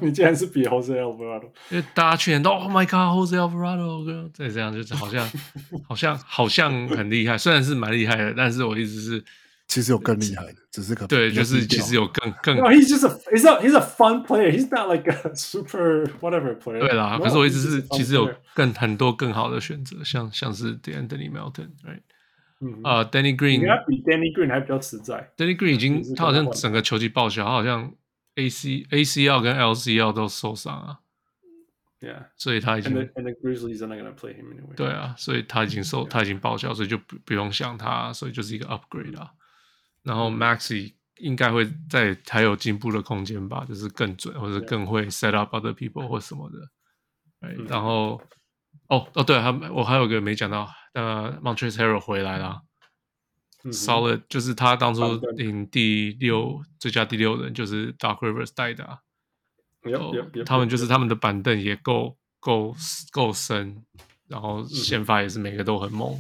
[0.02, 1.52] 你竟然是比 Jose Alvarado？
[1.70, 5.32] 因为大家去年都 Oh my God，Jose Alvarado，对，这样就是好像
[5.88, 9.24] 好像好像很厉害，虽然是蛮厉害的，但是我一直是。
[9.74, 12.56] 其实有更厉害的，只是可对，就是其实有更更。
[12.58, 14.52] No, he's just a he's a he's a fun player.
[14.52, 16.80] He's not like a super whatever player.
[16.80, 22.02] 对啦，可是我意思是，其实有更很多更好的选择，像像是 d a n t h o n y Melton，right？
[22.84, 25.32] 啊，Danny Green 他比 Danny Green 还比较实在。
[25.38, 27.92] Danny Green 已经他好像整个球季报销，他好像
[28.36, 31.00] AC ACL 跟 LCL 都受伤啊。
[32.00, 34.76] Yeah，所以他已经 and the Grizzlies are not gonna play him anyway。
[34.76, 39.32] 对啊，所以他已经受他已经报销，所以就不不用想他，所以就是一个 upgrade 啊。
[40.04, 46.58] 然后 Maxi 应该会在还有进步的空间吧，就是更准，或者更会 set up other people 或什么的。
[47.42, 48.22] 嗯、然后，
[48.88, 52.62] 哦哦，对，还我还有个没讲到，呃，Montrezl Harrell 回来了、
[53.64, 59.00] 嗯、，Solid，就是他当初领第六最佳第六人，就是 Doc Rivers 带的、啊。
[60.46, 62.74] 他们就是他们的板凳也够够
[63.12, 63.84] 够深，
[64.30, 66.18] 然后先发也是每个都很猛。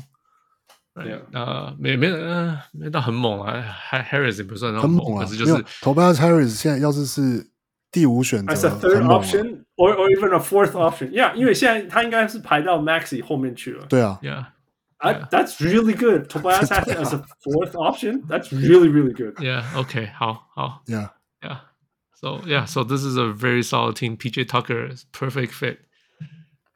[0.95, 7.47] 对啊，没没嗯，没到很猛啊，还 Harris 也不算很猛，可是就是 Tobias Harris 现在要是是
[7.93, 13.87] 第五选择，是 third option or or even a fourth option，yeah，因为现在他应该是排到 Maxi 后面去了。
[13.87, 23.62] 对啊，yeah，that's really good。Tobias Harris as a fourth option，that's really really good。Yeah，OK，好好，Yeah，Yeah，So yeah，So this is a very
[23.62, 25.78] solid team。PJ Tucker perfect fit。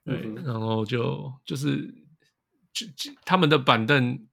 [0.05, 1.93] 对，然后就就是。
[3.24, 4.28] 他们的板凳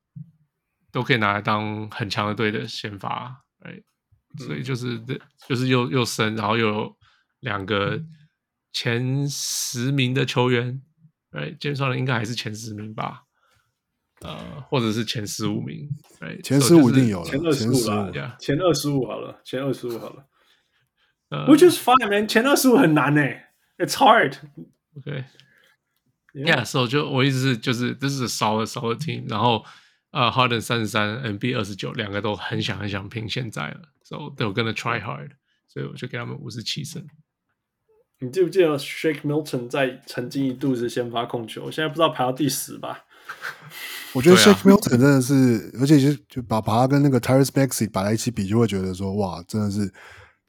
[0.90, 3.82] 都可以拿来当很强的队的先发，哎，
[4.38, 6.96] 所以就是这就是又又深，然后又有
[7.40, 8.00] 两个
[8.72, 10.80] 前十名的球员，
[11.30, 13.24] 哎，健双人应该还是前十名吧，
[14.20, 15.88] 呃，或者是前十五名，
[16.20, 20.26] 哎，前十五一定有了，前二十五了，前二十五好了，前二十五好了，
[21.30, 23.46] 呃，Which is fine man，前二十五很难诶
[23.78, 25.24] ，It's hard，OK。
[26.34, 29.64] Yeah，so 就我意思是，就是这是 solid solid team，然后
[30.10, 35.30] 呃、uh,，Harden 三十三，Embiid 二十九，两个都很想很想拼现在了，so they're gonna try hard，
[35.68, 37.06] 所以我就给他们五十七胜。
[38.20, 43.04] 你记不记得 Shake Milton 在曾经一度是先发控球，我现在不知道排到第十吧？
[44.14, 49.92] 我觉得 Shake Milton 真的是，啊、而且就就把把他跟那个 Tyrese Maxey 摆在一起比，就会觉得说，哇，真的是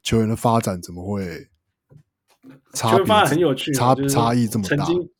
[0.02, 1.48] 球员的发展怎么会
[2.72, 2.92] 差？
[2.92, 4.76] 球员发展很有趣，差差异这么大。
[4.76, 5.10] 曾经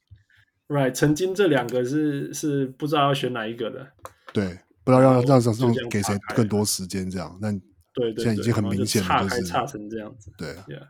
[0.68, 3.92] ，Right，曾经这两个是是不知道要选哪一个的，
[4.32, 7.52] 对，不知道要让让让给谁更多时间这样，那
[7.94, 10.54] 对，对，现在已经很明显了，就是差成这样子，对。
[10.66, 10.88] Yeah.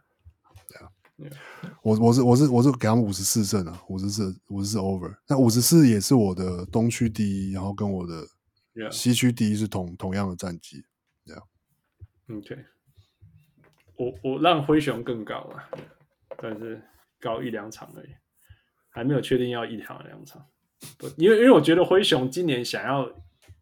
[1.81, 10.85] 我我是我是我是给他们五十四胜啊，五十四五十四 over，那五十四也是我的东区第一，然后跟我的西区第一是同同样的战绩，
[11.25, 11.43] 这样。
[12.29, 12.59] OK，
[13.97, 15.71] 我我让灰熊更高啊，
[16.37, 16.83] 但是
[17.19, 18.09] 高一两场而已，
[18.97, 20.45] 还没有确定要一场两场。
[20.99, 23.09] 不，因为因为我觉得灰熊今年想要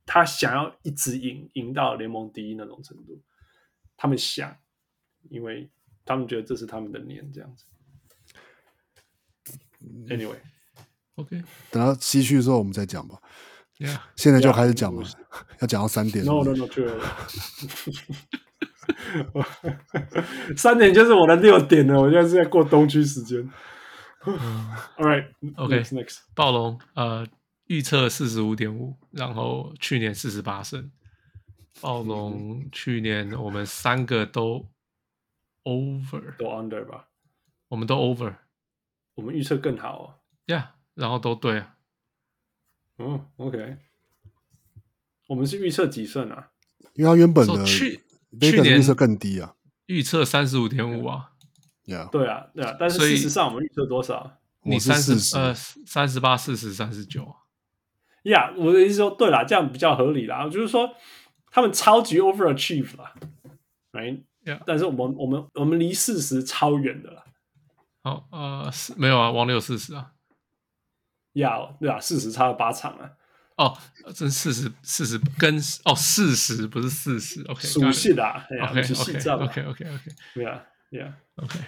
[0.07, 3.21] 他想要一直赢赢到联盟第一那种程度，
[3.97, 4.57] 他们想，
[5.29, 5.71] 因为。
[6.07, 7.65] 他们觉得这是他们的年，这样子。
[10.09, 13.19] Anyway，OK，等到西区的时候我们再讲吧。
[13.79, 15.03] Yeah，现在就开始讲吧，
[15.61, 16.27] 要讲到三点。
[16.27, 16.69] No，No，No，
[20.55, 22.03] 三点就是我的六点了。
[22.03, 23.51] 我现在是在过东区时间。
[24.97, 27.27] All right，OK，Next，暴龙呃
[27.67, 30.91] 预测四十五点五，然后去年四十八胜。
[31.81, 34.69] 暴龙 去年我们三个都。
[35.67, 37.09] Over 都 under 吧，
[37.69, 38.37] 我们都 Over，
[39.15, 40.21] 我们预测更好啊。
[40.47, 41.77] Yeah，然后都对啊。
[42.99, 43.79] 嗯，OK，
[45.29, 46.51] 我们是预测几胜啊？
[46.93, 48.05] 因为他原本的去
[48.39, 51.33] 去年预测更低啊，预测三十五点五啊。
[51.87, 54.39] Yeah，对啊，对啊，但是事实上我们预测多少？
[54.63, 57.37] 你三十呃三十八、四十、三十九。
[58.23, 60.49] Yeah，我的意思说，对啦，这样比较合理啦。
[60.49, 60.89] 就是说，
[61.51, 63.13] 他们超级 overachieve 了
[63.93, 64.63] ，right？Yeah.
[64.65, 67.25] 但是我们我们我们离四十超远的啦。
[68.03, 70.13] 好，呃，没有啊，王六四十啊。
[71.35, 73.11] 要对啊，四十差了八场啊。
[73.57, 73.77] 哦，
[74.15, 77.61] 这四十四十跟哦四十不是四十，OK。
[77.69, 78.25] 熟悉的
[78.63, 80.11] ，OK OK OK OK。
[80.35, 81.60] 对啊 ，Yeah，OK。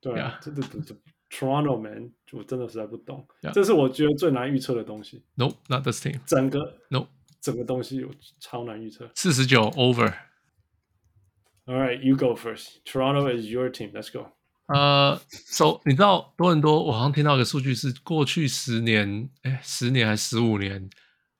[0.00, 0.96] 对啊，这这这
[1.30, 3.26] Toronto man，我真的实在不懂。
[3.52, 5.24] 这是我觉得最难预测的东西。
[5.34, 6.20] No，not this team。
[6.24, 7.08] 整个 No，
[7.40, 8.06] 整个东西
[8.38, 9.10] 超难预测。
[9.14, 12.84] 四十九 Over。All right, you go first.
[12.84, 13.92] Toronto is your team.
[13.92, 14.28] Let's go.
[14.66, 16.84] 呃，So 你知道多伦多？
[16.84, 20.88] 我好像听到一个数据是，过去十年，哎，十年还是十五年，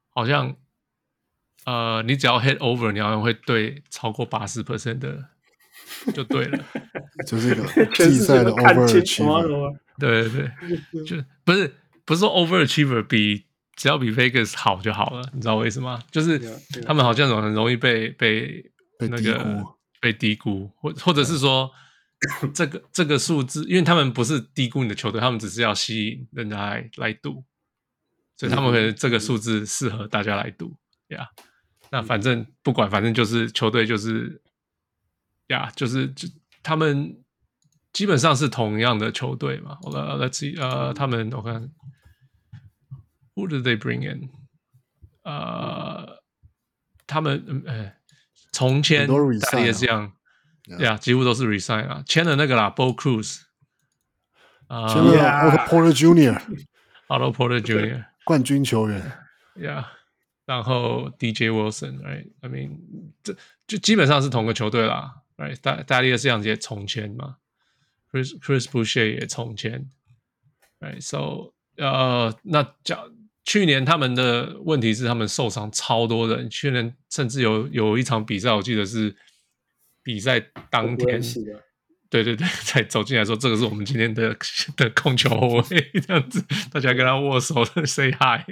[0.08, 0.56] 好像，
[1.64, 5.28] 呃，你只要 hit over，你好像会对超过八十 percent 的，
[6.13, 6.65] 就对了，
[7.27, 9.75] 就是一个 季赛的 overachiever。
[9.99, 10.51] 对对
[10.91, 11.73] 对， 就不是
[12.05, 13.45] 不是说 overachiever 比
[13.75, 16.01] 只要比 Vegas 好就好了，你知道为什么？
[16.11, 16.39] 就是
[16.85, 19.37] 他们好像很容易被被那个。
[19.37, 21.69] 被被低估，或或者是说，
[22.55, 27.43] 这个这个数字，因为他们不是低估你的球队，他们只是要吸引人家来来赌，
[28.35, 30.75] 所以他们可能这个数字适合大家来赌
[31.09, 31.19] 呀。
[31.19, 31.43] Yeah.
[31.91, 34.40] 那反正不管，反正就是球队就是
[35.51, 36.27] 呀，yeah, 就是就
[36.63, 37.23] 他们
[37.93, 39.77] 基本上是同样的球队嘛。
[39.83, 41.71] 好了，Let's see，呃，他们我看
[43.35, 44.29] ，Who did they bring in？
[45.23, 46.21] 呃，
[47.05, 47.97] 他们嗯哎。
[48.53, 49.15] 重签大
[49.53, 50.11] 概也是这样，
[50.77, 53.43] 对啊，几乎都是 resign 啊，签了那个啦，Bo Cruz，
[54.67, 58.03] 啊，Otto Porter Jr.，Otto Porter Jr.
[58.25, 59.09] 冠军球员
[59.55, 59.85] ，Yeah，
[60.45, 62.77] 然后 DJ Wilson，Right，I mean，
[63.23, 63.33] 这
[63.67, 67.37] 就基本上是同个球队啦，Right，大大力的这样子也重签嘛
[68.11, 69.89] ，Chris Chris Boucher 也重签
[70.79, 73.11] ，Right，So，呃，那讲。
[73.43, 79.13] 去年他们的问题是他们受伤超多人，去年甚至有有一场比赛，我记得是
[80.03, 80.39] 比赛
[80.69, 81.19] 当天，
[82.07, 84.37] 对对对，才走进来说这个是我们今天的
[84.77, 88.45] 的控球后卫，这样子，大家跟他握手， say hi，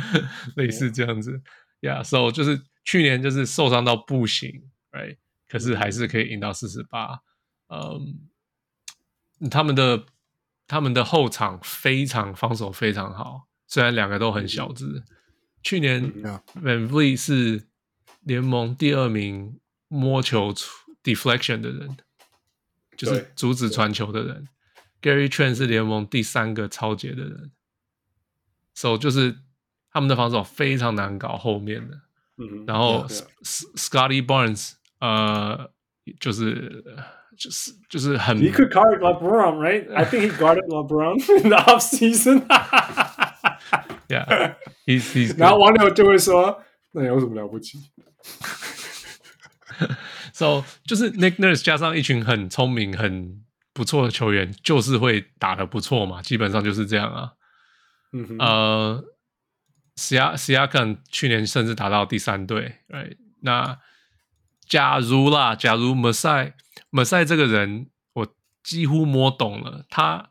[0.56, 1.40] 类似这样子
[1.80, 5.16] ，Yeah，so 就是去年就是受伤到不行，Right，
[5.54, 7.20] 可是还是可以赢到四十八，
[7.68, 8.28] 嗯，
[9.48, 10.04] 他们的
[10.66, 13.46] 他们的后场非常防守非常好。
[13.68, 15.04] 虽然两个都很小只，
[15.62, 16.12] 去年
[16.54, 17.68] VanVleet 是
[18.22, 20.68] 联盟第二名摸球出
[21.04, 21.96] deflection 的人，
[22.96, 24.48] 就是阻止传球的人。
[25.00, 27.52] Gary Trent 是联盟第三个超截的人
[28.74, 29.38] ，so 就是
[29.92, 32.00] 他们的防守非常难搞后面的。
[32.66, 34.72] 然后 Scotty Barnes
[35.04, 35.70] 呃，
[36.18, 36.82] 就是
[37.36, 38.38] 就是就是很。
[38.38, 39.92] He could guard LeBron, right?
[39.94, 42.46] I think he guarded LeBron in the off season.
[44.08, 44.54] Yeah,
[44.86, 45.38] he's he's。
[45.38, 47.78] 然后网友就会说：“那有什么了不起？”
[50.32, 53.42] So 就是 Nick Nurse 加上一群很聪明、很
[53.72, 56.22] 不错的球员，就是会打的不错嘛。
[56.22, 57.32] 基本上就是这样啊。
[58.12, 58.38] 嗯哼。
[58.38, 59.04] 呃
[59.96, 62.76] ，Sia Siakam 去年甚至打到第三队。
[62.88, 63.16] Right？
[63.40, 63.78] 那
[64.68, 66.52] 假如啦，假如 Masai
[66.90, 68.26] Masai 这个人，我
[68.62, 69.84] 几乎摸懂了。
[69.88, 70.30] 他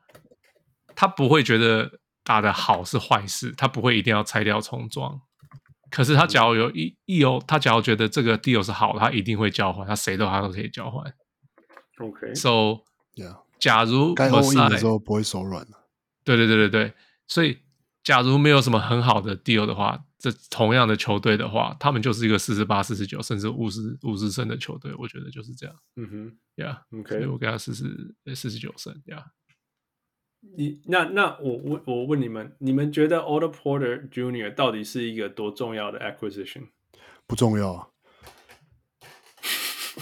[0.96, 5.22] 他不会觉得打的好是坏事，他不会一定要拆掉重装。
[5.90, 11.04] 可是他假如有一一有，他假如觉得这个 deal 是好的，他一定会交换，他谁都他都可以交换。
[12.00, 12.82] OK，So
[13.16, 15.68] yeah，假如该 all in 的时候不会手软。
[16.24, 16.94] 对对对对对，
[17.28, 17.60] 所以
[18.04, 25.76] 假如没有什么很好的 deal 的话，这同样的球队的话，他们就是一个四十八、四十九，甚至五十五十胜的球队，我觉得就是这样。
[25.98, 29.26] 嗯哼，Yeah，OK，我给他四十四十九胜，Yeah。
[30.56, 36.70] 你那那我问我问你们，你们觉得 Otto Porter Junior 到底是一个多重要的 acquisition？
[37.28, 37.88] 不重要啊，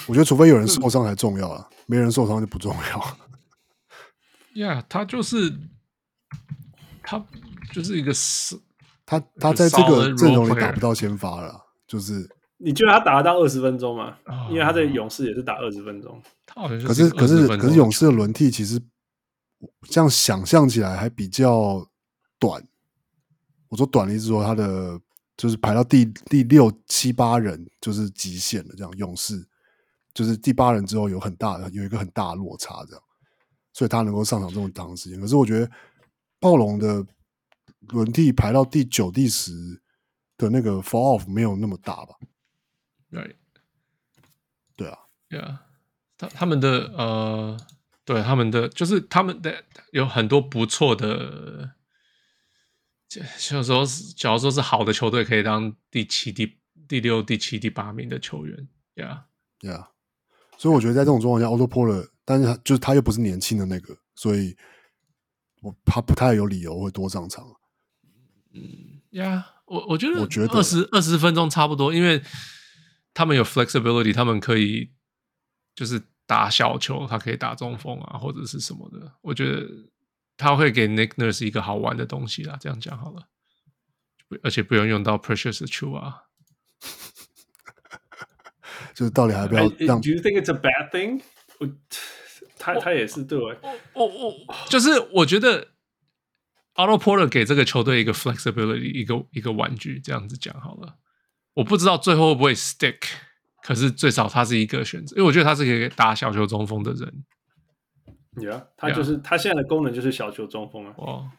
[0.07, 3.17] 我觉得除非有人受伤才重要啊，没人受伤就不重要。
[4.53, 5.51] ，yeah，他就是
[7.01, 7.25] 他
[7.73, 8.55] 就是一个是，
[9.11, 18.79] 他他在这个阵容里打不到先发了，就是你觉得他打得到二十分钟吗？Oh, 因为他在勇士也是打二十分钟，他好像可是可是可是勇士的轮替其实。
[19.89, 21.87] 这样想象起来还比较
[22.39, 22.67] 短。
[23.67, 24.99] 我说短的意思说，他的
[25.37, 28.73] 就是排到第第六七八人就是极限了。
[28.75, 29.47] 这样勇士
[30.15, 33.03] 就是第八人之后有很大的有一个很大的落差，这样，
[33.71, 35.21] 所以他能够上场这么长时间。
[35.21, 35.69] 可是我觉得
[36.39, 37.05] 暴龙的
[37.89, 39.81] 轮替排到第九、第十
[40.37, 42.15] 的那个 fall off 没有那么大吧
[43.11, 43.35] ？Right，
[44.75, 45.59] 对啊，Yeah，
[46.17, 47.57] 他他们的呃。
[48.03, 51.75] 对他们的就是他们的有很多不错的，
[53.07, 53.21] 就
[53.55, 53.85] 有时候
[54.17, 56.57] 假如说是好的球队，可以当第七、第
[56.89, 59.89] 第六、第七、第八名的球员，Yeah，Yeah，
[60.57, 64.57] 所以我觉得在这种状况下，Otto Porter，但是他就是他又不是年轻的那个，所以
[65.61, 67.45] 我他不太有理由会多上场。
[68.53, 72.21] 嗯，Yeah，我我觉得我觉得二十二十分钟差不多，因为
[73.13, 74.91] 他们有 flexibility，他们可以
[75.75, 76.01] 就是。
[76.27, 79.11] 打小球，他可以打中锋啊，或者是什么的。
[79.19, 79.67] 我觉得
[80.37, 82.55] 他会给 Nick Nurse 一个好玩的东西啦。
[82.57, 83.27] 这样讲好了，
[84.41, 86.23] 而且不用用到 Precious Achiuwa 啊。
[88.93, 91.21] 就是到底还不要让？Do you think it's a bad thing？
[91.59, 91.67] 我
[92.57, 93.53] 他他也是对我，
[93.93, 94.33] 我我
[94.69, 95.67] 就是我觉得
[96.81, 99.99] Otto Porter 给这个球队一个 flexibility，一个一个玩具。
[99.99, 100.95] 这样子讲好了，
[101.53, 102.97] 我不知道最后会不会 stick。
[103.63, 107.23] 可是最少他是一个选择，因为我觉得他是可以打小球中锋的人。
[108.37, 110.93] Yeah，他就是他现在的功能就是小球中锋啊。
[110.97, 111.31] 哦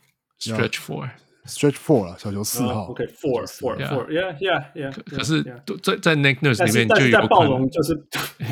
[1.46, 2.86] ，Stretch Four 了，小球四号。
[2.86, 4.92] OK，Four，Four，Four，Yeah，Yeah Yeah。
[5.04, 5.42] 可是
[5.82, 7.94] 在在 Nick Nurse 里面就有暴龙就是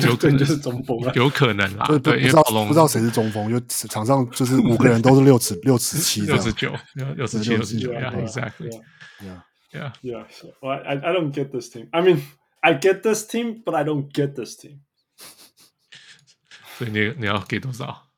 [0.07, 1.85] 有可能就是中锋啊，有可能啦。
[1.87, 6.71] 对，不知道不知道谁是中锋，就场上就是五个人都是六尺六尺七，六尺九，
[7.15, 8.81] 六尺七，六尺九，Yeah，Exactly。
[9.21, 10.25] Yeah，Yeah，Yeah。
[10.61, 11.87] I I I don't get this team.
[11.91, 12.21] I mean.
[12.63, 14.81] I get this team, but I don't get this team。
[16.77, 18.09] 所以你你要给多少？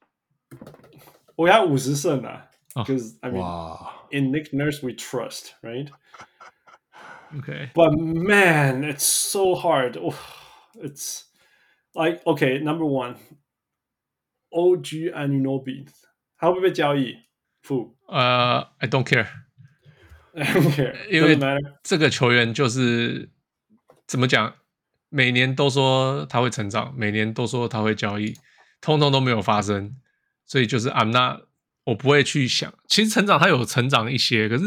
[1.37, 3.44] 我要五十胜啊 ！Because I mean,
[4.10, 5.90] in Nick Nurse we trust, right?
[7.38, 7.70] Okay.
[7.74, 9.98] But man, it's so hard.
[10.74, 11.24] It's
[11.94, 13.16] like okay, number one,
[14.52, 15.86] OG Anunoby，
[16.38, 17.16] 他会不会被交易？
[17.62, 19.26] 不，呃，I don't care.
[20.34, 20.94] I don't care.
[21.10, 21.38] 因为
[21.82, 23.30] 这个球员就是。
[24.06, 24.54] 怎么讲？
[25.10, 28.34] 每年都说他会成长，每年都说他会交易，
[28.80, 29.94] 通通都没有发生。
[30.46, 31.42] 所以就是 I'm not，
[31.85, 32.73] 我不会去想。
[32.87, 34.63] 其实成长他有成长一些，可是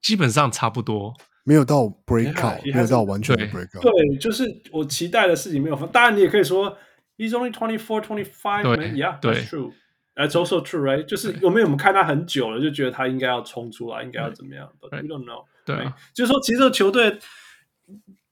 [0.00, 1.14] 基本上差不多，
[1.44, 3.82] 没有到 break out，没有到完全的 break out。
[3.82, 5.92] 对，就是我期待的事情没有发生。
[5.92, 6.76] 当然，你也可以说
[7.16, 8.62] He's only twenty four, twenty five。
[8.62, 9.72] 对，Yeah，对，that's true。
[10.14, 11.04] That's also true, right？
[11.04, 15.44] 就是我们有我们看他很久了，就觉得他应该要冲出来，应该要怎么样？But we don't know。
[15.64, 17.18] 对啊，就是说，其实这个球队。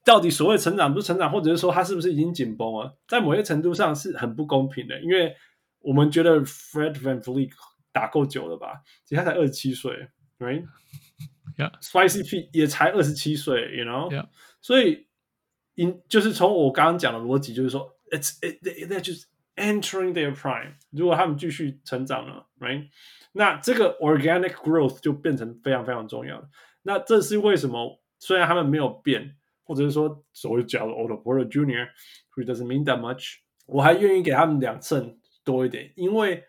[0.05, 2.95] 到底所谓成长不是成长，或者是说他是不是已经紧绷了？
[3.09, 5.35] 在某些程度上是很不公平的，因为
[5.81, 7.49] 我们觉得 Fred VanVleet
[7.97, 8.83] 打够久了吧？
[9.03, 14.27] 其实他才二十七岁，right？Yeah，Spicy P 也才二十七岁，you know？Yeah.
[14.61, 15.07] 所以，
[15.73, 19.23] 因就是从我刚刚讲的逻辑，就是说，it's it they're just
[19.55, 20.75] entering their prime。
[20.91, 22.89] 如果他们继续成长了，right？
[23.31, 26.49] 那这个 organic growth 就变成非常非常重要的。
[26.83, 28.01] 那这是为什么？
[28.19, 29.35] 虽然他们没有变。
[29.69, 36.41] 或者是说所谓叫的 Otto Porter Jr.，which doesn't mean that much，我还愿意给他们两胜多一点，因为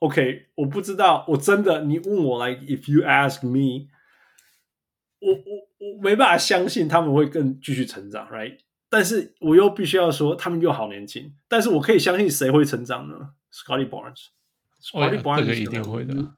[0.00, 3.88] OK，我不知道，我真的，你问我，like if you ask me，
[5.20, 8.58] 我我我没办法相信他们会更继续成长，right？
[8.88, 11.34] 但是我又必须要说，他们又好年轻。
[11.48, 16.34] 但是我可以相信谁会成长呢？Scotty Barnes，Scotty、oh, Barnes 一定会的，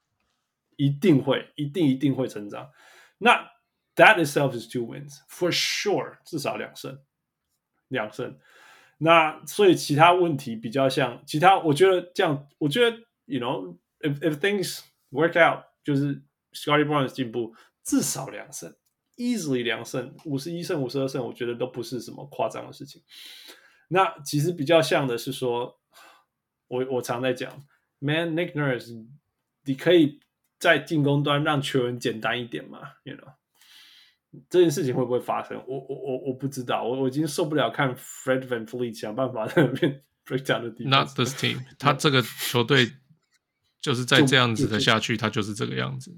[0.76, 2.70] 一定会，一定一定会成长。
[3.18, 3.52] 那
[3.94, 6.98] That itself is two wins for sure，至少两胜，
[7.88, 8.38] 两胜。
[8.98, 18.74] 那所以其他问题比较像其他，我觉得这样，我觉得 you know，if if things work out，就是 Scotty Barnes 进步，至少两胜
[19.16, 23.02] ，easily 两胜，五十一胜五十二胜，我觉得都不是什么夸张的事情。
[23.88, 25.78] 那其实比较像的是说，
[26.68, 27.62] 我我常在讲
[27.98, 29.06] ，Man Nick Nurse，
[29.64, 30.20] 你可以
[30.58, 33.34] 在进攻端让球员简单一点嘛，you know。
[34.48, 35.62] 这件事情会不会发生？
[35.66, 40.90] 我我我我不知道，我我已经受不了看 Fred Van Fleet 想办法在那边 break down 的地方。
[40.90, 42.90] Not this team，他这个球队
[43.82, 46.16] 就是在这样子的下去，他就是这个样子。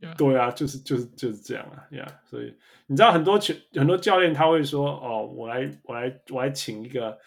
[0.00, 0.16] Yeah.
[0.16, 2.08] 对啊，就是就是就是这样啊，Yeah。
[2.30, 2.56] 所以
[2.86, 7.18] 你知道很多球很多教练他会说：“哦，我来我来我来请一个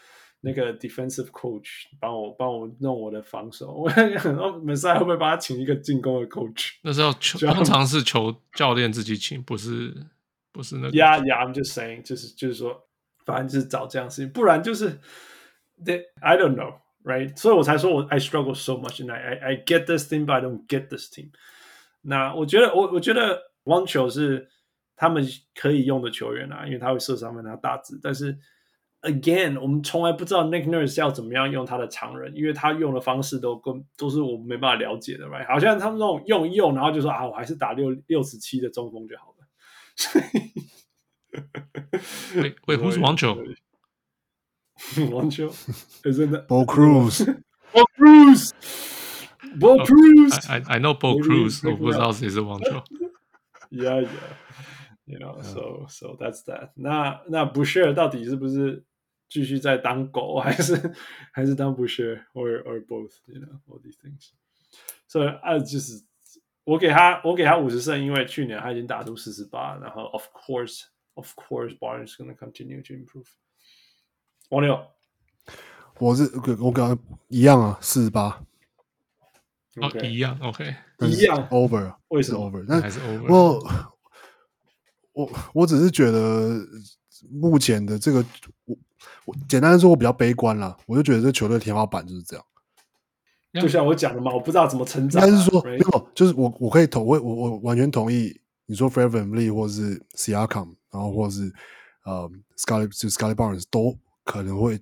[0.42, 3.68] 那个 defensive coach 帮我帮我弄我的防守。
[3.78, 6.72] ”我很多门赛会不会帮他请一个进攻的 coach？
[6.82, 9.94] 那是要求， 通常是求教练自己请，不是。
[10.56, 12.88] 不是那个，Yeah, yeah, I'm just saying，就是就是说，
[13.26, 15.00] 反正就是找这样的事情，不然就是
[16.22, 17.35] ，I don't know, right？
[17.38, 21.11] 所以我才说我 I struggle so much, and I I get this thing, but I don't get this
[21.11, 21.30] team。
[22.01, 24.49] 那我觉得我我觉得网球是
[24.95, 25.25] 他们
[25.56, 28.38] 可以用的球员啊，因为他会射三分，他大致，但是
[29.01, 35.48] again，我们从来不知道 Nick Nurse 要怎么样用他的长人，因为他用的方式都跟都是我们没办法了解的，right？
[35.48, 39.45] 好像他们那种用一用，然后就说啊，我还是打六六十七的中锋就好了。
[42.35, 42.98] wait, wait, who's
[44.94, 45.51] Juancho?
[45.51, 46.05] Juancho?
[46.05, 47.27] Isn't it Bo Cruz?
[47.73, 48.52] Bo Cruz!
[49.57, 50.49] Bo oh, Cruz!
[50.49, 52.85] I, I know Bo Cruz, 我不知道谁是 Juancho.
[53.70, 54.09] Yeah, yeah.
[55.05, 55.43] You know, yeah.
[55.43, 56.70] so so that's that.
[56.75, 58.85] 那那 Boucher 到底是不是
[59.28, 60.94] 继续在当狗，还是
[61.33, 63.12] 还是当 Boucher or or both?
[63.27, 64.31] You know, all these things.
[65.07, 66.05] So 啊，就是。
[66.65, 70.83] 我给他，我给他五十胜，因为去年他已经打出四十八，然后 of course,
[71.15, 73.25] of course, Barnes is going to continue to improve。
[74.50, 74.80] 王六，
[76.00, 76.24] 我是
[76.60, 76.98] 我跟他
[77.28, 78.44] 一样啊，四十八。
[79.76, 82.64] 哦，一样，OK，一样，over，为什么 over？
[82.68, 83.34] 但还是 over？
[83.34, 83.64] 我
[85.14, 86.60] 我我只是觉得
[87.32, 88.24] 目前的这个，
[88.66, 88.78] 我
[89.26, 90.78] 我简单的说，我比较悲观啦。
[90.86, 92.46] 我就觉得这球队天花板就是这样。
[93.54, 95.26] 就像我讲的嘛，我不知道怎么成长、啊。
[95.26, 101.52] 应该是说，没有，就是我我可以同我我我完全同意你说 Fred VanVleet 或是 Siakam，然后或是
[102.04, 104.77] 呃 Scotty 就 Scotty Barnes 都可能会，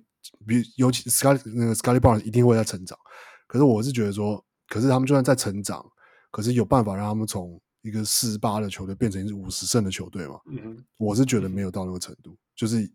[0.46, 2.98] 比尤其 Scotty 那个 Scotty Barnes 一定会在成长。
[3.46, 5.84] 可是我是觉得说，可是他们就算在成长，
[6.30, 10.40] 可是有办法让他们从一个四十八的球队变成一支五十胜的球队嘛？
[10.46, 12.90] 嗯哼，我是觉得没有到那个程度，就是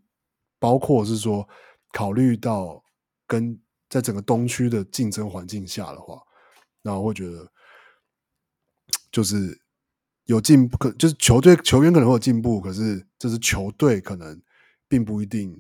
[0.60, 1.48] 包括是说
[1.92, 2.84] 考虑到
[3.26, 3.60] 跟。
[3.90, 6.22] 在整个东区的竞争环境下的话，
[6.82, 7.50] 那我会觉得
[9.10, 9.58] 就是
[10.26, 14.42] 有进步，可就是球队球员可能会有进步，可是这是球队可能
[14.90, 15.58] 并不一定，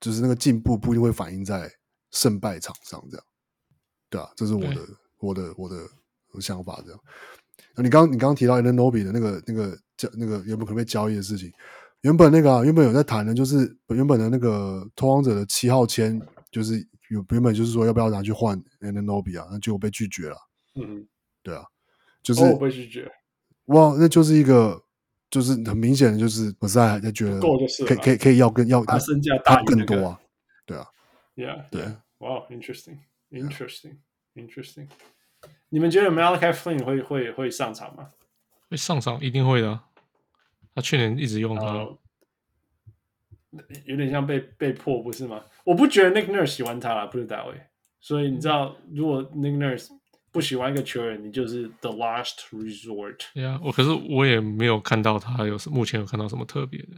[0.00, 1.70] 就是那个进步不一定会反映在
[2.10, 3.26] 胜败场上，这样，
[4.10, 4.86] 对啊，这是我的
[5.18, 5.88] 我的我的
[6.40, 7.00] 想法，这样。
[7.74, 11.52] 那你刚你刚刚提到 Anunoby 的那个那个交那个原本可能被交易的事情，
[12.02, 16.86] 原本那个、啊、原本有在谈的，就是原本的那个拓荒者的七号签，就是。
[17.08, 20.36] 有原本就是说要不要拿去换 Anunoby 啊，那结果被拒绝了。
[20.74, 21.06] 嗯，
[21.40, 21.62] 对啊，
[22.20, 23.08] 就是、哦、被拒绝。
[23.66, 24.82] 哇，那就是一个，
[25.30, 30.20] 就是很明显的，就是不是还在觉得够就是可以可以可以要更要他身价大、那个、更多啊？
[30.64, 30.86] 对啊
[31.34, 31.82] ，Yeah，对。
[32.18, 34.88] 哇、wow,，Interesting，Interesting，Interesting。
[35.68, 38.10] 你们觉得 Malachi Flynn 会会会上场吗？
[38.70, 39.80] 会上场，一定会的。
[40.74, 41.62] 他去年一直用他。
[41.62, 41.96] Uh,
[43.86, 45.42] 有点像被被迫，不是吗？
[45.64, 47.54] 我不觉得 Nick Nurse 喜欢他啦，不是大卫。
[48.00, 49.95] 所以你知道，如果 Nick Nurse
[50.35, 53.17] 不喜欢一个球员，你就是 the last resort。
[53.33, 56.89] 对啊，我可是我也没有看到他有目前有看到什么特别的。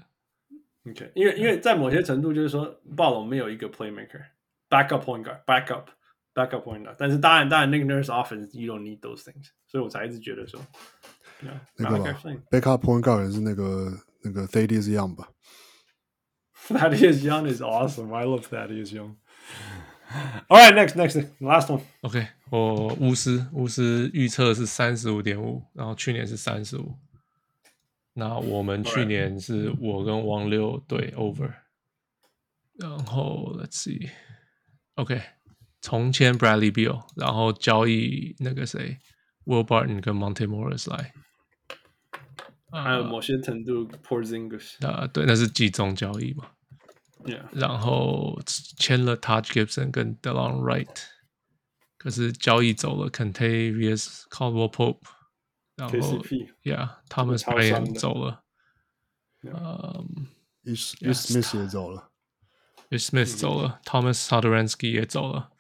[0.90, 6.96] OK，因为因为在某些程度就是说，暴龙没有一个 playmaker，backup point guard，backup，backup point guard。
[6.98, 9.48] 但是当然当然，Nick Nurse offense，you don't need those things。
[9.66, 10.60] 所以我才一直觉得说，
[11.78, 12.14] 那个
[12.52, 15.30] backup point guard 是那个那个 Thaddeus Young 吧。
[16.68, 18.14] Thaddeus Young is awesome.
[18.14, 19.16] I love Thaddeus Young.
[20.48, 21.82] All right, next, next, last one.
[22.02, 26.96] OK，我巫师巫师预测是三十五点五，然后去年是三十五。
[28.14, 31.52] 那我们去年是我跟王六对 over。
[32.76, 34.10] 然后 Let's see.
[34.96, 35.22] OK，
[35.82, 39.00] 重签 Bradley Beal，然后交易那个谁
[39.46, 41.14] Will Barton 跟 Monte Morris 来。
[42.72, 46.46] 还有某些程度 Porzingis 啊，对，那是季中交易嘛。
[47.26, 47.48] Yeah.
[47.54, 51.06] 然后签了 Taj Gibson 跟 Delon Wright，
[51.98, 55.00] 可是交易走了 Kentavious Caldwell Pope，
[55.78, 58.44] 然后 KCP Yeah，Thomas Bryant 走了，
[59.44, 60.28] 嗯，
[60.66, 62.12] Ish Smith 也走了，
[62.90, 65.52] Ish Smith 走了，Thomas Satoransky 也走了，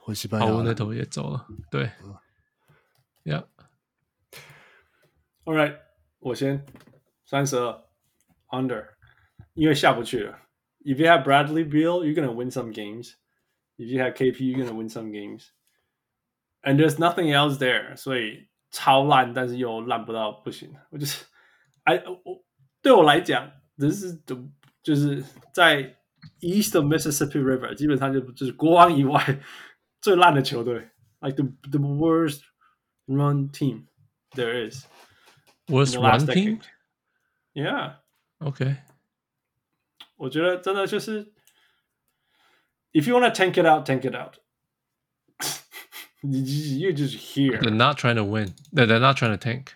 [0.00, 1.92] 回西班牙，奥那头也走了，对，
[3.22, 5.78] Yeah。All right，
[6.18, 6.66] 我先
[7.24, 7.84] 三十二
[8.48, 8.88] under，
[9.54, 10.36] 因为下不去了。
[10.86, 13.16] If you have Bradley Beal, you're gonna win some games.
[13.78, 15.52] If you have KP, you're gonna win some games.
[16.62, 20.74] And there's nothing else there，所以超烂，但是又烂不到不行。
[20.90, 21.24] 我就是，
[21.84, 22.44] 哎，我
[22.80, 24.14] 对我来讲，这是
[24.82, 25.96] 就是在
[26.40, 29.40] East of Mississippi River，基本上就就是国王以外
[30.00, 30.90] 最烂的球队，
[31.20, 32.42] like the the worst
[33.06, 33.86] run team
[34.32, 34.84] there is.
[35.68, 36.60] Worst run team?
[37.54, 37.94] Yeah.
[38.40, 38.76] Okay.
[40.16, 41.32] 我觉得真的就是，
[42.92, 44.36] if you want to tank it out, tank it out.
[46.22, 47.58] You're just here.
[47.58, 48.54] They're not trying to win.
[48.70, 49.72] No, they're not trying to tank.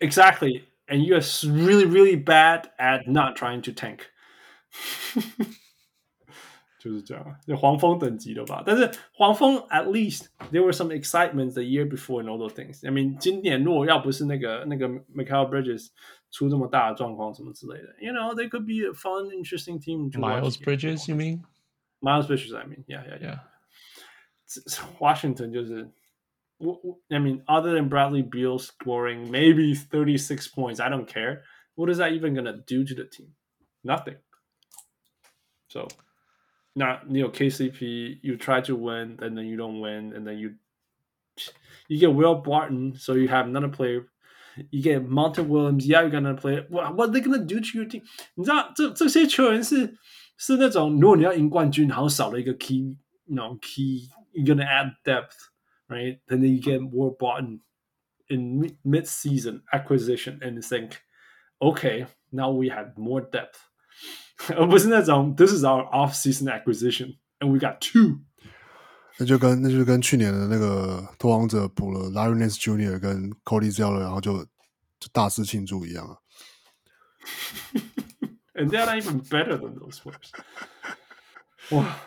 [0.00, 4.06] Exactly, and you're really, really bad at not trying to tank.
[6.78, 8.62] 就是这样，就黄蜂等级的吧。
[8.64, 12.82] 但是黄蜂 at least there were some excitement the year before and all those things.
[12.86, 15.88] I mean，今年如果要不是那个那个 Mikal Bridges
[16.34, 20.10] 出这么大的状况什么之类的，you know they could be a fun, interesting team.
[20.18, 21.42] Miles Bridges, you mean?
[22.00, 23.38] Miles Bridges, I mean, yeah, yeah, yeah.
[24.98, 25.90] Washington 就是
[26.58, 31.42] 我我，I mean, other than Bradley Beal scoring maybe thirty six points, I don't care.
[31.74, 33.34] What is that even gonna do to the team?
[33.82, 34.16] Nothing.
[35.68, 35.88] So.
[36.72, 40.38] Now you know KCP, you try to win and then you don't win, and then
[40.38, 40.54] you
[41.88, 44.06] you get Will Barton, so you have another player.
[44.70, 46.66] You get Monty Williams, yeah, you're gonna play.
[46.68, 48.02] What what are they gonna do to your team？
[48.34, 49.96] 你知道这这些球员是
[50.36, 55.36] 是那种，如果你要赢冠军，然后少了一个 key，you know key, you're gonna add depth,
[55.88, 56.18] right?
[56.26, 57.60] And then you get Will Barton
[58.28, 61.00] in mid season acquisition, and think,
[61.60, 63.60] okay, now we have more depth.
[64.56, 68.20] 而不是那种 This is our off-season acquisition and we got two。
[69.17, 72.99] 那就跟那就跟去年的那个拓荒者补了 Larry Nance Jr.
[72.99, 74.43] 跟 Cody Zeller，然后就
[74.99, 76.17] 就大肆庆祝一样啊。
[78.53, 80.31] And they're not even better than those Spurs。
[81.71, 81.97] 哇！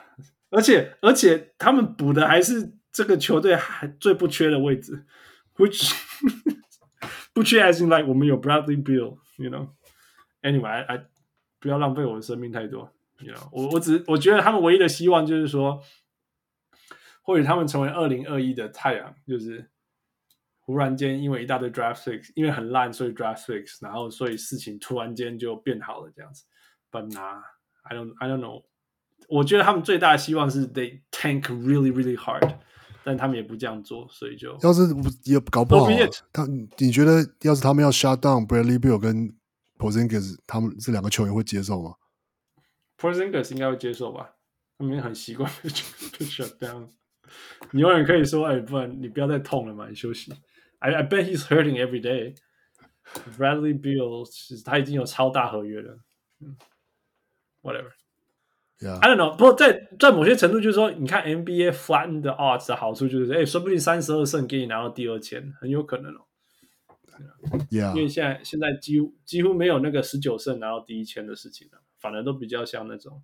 [0.50, 5.06] 而且而且他们补的还是这个球队还最不缺的位置
[5.56, 5.92] ，which
[7.32, 11.06] 不缺 as in like 我们有 Bradley Beal，you know？Anyway，I I。
[11.60, 12.88] 不要浪费我的生命太多
[13.18, 15.82] ，you know，我我只我觉得他们唯一的希望就是说，
[17.28, 19.68] 或许他们成为二零二一的太阳，就是
[20.60, 26.46] 忽然间因为一大堆 draft six，因为很烂，所以 draft six，然后所以事情突然间就变好了这样子。
[26.90, 27.42] But nah,
[27.82, 28.62] I don't, I don't know。
[29.28, 32.60] 我觉得他们最大的希望是 they tank really, really hard，
[33.04, 34.84] 但他们也不这样做，所以就要是
[35.24, 35.86] 也搞不好，
[36.32, 36.46] 他
[36.78, 39.28] 你觉得要是他们要 shut down Bradley b i l l 跟
[39.76, 41.92] p o r z i n g i s 他们这两个球员会接受吗
[42.96, 44.30] p o r z i n g i s 应该会接受吧，
[44.78, 45.50] 他们很习惯
[46.24, 46.88] shut down。
[47.72, 50.32] 你永远可以说：“哎，不然你不要再痛了嘛，你休息。”
[50.80, 52.36] I I bet he's hurting every day.
[53.36, 54.24] Bradley Beal
[54.64, 55.98] 他已经有超大合约了。
[57.62, 57.92] Whatever.
[58.78, 58.98] Yeah.
[59.00, 59.32] I don't know.
[59.36, 66.20] 不过在在某些程度，就是说，你看 NBA flatten the odds 的好处就是，哎，说不定三十二胜给你拿到第二签，很有可能哦。
[67.70, 67.96] Yeah.
[67.96, 73.20] 因为现在现在几乎几乎没有那个十九胜拿到第一签的事情了，反而都比较像那种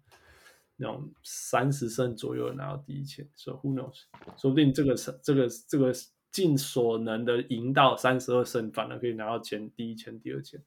[0.77, 3.29] 那种三十胜左右拿到第一签。
[3.35, 4.03] So who knows？
[4.37, 5.93] 说不定这个这个这个
[6.31, 10.63] 尽所能的赢到三十二胜，反而可以拿到前第一签、第二签。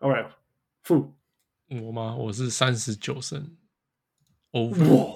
[0.00, 0.30] All right，
[0.82, 1.14] 负
[1.68, 2.14] 我吗？
[2.16, 3.56] 我是三十九胜。
[4.52, 5.14] 哦，哇！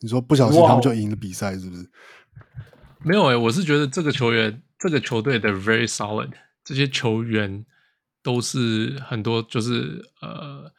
[0.00, 1.90] 你说不小心他们就赢了比赛，是不是？
[3.04, 4.60] 没有哎、欸，我是觉得这个球员。
[4.76, 6.30] 这个球队的 very solid，
[6.62, 7.64] 这些球员
[8.22, 10.70] 都是很多，就是呃，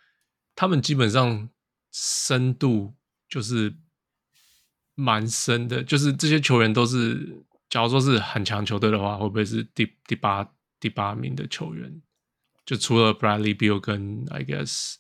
[0.56, 1.50] 他们基本上
[1.92, 2.96] 深度
[3.28, 3.76] 就是
[4.96, 12.02] 蛮深的，就是这些球员都是，假如说是很强球队的话，会不会是第第八第八名的球员？
[12.66, 14.96] 就除了 Bradley Beal 跟 I guess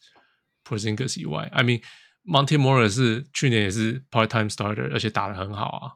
[0.64, 1.82] Porzingis 以外，I mean
[2.24, 5.94] Monte Morris 是去年也是 part time starter，而且打得很好啊，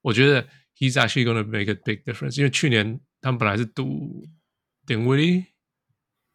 [0.00, 0.48] 我觉得。
[0.74, 4.26] He's actually going to make a big difference，因为去年他们本来是赌
[4.84, 5.44] Dinwiddie，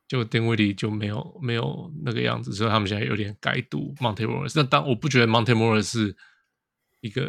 [0.08, 4.54] 就 Dinwiddie 就没有没有那个样子，所以他们现在有点改读 Monte Morris。
[4.56, 6.16] 那当我不觉得 Monte Morris 是
[7.02, 7.22] 一个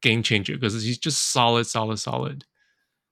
[0.00, 2.40] game changer，可是 he's just solid solid solid。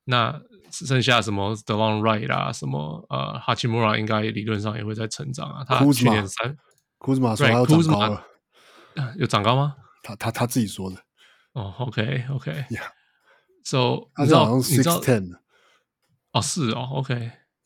[0.05, 5.65] 那剩下什么 The Long Right 啊，什么呃，Hachimura 应该理论上也会在成长啊。
[5.65, 6.57] 他去年三
[6.99, 8.25] ，Kuzma 说他要长高了，
[9.17, 9.77] 有长高吗？
[10.03, 10.97] 他他他自己说的。
[11.53, 14.09] 哦，OK OK，Yeah，So、okay.
[14.19, 15.01] 你知道你知道
[16.33, 16.89] 哦是哦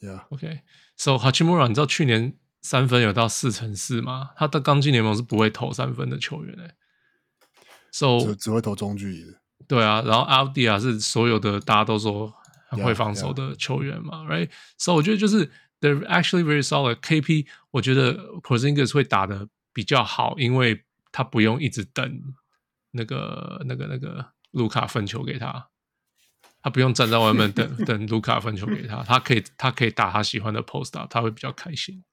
[0.01, 4.31] ，OK，Yeah OK，So、Hachimura 你知道去年三分有到四成四吗？
[4.37, 6.75] 他的刚进联盟是不会投三分的球员诶、欸。
[7.93, 9.41] So 只只会投中距离的。
[9.67, 12.33] 对啊，然后 Avdija 是所有的大家都说
[12.69, 16.97] 很会防守的球员嘛 yeah, yeah.，Right？So 我觉得就是 They're actually very solid。
[16.97, 22.35] KP 我觉得 Porzingis 会打的比较好，因为他不用一直等
[22.91, 25.70] 那个那个那个卢卡分球给他，
[26.63, 32.05] 他不用站在外面等 等卢卡分球给他，他可以他可以打他喜欢的 post up，他会比较开心。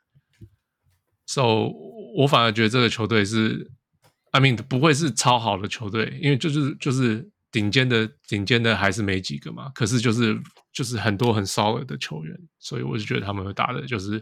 [1.25, 1.69] So
[2.15, 3.69] 我反而觉得这个球队是
[4.31, 7.29] ，I mean 不会是超好的球队，因为就是就是。
[7.49, 10.37] 顶尖的顶尖的还是没几个嘛，可是就是
[10.73, 14.21] 就是很多很 solid 的球员，所以我就觉得他们会打的就是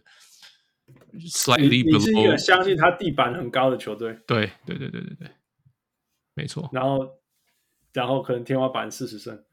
[1.22, 1.98] slightly below。
[1.98, 4.18] 你是一个相信他地板很高的球队？
[4.28, 5.32] 对对对对对对，
[6.36, 6.70] 没错。
[6.72, 7.10] 然后
[7.92, 9.44] 然后可能天花板四十胜，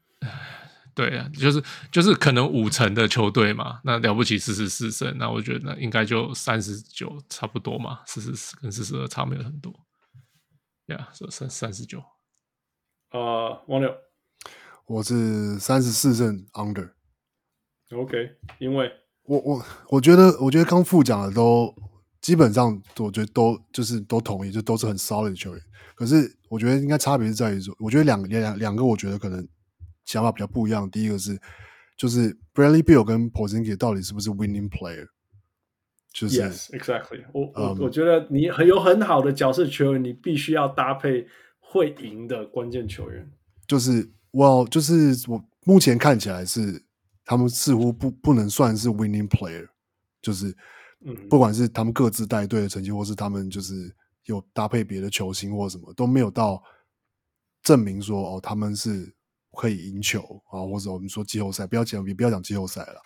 [0.95, 9.73] 对啊，就是就是可能五成的球队嘛，那了不起四十四胜，那我觉得那应该就三十九差不多嘛，四十四跟四十二差没有很多，
[10.87, 12.03] 呀，说三三十九。
[13.11, 13.91] 呃，王六，
[14.87, 16.91] 我是三十四胜 under。
[17.91, 18.91] OK，因为
[19.23, 21.73] 我我我觉得我觉得刚副讲的都
[22.21, 25.63] 基本上，我觉得都就是都同意，就都是很 solid 的球员。
[25.95, 29.47] 可是我觉得应该差别是在于说，我觉得两两两个我觉得可能
[30.05, 30.89] 想法比较不一样。
[30.89, 31.39] 第一个是
[31.97, 35.07] 就是 Bradley Beal 跟 Porzingis 到底是不是 winning player？
[36.11, 37.51] 就是 Yes, exactly 我。
[37.55, 41.27] 我我、um, 我觉得你很有很好的角色球员，你必须要搭配。
[41.65, 43.27] 会赢的关键球员，
[43.65, 46.79] 就是我，就是我目前看起来是
[47.25, 49.67] 他们似乎不不能算是 winning player，
[50.21, 50.55] 就是
[51.03, 53.91] 嗯，不管是他们各自带队的成绩，或是他们就是
[54.25, 56.61] 有搭配别的球星或什么，都没有到
[57.63, 59.11] 证明说哦，他们是
[59.57, 63.01] 可以赢球啊，或者我们说季后赛，不要讲，也不要讲季后赛了。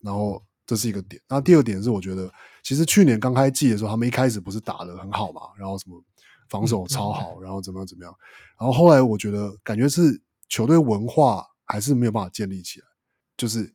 [0.00, 2.30] 然后这是一个点，那第二点是我觉得，
[2.62, 6.02] 其实去年刚开季的时候，他们一开始不是打得很好嘛，然后什么。
[6.50, 8.14] 防守超好，然后怎么样怎么样，
[8.60, 12.86] 然后后来我觉得感觉是球队文化还是没有办法建立起来，
[13.34, 13.72] 就是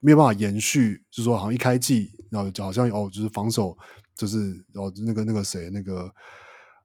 [0.00, 3.76] 没有办法延续，就是说好像一开季，然后就好像哦，就是防守
[4.14, 6.14] 就是哦那个那个谁那个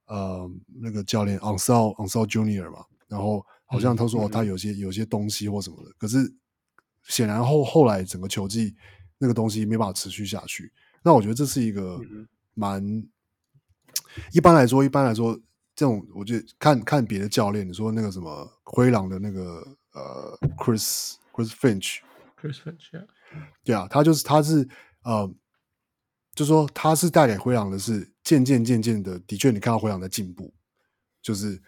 [0.06, 0.50] 呃
[0.80, 6.18] 那个教练 Unseld Unseld Junior 嘛，然后好像他说他有些有些东西或什么的，可是
[7.04, 8.76] 显然后后来整个球季
[9.16, 10.70] 那个东西没办法持续下去，
[11.02, 11.98] 那我觉得这是一个
[12.52, 13.02] 蛮。
[14.32, 15.38] 一般来说，一般来说，
[15.74, 23.06] 这种我觉得看看别的教练，你说那个什么灰狼的那个呃，Chris Chris Finch，Chris Finch，yeah.
[23.62, 24.68] 对啊，他就是他是
[25.04, 25.32] 呃，
[26.34, 30.52] 就说他是带给灰狼的是渐渐渐渐的，的确你看到灰狼在进步，
[31.22, 31.60] 就是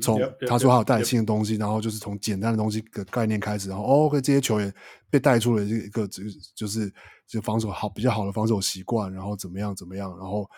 [0.00, 4.72] 从他说他有带新的东西，然后就是从简单的东西的概念开始，然后 OK 这些球员
[5.08, 6.92] 被带出了一个就是就是
[7.26, 10.48] 就防守好比较好的防守习惯，然后怎么样怎么样，然后。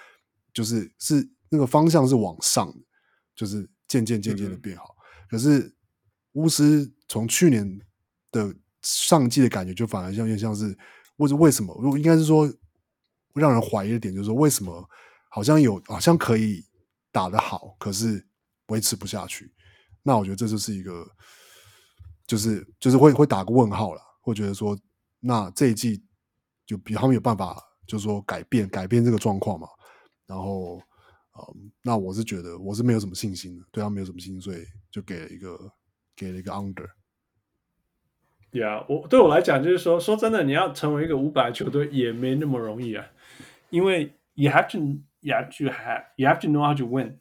[0.54, 2.78] 就是是那个方向是往上的，
[3.34, 4.94] 就是渐渐渐渐的变好。
[4.98, 5.74] 嗯、可是
[6.32, 7.80] 巫师从去年
[8.30, 10.76] 的上季的感觉，就反而像有点像是，
[11.16, 11.74] 或者为什么？
[11.80, 12.52] 如果应该是说，
[13.32, 14.86] 让人怀疑的点就是说，为什么
[15.30, 16.62] 好像有好像可以
[17.10, 18.22] 打得好，可是
[18.66, 19.52] 维持不下去？
[20.02, 21.06] 那我觉得这就是一个，
[22.26, 24.76] 就是就是会会打个问号了，会觉得说，
[25.20, 26.02] 那这一季
[26.66, 29.68] 就比他们有办法，就是说改变改变这个状况嘛？
[30.26, 30.78] 然后，
[31.34, 35.72] 嗯，那我是觉得我是没有什么信心的，对他没有什么信心，所以就给了一个
[36.16, 36.88] 给了一个 under。
[38.50, 43.06] Yeah，我对我来讲就是说，说真的，你要成为一个五百球队也没那么容易啊，
[43.70, 44.78] 因为 you have to
[45.20, 47.18] you have to have you have to know how to win。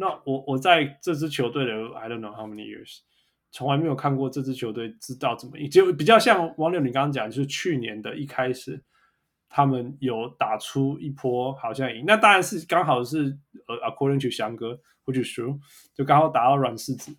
[0.00, 3.00] 那我我在这支球队的 I don't know how many years，
[3.52, 8.82] 从来没有看过这支球队知道怎么赢，就比较像王柳你刚刚讲，就是去年的一开始。
[9.52, 15.58] 他们有打出一波，好像赢，那当然是刚好是呃，according to 翔哥或者说，
[15.92, 17.12] 就刚好打到软柿子。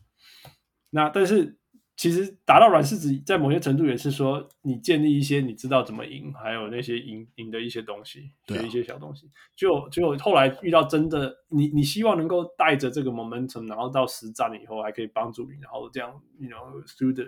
[0.89, 1.59] 那但是
[2.01, 9.29] 其实达到软柿子，在某些程度也是说，你建立一些你知道怎么赢，还有那些赢赢的一些东西，学一些小东西。
[9.55, 17.23] 就就后来遇到真的，你你希望能够带着这个 momentum，然后到实战以后还可以帮助你，然后这样，you know, through the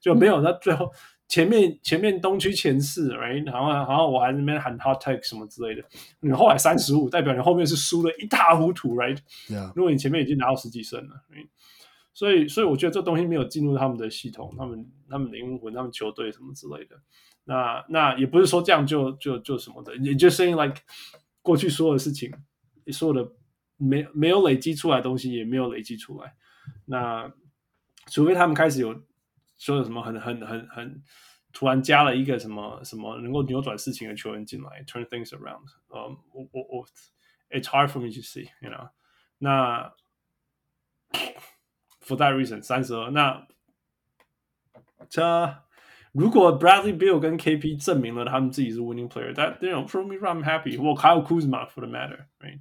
[0.00, 0.90] 就没有那最后。
[1.26, 5.82] 前面前面东区前四，right，然后然后我还在那边喊 hot take 什么之类的。
[6.20, 9.72] 你后来三十五，代表你后面是输的一塌糊涂，right？Yeah.
[9.74, 11.48] 如果你前面已经拿到十几胜了，right?
[12.14, 16.96] 所以所以我觉得这东西没有进入他们的系统，他们他们灵魂，他们球队什么之类的。
[17.44, 20.76] 那那也不是说这样就就就什么的，也就是 like
[21.42, 22.32] 过去所有的事情，
[22.92, 23.32] 所有的
[23.76, 26.34] 没没有累积出来的东西也没有累积出来。
[26.86, 27.30] 那
[28.06, 29.02] 除非他们开始有
[29.58, 31.02] 说有什么很很很很
[31.52, 35.64] 突然加了一个什么什么能够扭转事情的球员进来，turn things around。
[35.88, 36.86] 嗯，我我我
[37.50, 38.88] ，it's hard for me to see，you know。
[39.38, 39.92] 那
[42.04, 43.10] for that reason，三十二。
[43.10, 43.46] 那
[45.08, 45.56] 这。
[46.12, 50.80] 如果 Bradley Beal 跟 KP 证明了他们自己是 winning player，that you know for me I'm happy。
[50.80, 52.60] 我还有 Kuzma for the matter，right？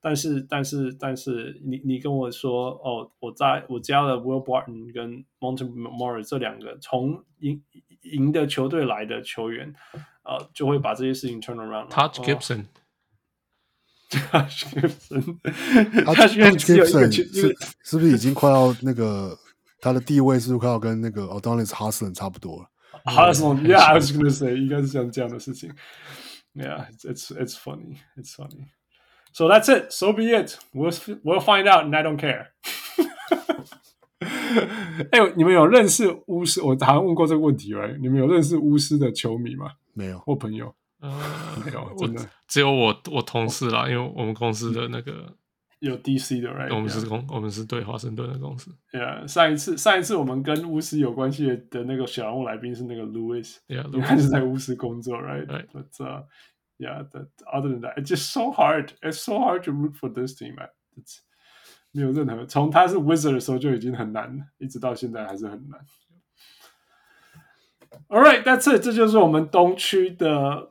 [0.00, 7.62] 但是但是但是你你跟我说哦，我在我加了 Will Barton 跟 Monte Morris 这两个从赢
[8.00, 9.72] 赢的球队来的球员，
[10.24, 11.86] 呃，就会把这些事情 turn around。
[11.86, 12.64] Touch Gibson
[14.18, 19.38] Gibson，Taj Gibson，Taj Gibson 是是不是已经快要那个
[19.80, 22.68] 他的地位是不是快要跟那个 Udonis Haslem 差不多了
[23.04, 25.70] ？Awesome, yeah, I was gonna say，应该是像这样的事情。
[26.54, 28.68] Yeah, it's it's funny, it's funny.
[29.32, 29.90] So that's it.
[29.90, 30.58] So be it.
[30.72, 30.92] We'll
[31.24, 32.48] we'll find out, and I don't care.
[35.10, 36.60] 哎、欸，你们有认识巫师？
[36.60, 37.98] 我好像问过这个问题，right？
[37.98, 39.70] 你们有认识巫师的球迷吗？
[39.94, 40.74] 没有，或朋友？
[41.02, 41.10] 呃，
[41.64, 45.36] 没有，真的只有我我同事啦，因为我们公司的那个。
[45.80, 46.72] 有 DC 的，right？
[46.72, 47.34] 我们是公，yeah.
[47.34, 48.70] 我们是对华盛顿的公司。
[48.92, 56.24] Yeah，上一次上一次我们跟巫师有关系的那个小人物来宾是那个 Louis，Yeah，他是在巫师工作，right？But、uh,
[56.78, 61.18] yeah，that other than that，it's just so hard，it's so hard to root for this team，it's
[61.90, 65.80] 没有任何从他是 Wizard 的时候就已经很难，一直到现在还是很难。
[68.06, 70.70] All right，that's it，这就是我们东区的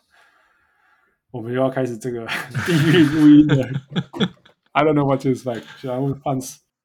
[1.31, 2.25] 我们又要开始这个
[2.65, 3.67] 地狱录音了。
[4.73, 5.63] I don't know what to expect。
[5.81, 6.15] 小人物。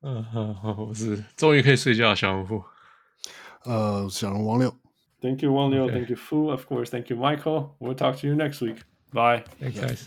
[0.02, 0.22] 嗯，
[0.54, 2.16] 好，我是终于可以睡觉了。
[2.16, 2.62] 小人物，
[3.64, 4.72] 呃，小人王六。
[5.20, 5.88] Thank you, 王六。
[5.88, 6.50] Thank you, Fu.
[6.50, 6.90] Of course.
[6.90, 7.70] Thank you, Michael.
[7.80, 8.76] We'll talk to you next week.
[9.12, 9.42] Bye.
[9.60, 10.02] Thanks, guys.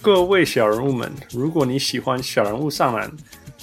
[0.00, 3.12] 各位小人物们，如果你喜欢小人物上篮，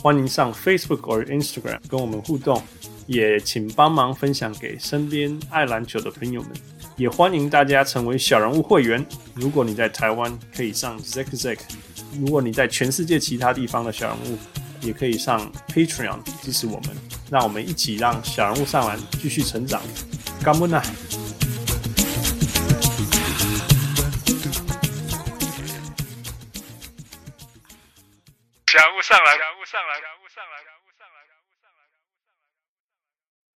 [0.01, 2.61] 欢迎上 Facebook 或 Instagram 跟我们互动，
[3.07, 6.51] 也请帮忙分享给身边爱篮球的朋友们。
[6.97, 9.05] 也欢迎大家成为小人物会员。
[9.33, 11.59] 如果你在台湾，可以上 Zack Zack；
[12.19, 14.37] 如果你在全世界其他地方的小人物，
[14.79, 16.95] 也可以上 Patreon 支持我们。
[17.29, 19.81] 让我们一起让小人物上篮继续成长。
[20.41, 20.81] 干不呢？
[28.67, 30.14] 小人物上篮，小人物上篮。